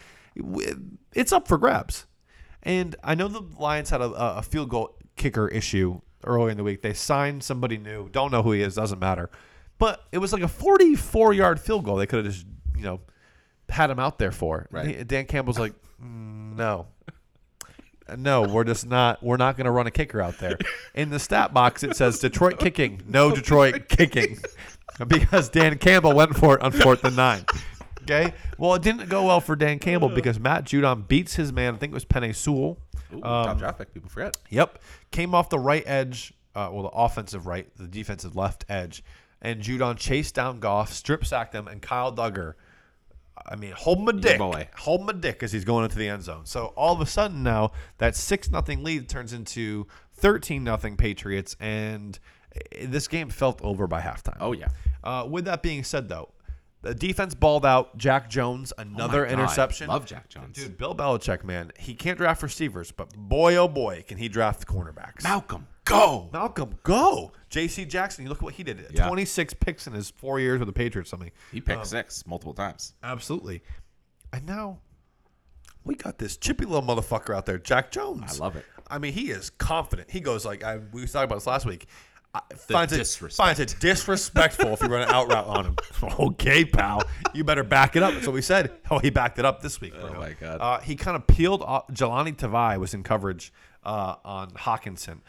it's 1.14 1.32
up 1.32 1.48
for 1.48 1.58
grabs. 1.58 2.06
And 2.64 2.96
I 3.04 3.14
know 3.16 3.28
the 3.28 3.42
Lions 3.60 3.90
had 3.90 4.02
a, 4.02 4.06
a 4.38 4.42
field 4.42 4.70
goal 4.70 4.96
kicker 5.18 5.48
issue 5.50 6.00
earlier 6.24 6.50
in 6.52 6.58
the 6.58 6.64
week. 6.64 6.82
They 6.82 6.94
signed 6.94 7.44
somebody 7.44 7.78
new. 7.78 8.10
Don't 8.10 8.32
know 8.32 8.42
who 8.42 8.54
he 8.54 8.62
is. 8.62 8.76
Doesn't 8.76 9.00
matter. 9.00 9.30
But 9.78 10.02
it 10.12 10.20
was 10.20 10.32
like 10.32 10.42
a 10.44 10.48
44 10.48 11.34
yard 11.34 11.60
field 11.60 11.84
goal. 11.84 11.98
They 11.98 12.08
could 12.08 12.24
have 12.26 12.34
just 12.34 12.46
you 12.78 12.84
know 12.84 13.02
had 13.70 13.90
him 13.90 14.00
out 14.00 14.18
there 14.18 14.32
for. 14.32 14.68
Right. 14.72 15.06
Dan 15.06 15.26
Campbell's 15.26 15.60
like, 15.60 15.74
"Mm, 16.02 16.56
no. 16.56 16.88
No, 18.18 18.44
we're 18.44 18.64
just 18.66 18.86
not. 18.88 19.24
We're 19.24 19.38
not 19.38 19.56
going 19.58 19.66
to 19.66 19.72
run 19.72 19.88
a 19.88 19.92
kicker 19.92 20.22
out 20.22 20.38
there. 20.40 20.58
In 20.94 21.10
the 21.10 21.20
stat 21.20 21.54
box, 21.54 21.84
it 21.84 21.96
says 21.96 22.20
Detroit 22.20 22.60
kicking, 22.60 23.02
no 23.08 23.34
Detroit 23.34 23.88
kicking, 23.88 24.38
because 25.08 25.50
Dan 25.50 25.78
Campbell 25.78 26.14
went 26.14 26.36
for 26.36 26.56
it 26.58 26.62
on 26.62 26.72
fourth 26.72 27.04
and 27.06 27.16
nine. 27.16 27.46
Okay. 28.04 28.34
Well, 28.58 28.74
it 28.76 28.82
didn't 28.82 29.08
go 29.10 29.26
well 29.26 29.40
for 29.40 29.56
Dan 29.56 29.80
Campbell 29.80 30.10
because 30.10 30.38
Matt 30.40 30.66
Judon 30.66 31.08
beats 31.08 31.36
his 31.36 31.54
man. 31.54 31.76
I 31.76 31.78
think 31.78 31.92
it 31.92 31.94
was 31.94 32.04
Penei 32.06 32.36
Sewell. 32.36 32.78
Ooh, 33.14 33.24
Um, 33.24 33.46
top 33.46 33.58
draft 33.60 33.78
pick. 33.78 33.94
People 33.94 34.10
forget. 34.10 34.36
Yep. 34.50 34.80
Came 35.12 35.34
off 35.34 35.50
the 35.50 35.60
right 35.60 35.84
edge, 35.86 36.34
uh, 36.56 36.70
well, 36.74 36.84
the 36.84 36.90
offensive 36.90 37.48
right, 37.48 37.68
the 37.78 37.88
defensive 37.88 38.36
left 38.36 38.66
edge. 38.68 39.04
And 39.42 39.62
Judon 39.62 39.98
chased 39.98 40.36
down 40.36 40.60
Goff, 40.60 40.92
strip 40.92 41.26
sacked 41.26 41.54
him, 41.56 41.68
and 41.70 41.82
Kyle 41.82 42.14
Dugger, 42.14 42.56
I 43.46 43.56
mean, 43.56 43.72
hold 43.72 44.04
my 44.04 44.12
dick. 44.12 44.38
boy. 44.38 44.70
Hold 44.78 45.06
my 45.06 45.14
dick 45.14 45.44
as 45.44 45.52
he's 45.52 45.66
going 45.66 45.84
into 45.86 45.98
the 45.98 46.08
end 46.08 46.24
zone. 46.24 46.46
So 46.46 46.68
all 46.76 46.94
of 46.94 47.02
a 47.02 47.06
sudden 47.06 47.44
now, 47.44 47.72
that 47.98 48.16
6 48.16 48.52
nothing 48.52 48.84
lead 48.84 49.10
turns 49.10 49.34
into 49.34 49.88
13 50.16 50.64
nothing 50.64 50.96
Patriots, 50.98 51.56
and 51.60 52.18
this 52.82 53.08
game 53.08 53.30
felt 53.30 53.62
over 53.64 53.88
by 53.88 54.02
halftime. 54.02 54.38
Oh 54.40 54.52
yeah. 54.52 54.68
Uh, 55.04 55.28
with 55.30 55.46
that 55.46 55.62
being 55.62 55.84
said, 55.84 56.08
though, 56.08 56.30
the 56.82 56.94
defense 56.94 57.34
balled 57.34 57.66
out. 57.66 57.98
Jack 57.98 58.30
Jones, 58.30 58.72
another 58.78 59.26
Oh 59.26 59.32
interception. 59.32 59.88
Love 59.88 60.06
Jack 60.06 60.30
Jones. 60.30 60.56
Dude, 60.56 60.78
Bill 60.78 60.94
Belichick, 60.94 61.44
man, 61.44 61.72
he 61.80 61.96
can't 61.96 62.18
draft 62.18 62.44
receivers, 62.44 62.92
but 62.92 63.16
boy, 63.16 63.56
oh 63.56 63.68
boy, 63.68 64.04
can 64.08 64.18
he 64.18 64.28
draft 64.28 64.68
cornerbacks. 64.68 65.24
Malcolm, 65.24 65.68
go. 65.86 66.30
Malcolm, 66.32 66.78
go. 66.84 67.32
J.C. 67.54 67.86
Jackson, 67.86 68.24
you 68.24 68.30
look 68.30 68.40
at 68.40 68.44
what 68.44 68.56
he 68.56 68.64
did. 68.64 68.88
Yeah. 68.92 69.08
26 69.08 69.54
picks 69.54 69.86
in 69.86 69.94
his 69.94 70.10
four 70.10 70.40
years 70.40 70.58
with 70.58 70.66
the 70.66 70.74
Patriots. 70.74 71.12
Something. 71.12 71.30
He 71.52 71.62
picked 71.62 71.86
six 71.86 72.26
multiple 72.26 72.56
times. 72.56 72.96
Absolutely. 73.04 73.62
And 74.34 74.48
now 74.48 74.80
we 75.84 75.94
got 75.94 76.18
this 76.18 76.36
chippy 76.36 76.66
little 76.66 76.82
motherfucker 76.82 77.36
out 77.36 77.46
there, 77.46 77.60
Jack 77.60 77.92
Jones. 77.92 78.40
I 78.40 78.44
love 78.44 78.56
it. 78.56 78.66
I 78.88 78.98
mean, 78.98 79.14
he 79.14 79.30
is 79.30 79.52
confident. 79.52 80.10
He 80.10 80.20
goes 80.20 80.46
like 80.46 80.64
I, 80.64 80.80
we 80.92 81.06
talking 81.06 81.26
about 81.26 81.36
this 81.36 81.46
last 81.46 81.68
week. 81.68 81.86
I, 82.34 82.42
finds 82.56 82.92
it 82.92 83.32
finds 83.34 83.60
it 83.60 83.76
disrespectful 83.80 84.74
if 84.74 84.82
you 84.82 84.88
run 84.88 85.04
an 85.04 85.10
out 85.10 85.28
route 85.32 85.46
on 85.46 85.66
him. 85.66 85.76
okay, 86.20 86.66
pal, 86.66 87.04
you 87.36 87.44
better 87.44 87.64
back 87.64 87.96
it 87.96 88.02
up. 88.02 88.16
That's 88.16 88.26
what 88.26 88.34
we 88.34 88.42
said. 88.42 88.72
Oh, 88.90 88.98
he 88.98 89.12
backed 89.12 89.38
it 89.38 89.46
up 89.46 89.62
this 89.62 89.80
week. 89.80 89.94
Bruno. 89.94 90.20
my 90.20 90.34
God. 90.34 90.58
Uh, 90.60 90.80
he 90.80 90.96
kind 90.96 91.16
of 91.16 91.28
peeled 91.28 91.62
off. 91.62 91.88
Jahlani 91.90 92.36
Tavai 92.36 92.80
was 92.80 92.96
in 92.96 93.04
coverage 93.04 93.54
uh, 93.84 94.16
on 94.26 94.50
Hockenson. 94.52 95.20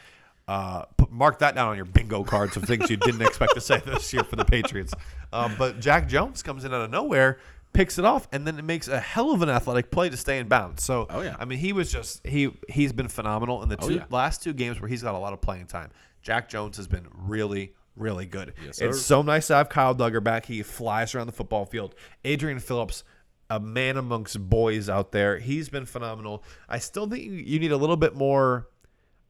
Uh, 0.47 0.83
put, 0.97 1.11
mark 1.11 1.39
that 1.39 1.55
down 1.55 1.69
on 1.69 1.75
your 1.75 1.85
bingo 1.85 2.23
cards 2.23 2.55
of 2.55 2.63
things 2.63 2.89
you 2.89 2.97
didn't 2.97 3.21
expect 3.23 3.53
to 3.55 3.61
say 3.61 3.81
this 3.85 4.13
year 4.13 4.23
for 4.23 4.35
the 4.35 4.45
Patriots. 4.45 4.93
Um, 5.33 5.55
but 5.57 5.79
Jack 5.79 6.07
Jones 6.07 6.43
comes 6.43 6.65
in 6.65 6.73
out 6.73 6.81
of 6.81 6.91
nowhere, 6.91 7.39
picks 7.73 7.97
it 7.97 8.05
off, 8.05 8.27
and 8.31 8.45
then 8.45 8.59
it 8.59 8.63
makes 8.63 8.87
a 8.87 8.99
hell 8.99 9.31
of 9.31 9.41
an 9.41 9.49
athletic 9.49 9.89
play 9.89 10.07
to 10.09 10.15
stay 10.17 10.37
in 10.37 10.47
bounds. 10.47 10.83
So, 10.83 11.07
Oh, 11.09 11.21
yeah. 11.21 11.35
I 11.39 11.45
mean, 11.45 11.57
he 11.57 11.73
was 11.73 11.91
just 11.91 12.25
he 12.27 12.51
he's 12.69 12.93
been 12.93 13.07
phenomenal 13.07 13.63
in 13.63 13.69
the 13.69 13.77
Oh, 13.81 13.87
two 13.87 13.95
yeah. 13.95 14.05
last 14.11 14.43
two 14.43 14.53
games 14.53 14.79
where 14.79 14.87
he's 14.87 15.01
got 15.01 15.15
a 15.15 15.17
lot 15.17 15.33
of 15.33 15.41
playing 15.41 15.65
time. 15.65 15.89
Jack 16.21 16.47
Jones 16.47 16.77
has 16.77 16.87
been 16.87 17.07
really, 17.13 17.73
really 17.95 18.27
good. 18.27 18.53
Yes, 18.63 18.79
it's 18.79 19.01
so 19.01 19.23
nice 19.23 19.47
to 19.47 19.55
have 19.55 19.69
Kyle 19.69 19.95
Dugger 19.95 20.23
back. 20.23 20.45
He 20.45 20.61
flies 20.61 21.15
around 21.15 21.25
the 21.25 21.33
football 21.33 21.65
field. 21.65 21.95
Adrian 22.23 22.59
Phillips, 22.59 23.03
a 23.49 23.59
man 23.59 23.97
amongst 23.97 24.39
boys 24.47 24.89
out 24.89 25.11
there. 25.11 25.39
He's 25.39 25.69
been 25.69 25.85
phenomenal. 25.87 26.43
I 26.69 26.77
still 26.77 27.07
think 27.07 27.23
you 27.23 27.59
need 27.59 27.71
a 27.71 27.77
little 27.77 27.97
bit 27.97 28.15
more 28.15 28.67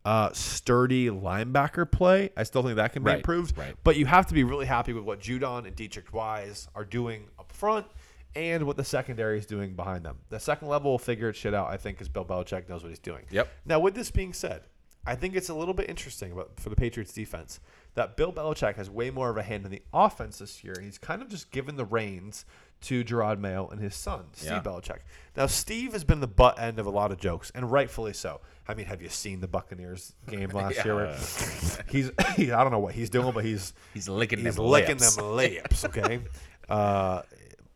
uh, 0.06 0.32
sturdy 0.34 1.10
linebacker 1.10 1.90
play. 1.92 2.30
I 2.38 2.44
still 2.44 2.64
think 2.64 2.76
that 2.78 2.94
can 2.94 3.04
be 3.04 3.08
Right, 3.10 3.18
improved. 3.18 3.58
right. 3.58 3.76
But 3.84 3.98
you 3.98 4.06
have 4.06 4.28
to 4.28 4.34
be 4.34 4.44
really 4.44 4.68
happy 4.68 4.94
with 4.94 5.04
what 5.04 5.20
Judon 5.20 5.66
and 5.68 5.76
Deatrich 5.76 6.14
Wise 6.14 6.68
are 6.76 6.86
doing 6.86 7.26
up 7.40 7.52
front 7.52 7.88
and 8.36 8.64
what 8.68 8.78
the 8.78 8.84
secondary 8.84 9.40
is 9.40 9.46
doing 9.46 9.76
behind 9.76 10.06
them. 10.06 10.20
The 10.30 10.40
second 10.40 10.68
level 10.68 10.92
will 10.92 11.00
figure 11.00 11.30
its 11.30 11.40
shit 11.40 11.54
out, 11.54 11.70
I 11.70 11.78
think, 11.78 11.98
because 11.98 12.10
Bill 12.10 12.24
Belichick 12.26 12.70
knows 12.70 12.84
what 12.84 12.90
he's 12.90 13.00
doing. 13.00 13.26
Yep. 13.32 13.48
Now, 13.66 13.80
with 13.80 13.96
this 13.96 14.12
being 14.12 14.34
said, 14.34 14.62
I 15.08 15.16
think 15.16 15.36
it's 15.36 15.50
a 15.50 15.54
little 15.56 15.74
bit 15.74 15.90
interesting 15.90 16.32
about, 16.32 16.60
for 16.60 16.70
the 16.70 16.76
Patriots 16.76 17.14
defense 17.14 17.60
that 17.94 18.18
Bill 18.18 18.34
Belichick 18.34 18.76
has 18.76 18.90
way 18.90 19.10
more 19.10 19.30
of 19.30 19.38
a 19.38 19.44
hand 19.44 19.64
in 19.66 19.72
the 19.72 19.82
offense 19.94 20.40
this 20.40 20.64
year, 20.64 20.76
he's 20.82 20.98
kind 20.98 21.22
of 21.22 21.30
just 21.30 21.52
given 21.52 21.76
the 21.78 21.86
reins 21.86 22.44
to 22.86 23.04
Jerod 23.04 23.40
Mayo 23.40 23.68
and 23.68 23.80
his 23.82 23.96
son, 23.96 24.26
Steve 24.34 24.52
Yeah. 24.52 24.62
Belichick. 24.62 25.00
Now, 25.38 25.48
Steve 25.48 25.94
has 25.94 26.04
been 26.04 26.20
the 26.22 26.28
butt 26.28 26.60
end 26.60 26.80
of 26.80 26.86
a 26.86 26.90
lot 26.90 27.12
of 27.12 27.18
jokes, 27.18 27.52
and 27.54 27.72
rightfully 27.72 28.14
so. 28.14 28.42
I 28.68 28.74
mean, 28.74 28.86
have 28.88 29.02
you 29.02 29.10
seen 29.10 29.42
the 29.42 29.48
Buccaneers 29.48 30.14
game 30.28 30.50
last 30.54 30.84
year? 30.86 30.96
Where 30.96 31.16
he's, 31.90 32.12
he, 32.36 32.52
I 32.52 32.64
don't 32.64 32.72
know 32.72 32.80
what 32.80 32.94
he's 32.96 33.10
doing, 33.10 33.32
but 33.34 33.44
he's 33.46 33.74
He's 33.94 34.08
licking 34.10 34.40
he's 34.40 34.56
them 34.56 34.66
licking 34.66 34.98
lips. 34.98 35.16
them 35.16 35.32
lips. 35.32 35.86
Okay, 35.86 36.22
uh, 36.70 37.22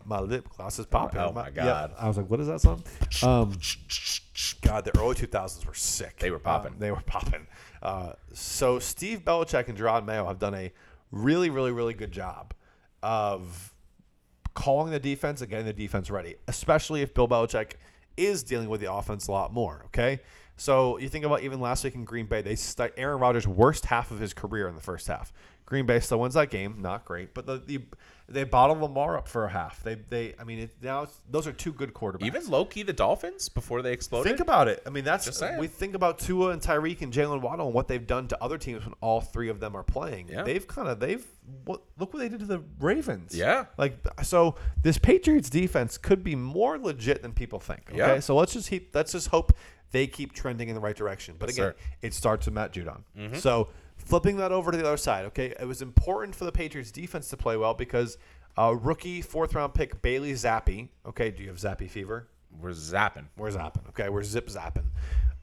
my 0.06 0.20
lip 0.20 0.48
gloss 0.58 0.80
is 0.80 0.86
popping. 0.88 1.20
Oh, 1.20 1.32
my 1.32 1.46
yep. 1.48 1.56
God. 1.56 1.94
I 2.00 2.08
was 2.08 2.18
like, 2.18 2.30
what 2.30 2.40
is 2.40 2.48
that 2.48 2.62
song? 2.62 2.84
Um, 3.22 3.58
God, 4.62 4.86
the 4.86 4.98
early 4.98 5.16
2000s 5.16 5.66
were 5.66 5.74
sick. 5.74 6.18
They 6.18 6.32
were 6.32 6.40
popping. 6.40 6.74
Um, 6.74 6.80
they 6.80 6.92
were 6.92 7.02
popping. 7.06 7.46
Uh, 7.84 8.14
so 8.34 8.80
Steve 8.80 9.24
Belichick 9.26 9.68
and 9.68 9.78
Jerod 9.78 10.06
Mayo 10.06 10.26
have 10.26 10.40
done 10.40 10.56
a 10.56 10.72
really, 11.12 11.50
really, 11.50 11.72
really 11.72 11.94
good 11.94 12.12
job 12.12 12.54
of 13.04 13.74
calling 14.60 14.92
the 14.92 15.00
defense 15.00 15.40
and 15.40 15.50
getting 15.50 15.66
the 15.66 15.72
defense 15.72 16.10
ready, 16.10 16.36
especially 16.50 17.02
if 17.02 17.14
Bill 17.14 17.30
Belichick 17.30 17.74
is 18.18 18.44
dealing 18.44 18.68
with 18.68 18.82
the 18.82 18.92
offense 18.92 19.30
a 19.30 19.32
lot 19.32 19.54
more. 19.54 19.84
Okay. 19.86 20.20
So 20.58 20.98
you 20.98 21.08
think 21.08 21.24
about 21.24 21.44
even 21.44 21.62
last 21.62 21.86
week 21.86 21.96
in 21.96 22.04
Green 22.04 22.26
Bay, 22.26 22.42
they 22.42 22.56
st- 22.56 22.92
Aaron 22.98 23.22
Rodgers' 23.22 23.48
worst 23.48 23.86
half 23.86 24.12
of 24.12 24.20
his 24.20 24.34
career 24.34 24.68
in 24.68 24.76
the 24.76 24.82
first 24.82 25.08
half. 25.08 25.32
Green 25.66 25.86
Bay 25.86 26.02
still 26.02 26.20
wins 26.20 26.34
that 26.34 26.50
game, 26.50 26.82
not 26.82 27.06
great, 27.06 27.34
but 27.34 27.46
the, 27.46 27.60
the 27.60 27.82
they 28.32 28.44
bottled 28.44 28.80
Lamar 28.80 29.18
up 29.18 29.28
for 29.28 29.46
a 29.46 29.50
half. 29.50 29.82
They 29.84 29.96
they 29.96 30.36
I 30.40 30.44
mean 30.44 30.60
it, 30.60 30.72
now 30.82 31.08
those 31.30 31.48
are 31.48 31.52
two 31.52 31.74
good 31.74 31.94
quarterbacks. 31.94 32.26
Even 32.26 32.48
low 32.48 32.66
key, 32.66 32.84
the 32.84 32.94
Dolphins 32.94 33.50
before 33.50 33.82
they 33.82 33.92
exploded. 33.92 34.30
Think 34.30 34.40
about 34.40 34.68
it. 34.68 34.82
I 34.86 34.90
mean, 34.90 35.04
that's 35.04 35.26
Just 35.26 35.40
saying. 35.40 35.58
we 35.60 35.68
think 35.68 35.96
about 35.96 36.20
Tua 36.20 36.52
and 36.52 36.62
Tyreek 36.62 37.02
and 37.02 37.12
Jaylen 37.12 37.42
Waddle 37.42 37.66
and 37.68 37.74
what 37.76 37.88
they've 37.88 38.06
done 38.06 38.28
to 38.30 38.44
other 38.44 38.58
teams 38.58 38.86
when 38.86 38.94
all 39.02 39.20
three 39.22 39.50
of 39.50 39.60
them 39.60 39.76
are 39.76 39.84
playing. 39.84 40.28
Yeah. 40.30 40.44
They've 40.44 40.66
kind 40.68 40.88
of 40.88 41.00
they've 41.00 41.26
what 41.66 41.82
look 41.98 42.14
what 42.14 42.20
they 42.20 42.30
did 42.30 42.40
to 42.42 42.46
the 42.46 42.62
Ravens. 42.80 43.36
Yeah. 43.36 43.66
like 43.78 43.98
so 44.24 44.56
this 44.84 44.98
Patriots 44.98 45.50
defense 45.50 45.98
could 45.98 46.24
be 46.24 46.36
more 46.36 46.78
legit 46.78 47.22
than 47.24 47.34
people 47.34 47.60
think. 47.60 47.90
Okay, 47.90 47.98
Yeah. 47.98 48.20
so 48.20 48.36
let's 48.36 48.54
just 48.54 48.70
keep 48.70 48.94
let's 48.94 49.12
just 49.14 49.30
hope 49.30 49.54
they 49.92 50.06
keep 50.06 50.34
trending 50.34 50.70
in 50.70 50.76
the 50.76 50.82
right 50.82 50.96
direction. 50.96 51.36
But 51.40 51.50
Yes, 51.50 51.58
again, 51.58 51.66
sir. 51.72 51.72
Mm-hmm. 51.74 52.06
it 52.06 52.14
starts 52.14 52.46
with 52.46 52.54
Matt 52.54 52.74
Judon. 52.74 53.02
So 53.38 53.70
flipping 54.00 54.38
that 54.38 54.52
over 54.52 54.72
to 54.72 54.78
the 54.78 54.86
other 54.86 54.98
side. 54.98 55.26
Okay, 55.26 55.54
it 55.60 55.68
was 55.68 55.82
important 55.82 56.36
for 56.36 56.46
the 56.46 56.52
Patriots 56.52 56.92
defense 56.92 57.30
to 57.30 57.38
play 57.38 57.58
well 57.58 57.74
because. 57.74 58.18
Uh, 58.58 58.74
rookie 58.74 59.22
fourth 59.22 59.56
round 59.56 59.74
pick 59.74 60.02
Bailey 60.02 60.34
Zappe. 60.34 60.90
Okay, 61.06 61.32
do 61.32 61.44
you 61.44 61.48
have 61.48 61.60
Zappy 61.60 61.90
fever? 61.90 62.28
We're 62.60 62.72
zapping. 62.72 63.26
We're 63.38 63.52
zapping. 63.52 63.88
Okay, 63.90 64.10
we're 64.10 64.24
zip 64.24 64.50
zapping. 64.50 64.88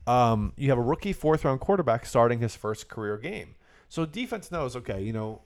Um, 0.07 0.53
you 0.57 0.69
have 0.71 0.79
a 0.79 0.83
rookie 0.83 1.13
fourth 1.13 1.45
round 1.45 1.61
quarterback 1.61 2.07
starting 2.07 2.41
his 2.41 2.55
first 2.55 2.89
career 2.89 3.17
game. 3.17 3.55
So 3.89 4.05
defense 4.05 4.51
knows, 4.51 4.77
okay, 4.77 5.03
you 5.03 5.13
know, 5.13 5.43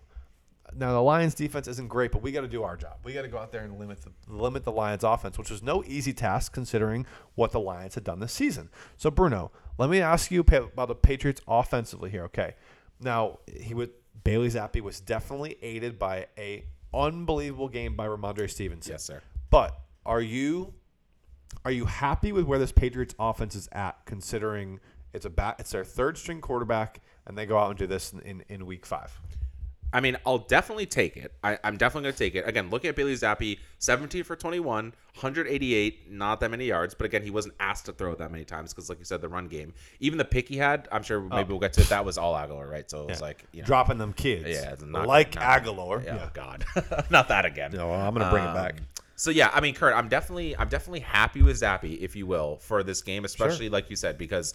now 0.75 0.93
the 0.93 1.03
Lions 1.03 1.35
defense 1.35 1.67
isn't 1.67 1.89
great, 1.89 2.13
but 2.13 2.23
we 2.23 2.33
got 2.33 2.43
to 2.43 2.49
do 2.49 2.63
our 2.63 2.77
job. 2.77 2.99
We 3.05 3.13
got 3.13 3.23
to 3.23 3.29
go 3.29 3.39
out 3.39 3.51
there 3.53 3.63
and 3.63 3.79
limit 3.79 3.99
the 4.03 4.13
limit 4.33 4.65
the 4.65 4.73
Lions 4.73 5.03
offense, 5.03 5.37
which 5.37 5.51
was 5.51 5.63
no 5.63 5.83
easy 5.85 6.13
task 6.13 6.53
considering 6.53 7.07
what 7.35 7.53
the 7.53 7.61
Lions 7.61 7.95
had 7.95 8.05
done 8.05 8.21
this 8.21 8.33
season. 8.33 8.71
So 8.97 9.11
Bruno, 9.11 9.51
let 9.79 9.91
me 9.91 10.01
ask 10.01 10.31
you 10.31 10.41
about 10.41 10.89
the 10.89 10.95
Patriots 10.95 11.41
offensively 11.49 12.11
here. 12.11 12.25
Okay, 12.25 12.55
now 13.01 13.39
he 13.47 13.75
would 13.75 13.91
Bailey 14.23 14.49
Zappe 14.49 14.81
was 14.81 15.01
definitely 15.01 15.57
aided 15.63 15.99
by 15.99 16.27
a 16.37 16.65
unbelievable 16.93 17.69
game 17.69 17.97
by 17.97 18.07
Rhamondre 18.07 18.51
Stevenson. 18.51 18.93
Yes, 18.93 19.05
sir. 19.05 19.23
But 19.51 19.79
are 20.05 20.21
you 20.21 20.75
are 21.65 21.71
you 21.71 21.87
happy 21.87 22.33
with 22.33 22.45
where 22.45 22.59
this 22.59 22.73
Patriots 22.73 23.15
offense 23.19 23.55
is 23.55 23.69
at, 23.73 24.05
considering 24.05 24.81
it's 25.13 25.27
a 25.27 25.31
bat, 25.31 25.57
it's 25.59 25.71
their 25.71 25.85
third 25.85 26.17
string 26.17 26.41
quarterback, 26.41 27.01
and 27.27 27.37
they 27.37 27.45
go 27.47 27.59
out 27.59 27.71
and 27.71 27.79
do 27.79 27.87
this 27.87 28.13
in, 28.13 28.21
in, 28.21 28.45
in 28.49 28.67
week 28.67 28.87
five? 28.87 29.21
I 29.93 30.01
mean, 30.01 30.17
I'll 30.25 30.39
definitely 30.39 30.87
take 30.87 31.17
it. 31.17 31.33
I, 31.43 31.59
I'm 31.65 31.77
definitely 31.77 32.05
going 32.05 32.15
to 32.15 32.19
take 32.19 32.35
it. 32.37 32.47
Again, 32.47 32.71
looking 32.71 32.89
at 32.91 32.97
Bailey 32.97 33.15
Zappe, 33.15 33.59
17 33.81 34.23
for 34.23 34.37
21, 34.37 34.93
188, 35.15 36.11
not 36.13 36.41
that 36.41 36.51
many 36.51 36.67
yards. 36.67 36.95
But 36.95 37.07
again, 37.07 37.23
he 37.23 37.31
wasn't 37.31 37.55
asked 37.59 37.87
to 37.87 37.93
throw 37.93 38.15
that 38.15 38.31
many 38.31 38.45
times 38.45 38.73
because, 38.73 38.89
like 38.89 38.99
you 38.99 39.05
said, 39.05 39.21
the 39.21 39.29
run 39.29 39.49
game. 39.49 39.73
Even 39.99 40.19
the 40.19 40.25
pick 40.25 40.49
he 40.49 40.57
had, 40.59 40.87
I'm 40.93 41.03
sure 41.03 41.21
maybe 41.21 41.49
we'll 41.49 41.59
get 41.59 41.73
to 41.75 41.81
it. 41.81 41.89
That 41.89 42.05
was 42.05 42.19
all 42.19 42.35
Agholor, 42.35 42.71
right? 42.71 42.89
So 42.89 43.03
it 43.03 43.09
was 43.11 43.21
like, 43.21 43.45
you 43.53 43.63
know, 43.63 43.67
Dropping 43.67 43.99
them 43.99 44.13
kids. 44.13 44.49
yeah, 44.49 44.75
not 44.87 45.07
like 45.09 45.35
not- 45.35 45.63
Agholor. 45.65 46.05
Yeah, 46.05 46.15
Yeah. 46.17 46.25
oh 46.27 46.31
God, 46.35 46.65
not 47.11 47.29
that 47.29 47.45
again. 47.45 47.73
No, 47.73 47.91
I'm 47.93 48.15
gonna 48.15 48.31
bring 48.31 48.45
it 48.45 48.55
back. 48.55 48.75
Um, 48.79 48.87
So 49.17 49.31
yeah, 49.31 49.51
I 49.53 49.61
mean, 49.61 49.75
Kurt, 49.75 49.93
I'm 49.95 50.09
definitely, 50.09 50.57
I'm 50.57 50.69
definitely 50.69 51.01
happy 51.01 51.43
with 51.43 51.61
Zappy, 51.61 52.01
if 52.01 52.17
you 52.17 52.27
will, 52.27 52.57
for 52.59 52.83
this 52.83 53.03
game, 53.03 53.25
especially 53.27 53.69
like 53.69 53.91
you 53.91 53.97
said, 53.97 54.17
because 54.17 54.55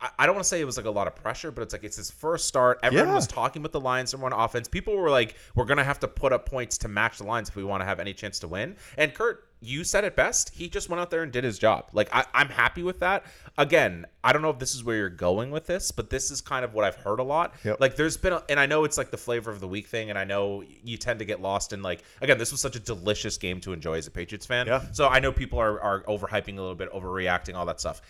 I, 0.00 0.10
I 0.20 0.26
don't 0.26 0.34
want 0.34 0.44
to 0.44 0.48
say 0.48 0.60
it 0.60 0.64
was 0.64 0.76
like 0.76 0.86
a 0.86 0.90
lot 0.90 1.06
of 1.06 1.14
pressure, 1.14 1.50
but 1.50 1.62
it's 1.62 1.72
like 1.72 1.84
it's 1.84 1.96
his 1.96 2.10
first 2.10 2.46
start. 2.46 2.78
Everyone 2.82 3.08
Yeah. 3.08 3.14
was 3.14 3.26
talking 3.26 3.62
about 3.62 3.72
the 3.72 3.80
Lions 3.80 4.12
number 4.12 4.24
one 4.24 4.32
offense. 4.32 4.68
People 4.68 4.96
were 4.96 5.10
like, 5.10 5.36
"We're 5.54 5.64
gonna 5.64 5.84
have 5.84 6.00
to 6.00 6.08
put 6.08 6.32
up 6.32 6.48
points 6.48 6.78
to 6.78 6.88
match 6.88 7.18
the 7.18 7.24
Lions 7.24 7.48
if 7.48 7.56
we 7.56 7.64
want 7.64 7.80
to 7.80 7.84
have 7.86 8.00
any 8.00 8.12
chance 8.12 8.38
to 8.40 8.48
win." 8.48 8.76
And 8.98 9.14
Kurt, 9.14 9.48
you 9.62 9.84
said 9.84 10.04
it 10.04 10.14
best. 10.14 10.50
He 10.54 10.68
just 10.68 10.90
went 10.90 11.00
out 11.00 11.10
there 11.10 11.22
and 11.22 11.32
did 11.32 11.42
his 11.44 11.58
job. 11.58 11.88
Like 11.94 12.08
I, 12.14 12.24
I'm 12.34 12.48
happy 12.48 12.82
with 12.82 13.00
that. 13.00 13.24
Again, 13.56 14.04
I 14.22 14.34
don't 14.34 14.42
know 14.42 14.50
if 14.50 14.58
this 14.58 14.74
is 14.74 14.84
where 14.84 14.96
you're 14.96 15.08
going 15.08 15.50
with 15.50 15.66
this, 15.66 15.90
but 15.90 16.10
this 16.10 16.30
is 16.30 16.42
kind 16.42 16.62
of 16.62 16.74
what 16.74 16.84
I've 16.84 16.96
heard 16.96 17.18
a 17.20 17.22
lot. 17.22 17.54
Yep. 17.64 17.80
Like 17.80 17.96
there's 17.96 18.18
been, 18.18 18.34
a, 18.34 18.42
and 18.50 18.60
I 18.60 18.66
know 18.66 18.84
it's 18.84 18.98
like 18.98 19.10
the 19.10 19.16
flavor 19.16 19.50
of 19.50 19.60
the 19.60 19.68
week 19.68 19.86
thing, 19.86 20.10
and 20.10 20.18
I 20.18 20.24
know 20.24 20.62
you 20.84 20.98
tend 20.98 21.20
to 21.20 21.24
get 21.24 21.40
lost 21.40 21.72
in 21.72 21.80
like 21.82 22.02
again, 22.20 22.36
this 22.36 22.52
was 22.52 22.60
such 22.60 22.76
a 22.76 22.80
delicious 22.80 23.38
game 23.38 23.60
to 23.62 23.72
enjoy 23.72 23.94
as 23.96 24.06
a 24.06 24.10
Patriots 24.10 24.44
fan. 24.44 24.66
Yeah. 24.66 24.82
So 24.92 25.08
I 25.08 25.20
know 25.20 25.32
people 25.32 25.58
are 25.58 25.80
are 25.80 26.02
overhyping 26.02 26.58
a 26.58 26.60
little 26.60 26.74
bit, 26.74 26.92
overreacting, 26.92 27.54
all 27.54 27.64
that 27.64 27.80
stuff. 27.80 28.02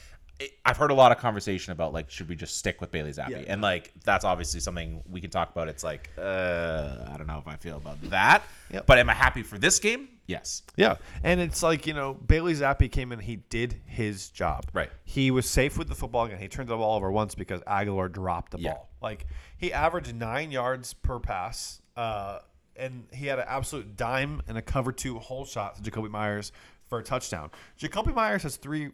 I've 0.67 0.77
heard 0.77 0.91
a 0.91 0.95
lot 0.95 1.13
of 1.13 1.19
conversation 1.19 1.73
about 1.73 1.93
like 1.95 2.11
should 2.11 2.29
we 2.29 2.37
just 2.37 2.57
stick 2.59 2.81
with 2.81 2.91
Bailey 2.91 3.13
Zappe, 3.13 3.45
and 3.49 3.63
like 3.63 3.93
that's 4.05 4.25
obviously 4.25 4.61
something 4.61 5.03
we 5.09 5.21
can 5.21 5.31
talk 5.31 5.51
about. 5.51 5.69
It's 5.69 5.83
like 5.85 6.11
uh, 6.19 7.07
I 7.11 7.17
don't 7.17 7.27
know 7.27 7.39
if 7.39 7.49
I 7.49 7.57
feel 7.57 7.77
about 7.79 8.01
that, 8.11 8.43
Yep. 8.71 8.87
but 8.87 8.99
am 8.99 9.09
I 9.09 9.15
happy 9.15 9.43
for 9.43 9.57
this 9.59 9.79
game? 9.79 10.09
Yes. 10.27 10.63
Yeah, 10.77 10.97
and 11.23 11.41
it's 11.41 11.63
like 11.63 11.87
you 11.87 11.95
know 11.95 12.15
Bailey 12.15 12.53
Zappe 12.55 12.91
came 12.91 13.13
in, 13.13 13.19
he 13.21 13.37
did 13.37 13.81
his 13.87 14.29
job. 14.29 14.65
Right. 14.75 14.91
He 15.05 15.31
was 15.31 15.49
safe 15.49 15.79
with 15.79 15.89
the 15.89 15.95
football 15.95 16.27
again. 16.27 16.39
He 16.39 16.49
turned 16.49 16.69
the 16.69 16.77
ball 16.77 16.97
over 16.97 17.11
once 17.11 17.35
because 17.35 17.61
Agholor 17.63 18.13
dropped 18.13 18.53
the 18.53 18.59
Yeah. 18.59 18.73
ball. 18.73 18.91
Like 19.01 19.27
he 19.57 19.73
averaged 19.73 20.15
nine 20.15 20.51
yards 20.51 20.93
per 20.95 21.19
pass, 21.19 21.81
uh, 21.97 22.41
and 22.77 23.07
he 23.13 23.27
had 23.27 23.39
an 23.39 23.47
absolute 23.49 23.97
dime 23.97 24.43
and 24.49 24.59
a 24.59 24.63
cover 24.63 24.93
two 24.93 25.19
hole 25.19 25.45
shot 25.47 25.83
to 25.83 25.91
Jakobi 25.91 26.11
Meyers 26.11 26.53
for 26.89 26.99
a 26.99 27.03
touchdown. 27.03 27.51
Jakobi 27.81 28.15
Meyers 28.15 28.43
has 28.43 28.57
three 28.57 28.91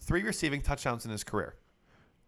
three 0.00 0.22
receiving 0.22 0.60
touchdowns 0.62 1.04
in 1.04 1.10
his 1.10 1.24
career. 1.24 1.54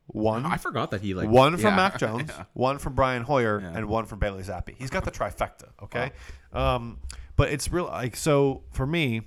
One 0.08 0.44
I 0.44 0.56
forgot 0.56 0.90
that 0.90 1.00
he 1.00 1.14
like 1.14 1.28
one 1.28 1.52
from 1.56 1.70
yeah. 1.70 1.76
Mac 1.76 1.98
Jones, 2.00 2.30
one 2.52 2.78
from 2.78 2.94
Brian 2.94 3.22
Hoyer, 3.22 3.60
Yeah. 3.60 3.72
and 3.76 3.86
one 3.86 4.04
from 4.04 4.18
Bailey 4.18 4.42
Zappe. 4.42 4.74
He's 4.76 4.90
got 4.90 5.04
the 5.04 5.10
trifecta. 5.10 5.68
Okay, 5.82 6.10
um, 6.52 6.98
but 7.36 7.50
it's 7.50 7.70
real 7.72 7.84
like 7.86 8.16
so 8.16 8.64
for 8.72 8.86
me, 8.86 9.22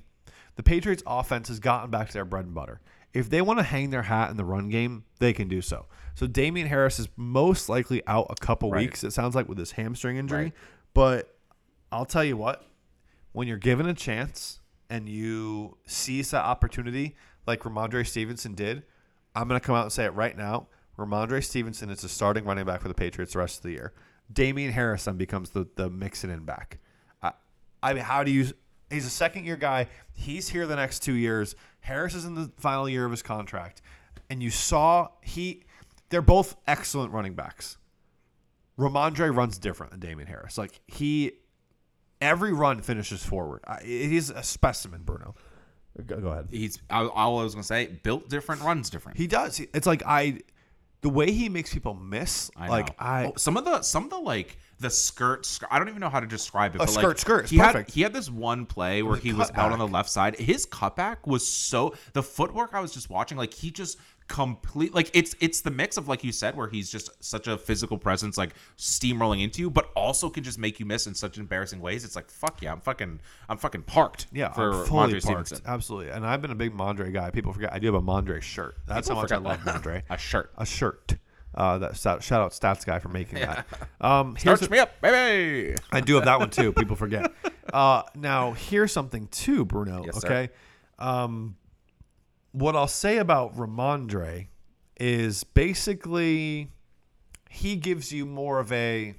the 0.57 0.63
Patriots' 0.63 1.01
offense 1.07 1.47
has 1.47 1.59
gotten 1.59 1.89
back 1.89 2.07
to 2.07 2.13
their 2.13 2.25
bread 2.25 2.45
and 2.45 2.53
butter. 2.53 2.81
If 3.13 3.29
they 3.29 3.41
want 3.41 3.59
to 3.59 3.63
hang 3.63 3.89
their 3.91 4.03
hat 4.03 4.29
in 4.29 4.37
the 4.37 4.43
run 4.43 4.67
game, 4.69 5.05
they 5.19 5.31
can 5.31 5.47
do 5.47 5.61
so. 5.61 5.85
So 6.15 6.27
Damien 6.27 6.67
Harris 6.67 6.99
is 6.99 7.07
most 7.15 7.69
likely 7.69 8.05
out 8.05 8.27
a 8.29 8.35
couple 8.35 8.69
Right. 8.71 8.81
weeks. 8.81 9.03
It 9.05 9.11
sounds 9.11 9.33
like 9.35 9.47
with 9.47 9.57
his 9.57 9.71
hamstring 9.71 10.17
injury, 10.17 10.43
Right. 10.43 10.53
but 10.93 11.37
I'll 11.93 12.05
tell 12.05 12.23
you 12.25 12.35
what, 12.35 12.67
when 13.31 13.47
you're 13.47 13.57
given 13.57 13.85
a 13.87 13.93
chance 13.93 14.59
and 14.89 15.07
you 15.07 15.77
seize 15.87 16.31
that 16.31 16.43
opportunity, 16.43 17.15
like 17.45 17.61
Rhamondre 17.61 18.05
Stevenson 18.05 18.53
did, 18.53 18.83
I'm 19.35 19.47
going 19.47 19.59
to 19.59 19.65
come 19.65 19.75
out 19.75 19.83
and 19.83 19.91
say 19.91 20.05
it 20.05 20.13
right 20.13 20.35
now. 20.35 20.67
Rhamondre 20.97 21.43
Stevenson 21.43 21.89
is 21.89 22.01
the 22.01 22.09
starting 22.09 22.45
running 22.45 22.65
back 22.65 22.81
for 22.81 22.87
the 22.87 22.93
Patriots 22.93 23.33
the 23.33 23.39
rest 23.39 23.57
of 23.57 23.63
the 23.63 23.71
year. 23.71 23.93
Damien 24.31 24.71
Harrison 24.71 25.17
becomes 25.17 25.51
the, 25.51 25.67
the 25.75 25.89
mix 25.89 26.23
it 26.23 26.29
in 26.29 26.45
back. 26.45 26.79
I, 27.21 27.33
I 27.83 27.93
mean, 27.93 28.03
how 28.03 28.23
do 28.23 28.31
you? 28.31 28.47
He's 28.89 29.05
a 29.05 29.09
second 29.09 29.45
year 29.45 29.57
guy. 29.57 29.87
He's 30.13 30.49
here 30.49 30.65
the 30.65 30.75
next 30.75 30.99
two 30.99 31.13
years. 31.13 31.55
Harris 31.81 32.15
is 32.15 32.25
in 32.25 32.35
the 32.35 32.51
final 32.57 32.87
year 32.87 33.05
of 33.05 33.11
his 33.11 33.21
contract, 33.21 33.81
and 34.29 34.41
you 34.41 34.49
saw 34.49 35.09
he. 35.21 35.63
They're 36.09 36.21
both 36.21 36.55
excellent 36.67 37.11
running 37.11 37.33
backs. 37.33 37.77
Rhamondre 38.77 39.35
runs 39.35 39.57
different 39.57 39.91
than 39.91 39.99
Damien 39.99 40.27
Harris. 40.27 40.57
Like 40.57 40.79
he, 40.87 41.33
every 42.21 42.53
run 42.53 42.81
finishes 42.81 43.23
forward. 43.23 43.63
He's 43.83 44.29
a 44.29 44.43
specimen, 44.43 45.01
Bruno. 45.03 45.35
Go, 46.07 46.19
go 46.19 46.27
ahead. 46.29 46.47
He's 46.51 46.79
all 46.89 47.09
all 47.09 47.39
I 47.39 47.43
was 47.43 47.53
gonna 47.55 47.63
say. 47.63 47.87
Built 48.03 48.29
different, 48.29 48.61
runs 48.61 48.89
different. 48.89 49.17
He 49.17 49.27
does. 49.27 49.59
It's 49.59 49.87
like 49.87 50.03
I, 50.05 50.39
the 51.01 51.09
way 51.09 51.31
he 51.31 51.49
makes 51.49 51.73
people 51.73 51.93
miss. 51.93 52.51
I 52.55 52.67
like 52.67 52.87
know. 52.87 52.95
I, 52.99 53.25
Oh, 53.27 53.33
some 53.37 53.57
of 53.57 53.65
the 53.65 53.81
some 53.81 54.05
of 54.05 54.09
the 54.09 54.17
like 54.19 54.57
the 54.79 54.89
skirt, 54.89 55.45
skirt 55.45 55.69
I 55.71 55.79
don't 55.79 55.87
even 55.87 56.01
know 56.01 56.09
how 56.09 56.19
to 56.19 56.27
describe 56.27 56.75
it. 56.75 56.79
but 56.79 56.89
skirt, 56.89 57.07
like, 57.07 57.17
skirt, 57.17 57.49
He 57.49 57.57
had 57.57 57.89
he 57.89 58.01
had 58.01 58.11
this 58.11 58.29
one 58.29 58.65
play 58.65 59.03
where 59.03 59.15
a 59.15 59.19
he 59.19 59.31
was 59.31 59.49
out 59.51 59.71
on 59.71 59.79
the 59.79 59.87
left 59.87 60.09
side. 60.09 60.35
His 60.37 60.65
cutback 60.65 61.25
was 61.25 61.47
so 61.47 61.95
the 62.13 62.23
footwork 62.23 62.73
I 62.73 62.81
was 62.81 62.91
just 62.91 63.09
watching. 63.09 63.37
Like 63.37 63.53
he 63.53 63.71
just 63.71 63.97
complete 64.27 64.93
like 64.93 65.09
it's 65.13 65.35
it's 65.39 65.61
the 65.61 65.69
mix 65.69 65.97
of 65.97 66.07
like 66.07 66.23
you 66.23 66.31
said 66.31 66.57
where 66.57 66.67
he's 66.67 66.89
just 66.89 67.11
such 67.23 67.47
a 67.47 67.57
physical 67.57 67.95
presence 67.95 68.39
like 68.39 68.55
steamrolling 68.75 69.43
into 69.43 69.61
you 69.61 69.69
but 69.69 69.91
also 69.95 70.31
can 70.31 70.43
just 70.43 70.57
make 70.57 70.79
you 70.79 70.85
miss 70.85 71.05
in 71.05 71.13
such 71.13 71.37
embarrassing 71.37 71.79
ways 71.79 72.03
it's 72.03 72.15
like 72.15 72.27
fuck 72.31 72.59
yeah 72.59 72.71
i'm 72.71 72.81
fucking 72.81 73.19
i'm 73.49 73.57
fucking 73.57 73.83
parked 73.83 74.25
yeah, 74.35 74.51
for 74.51 74.73
I'm 74.73 74.85
fully 74.85 75.13
Mondre 75.13 75.23
parked. 75.23 75.47
Stevenson. 75.47 75.61
Absolutely. 75.65 76.11
And 76.11 76.25
I've 76.25 76.41
been 76.41 76.51
a 76.51 76.55
big 76.55 76.75
Mondre 76.75 77.11
guy. 77.11 77.31
People 77.31 77.53
forget 77.53 77.73
I 77.73 77.79
do 77.79 77.87
have 77.87 77.95
a 77.95 78.01
Mondre 78.01 78.41
shirt. 78.41 78.77
That's 78.85 79.07
People 79.07 79.17
how 79.17 79.21
much 79.23 79.31
I 79.31 79.37
love 79.37 79.63
that. 79.63 79.81
Mondre. 79.81 80.03
a 80.09 80.17
shirt 80.17 80.51
a 80.57 80.65
shirt. 80.65 81.15
Uh, 81.53 81.77
that 81.77 81.95
shout, 81.95 82.31
out 82.33 82.51
stats 82.51 82.85
guy 82.85 82.99
for 82.99 83.07
making 83.07 83.39
that. 83.39 83.65
Um, 84.01 84.35
here's 84.35 84.59
starts 84.59 84.69
me 84.69 84.77
up 84.77 84.99
baby 85.01 85.75
I 85.91 86.01
do 86.01 86.15
have 86.15 86.25
that 86.25 86.37
one 86.37 86.49
too. 86.49 86.73
People 86.73 86.95
forget. 86.95 87.31
Uh, 87.73 88.03
now 88.13 88.51
here's 88.53 88.91
something 88.91 89.27
too, 89.29 89.65
Bruno. 89.65 90.03
Yes, 90.05 90.23
okay. 90.23 90.49
Um, 90.99 91.57
what 92.55 92.75
I'll 92.75 92.87
say 92.87 93.17
about 93.17 93.55
Rhamondre 93.55 94.47
is 94.99 95.43
basically 95.43 96.69
he 97.49 97.75
gives 97.75 98.11
you 98.11 98.25
more 98.25 98.59
of 98.59 98.71
a 98.71 99.13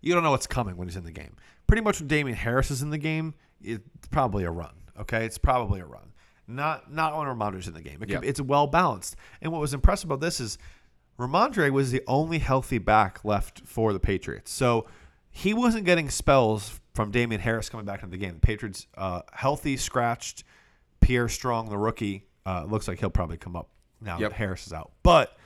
you 0.00 0.12
don't 0.14 0.22
know 0.22 0.30
what's 0.30 0.46
coming 0.46 0.76
when 0.76 0.88
he's 0.88 0.96
in 0.96 1.04
the 1.04 1.12
game. 1.12 1.36
Pretty 1.66 1.82
much 1.82 2.00
when 2.00 2.08
Damien 2.08 2.36
Harris 2.36 2.70
is 2.70 2.82
in 2.82 2.90
the 2.90 2.98
game, 2.98 3.34
it's 3.62 4.08
probably 4.10 4.44
a 4.44 4.50
run. 4.50 4.74
Okay, 5.00 5.24
it's 5.24 5.38
probably 5.38 5.80
a 5.80 5.86
run. 5.86 6.12
Not 6.46 6.92
not 6.92 7.16
when 7.16 7.26
Rhamondre's 7.26 7.68
in 7.68 7.74
the 7.74 7.80
game. 7.82 8.02
It 8.02 8.08
Yeah. 8.10 8.20
can, 8.20 8.28
it's 8.28 8.40
well 8.40 8.66
balanced. 8.66 9.16
And 9.40 9.52
what 9.52 9.60
was 9.60 9.72
impressive 9.74 10.10
about 10.10 10.20
this 10.20 10.40
is 10.40 10.58
Rhamondre 11.18 11.70
was 11.70 11.90
the 11.90 12.02
only 12.06 12.38
healthy 12.38 12.78
back 12.78 13.24
left 13.24 13.62
for 13.64 13.92
the 13.92 14.00
Patriots. 14.00 14.50
So 14.50 14.86
he 15.30 15.54
wasn't 15.54 15.84
getting 15.84 16.10
spells 16.10 16.80
from 16.94 17.10
Damien 17.10 17.40
Harris 17.40 17.68
coming 17.68 17.86
back 17.86 18.02
into 18.02 18.12
the 18.12 18.18
game. 18.18 18.34
The 18.34 18.40
Patriots 18.40 18.86
uh, 18.96 19.22
healthy, 19.32 19.76
scratched. 19.76 20.44
Pierre 21.04 21.28
Strong, 21.28 21.68
the 21.68 21.78
rookie, 21.78 22.24
uh, 22.46 22.64
looks 22.64 22.88
like 22.88 22.98
he'll 22.98 23.10
probably 23.10 23.36
come 23.36 23.54
up 23.56 23.68
now 24.00 24.18
Yep. 24.18 24.30
that 24.30 24.36
Harris 24.36 24.66
is 24.66 24.72
out. 24.72 24.92
But 25.02 25.36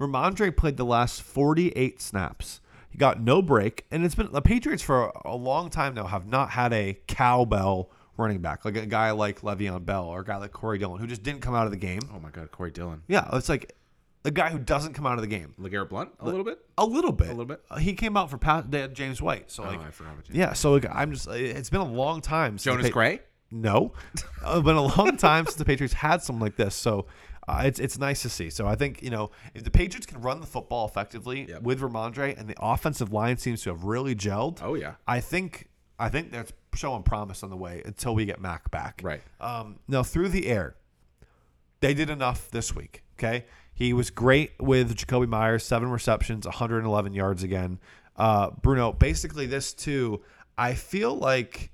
Rhamondre 0.00 0.56
played 0.56 0.76
the 0.76 0.84
last 0.84 1.22
48 1.22 2.00
snaps. 2.02 2.60
He 2.90 2.98
got 2.98 3.20
no 3.20 3.40
break, 3.42 3.86
and 3.90 4.04
it's 4.04 4.14
been 4.14 4.30
the 4.32 4.42
Patriots 4.42 4.82
for 4.82 5.12
a 5.24 5.34
long 5.36 5.70
time 5.70 5.94
now 5.94 6.06
have 6.06 6.26
not 6.26 6.50
had 6.50 6.72
a 6.72 6.98
cowbell 7.06 7.90
running 8.16 8.38
back 8.38 8.64
like 8.64 8.76
a 8.76 8.86
guy 8.86 9.10
like 9.10 9.40
Le'Veon 9.40 9.84
Bell 9.84 10.04
or 10.04 10.20
a 10.20 10.24
guy 10.24 10.36
like 10.36 10.52
Corey 10.52 10.78
Dillon 10.78 11.00
who 11.00 11.06
just 11.08 11.24
didn't 11.24 11.40
come 11.40 11.54
out 11.54 11.64
of 11.66 11.72
the 11.72 11.76
game. 11.76 11.98
oh 12.14 12.20
my 12.20 12.30
god 12.30 12.50
corey 12.52 12.70
dillon 12.70 13.02
Yeah, 13.08 13.28
it's 13.32 13.48
like 13.48 13.74
a 14.24 14.30
guy 14.30 14.50
who 14.50 14.58
doesn't 14.60 14.94
come 14.94 15.04
out 15.06 15.14
of 15.14 15.22
the 15.22 15.26
game. 15.26 15.52
legarrette 15.60 15.88
Blount 15.88 16.10
a 16.20 16.24
little 16.24 16.44
bit 16.44 16.60
A 16.78 16.86
little 16.86 17.10
bit. 17.10 17.26
A 17.26 17.30
little 17.30 17.44
bit? 17.44 17.60
he 17.80 17.94
came 17.94 18.16
out 18.16 18.30
for 18.30 18.38
Pat, 18.38 18.70
James 18.92 19.20
White. 19.20 19.50
So 19.50 19.64
like, 19.64 19.80
oh 19.80 19.82
i 19.82 19.90
forgot 19.90 20.12
about 20.14 20.28
you 20.30 20.38
yeah. 20.38 20.52
So 20.52 20.72
like, 20.72 20.86
I'm 20.88 21.12
just. 21.12 21.26
It's 21.28 21.70
been 21.70 21.80
a 21.80 21.84
long 21.84 22.20
time. 22.20 22.58
Since 22.58 22.76
jonas 22.76 22.90
gray 22.90 23.20
No, 23.54 23.92
Uh, 24.44 24.56
it's 24.56 24.64
been 24.64 24.76
a 24.76 24.82
long 24.82 25.16
time 25.16 25.44
since 25.46 25.54
the 25.56 25.64
Patriots 25.64 25.94
had 25.94 26.22
something 26.22 26.40
like 26.42 26.56
this. 26.56 26.74
So 26.74 27.06
uh, 27.48 27.62
it's 27.64 27.78
it's 27.78 27.98
nice 27.98 28.20
to 28.22 28.28
see. 28.28 28.50
So 28.50 28.66
I 28.66 28.74
think 28.74 29.02
you 29.02 29.10
know 29.10 29.30
if 29.54 29.64
the 29.64 29.70
Patriots 29.70 30.06
can 30.06 30.20
run 30.20 30.40
the 30.40 30.46
football 30.46 30.86
effectively 30.86 31.46
Yep. 31.48 31.62
with 31.62 31.80
Rhamondre 31.80 32.38
and 32.38 32.48
the 32.48 32.56
offensive 32.60 33.12
line 33.12 33.36
seems 33.38 33.62
to 33.62 33.70
have 33.70 33.84
really 33.84 34.14
gelled. 34.14 34.58
oh 34.62 34.74
yeah 34.74 34.94
I 35.06 35.20
think 35.20 35.68
I 35.98 36.08
think 36.08 36.32
that's 36.32 36.52
showing 36.74 37.04
promise 37.04 37.42
on 37.44 37.50
the 37.50 37.56
way 37.56 37.80
until 37.86 38.14
we 38.14 38.24
get 38.26 38.40
Mac 38.40 38.70
back. 38.70 39.00
Right. 39.04 39.22
Um, 39.40 39.78
now 39.86 40.02
through 40.02 40.30
the 40.30 40.46
air, 40.48 40.74
they 41.80 41.94
did 41.94 42.10
enough 42.10 42.50
this 42.50 42.74
week. 42.74 43.02
Okay, 43.18 43.44
he 43.72 43.92
was 43.92 44.10
great 44.10 44.52
with 44.60 44.96
Jakobi 44.96 45.28
Meyers, 45.28 45.64
seven 45.64 45.88
receptions, 45.90 46.46
111 46.46 47.14
yards 47.14 47.42
again. 47.44 47.78
Uh, 48.16 48.50
Bruno, 48.62 48.92
basically 48.92 49.46
this 49.46 49.72
too. 49.72 50.22
I 50.58 50.74
feel 50.74 51.14
like. 51.16 51.70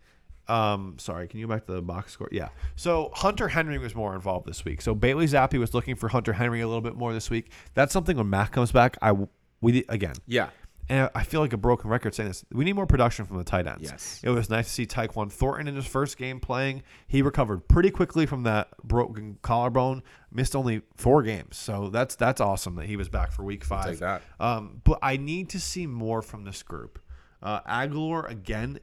Um, 0.51 0.97
sorry, 0.99 1.29
can 1.29 1.39
you 1.39 1.47
go 1.47 1.55
back 1.55 1.67
to 1.67 1.73
the 1.73 1.83
box 1.83 2.13
score? 2.13 2.29
Yeah. 2.33 2.49
So 2.77 3.11
Hunter 3.15 3.49
Henry 3.49 3.79
was 3.79 3.95
more 3.95 4.15
involved 4.15 4.47
this 4.47 4.65
week. 4.65 4.83
So 4.83 4.95
Bailey 4.95 5.27
Zappe 5.27 5.59
was 5.59 5.75
looking 5.75 5.95
for 5.95 6.09
Hunter 6.09 6.33
Henry 6.33 6.61
a 6.61 6.67
little 6.67 6.81
bit 6.81 6.97
more 6.97 7.13
this 7.13 7.31
week. 7.31 7.53
That's 7.75 7.93
something 7.93 8.17
when 8.17 8.29
Mac 8.29 8.53
comes 8.53 8.73
back. 8.73 8.97
I 9.01 9.15
we 9.61 9.85
again 9.89 10.15
yeah 10.27 10.49
and 10.91 11.09
I 11.15 11.23
feel 11.23 11.41
like 11.41 11.53
a 11.53 11.57
broken 11.57 11.89
record 11.89 12.17
saying 12.17 12.31
this. 12.31 12.45
We 12.53 12.65
need 12.65 12.73
more 12.73 12.87
production 12.87 13.25
from 13.25 13.39
the 13.39 13.45
tight 13.45 13.69
ends. 13.69 13.83
Yes. 13.85 14.21
It 14.25 14.31
was 14.31 14.51
nice 14.51 14.67
to 14.67 14.73
see 14.73 14.87
Tyquan 14.87 15.31
Thornton 15.31 15.69
in 15.69 15.77
his 15.77 15.87
first 15.87 16.19
game 16.19 16.41
playing. 16.41 16.83
He 17.07 17.23
recovered 17.23 17.69
pretty 17.69 17.93
quickly 17.93 18.27
from 18.27 18.43
that 18.43 18.71
broken 18.83 19.39
collarbone. 19.41 20.03
Missed 20.33 20.57
only 20.57 20.83
four 20.97 21.23
games, 21.23 21.57
so 21.57 21.91
that's 21.91 22.17
that's 22.17 22.41
awesome 22.41 22.75
that 22.75 22.87
he 22.87 22.97
was 22.97 23.09
back 23.09 23.31
for 23.31 23.45
Week 23.45 23.65
Five. 23.65 23.87
take 23.87 23.99
that. 24.01 24.23
Um, 24.41 24.81
but 24.83 24.99
I 25.01 25.17
need 25.17 25.49
to 25.51 25.61
see 25.61 25.87
more 25.87 26.23
from 26.23 26.43
this 26.43 26.65
group. 26.65 26.99
Uh, 27.41 27.61
Agholor 27.63 28.29
again. 28.29 28.81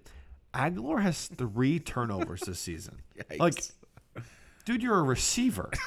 Agholor 0.58 1.01
has 1.01 1.28
three 1.28 1.80
turnovers 1.80 2.41
this 2.41 2.60
season. 2.60 3.01
Like, 3.39 3.55
dude, 4.66 4.84
you're 4.84 4.99
a 4.99 5.03
receiver. 5.03 5.72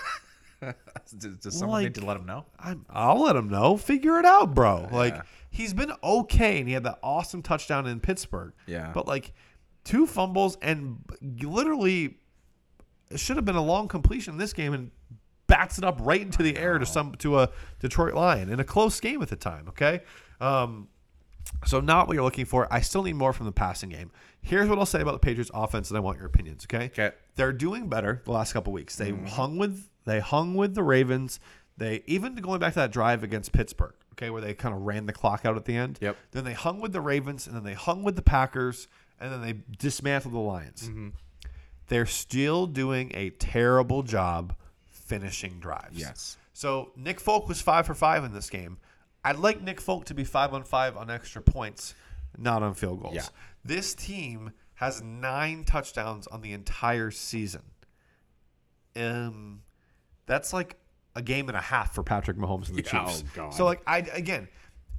Does, 1.19 1.37
does 1.37 1.59
someone 1.59 1.83
need 1.83 1.95
to 1.95 2.05
let 2.05 2.19
him 2.19 2.27
know? 2.27 2.45
I'm, 2.59 2.85
I'll 2.91 3.23
let 3.23 3.35
him 3.35 3.49
know. 3.49 3.79
Figure 3.79 4.19
it 4.19 4.27
out, 4.27 4.55
bro. 4.55 4.89
Like 4.93 5.17
he's 5.49 5.73
been 5.73 5.91
okay, 6.05 6.59
and 6.59 6.69
he 6.69 6.75
had 6.75 6.85
that 6.85 6.99
awesome 7.03 7.41
touchdown 7.41 7.87
in 7.87 7.99
Pittsburgh. 7.99 8.53
Yeah. 8.67 8.91
But 8.93 9.09
like 9.09 9.33
two 9.85 10.07
fumbles 10.07 10.59
and 10.61 10.99
literally 11.23 12.19
it 13.11 13.19
should 13.19 13.37
have 13.37 13.47
been 13.47 13.57
a 13.57 13.65
long 13.65 13.89
completion 13.89 14.35
in 14.35 14.39
this 14.39 14.53
game, 14.53 14.75
and 14.75 14.91
bats 15.47 15.79
it 15.79 15.85
up 15.85 15.99
right 16.01 16.21
into 16.21 16.43
the 16.43 16.57
air 16.57 16.79
to 16.79 16.87
some 16.87 17.15
to 17.17 17.41
a 17.41 17.51
Detroit 17.81 18.15
Lion 18.15 18.51
in 18.51 18.61
a 18.61 18.65
close 18.65 19.01
game 19.01 19.21
at 19.23 19.29
the 19.29 19.37
time. 19.37 19.67
Okay. 19.69 20.03
Um, 20.41 20.89
so 21.67 21.81
not 21.81 22.07
what 22.07 22.15
you're 22.15 22.23
looking 22.23 22.45
for. 22.45 22.73
I 22.73 22.81
still 22.81 23.03
need 23.03 23.15
more 23.15 23.33
from 23.33 23.47
the 23.47 23.53
passing 23.53 23.89
game. 23.89 24.11
Here's 24.43 24.69
what 24.69 24.79
I'll 24.79 24.87
say 24.87 25.01
about 25.01 25.13
the 25.13 25.19
Patriots 25.19 25.51
offense, 25.53 25.91
and 25.91 25.97
I 25.97 26.01
want 26.01 26.19
your 26.19 26.27
opinions. 26.27 26.65
Okay. 26.65 26.87
Okay. 26.87 27.13
They're 27.37 27.53
doing 27.53 27.89
better 27.89 28.23
the 28.25 28.33
last 28.33 28.53
couple 28.53 28.73
weeks. 28.73 28.97
They 28.97 29.13
mm-hmm. 29.13 29.27
hung 29.27 29.59
with 29.59 29.89
they 30.05 30.21
hung 30.21 30.55
with 30.55 30.75
the 30.75 30.83
Ravens. 30.83 31.41
They 31.77 32.03
even 32.07 32.35
going 32.37 32.61
back 32.61 32.75
to 32.75 32.81
that 32.81 32.93
drive 32.93 33.23
against 33.23 33.53
Pittsburgh, 33.53 33.95
okay, 34.13 34.31
where 34.31 34.41
they 34.43 34.55
kind 34.55 34.75
of 34.75 34.83
ran 34.83 35.07
the 35.07 35.13
clock 35.13 35.45
out 35.45 35.57
at 35.57 35.65
the 35.65 35.77
end. 35.77 35.99
Yep. 36.01 36.17
Then 36.33 36.45
they 36.45 36.53
hung 36.53 36.81
with 36.81 36.93
the 36.93 37.01
Ravens, 37.01 37.47
and 37.47 37.57
then 37.57 37.65
they 37.65 37.75
hung 37.75 38.03
with 38.03 38.17
the 38.17 38.23
Packers, 38.23 38.89
and 39.21 39.33
then 39.33 39.43
they 39.43 39.55
dismantled 39.79 40.35
the 40.35 40.39
Lions. 40.39 40.89
Mm-hmm. 40.89 41.09
They're 41.89 42.07
still 42.07 42.67
doing 42.67 43.11
a 43.15 43.31
terrible 43.31 44.03
job 44.03 44.55
finishing 44.87 45.59
drives. 45.59 45.99
Yes. 45.99 46.37
So 46.53 46.93
Nick 46.97 47.19
Folk 47.19 47.49
was 47.49 47.61
five 47.61 47.87
for 47.87 47.95
five 47.95 48.25
in 48.25 48.33
this 48.33 48.49
game. 48.49 48.79
I'd 49.25 49.37
like 49.37 49.61
Nick 49.61 49.81
Folk 49.81 50.05
to 50.07 50.15
be 50.15 50.25
five 50.25 50.55
on 50.55 50.63
five 50.63 50.97
on 50.97 51.11
extra 51.11 51.43
points, 51.43 51.95
not 52.39 52.63
on 52.63 52.75
field 52.75 53.03
goals. 53.03 53.15
Yeah. 53.15 53.27
This 53.65 53.95
team 53.95 54.53
has 54.75 55.03
nine 55.03 55.65
touchdowns 55.65 56.27
on 56.27 56.41
the 56.41 56.53
entire 56.53 57.11
season. 57.11 57.63
Um, 58.97 59.63
that's 60.27 60.53
like 60.53 60.77
a 61.15 61.23
game 61.23 61.49
and 61.49 61.57
a 61.57 61.61
half 61.61 61.95
for 61.95 62.03
Patrick 62.03 62.37
Mahomes 62.37 62.69
and 62.69 62.77
the 62.79 62.83
Yeah, 62.83 63.05
Chiefs. 63.07 63.25
oh, 63.27 63.31
God. 63.35 63.55
So 63.55 63.65
like 63.65 63.83
I 63.87 63.99
again, 63.99 64.49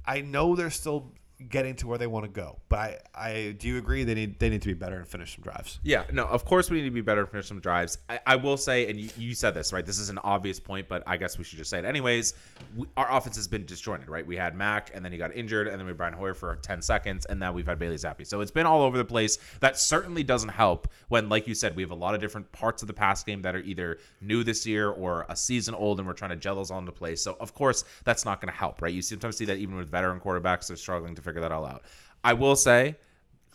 I 0.06 0.20
know 0.20 0.54
they're 0.56 0.70
still 0.70 1.12
getting 1.48 1.76
to 1.76 1.86
where 1.86 1.98
they 1.98 2.06
want 2.06 2.24
to 2.24 2.30
go, 2.30 2.58
but 2.68 2.78
I 2.78 2.98
I 3.14 3.54
do 3.58 3.68
you 3.68 3.78
agree 3.78 4.04
they 4.04 4.14
need 4.14 4.38
they 4.38 4.48
need 4.48 4.62
to 4.62 4.68
be 4.68 4.74
better 4.74 4.96
and 4.96 5.06
finish 5.06 5.34
some 5.34 5.42
drives. 5.42 5.78
Yeah, 5.82 6.04
no, 6.12 6.26
of 6.26 6.44
course 6.44 6.70
we 6.70 6.78
need 6.78 6.88
to 6.88 6.90
be 6.90 7.00
better 7.00 7.20
and 7.20 7.30
finish 7.30 7.46
some 7.46 7.60
drives. 7.60 7.98
I, 8.08 8.20
I 8.26 8.36
will 8.36 8.56
say, 8.56 8.88
and 8.88 8.98
you, 8.98 9.10
you 9.16 9.34
said 9.34 9.54
this, 9.54 9.72
right? 9.72 9.84
This 9.84 9.98
is 9.98 10.08
an 10.08 10.18
obvious 10.18 10.60
point, 10.60 10.88
but 10.88 11.02
I 11.06 11.16
guess 11.16 11.38
we 11.38 11.44
should 11.44 11.58
just 11.58 11.70
say 11.70 11.78
it 11.78 11.84
anyways. 11.84 12.34
We, 12.76 12.86
our 12.96 13.10
offense 13.10 13.36
has 13.36 13.48
been 13.48 13.64
disjointed, 13.64 14.08
right? 14.08 14.26
We 14.26 14.36
had 14.36 14.54
Mac, 14.54 14.90
and 14.94 15.04
then 15.04 15.12
he 15.12 15.18
got 15.18 15.34
injured, 15.34 15.68
and 15.68 15.78
then 15.78 15.86
we 15.86 15.90
had 15.90 15.96
Brian 15.96 16.14
Hoyer 16.14 16.34
for 16.34 16.56
10 16.56 16.82
seconds, 16.82 17.26
and 17.26 17.38
now 17.38 17.52
we've 17.52 17.66
had 17.66 17.78
Bailey 17.78 17.96
Zappe. 17.96 18.26
So 18.26 18.40
it's 18.40 18.50
been 18.50 18.66
all 18.66 18.82
over 18.82 18.98
the 18.98 19.04
place. 19.04 19.38
That 19.60 19.78
certainly 19.78 20.22
doesn't 20.22 20.50
help 20.50 20.88
when, 21.08 21.28
like 21.28 21.46
you 21.46 21.54
said, 21.54 21.76
we 21.76 21.82
have 21.82 21.90
a 21.90 21.96
lot 21.96 22.14
of 22.14 22.20
different 22.20 22.50
parts 22.52 22.82
of 22.82 22.88
the 22.88 22.94
pass 22.94 23.22
game 23.22 23.42
that 23.42 23.54
are 23.54 23.60
either 23.60 23.98
new 24.20 24.44
this 24.44 24.66
year 24.66 24.90
or 24.90 25.26
a 25.28 25.36
season 25.36 25.74
old, 25.74 25.98
and 25.98 26.06
we're 26.06 26.14
trying 26.14 26.30
to 26.30 26.36
gel 26.36 26.56
those 26.56 26.70
all 26.70 26.78
into 26.78 26.92
place. 26.92 27.22
So, 27.22 27.36
of 27.40 27.54
course, 27.54 27.84
that's 28.04 28.24
not 28.24 28.40
going 28.40 28.52
to 28.52 28.58
help, 28.58 28.82
right? 28.82 28.92
You 28.92 29.02
sometimes 29.02 29.36
see 29.36 29.44
that 29.46 29.58
even 29.58 29.76
with 29.76 29.88
veteran 29.88 30.20
quarterbacks, 30.20 30.66
they're 30.66 30.76
struggling 30.76 31.14
to 31.14 31.22
figure 31.22 31.31
that 31.40 31.52
all 31.52 31.64
out. 31.64 31.82
I 32.24 32.34
will 32.34 32.56
say, 32.56 32.96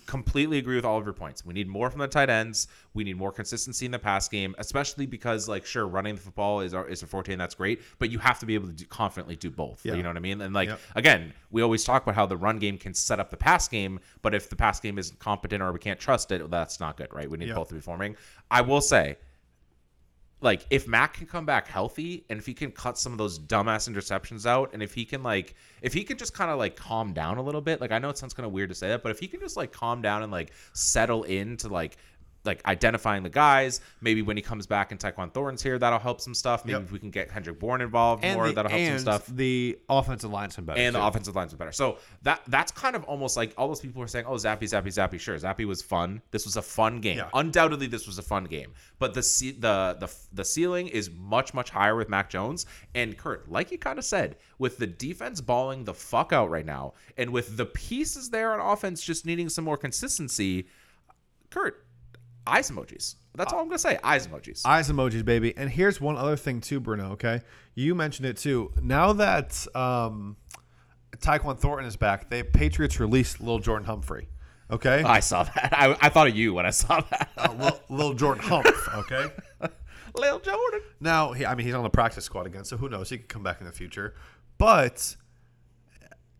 completely 0.05 0.57
agree 0.57 0.77
with 0.77 0.85
all 0.85 0.97
of 0.97 1.03
your 1.03 1.13
points. 1.13 1.45
We 1.45 1.53
need 1.53 1.67
more 1.67 1.89
from 1.89 1.99
the 1.99 2.07
tight 2.07 2.29
ends. 2.29 2.67
We 2.93 3.03
need 3.03 3.17
more 3.17 3.31
consistency 3.31 3.85
in 3.85 3.91
the 3.91 3.99
pass 3.99 4.29
game, 4.29 4.55
especially 4.57 5.05
because, 5.05 5.49
like, 5.49 5.65
sure, 5.65 5.85
running 5.85 6.15
the 6.15 6.21
football 6.21 6.61
is 6.61 6.73
our, 6.73 6.87
is 6.87 7.03
a 7.03 7.07
forte 7.07 7.33
and 7.33 7.41
that's 7.41 7.55
great, 7.55 7.81
but 7.99 8.09
you 8.09 8.17
have 8.19 8.39
to 8.39 8.45
be 8.45 8.55
able 8.55 8.67
to 8.67 8.73
do, 8.73 8.85
confidently 8.85 9.35
do 9.35 9.49
both. 9.49 9.81
Yeah. 9.85 9.95
You 9.95 10.03
know 10.03 10.09
what 10.09 10.15
I 10.15 10.21
mean? 10.21 10.39
And 10.39 10.53
like, 10.53 10.69
Yep. 10.69 10.79
again, 10.95 11.33
we 11.51 11.61
always 11.61 11.83
talk 11.83 12.03
about 12.03 12.15
how 12.15 12.25
the 12.25 12.37
run 12.37 12.57
game 12.57 12.77
can 12.77 12.93
set 12.93 13.19
up 13.19 13.29
the 13.29 13.37
pass 13.37 13.67
game, 13.67 13.99
but 14.21 14.33
if 14.33 14.49
the 14.49 14.55
pass 14.55 14.79
game 14.79 14.97
isn't 14.97 15.19
competent 15.19 15.61
or 15.61 15.73
we 15.73 15.79
can't 15.79 15.99
trust 15.99 16.31
it, 16.31 16.49
that's 16.49 16.79
not 16.79 16.95
good, 16.95 17.13
right? 17.13 17.29
We 17.29 17.37
need 17.37 17.49
Yep. 17.49 17.57
both 17.57 17.67
to 17.69 17.75
be 17.75 17.81
forming. 17.81 18.15
I 18.49 18.61
will 18.61 18.81
say, 18.81 19.17
like 20.39 20.65
if 20.69 20.87
Mac 20.87 21.15
can 21.15 21.25
come 21.25 21.45
back 21.45 21.67
healthy 21.67 22.23
and 22.29 22.37
if 22.37 22.45
he 22.45 22.53
can 22.53 22.71
cut 22.71 22.97
some 22.97 23.11
of 23.11 23.17
those 23.17 23.39
dumbass 23.39 23.89
interceptions 23.91 24.45
out 24.45 24.71
and 24.73 24.83
if 24.83 24.93
he 24.93 25.03
can 25.03 25.23
like 25.23 25.55
if 25.81 25.93
he 25.93 26.03
can 26.03 26.17
just 26.17 26.33
kind 26.33 26.51
of 26.51 26.57
like 26.59 26.75
calm 26.75 27.13
down 27.13 27.37
a 27.37 27.41
little 27.41 27.61
bit 27.61 27.81
like 27.81 27.91
I 27.91 27.99
know 27.99 28.09
it 28.09 28.17
sounds 28.17 28.33
kind 28.33 28.45
of 28.45 28.51
weird 28.51 28.69
to 28.69 28.75
say 28.75 28.89
that 28.89 29.01
but 29.01 29.11
if 29.11 29.19
he 29.19 29.27
can 29.27 29.39
just 29.39 29.57
like 29.57 29.71
calm 29.71 30.01
down 30.01 30.23
and 30.23 30.31
like 30.31 30.51
settle 30.73 31.23
into 31.23 31.69
like 31.69 31.97
like 32.45 32.65
identifying 32.65 33.23
the 33.23 33.29
guys 33.29 33.81
maybe 33.99 34.21
when 34.21 34.37
he 34.37 34.41
comes 34.43 34.65
back 34.67 34.91
and 34.91 34.99
Tyquan 34.99 35.33
Thorne's 35.33 35.61
here 35.61 35.77
that'll 35.77 35.99
help 35.99 36.21
some 36.21 36.33
stuff 36.33 36.63
maybe 36.63 36.73
Yep. 36.77 36.83
if 36.83 36.91
we 36.91 36.99
can 36.99 37.09
get 37.11 37.29
Kendrick 37.29 37.59
Bourne 37.59 37.81
involved 37.81 38.23
more 38.23 38.47
the, 38.47 38.53
that'll 38.53 38.71
help 38.71 38.85
some 38.87 38.99
stuff 38.99 39.25
The 39.27 39.77
offensive 39.89 40.31
line's 40.31 40.55
been 40.55 40.65
better. 40.65 40.79
and 40.79 40.95
the 40.95 40.99
too. 40.99 41.05
offensive 41.05 41.35
lines 41.35 41.51
were 41.51 41.57
better. 41.57 41.71
So 41.73 41.97
that 42.23 42.41
that's 42.47 42.71
kind 42.71 42.95
of 42.95 43.03
almost 43.03 43.35
like 43.35 43.53
all 43.57 43.67
those 43.67 43.79
people 43.81 43.99
were 43.99 44.07
saying, 44.07 44.25
"Oh, 44.27 44.33
Zappe, 44.35 44.61
Zappe, 44.61 44.87
Zappe." 44.87 45.19
Sure, 45.19 45.35
Zappe 45.37 45.65
was 45.65 45.81
fun. 45.81 46.21
This 46.31 46.45
was 46.45 46.55
a 46.55 46.61
fun 46.61 47.01
game. 47.01 47.17
Yeah. 47.17 47.29
Undoubtedly, 47.33 47.87
this 47.87 48.07
was 48.07 48.17
a 48.17 48.21
fun 48.23 48.45
game. 48.45 48.71
But 48.99 49.13
the 49.13 49.21
the 49.59 49.97
the 49.99 50.13
the 50.33 50.45
ceiling 50.45 50.87
is 50.87 51.09
much 51.11 51.53
much 51.53 51.69
higher 51.69 51.95
with 51.95 52.07
Mac 52.09 52.29
Jones 52.29 52.65
and 52.95 53.17
Kurt. 53.17 53.51
Like 53.51 53.71
you 53.71 53.77
kind 53.77 53.99
of 53.99 54.05
said, 54.05 54.37
with 54.59 54.77
the 54.77 54.87
defense 54.87 55.41
balling 55.41 55.83
the 55.83 55.93
fuck 55.93 56.31
out 56.33 56.49
right 56.49 56.65
now, 56.65 56.93
and 57.17 57.31
with 57.31 57.57
the 57.57 57.65
pieces 57.65 58.29
there 58.29 58.53
on 58.53 58.59
offense 58.59 59.01
just 59.03 59.25
needing 59.25 59.49
some 59.49 59.65
more 59.65 59.77
consistency, 59.77 60.67
Kurt, 61.49 61.85
eyes 62.47 62.69
emojis. 62.71 63.15
That's 63.35 63.53
all 63.53 63.59
I'm 63.61 63.67
gonna 63.67 63.77
say. 63.77 63.99
Eyes 64.03 64.27
emojis. 64.27 64.65
Eyes 64.65 64.89
emojis, 64.89 65.23
baby. 65.23 65.55
And 65.55 65.69
here's 65.69 66.01
one 66.01 66.17
other 66.17 66.35
thing 66.35 66.61
too, 66.61 66.79
Bruno. 66.79 67.11
Okay, 67.11 67.41
you 67.75 67.93
mentioned 67.93 68.25
it 68.27 68.37
too. 68.37 68.71
Now 68.81 69.13
that 69.13 69.65
um, 69.75 70.37
Tyquan 71.17 71.59
Thornton 71.59 71.87
is 71.87 71.95
back, 71.95 72.29
the 72.29 72.43
Patriots 72.43 72.99
released 72.99 73.39
Lil 73.41 73.59
Jordan 73.59 73.85
Humphrey. 73.85 74.27
Okay, 74.69 75.03
I 75.03 75.19
saw 75.21 75.43
that. 75.43 75.69
I, 75.71 75.95
I 76.01 76.09
thought 76.09 76.27
of 76.27 76.35
you 76.35 76.53
when 76.53 76.65
I 76.65 76.71
saw 76.71 76.99
that. 77.11 77.29
uh, 77.37 77.53
Lil, 77.57 77.79
Lil 77.89 78.13
Jordan 78.15 78.43
Humph. 78.43 78.89
Okay. 78.95 79.27
Lil 80.15 80.39
Jordan. 80.39 80.81
Now, 80.99 81.31
he, 81.33 81.45
I 81.45 81.53
mean, 81.55 81.65
he's 81.65 81.75
on 81.75 81.83
the 81.83 81.89
practice 81.89 82.25
squad 82.25 82.47
again, 82.47 82.65
so 82.65 82.75
who 82.75 82.89
knows? 82.89 83.09
He 83.09 83.17
could 83.17 83.29
come 83.29 83.43
back 83.43 83.61
in 83.61 83.67
the 83.67 83.71
future. 83.71 84.15
But 84.57 85.15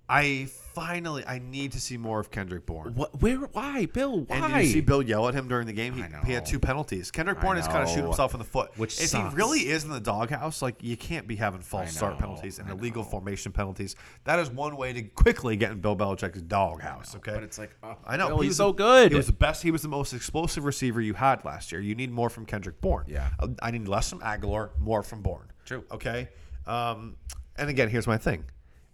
I 0.10 0.48
finally, 0.78 1.24
I 1.26 1.40
need 1.40 1.72
to 1.72 1.82
see 1.82 1.98
more 1.98 2.20
of 2.20 2.30
Kendrick 2.30 2.66
Bourne. 2.66 2.94
What? 2.94 3.20
Where? 3.22 3.38
Why, 3.38 3.88
Bill? 3.88 4.22
Why? 4.22 4.36
And 4.36 4.54
did 4.54 4.66
you 4.66 4.72
see 4.74 4.82
Bill 4.82 5.02
yell 5.02 5.28
at 5.28 5.34
him 5.34 5.48
during 5.48 5.66
the 5.66 5.74
game? 5.74 5.94
He, 5.94 6.04
I 6.04 6.08
know. 6.08 6.22
he 6.24 6.34
had 6.34 6.46
two 6.46 6.60
penalties. 6.60 7.10
Kendrick 7.10 7.42
Bourne 7.42 7.58
is 7.58 7.68
kind 7.68 7.82
of 7.82 7.90
shooting 7.90 8.04
know. 8.04 8.12
himself 8.12 8.34
in 8.34 8.40
the 8.40 8.46
foot. 8.46 8.72
Which 8.78 9.00
if 9.02 9.10
sucks. 9.10 9.34
he 9.34 9.38
really 9.38 9.62
is 9.62 9.84
in 9.84 9.90
the 9.90 10.00
doghouse, 10.00 10.62
like 10.62 10.84
you 10.84 10.96
can't 10.96 11.28
be 11.28 11.36
having 11.36 11.62
false 11.62 11.96
start 11.96 12.20
penalties 12.20 12.60
and 12.60 12.70
illegal 12.70 13.04
formation 13.04 13.52
penalties. 13.52 13.96
That 14.26 14.40
is 14.40 14.52
one 14.52 14.78
way 14.78 14.94
to 14.94 15.02
quickly 15.02 15.56
get 15.56 15.72
in 15.72 15.82
Bill 15.82 15.96
Belichick's 15.96 16.42
doghouse. 16.44 17.16
Okay, 17.16 17.34
But 17.34 17.44
it's 17.44 17.58
like, 17.58 17.76
oh, 17.82 17.98
I 18.06 18.18
know 18.18 18.28
Bill, 18.28 18.40
he 18.40 18.48
he's 18.48 18.58
so 18.58 18.72
good. 18.72 19.12
He 19.12 19.18
was 19.18 19.28
the 19.28 19.34
best. 19.34 19.64
He 19.64 19.72
was 19.72 19.82
the 19.82 19.88
most 19.88 20.14
explosive 20.14 20.64
receiver 20.64 21.02
you 21.02 21.16
had 21.16 21.44
last 21.44 21.72
year. 21.72 21.82
You 21.82 21.96
need 21.96 22.12
more 22.12 22.30
from 22.30 22.46
Kendrick 22.46 22.80
Bourne. 22.82 23.06
Yeah. 23.08 23.30
Uh, 23.40 23.48
I 23.62 23.72
need 23.72 23.88
less 23.88 24.10
from 24.10 24.20
Agholor, 24.20 24.70
more 24.80 25.02
from 25.02 25.22
Bourne. 25.22 25.52
True. 25.66 25.84
Okay. 25.92 26.30
Um, 26.66 27.16
and 27.58 27.70
again, 27.70 27.90
here's 27.90 28.08
my 28.08 28.18
thing: 28.18 28.46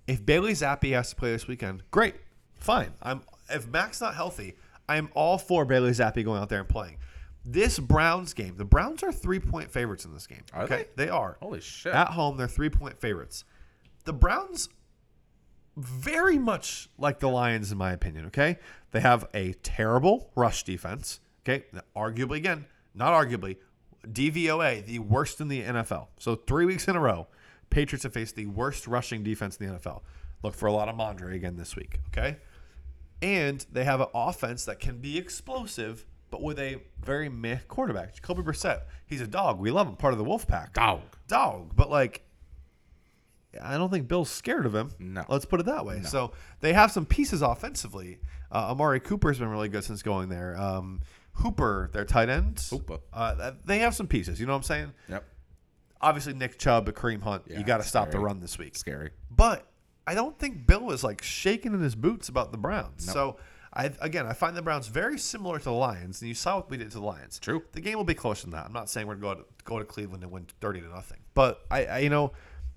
if 0.07 0.25
Bailey 0.25 0.53
Zappe 0.53 0.91
has 0.93 1.09
to 1.11 1.15
play 1.15 1.31
this 1.31 1.47
weekend, 1.47 1.83
great, 1.91 2.15
fine. 2.59 2.93
I'm 3.01 3.21
if 3.49 3.67
Mac's 3.67 4.01
not 4.01 4.15
healthy, 4.15 4.55
I 4.87 4.97
am 4.97 5.09
all 5.13 5.37
for 5.37 5.65
Bailey 5.65 5.91
Zappe 5.91 6.23
going 6.23 6.41
out 6.41 6.49
there 6.49 6.59
and 6.59 6.69
playing. 6.69 6.97
This 7.45 7.77
Browns 7.77 8.33
game, 8.33 8.55
the 8.57 8.65
Browns 8.65 9.03
are 9.03 9.11
three 9.11 9.39
point 9.39 9.71
favorites 9.71 10.05
in 10.05 10.13
this 10.13 10.27
game. 10.27 10.43
Are 10.53 10.63
okay, 10.63 10.85
they 10.95 11.09
are. 11.09 11.37
Holy 11.41 11.61
shit. 11.61 11.93
At 11.93 12.09
home, 12.09 12.37
they're 12.37 12.47
three 12.47 12.69
point 12.69 12.99
favorites. 12.99 13.43
The 14.05 14.13
Browns 14.13 14.69
very 15.75 16.38
much 16.38 16.89
like 16.97 17.19
the 17.19 17.30
Lions, 17.30 17.71
in 17.71 17.77
my 17.77 17.91
opinion. 17.91 18.25
Okay, 18.27 18.59
they 18.91 19.01
have 19.01 19.27
a 19.34 19.53
terrible 19.53 20.31
rush 20.35 20.63
defense. 20.63 21.19
Okay, 21.43 21.65
arguably 21.95 22.38
again, 22.38 22.65
not 22.95 23.11
arguably, 23.11 23.57
DVOA 24.07 24.85
the 24.85 24.99
worst 24.99 25.41
in 25.41 25.49
the 25.49 25.61
NFL. 25.63 26.07
So 26.19 26.35
three 26.35 26.65
weeks 26.65 26.88
in 26.88 26.95
a 26.95 26.99
row, 26.99 27.27
Patriots 27.73 28.03
have 28.03 28.13
faced 28.13 28.35
the 28.35 28.45
worst 28.45 28.87
rushing 28.87 29.23
defense 29.23 29.57
in 29.57 29.67
the 29.67 29.79
NFL. 29.79 30.01
Look 30.43 30.53
for 30.53 30.67
a 30.67 30.71
lot 30.71 30.89
of 30.89 30.95
Mondre 30.95 31.33
again 31.33 31.55
this 31.57 31.75
week. 31.75 31.99
Okay, 32.09 32.37
and 33.21 33.65
they 33.71 33.83
have 33.83 33.99
an 33.99 34.07
offense 34.13 34.65
that 34.65 34.79
can 34.79 34.99
be 34.99 35.17
explosive, 35.17 36.05
but 36.29 36.41
with 36.41 36.59
a 36.59 36.81
very 37.01 37.29
meh 37.29 37.59
quarterback. 37.67 38.15
Jacoby 38.15 38.43
Brissett, 38.43 38.81
he's 39.05 39.21
a 39.21 39.27
dog. 39.27 39.59
We 39.59 39.71
love 39.71 39.87
him, 39.87 39.95
part 39.95 40.13
of 40.13 40.17
the 40.17 40.23
Wolf 40.23 40.47
Pack. 40.47 40.73
Dog. 40.73 41.01
Dog, 41.27 41.75
but 41.75 41.89
like 41.89 42.21
I 43.61 43.77
don't 43.77 43.89
think 43.91 44.07
Bill's 44.07 44.29
scared 44.29 44.65
of 44.65 44.73
him. 44.73 44.91
No. 44.99 45.23
Let's 45.27 45.45
put 45.45 45.59
it 45.59 45.65
that 45.65 45.85
way. 45.85 46.01
So 46.03 46.33
they 46.59 46.73
have 46.73 46.91
some 46.91 47.05
pieces 47.05 47.41
offensively. 47.41 48.19
Uh, 48.51 48.71
Amari 48.71 48.99
Cooper's 48.99 49.39
been 49.39 49.49
really 49.49 49.69
good 49.69 49.83
since 49.83 50.01
going 50.01 50.29
there. 50.29 50.59
Um, 50.59 51.01
Hooper, 51.33 51.89
their 51.93 52.05
tight 52.05 52.29
end. 52.29 52.59
Hooper. 52.69 52.99
Uh, 53.11 53.51
they 53.65 53.79
have 53.79 53.95
some 53.95 54.07
pieces. 54.07 54.39
You 54.39 54.45
know 54.45 54.53
what 54.53 54.57
I'm 54.57 54.63
saying? 54.63 54.93
Yep. 55.09 55.25
Obviously, 56.03 56.34
Nick 56.34 56.59
Chubb, 56.59 56.89
Kareem 56.91 57.21
Hunt. 57.21 57.43
Yeah, 57.47 57.57
you 57.57 57.63
got 57.63 57.77
to 57.77 57.84
stop 57.84 58.07
the 58.07 58.13
scary. 58.13 58.23
run 58.23 58.39
this 58.39 58.57
week. 58.57 58.75
Scary. 58.75 59.11
But 59.31 59.65
I 60.05 60.15
don't 60.15 60.38
think 60.38 60.67
Bill 60.67 60.91
is 60.91 61.03
like 61.03 61.23
shaking 61.23 61.73
in 61.73 61.81
his 61.81 61.95
boots 61.95 62.30
about 62.30 62.51
the 62.51 62.57
Browns. 62.57 63.05
So 63.11 63.38
I 63.73 63.91
again, 64.01 64.27
I 64.27 64.34
find 64.34 64.55
the 64.55 64.61
Browns 64.61 64.88
very 64.88 65.17
similar 65.17 65.57
to 65.57 65.63
the 65.63 65.71
Lions, 65.71 66.21
and 66.21 66.30
you 66.30 66.35
saw 66.35 66.57
what 66.57 66.69
we 66.69 66.77
did 66.77 66.91
to 66.91 66.99
the 66.99 67.05
Lions. 67.05 67.39
True. 67.39 67.63
The 67.71 67.81
game 67.81 67.97
will 67.97 68.03
be 68.03 68.13
closer 68.13 68.43
than 68.43 68.51
that. 68.51 68.65
I'm 68.65 68.73
not 68.73 68.89
saying 68.89 69.07
we're 69.07 69.15
going 69.15 69.38
to 69.38 69.43
go 69.43 69.47
to, 69.47 69.63
go 69.63 69.80
to 69.80 69.85
Cleveland 69.85 70.23
and 70.23 70.31
win 70.31 70.45
thirty 70.61 70.81
to 70.81 70.88
nothing, 70.89 71.19
but 71.34 71.61
I, 71.71 71.85
I 71.85 71.97
you 71.99 72.09
know, 72.09 72.34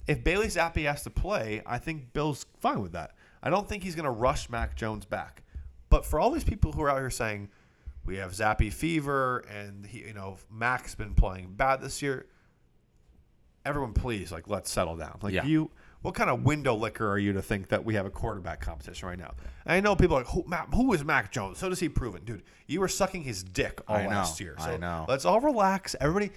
if 0.07 0.25
Bailey 0.25 0.47
Zappe 0.47 0.85
has 0.87 1.03
to 1.03 1.11
play, 1.11 1.63
I 1.67 1.79
think 1.79 2.13
Bill's 2.13 2.47
fine 2.61 2.81
with 2.81 2.93
that. 2.93 3.13
I 3.43 3.51
don't 3.51 3.69
think 3.69 3.83
he's 3.83 3.95
going 3.95 4.07
to 4.07 4.11
rush 4.11 4.49
Mac 4.49 4.77
Jones 4.77 5.05
back. 5.05 5.43
But 5.89 6.05
for 6.07 6.19
all 6.19 6.31
these 6.31 6.45
people 6.45 6.73
who 6.73 6.83
are 6.83 6.91
out 6.91 6.99
here 6.99 7.11
saying 7.11 7.51
we 8.05 8.17
have 8.17 8.33
Zappe 8.33 8.73
fever 8.73 9.45
and 9.51 9.85
he, 9.87 10.01
you 10.01 10.15
know 10.15 10.39
Mac's 10.51 10.95
been 10.95 11.15
playing 11.15 11.55
bad 11.57 11.81
this 11.83 12.01
year, 12.01 12.27
everyone 13.67 13.93
please 13.93 14.31
like 14.33 14.49
let's 14.49 14.71
settle 14.71 14.97
down. 14.97 15.19
Like 15.23 15.35
Yeah. 15.35 15.45
you, 15.45 15.71
what 16.03 16.15
kind 16.15 16.31
of 16.31 16.45
window 16.45 16.75
licker 16.75 17.11
are 17.11 17.19
you 17.19 17.33
to 17.33 17.43
think 17.43 17.69
that 17.69 17.85
we 17.85 17.95
have 17.95 18.07
a 18.07 18.11
quarterback 18.11 18.61
competition 18.61 19.09
right 19.09 19.19
now? 19.19 19.35
And 19.65 19.75
I 19.75 19.81
know 19.81 19.97
people 19.97 20.17
are 20.17 20.21
like 20.21 20.29
who, 20.33 20.45
Mac, 20.47 20.73
who 20.73 20.93
is 20.93 21.05
Mac 21.05 21.33
Jones? 21.33 21.59
So 21.59 21.69
does 21.69 21.81
he 21.81 21.89
prove 21.89 22.15
it, 22.15 22.25
dude? 22.25 22.43
You 22.67 22.81
were 22.81 22.89
sucking 22.89 23.23
his 23.23 23.43
dick 23.43 23.81
all 23.89 23.97
I 23.97 24.03
know, 24.05 24.09
last 24.11 24.41
year. 24.41 24.55
So 24.59 24.67
I 24.71 24.77
know. 24.77 25.05
Let's 25.09 25.25
all 25.25 25.41
relax. 25.41 25.97
Everybody, 26.01 26.31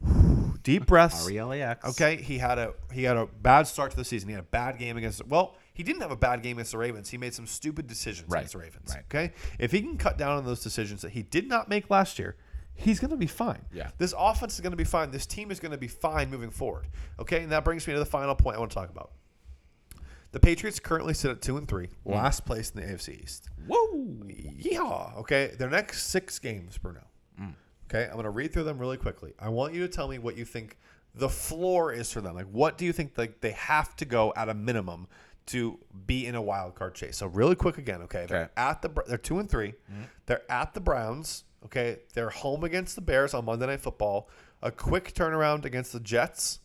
deep 0.62 0.86
breaths. 0.86 1.24
R-E-L-A-X. 1.24 1.84
Okay, 1.90 2.16
he 2.16 2.38
had 2.38 2.58
a 2.58 2.74
he 2.92 3.04
had 3.04 3.16
a 3.16 3.26
bad 3.26 3.66
start 3.66 3.90
to 3.92 3.96
the 3.96 4.04
season. 4.04 4.28
He 4.28 4.34
had 4.34 4.40
a 4.44 4.46
bad 4.48 4.78
game 4.78 4.96
against. 4.96 5.26
Well, 5.26 5.56
he 5.72 5.82
didn't 5.82 6.02
have 6.02 6.10
a 6.10 6.16
bad 6.16 6.42
game 6.42 6.56
against 6.58 6.72
the 6.72 6.78
Ravens. 6.78 7.10
He 7.10 7.18
made 7.18 7.34
some 7.34 7.46
stupid 7.46 7.86
decisions 7.86 8.28
Right, 8.30 8.40
against 8.40 8.52
the 8.54 8.58
Ravens. 8.60 8.90
right. 8.94 9.04
Okay, 9.10 9.32
if 9.58 9.72
he 9.72 9.80
can 9.80 9.96
cut 9.96 10.16
down 10.18 10.36
on 10.36 10.44
those 10.44 10.62
decisions 10.62 11.02
that 11.02 11.12
he 11.12 11.22
did 11.22 11.48
not 11.48 11.68
make 11.68 11.90
last 11.90 12.18
year, 12.18 12.36
he's 12.76 13.00
going 13.00 13.10
to 13.10 13.16
be 13.16 13.26
fine. 13.26 13.62
Yeah. 13.72 13.90
this 13.98 14.14
offense 14.16 14.54
is 14.54 14.60
going 14.60 14.70
to 14.72 14.76
be 14.76 14.84
fine. 14.84 15.10
This 15.10 15.26
team 15.26 15.50
is 15.50 15.58
going 15.60 15.72
to 15.72 15.78
be 15.78 15.88
fine 15.88 16.30
moving 16.30 16.50
forward. 16.50 16.86
Okay, 17.18 17.42
and 17.42 17.50
that 17.52 17.64
brings 17.64 17.86
me 17.86 17.92
to 17.94 17.98
the 17.98 18.06
final 18.06 18.34
point 18.34 18.56
I 18.56 18.60
want 18.60 18.70
to 18.70 18.74
talk 18.76 18.90
about. 18.90 19.10
The 20.32 20.40
Patriots 20.40 20.78
currently 20.78 21.14
sit 21.14 21.30
at 21.30 21.40
two 21.40 21.56
and 21.56 21.66
three, 21.66 21.88
Mm. 22.06 22.12
last 22.14 22.44
place 22.44 22.70
in 22.70 22.80
the 22.80 22.86
AFC 22.86 23.22
East. 23.22 23.48
Whoa. 23.66 23.86
Yeehaw. 24.26 25.16
Okay. 25.18 25.52
Their 25.58 25.70
next 25.70 26.08
six 26.08 26.38
games, 26.38 26.78
Bruno. 26.78 27.00
Okay. 27.88 28.04
I'm 28.06 28.14
going 28.14 28.24
to 28.24 28.30
read 28.30 28.52
through 28.52 28.64
them 28.64 28.78
really 28.78 28.96
quickly. 28.96 29.32
I 29.38 29.48
want 29.48 29.72
you 29.72 29.80
to 29.82 29.88
tell 29.88 30.08
me 30.08 30.18
what 30.18 30.36
you 30.36 30.44
think 30.44 30.76
the 31.14 31.28
floor 31.28 31.92
is 31.92 32.12
for 32.12 32.20
them. 32.20 32.34
Like, 32.34 32.48
what 32.50 32.76
do 32.76 32.84
you 32.84 32.92
think 32.92 33.16
like 33.16 33.40
they 33.40 33.52
have 33.52 33.94
to 33.96 34.04
go 34.04 34.32
at 34.36 34.48
a 34.48 34.54
minimum 34.54 35.06
to 35.46 35.78
be 36.04 36.26
in 36.26 36.34
a 36.34 36.42
wild 36.42 36.74
card 36.74 36.96
chase? 36.96 37.16
So, 37.16 37.28
really 37.28 37.54
quick 37.54 37.78
again. 37.78 38.02
Okay. 38.02 38.26
They're 38.28 38.50
at 38.56 38.82
the. 38.82 38.90
They're 39.06 39.16
two 39.18 39.38
and 39.38 39.48
3 39.48 39.72
They're 40.26 40.42
at 40.50 40.74
the 40.74 40.80
Browns. 40.80 41.44
Okay. 41.64 41.98
They're 42.14 42.30
home 42.30 42.64
against 42.64 42.94
the 42.94 43.02
Bears 43.02 43.34
on 43.34 43.44
Monday 43.44 43.66
Night 43.66 43.80
Football. 43.80 44.28
A 44.62 44.70
quick 44.70 45.12
turnaround 45.14 45.64
against 45.64 45.92
the 45.92 46.00
Jets 46.00 46.60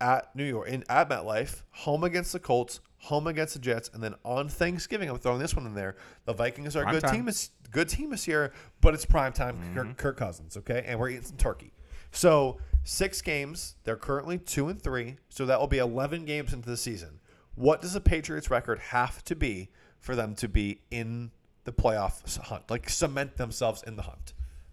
at 0.00 0.34
New 0.34 0.44
York 0.44 0.68
in 0.68 0.84
at 0.88 1.08
MetLife, 1.08 1.62
home 1.70 2.04
against 2.04 2.32
the 2.32 2.38
Colts, 2.38 2.80
home 2.98 3.26
against 3.26 3.54
the 3.54 3.60
Jets, 3.60 3.90
and 3.92 4.02
then 4.02 4.14
on 4.24 4.48
Thanksgiving, 4.48 5.08
I'm 5.08 5.18
throwing 5.18 5.38
this 5.38 5.54
one 5.54 5.66
in 5.66 5.74
there. 5.74 5.96
The 6.24 6.32
Vikings 6.32 6.76
are 6.76 6.86
a 6.86 6.90
good 6.90 7.02
time. 7.02 7.14
team, 7.14 7.24
this 7.26 7.50
good 7.70 7.88
team 7.88 8.10
this 8.10 8.26
year, 8.26 8.52
but 8.80 8.94
it's 8.94 9.04
prime 9.06 9.32
time. 9.32 9.58
Kirk, 9.74 9.84
mm-hmm. 9.84 9.94
Kirk 9.94 10.16
Cousins, 10.16 10.56
okay, 10.56 10.84
and 10.86 10.98
we're 10.98 11.10
eating 11.10 11.24
some 11.24 11.36
turkey. 11.36 11.72
So 12.10 12.58
six 12.84 13.20
games. 13.20 13.76
They're 13.84 13.96
currently 13.96 14.38
two 14.38 14.68
and 14.68 14.80
three, 14.80 15.16
so 15.28 15.46
that 15.46 15.60
will 15.60 15.66
be 15.66 15.78
11 15.78 16.24
games 16.24 16.52
into 16.52 16.68
the 16.68 16.76
season. 16.76 17.20
What 17.54 17.80
does 17.80 17.94
the 17.94 18.00
Patriots 18.00 18.50
record 18.50 18.78
have 18.78 19.24
to 19.24 19.34
be 19.34 19.70
for 19.98 20.14
them 20.14 20.34
to 20.36 20.48
be 20.48 20.80
in 20.90 21.30
the 21.66 21.72
playoff 21.72 22.38
hunt, 22.38 22.70
like 22.70 22.88
cement 22.88 23.36
themselves 23.36 23.82
in 23.82 23.96
the 23.96 24.02
hunt? 24.02 24.32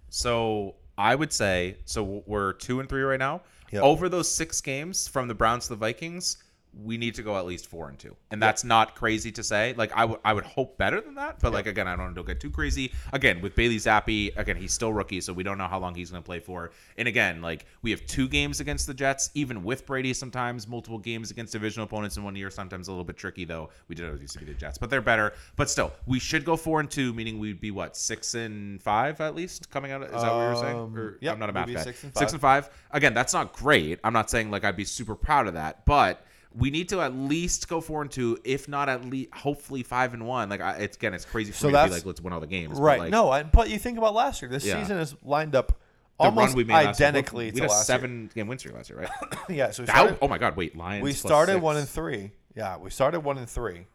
So 0.09 0.75
I 0.97 1.15
would 1.15 1.33
say 1.33 1.77
so. 1.85 2.23
We're 2.25 2.53
two 2.53 2.79
and 2.79 2.87
three 2.87 3.01
right 3.01 3.19
now. 3.19 3.41
Yep. 3.71 3.83
Over 3.83 4.07
those 4.07 4.29
six 4.29 4.61
games 4.61 5.07
from 5.07 5.27
the 5.27 5.33
Browns 5.33 5.63
to 5.63 5.69
the 5.69 5.75
Vikings, 5.75 6.37
we 6.81 6.97
need 6.97 7.15
to 7.15 7.23
go 7.23 7.37
at 7.37 7.45
least 7.45 7.67
four 7.67 7.89
and 7.89 7.99
two, 7.99 8.15
and 8.31 8.41
that's 8.41 8.63
not 8.63 8.95
crazy 8.95 9.31
to 9.31 9.43
say. 9.43 9.73
Like 9.77 9.91
I 9.93 10.05
would, 10.05 10.19
I 10.25 10.33
would 10.33 10.43
hope 10.43 10.77
better 10.77 10.99
than 11.01 11.15
that, 11.15 11.39
but 11.39 11.53
like 11.53 11.67
again, 11.67 11.87
I 11.87 11.91
don't 11.95 12.05
want 12.05 12.15
to 12.15 12.23
get 12.23 12.39
too 12.39 12.49
crazy. 12.49 12.91
Again, 13.11 13.41
with 13.41 13.55
Bailey 13.55 13.77
Zappe, 13.77 14.35
again, 14.37 14.55
he's 14.57 14.73
still 14.73 14.91
rookie, 14.91 15.21
so 15.21 15.33
we 15.33 15.43
don't 15.43 15.57
know 15.57 15.67
how 15.67 15.79
long 15.79 15.93
he's 15.93 16.09
going 16.11 16.23
to 16.23 16.25
play 16.25 16.39
for. 16.39 16.71
And 16.97 17.07
again, 17.07 17.41
like 17.41 17.65
we 17.81 17.91
have 17.91 18.05
two 18.07 18.27
games 18.27 18.59
against 18.59 18.87
the 18.87 18.93
Jets, 18.93 19.29
even 19.35 19.63
with 19.63 19.85
Brady. 19.85 20.13
Sometimes 20.13 20.67
multiple 20.67 20.97
games 20.97 21.31
against 21.31 21.53
divisional 21.53 21.85
opponents 21.85 22.17
in 22.17 22.23
one 22.23 22.35
year. 22.35 22.49
Sometimes 22.49 22.87
a 22.87 22.91
little 22.91 23.03
bit 23.05 23.17
tricky 23.17 23.45
though. 23.45 23.69
We 23.87 23.95
did 23.95 24.05
always 24.05 24.21
used 24.21 24.33
to 24.33 24.39
be 24.39 24.45
the 24.45 24.53
Jets, 24.53 24.77
but 24.77 24.89
they're 24.89 25.01
better. 25.01 25.33
But 25.55 25.69
still, 25.69 25.91
we 26.05 26.19
should 26.19 26.45
go 26.45 26.55
four 26.55 26.79
and 26.79 26.89
two, 26.89 27.13
meaning 27.13 27.37
we'd 27.39 27.61
be 27.61 27.71
what 27.71 27.95
six 27.95 28.33
and 28.33 28.81
five 28.81 29.21
at 29.21 29.35
least 29.35 29.69
coming 29.69 29.91
out. 29.91 30.01
Of 30.01 30.13
is 30.13 30.21
that 30.21 30.33
what 30.33 30.39
you're 30.41 30.55
saying? 30.55 30.77
Um, 30.77 30.95
Or, 30.97 31.17
yep, 31.21 31.33
I'm 31.33 31.39
not 31.39 31.49
a 31.49 31.53
math 31.53 31.71
guy. 31.71 31.81
six 31.83 32.03
and 32.03 32.17
Six 32.17 32.31
and 32.31 32.41
five. 32.41 32.69
Again, 32.91 33.13
that's 33.13 33.33
not 33.33 33.53
great. 33.53 33.99
I'm 34.03 34.13
not 34.13 34.29
saying 34.29 34.49
like 34.49 34.63
I'd 34.63 34.75
be 34.75 34.85
super 34.85 35.15
proud 35.15 35.47
of 35.47 35.53
that, 35.53 35.85
but 35.85 36.25
we 36.55 36.69
need 36.69 36.89
to 36.89 37.01
at 37.01 37.15
least 37.15 37.67
go 37.67 37.81
four 37.81 38.01
and 38.01 38.11
two, 38.11 38.37
if 38.43 38.67
not 38.67 38.87
at 38.89 39.05
least 39.05 39.33
hopefully 39.33 39.83
five 39.83 40.13
and 40.13 40.25
one. 40.27 40.49
Like 40.49 40.61
I, 40.61 40.73
it's 40.77 40.97
again, 40.97 41.13
it's 41.13 41.25
crazy 41.25 41.51
for 41.51 41.57
So 41.57 41.67
me 41.67 41.73
to 41.73 41.85
be 41.85 41.89
like, 41.91 42.05
let's 42.05 42.21
win 42.21 42.33
all 42.33 42.39
the 42.39 42.47
games. 42.47 42.77
but, 42.77 42.83
Right. 42.83 42.99
like, 42.99 43.11
no, 43.11 43.29
I, 43.31 43.43
but 43.43 43.69
you 43.69 43.79
think 43.79 43.97
about 43.97 44.13
last 44.13 44.41
year. 44.41 44.49
This 44.49 44.65
Yeah. 44.65 44.79
season 44.81 44.97
is 44.99 45.15
lined 45.23 45.55
up 45.55 45.79
almost 46.19 46.49
run 46.49 46.55
we 46.57 46.63
made 46.63 46.73
last 46.75 46.99
year- 46.99 47.07
identically 47.09 47.45
We 47.45 47.51
to 47.53 47.61
had 47.61 47.69
a 47.69 47.71
last 47.73 47.79
year. 47.89 47.95
seven 47.97 48.31
game 48.35 48.47
win 48.47 48.59
streak 48.59 48.75
last 48.75 48.89
year, 48.89 48.99
right? 48.99 49.09
Yeah, 49.49 49.71
so 49.71 49.83
we 49.83 49.87
That- 49.87 49.95
started, 49.95 50.17
oh 50.21 50.27
my 50.27 50.37
god, 50.37 50.55
wait, 50.55 50.75
Lions. 50.77 51.03
we 51.03 51.11
started 51.13 51.61
one 51.61 51.75
and 51.77 51.89
three. 51.89 52.31
Yeah, 52.55 52.77
we 52.77 52.89
started 52.91 53.21
one 53.21 53.37
and 53.39 53.49
three. 53.49 53.87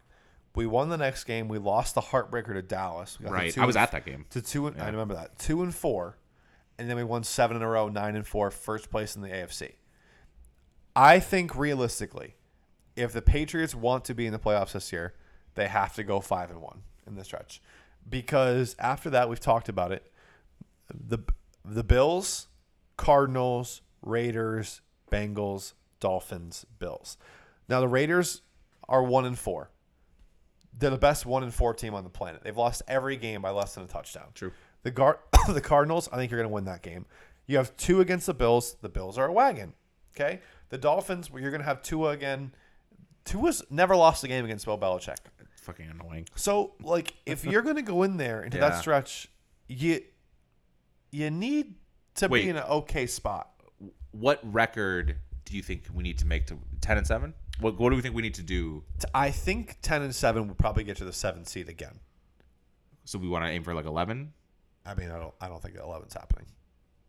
We 0.55 0.65
won 0.65 0.89
the 0.89 0.97
next 0.97 1.23
game. 1.23 1.47
We 1.47 1.59
lost 1.59 1.95
the 1.95 2.01
heartbreaker 2.01 2.53
to 2.53 2.61
Dallas. 2.61 3.17
We 3.21 3.29
Right, 3.29 3.57
I 3.57 3.65
was 3.65 3.77
and- 3.77 3.83
at 3.83 3.91
that 3.93 4.05
game. 4.05 4.25
To 4.31 4.41
two, 4.41 4.67
and, 4.67 4.81
I 4.81 4.87
remember 4.87 5.13
that 5.13 5.39
two 5.39 5.63
and 5.63 5.73
four, 5.73 6.17
and 6.77 6.89
then 6.89 6.97
we 6.97 7.03
won 7.05 7.23
seven 7.23 7.55
in 7.55 7.63
a 7.63 7.67
row, 7.69 7.87
nine 7.87 8.15
and 8.17 8.27
four, 8.27 8.51
first 8.51 8.89
place 8.91 9.15
in 9.15 9.21
the 9.21 9.29
AFC. 9.29 9.75
I 10.95 11.19
think 11.19 11.55
realistically, 11.55 12.35
if 12.99 13.13
the 13.13 13.21
Patriots 13.21 13.73
want 13.73 14.05
to 14.05 14.13
be 14.13 14.25
in 14.25 14.33
the 14.33 14.39
playoffs 14.39 14.73
this 14.73 14.91
year, 14.91 15.13
they 15.55 15.67
have 15.67 15.95
to 15.95 16.03
go 16.03 16.19
five 16.19 16.49
and 16.49 16.61
one 16.61 16.83
in 17.07 17.15
this 17.15 17.27
stretch, 17.27 17.61
because 18.07 18.75
after 18.79 19.09
that 19.09 19.29
we've 19.29 19.39
talked 19.39 19.69
about 19.69 19.91
it. 19.91 20.11
The 20.93 21.19
the 21.63 21.83
Bills, 21.83 22.47
Cardinals, 22.97 23.81
Raiders, 24.01 24.81
Bengals, 25.11 25.73
Dolphins, 25.99 26.65
Bills. 26.79 27.17
Now 27.67 27.79
the 27.79 27.87
Raiders 27.87 28.41
are 28.87 29.03
one 29.03 29.25
and 29.25 29.37
four. 29.37 29.69
They're 30.77 30.89
the 30.89 30.97
best 30.97 31.25
one 31.25 31.43
and 31.43 31.53
four 31.53 31.73
team 31.73 31.93
on 31.93 32.03
the 32.03 32.09
planet. 32.09 32.43
They've 32.43 32.55
lost 32.55 32.81
every 32.87 33.17
game 33.17 33.41
by 33.41 33.51
less 33.51 33.75
than 33.75 33.83
a 33.83 33.87
touchdown. 33.87 34.27
True. 34.33 34.51
The 34.83 34.91
Gar- 34.91 35.19
the 35.49 35.61
Cardinals, 35.61 36.09
I 36.11 36.15
think 36.15 36.31
you're 36.31 36.39
going 36.39 36.49
to 36.49 36.53
win 36.53 36.65
that 36.65 36.81
game. 36.81 37.05
You 37.45 37.57
have 37.57 37.75
two 37.77 38.01
against 38.01 38.25
the 38.27 38.33
Bills. 38.33 38.77
The 38.81 38.89
Bills 38.89 39.17
are 39.17 39.27
a 39.27 39.33
wagon. 39.33 39.73
Okay. 40.15 40.39
The 40.69 40.77
Dolphins, 40.77 41.29
well, 41.29 41.41
you're 41.41 41.51
going 41.51 41.61
to 41.61 41.67
have 41.67 41.81
Tua 41.81 42.11
again. 42.11 42.53
Tua's 43.29 43.63
never 43.69 43.95
lost 43.95 44.23
a 44.23 44.27
game 44.27 44.43
against 44.45 44.65
Bill 44.65 44.77
Belichick. 44.77 45.17
Fucking 45.61 45.87
annoying. 45.89 46.27
So, 46.35 46.73
like, 46.81 47.13
if 47.25 47.45
you're 47.45 47.61
going 47.61 47.75
to 47.75 47.81
go 47.83 48.03
in 48.03 48.17
there 48.17 48.41
into 48.43 48.57
Yeah. 48.57 48.69
that 48.69 48.79
stretch, 48.79 49.27
you 49.67 50.01
you 51.11 51.29
need 51.29 51.75
to 52.15 52.27
Wait. 52.27 52.43
be 52.43 52.49
in 52.49 52.55
an 52.55 52.63
okay 52.63 53.05
spot. 53.05 53.49
What 54.11 54.39
record 54.43 55.17
do 55.45 55.55
you 55.55 55.61
think 55.63 55.83
we 55.93 56.03
need 56.03 56.17
to 56.19 56.25
make 56.25 56.47
to 56.47 56.57
ten 56.81 56.97
and 56.97 57.05
seven? 57.05 57.33
What 57.59 57.79
What 57.79 57.89
do 57.91 57.95
we 57.95 58.01
think 58.01 58.15
we 58.15 58.21
need 58.21 58.33
to 58.35 58.43
do? 58.43 58.83
T- 58.99 59.07
I 59.13 59.29
think 59.31 59.77
ten 59.81 60.01
and 60.01 60.13
seven 60.15 60.47
will 60.47 60.55
probably 60.55 60.83
get 60.83 60.97
to 60.97 61.05
the 61.05 61.13
seventh 61.13 61.47
seed 61.49 61.69
again. 61.69 61.99
So 63.05 63.19
we 63.19 63.27
want 63.27 63.45
to 63.45 63.49
aim 63.51 63.63
for 63.63 63.73
like 63.75 63.85
eleven. 63.85 64.33
I 64.85 64.95
mean, 64.95 65.11
I 65.11 65.19
don't 65.19 65.33
I 65.39 65.47
don't 65.49 65.61
think 65.61 65.75
11's 65.75 66.13
happening. 66.15 66.47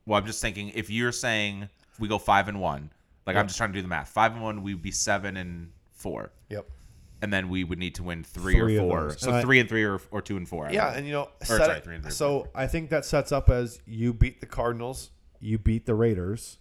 Well, 0.05 0.19
I'm 0.19 0.27
just 0.27 0.41
thinking 0.43 0.71
if 0.75 0.91
you're 0.91 1.13
saying 1.13 1.69
we 1.99 2.09
go 2.09 2.19
five 2.19 2.49
and 2.49 2.61
one, 2.61 2.91
like 3.27 3.37
I'm 3.37 3.47
just 3.47 3.57
trying 3.57 3.71
to 3.73 3.79
do 3.79 3.83
the 3.83 3.89
math. 3.89 4.09
Five 4.09 4.33
and 4.33 4.43
one, 4.43 4.63
we'd 4.63 4.83
be 4.83 4.91
seven 4.91 5.37
and 5.37 5.71
four, 6.01 6.33
Yep. 6.49 6.69
and 7.23 7.33
then 7.33 7.49
we 7.49 7.65
would 7.65 7.79
need 7.79 7.95
to 7.97 8.03
win 8.03 8.25
three, 8.25 8.55
Three 8.55 8.79
or 8.79 8.83
of 8.83 8.89
four. 8.89 9.01
those. 9.11 9.21
So 9.21 9.29
And 9.29 9.37
I- 9.37 9.43
three 9.43 9.61
and 9.61 9.69
three 9.69 9.85
or, 9.85 10.01
or 10.11 10.21
two 10.23 10.37
and 10.37 10.49
four. 10.49 10.67
I 10.67 10.73
Yeah, 10.73 10.93
and 10.95 11.07
you 11.07 11.13
know, 11.13 11.29
set 11.43 11.59
sorry, 11.59 11.79
it- 11.79 11.85
three 11.85 11.95
and 11.97 12.03
three. 12.05 12.13
so 12.13 12.49
I 12.55 12.67
think 12.67 12.91
that 12.91 13.05
sets 13.05 13.31
up 13.33 13.51
as 13.51 13.81
you 13.87 14.13
beat 14.13 14.41
the 14.41 14.47
Cardinals, 14.47 15.11
You 15.41 15.59
beat 15.59 15.87
the 15.87 15.95
Raiders. 15.95 16.59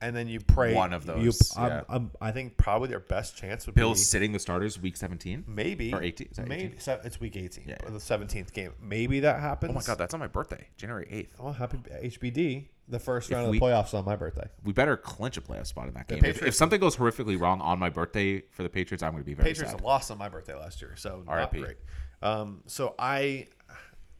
and 0.00 0.16
then 0.16 0.26
you 0.26 0.40
pray 0.40 0.74
One 0.74 0.92
of 0.92 1.06
You, 1.06 1.14
those, 1.26 1.56
I'm- 1.56 1.70
yeah. 1.70 1.82
I'm- 1.88 2.10
I 2.20 2.32
think 2.32 2.56
probably 2.56 2.88
their 2.88 2.98
best 2.98 3.36
chance 3.36 3.66
would 3.66 3.76
Bills 3.76 3.98
be 4.00 4.02
sitting 4.04 4.32
the 4.32 4.40
starters 4.40 4.80
week 4.80 4.96
17. 4.96 5.44
maybe 5.46 5.92
or 5.94 6.02
18, 6.02 6.26
is 6.30 6.36
that 6.38 6.48
Maybe 6.48 6.64
18? 6.64 6.80
se- 6.80 7.00
it's 7.04 7.20
week 7.20 7.36
18, 7.36 7.68
Yeah, 7.68 7.76
yeah. 7.84 7.90
the 7.90 8.00
17th 8.00 8.52
game. 8.52 8.72
Maybe 8.80 9.20
that 9.20 9.38
happens. 9.38 9.70
Oh 9.70 9.74
my 9.74 9.82
god, 9.82 9.98
that's 9.98 10.12
on 10.14 10.18
my 10.18 10.26
birthday, 10.26 10.66
January 10.76 11.06
8th. 11.08 11.34
Oh, 11.38 11.52
happy 11.52 11.78
HBD! 12.02 12.68
The 12.88 12.98
first 12.98 13.30
round 13.30 13.50
we- 13.50 13.56
of 13.56 13.60
the 13.60 13.66
playoffs 13.66 13.94
on 13.94 14.04
my 14.04 14.16
birthday. 14.16 14.48
We 14.64 14.72
better 14.72 14.96
clinch 14.96 15.36
a 15.36 15.40
playoff 15.40 15.66
spot 15.66 15.88
in 15.88 15.94
that 15.94 16.08
game. 16.08 16.18
If, 16.18 16.22
Patriots- 16.24 16.46
if 16.48 16.54
something 16.54 16.80
goes 16.80 16.96
horrifically 16.96 17.40
wrong 17.40 17.60
on 17.60 17.78
my 17.78 17.88
birthday 17.88 18.42
for 18.50 18.62
the 18.62 18.68
Patriots, 18.68 19.02
I'm 19.02 19.12
going 19.12 19.22
to 19.22 19.26
be 19.26 19.34
very 19.34 19.50
Patriots 19.50 19.72
sad. 19.72 19.80
lost 19.82 20.10
on 20.10 20.18
my 20.18 20.28
birthday 20.28 20.54
last 20.54 20.82
year, 20.82 20.94
so 20.96 21.22
not 21.26 21.34
RIP. 21.34 21.62
great. 21.62 21.76
Um, 22.22 22.62
so 22.66 22.94
I, 22.98 23.48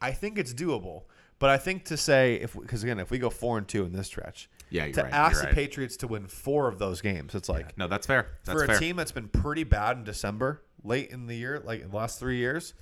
I 0.01 0.13
think 0.13 0.39
it's 0.39 0.55
doable, 0.55 1.03
but 1.39 1.51
I 1.51 1.59
think 1.59 1.85
to 1.87 1.97
say 1.97 2.37
if 2.37 2.55
because 2.59 2.83
again, 2.83 2.99
if 2.99 3.11
we 3.11 3.19
go 3.19 3.31
four 3.31 3.59
and 3.59 3.67
two 3.69 3.85
in 3.85 3.93
this 3.93 4.07
stretch, 4.07 4.49
Yeah, 4.71 4.85
you're 4.87 4.95
to 4.95 5.03
right, 5.05 5.13
ask 5.13 5.33
you're 5.35 5.41
the 5.43 5.47
right. 5.49 5.55
Patriots 5.55 5.97
to 5.99 6.07
win 6.09 6.27
four 6.29 6.69
of 6.69 6.79
those 6.79 7.01
games, 7.01 7.35
it's 7.35 7.49
like 7.49 7.77
No, 7.77 7.89
that's 7.89 8.07
fair. 8.07 8.29
That's 8.45 8.59
for 8.59 8.65
a 8.65 8.69
fair. 8.69 8.79
team 8.79 8.97
that's 8.97 9.13
been 9.13 9.29
pretty 9.29 9.65
bad 9.65 9.99
in 9.99 10.05
December, 10.05 10.63
late 10.83 11.11
in 11.11 11.27
the 11.27 11.37
year, 11.37 11.61
like 11.65 11.83
in 11.83 11.91
the 11.91 11.97
last 11.97 12.19
three 12.19 12.39
years, 12.39 12.75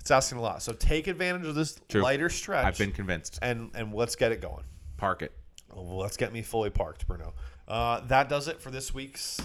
it's 0.00 0.10
asking 0.10 0.38
a 0.38 0.42
lot. 0.42 0.62
So 0.62 0.72
take 0.72 1.06
advantage 1.06 1.46
of 1.46 1.54
this 1.54 1.78
True. 1.88 2.02
lighter 2.02 2.28
stretch. 2.28 2.64
I've 2.64 2.78
been 2.78 2.92
convinced. 2.92 3.38
and 3.42 3.70
and 3.74 3.92
let's 3.94 4.16
get 4.16 4.32
it 4.32 4.40
going. 4.40 4.64
Park 4.98 5.22
it. 5.22 5.32
Well, 5.74 5.96
let's 5.96 6.16
get 6.18 6.32
me 6.32 6.42
fully 6.42 6.68
parked, 6.70 7.06
Bruno. 7.06 7.32
Uh, 7.66 8.00
that 8.08 8.28
does 8.28 8.48
it 8.48 8.60
for 8.60 8.70
this 8.70 8.92
week's 8.92 9.38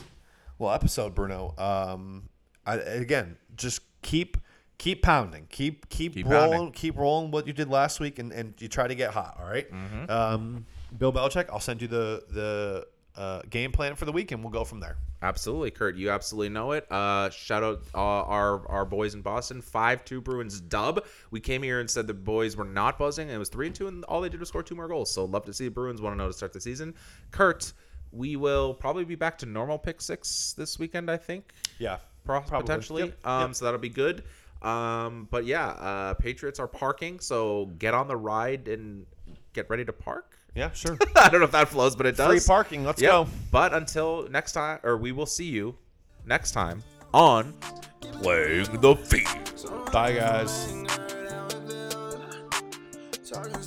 well 0.60 0.72
episode, 0.74 1.16
Bruno. 1.16 1.54
Um, 1.58 2.30
I, 2.66 2.76
again, 2.76 3.38
just 3.56 3.82
keep 4.02 4.38
keep 4.78 5.02
pounding, 5.02 5.48
keep 5.50 5.88
keep, 5.90 6.14
Keep 6.16 6.28
rolling, 6.28 6.52
pounding. 6.52 6.72
keep 6.74 6.98
rolling 6.98 7.32
what 7.32 7.48
you 7.48 7.54
did 7.54 7.70
last 7.70 8.00
week, 8.00 8.20
and, 8.20 8.32
and 8.34 8.54
you 8.60 8.68
try 8.68 8.88
to 8.88 8.96
get 8.96 9.12
hot. 9.12 9.38
All 9.40 9.48
right? 9.50 9.72
Mm-hmm. 9.72 10.10
um, 10.12 10.66
Bill 10.98 11.12
Belichick, 11.14 11.50
I'll 11.50 11.60
send 11.60 11.82
you 11.82 11.88
the 11.88 12.24
the 12.30 12.88
uh, 13.16 13.42
game 13.50 13.72
plan 13.72 13.96
for 13.96 14.06
the 14.06 14.12
week, 14.12 14.32
and 14.32 14.44
we'll 14.44 14.52
go 14.52 14.64
from 14.64 14.80
there. 14.80 14.98
Absolutely, 15.22 15.72
Kurt. 15.72 15.96
You 15.96 16.10
absolutely 16.10 16.50
know 16.50 16.72
it. 16.74 16.86
Uh, 16.92 17.30
shout 17.30 17.64
out 17.64 17.84
uh, 17.96 17.98
our 17.98 18.68
our 18.70 18.84
boys 18.86 19.14
in 19.14 19.22
Boston. 19.22 19.62
Five 19.62 20.04
two 20.04 20.20
Bruins 20.20 20.60
dub. 20.60 21.06
We 21.32 21.40
came 21.40 21.64
here 21.64 21.80
and 21.80 21.90
said 21.90 22.08
the 22.08 22.14
boys 22.14 22.58
were 22.58 22.66
not 22.66 22.98
buzzing. 23.00 23.28
And 23.30 23.36
it 23.36 23.40
was 23.40 23.50
three 23.50 23.68
and 23.68 23.76
two, 23.76 23.88
and 23.88 24.04
all 24.06 24.20
they 24.20 24.30
did 24.30 24.40
was 24.40 24.50
score 24.50 24.64
two 24.64 24.76
more 24.76 24.88
goals. 24.88 25.10
So 25.12 25.24
love 25.26 25.46
to 25.46 25.54
see 25.54 25.66
the 25.66 25.72
Bruins. 25.72 26.02
Want 26.02 26.14
to 26.14 26.18
know 26.18 26.28
to 26.28 26.34
start 26.34 26.52
the 26.52 26.60
season. 26.60 26.94
Kurt, 27.32 27.72
we 28.12 28.36
will 28.36 28.74
probably 28.74 29.06
be 29.06 29.16
back 29.16 29.38
to 29.38 29.46
normal 29.46 29.78
pick 29.78 30.02
six 30.02 30.54
this 30.58 30.78
weekend. 30.78 31.10
I 31.10 31.16
think. 31.18 31.54
Yeah, 31.80 32.00
pro- 32.26 32.42
potentially. 32.42 33.04
Yep, 33.04 33.26
Um, 33.28 33.42
yep. 33.50 33.56
so 33.56 33.66
that'll 33.66 33.80
be 33.80 33.90
good. 33.90 34.24
Um, 34.62 35.28
but 35.32 35.46
yeah, 35.46 35.68
uh, 35.68 36.14
Patriots 36.16 36.60
are 36.60 36.68
parking, 36.68 37.20
so 37.20 37.68
get 37.80 37.94
on 37.94 38.08
the 38.08 38.16
ride 38.18 38.68
and 38.68 39.06
get 39.54 39.70
ready 39.70 39.86
to 39.86 39.94
park. 39.94 40.38
Yeah, 40.56 40.72
sure. 40.72 40.98
I 41.16 41.30
don't 41.30 41.40
know 41.40 41.46
if 41.46 41.52
that 41.52 41.68
flows, 41.70 41.96
but 41.96 42.06
it 42.06 42.16
does. 42.16 42.28
Free 42.30 42.40
parking. 42.46 42.84
Let's 42.84 43.02
Yep. 43.02 43.12
go. 43.12 43.28
But 43.52 43.74
until 43.74 44.28
next 44.30 44.52
time, 44.54 44.80
or 44.84 44.98
we 44.98 45.12
will 45.12 45.26
see 45.26 45.46
you 45.46 45.76
next 46.26 46.52
time 46.52 46.84
on 47.14 47.54
Playing 48.22 48.66
the 48.82 48.96
Feet. 48.96 49.28
Bye, 49.92 50.14
guys. 50.14 50.68
Talking 53.28 53.63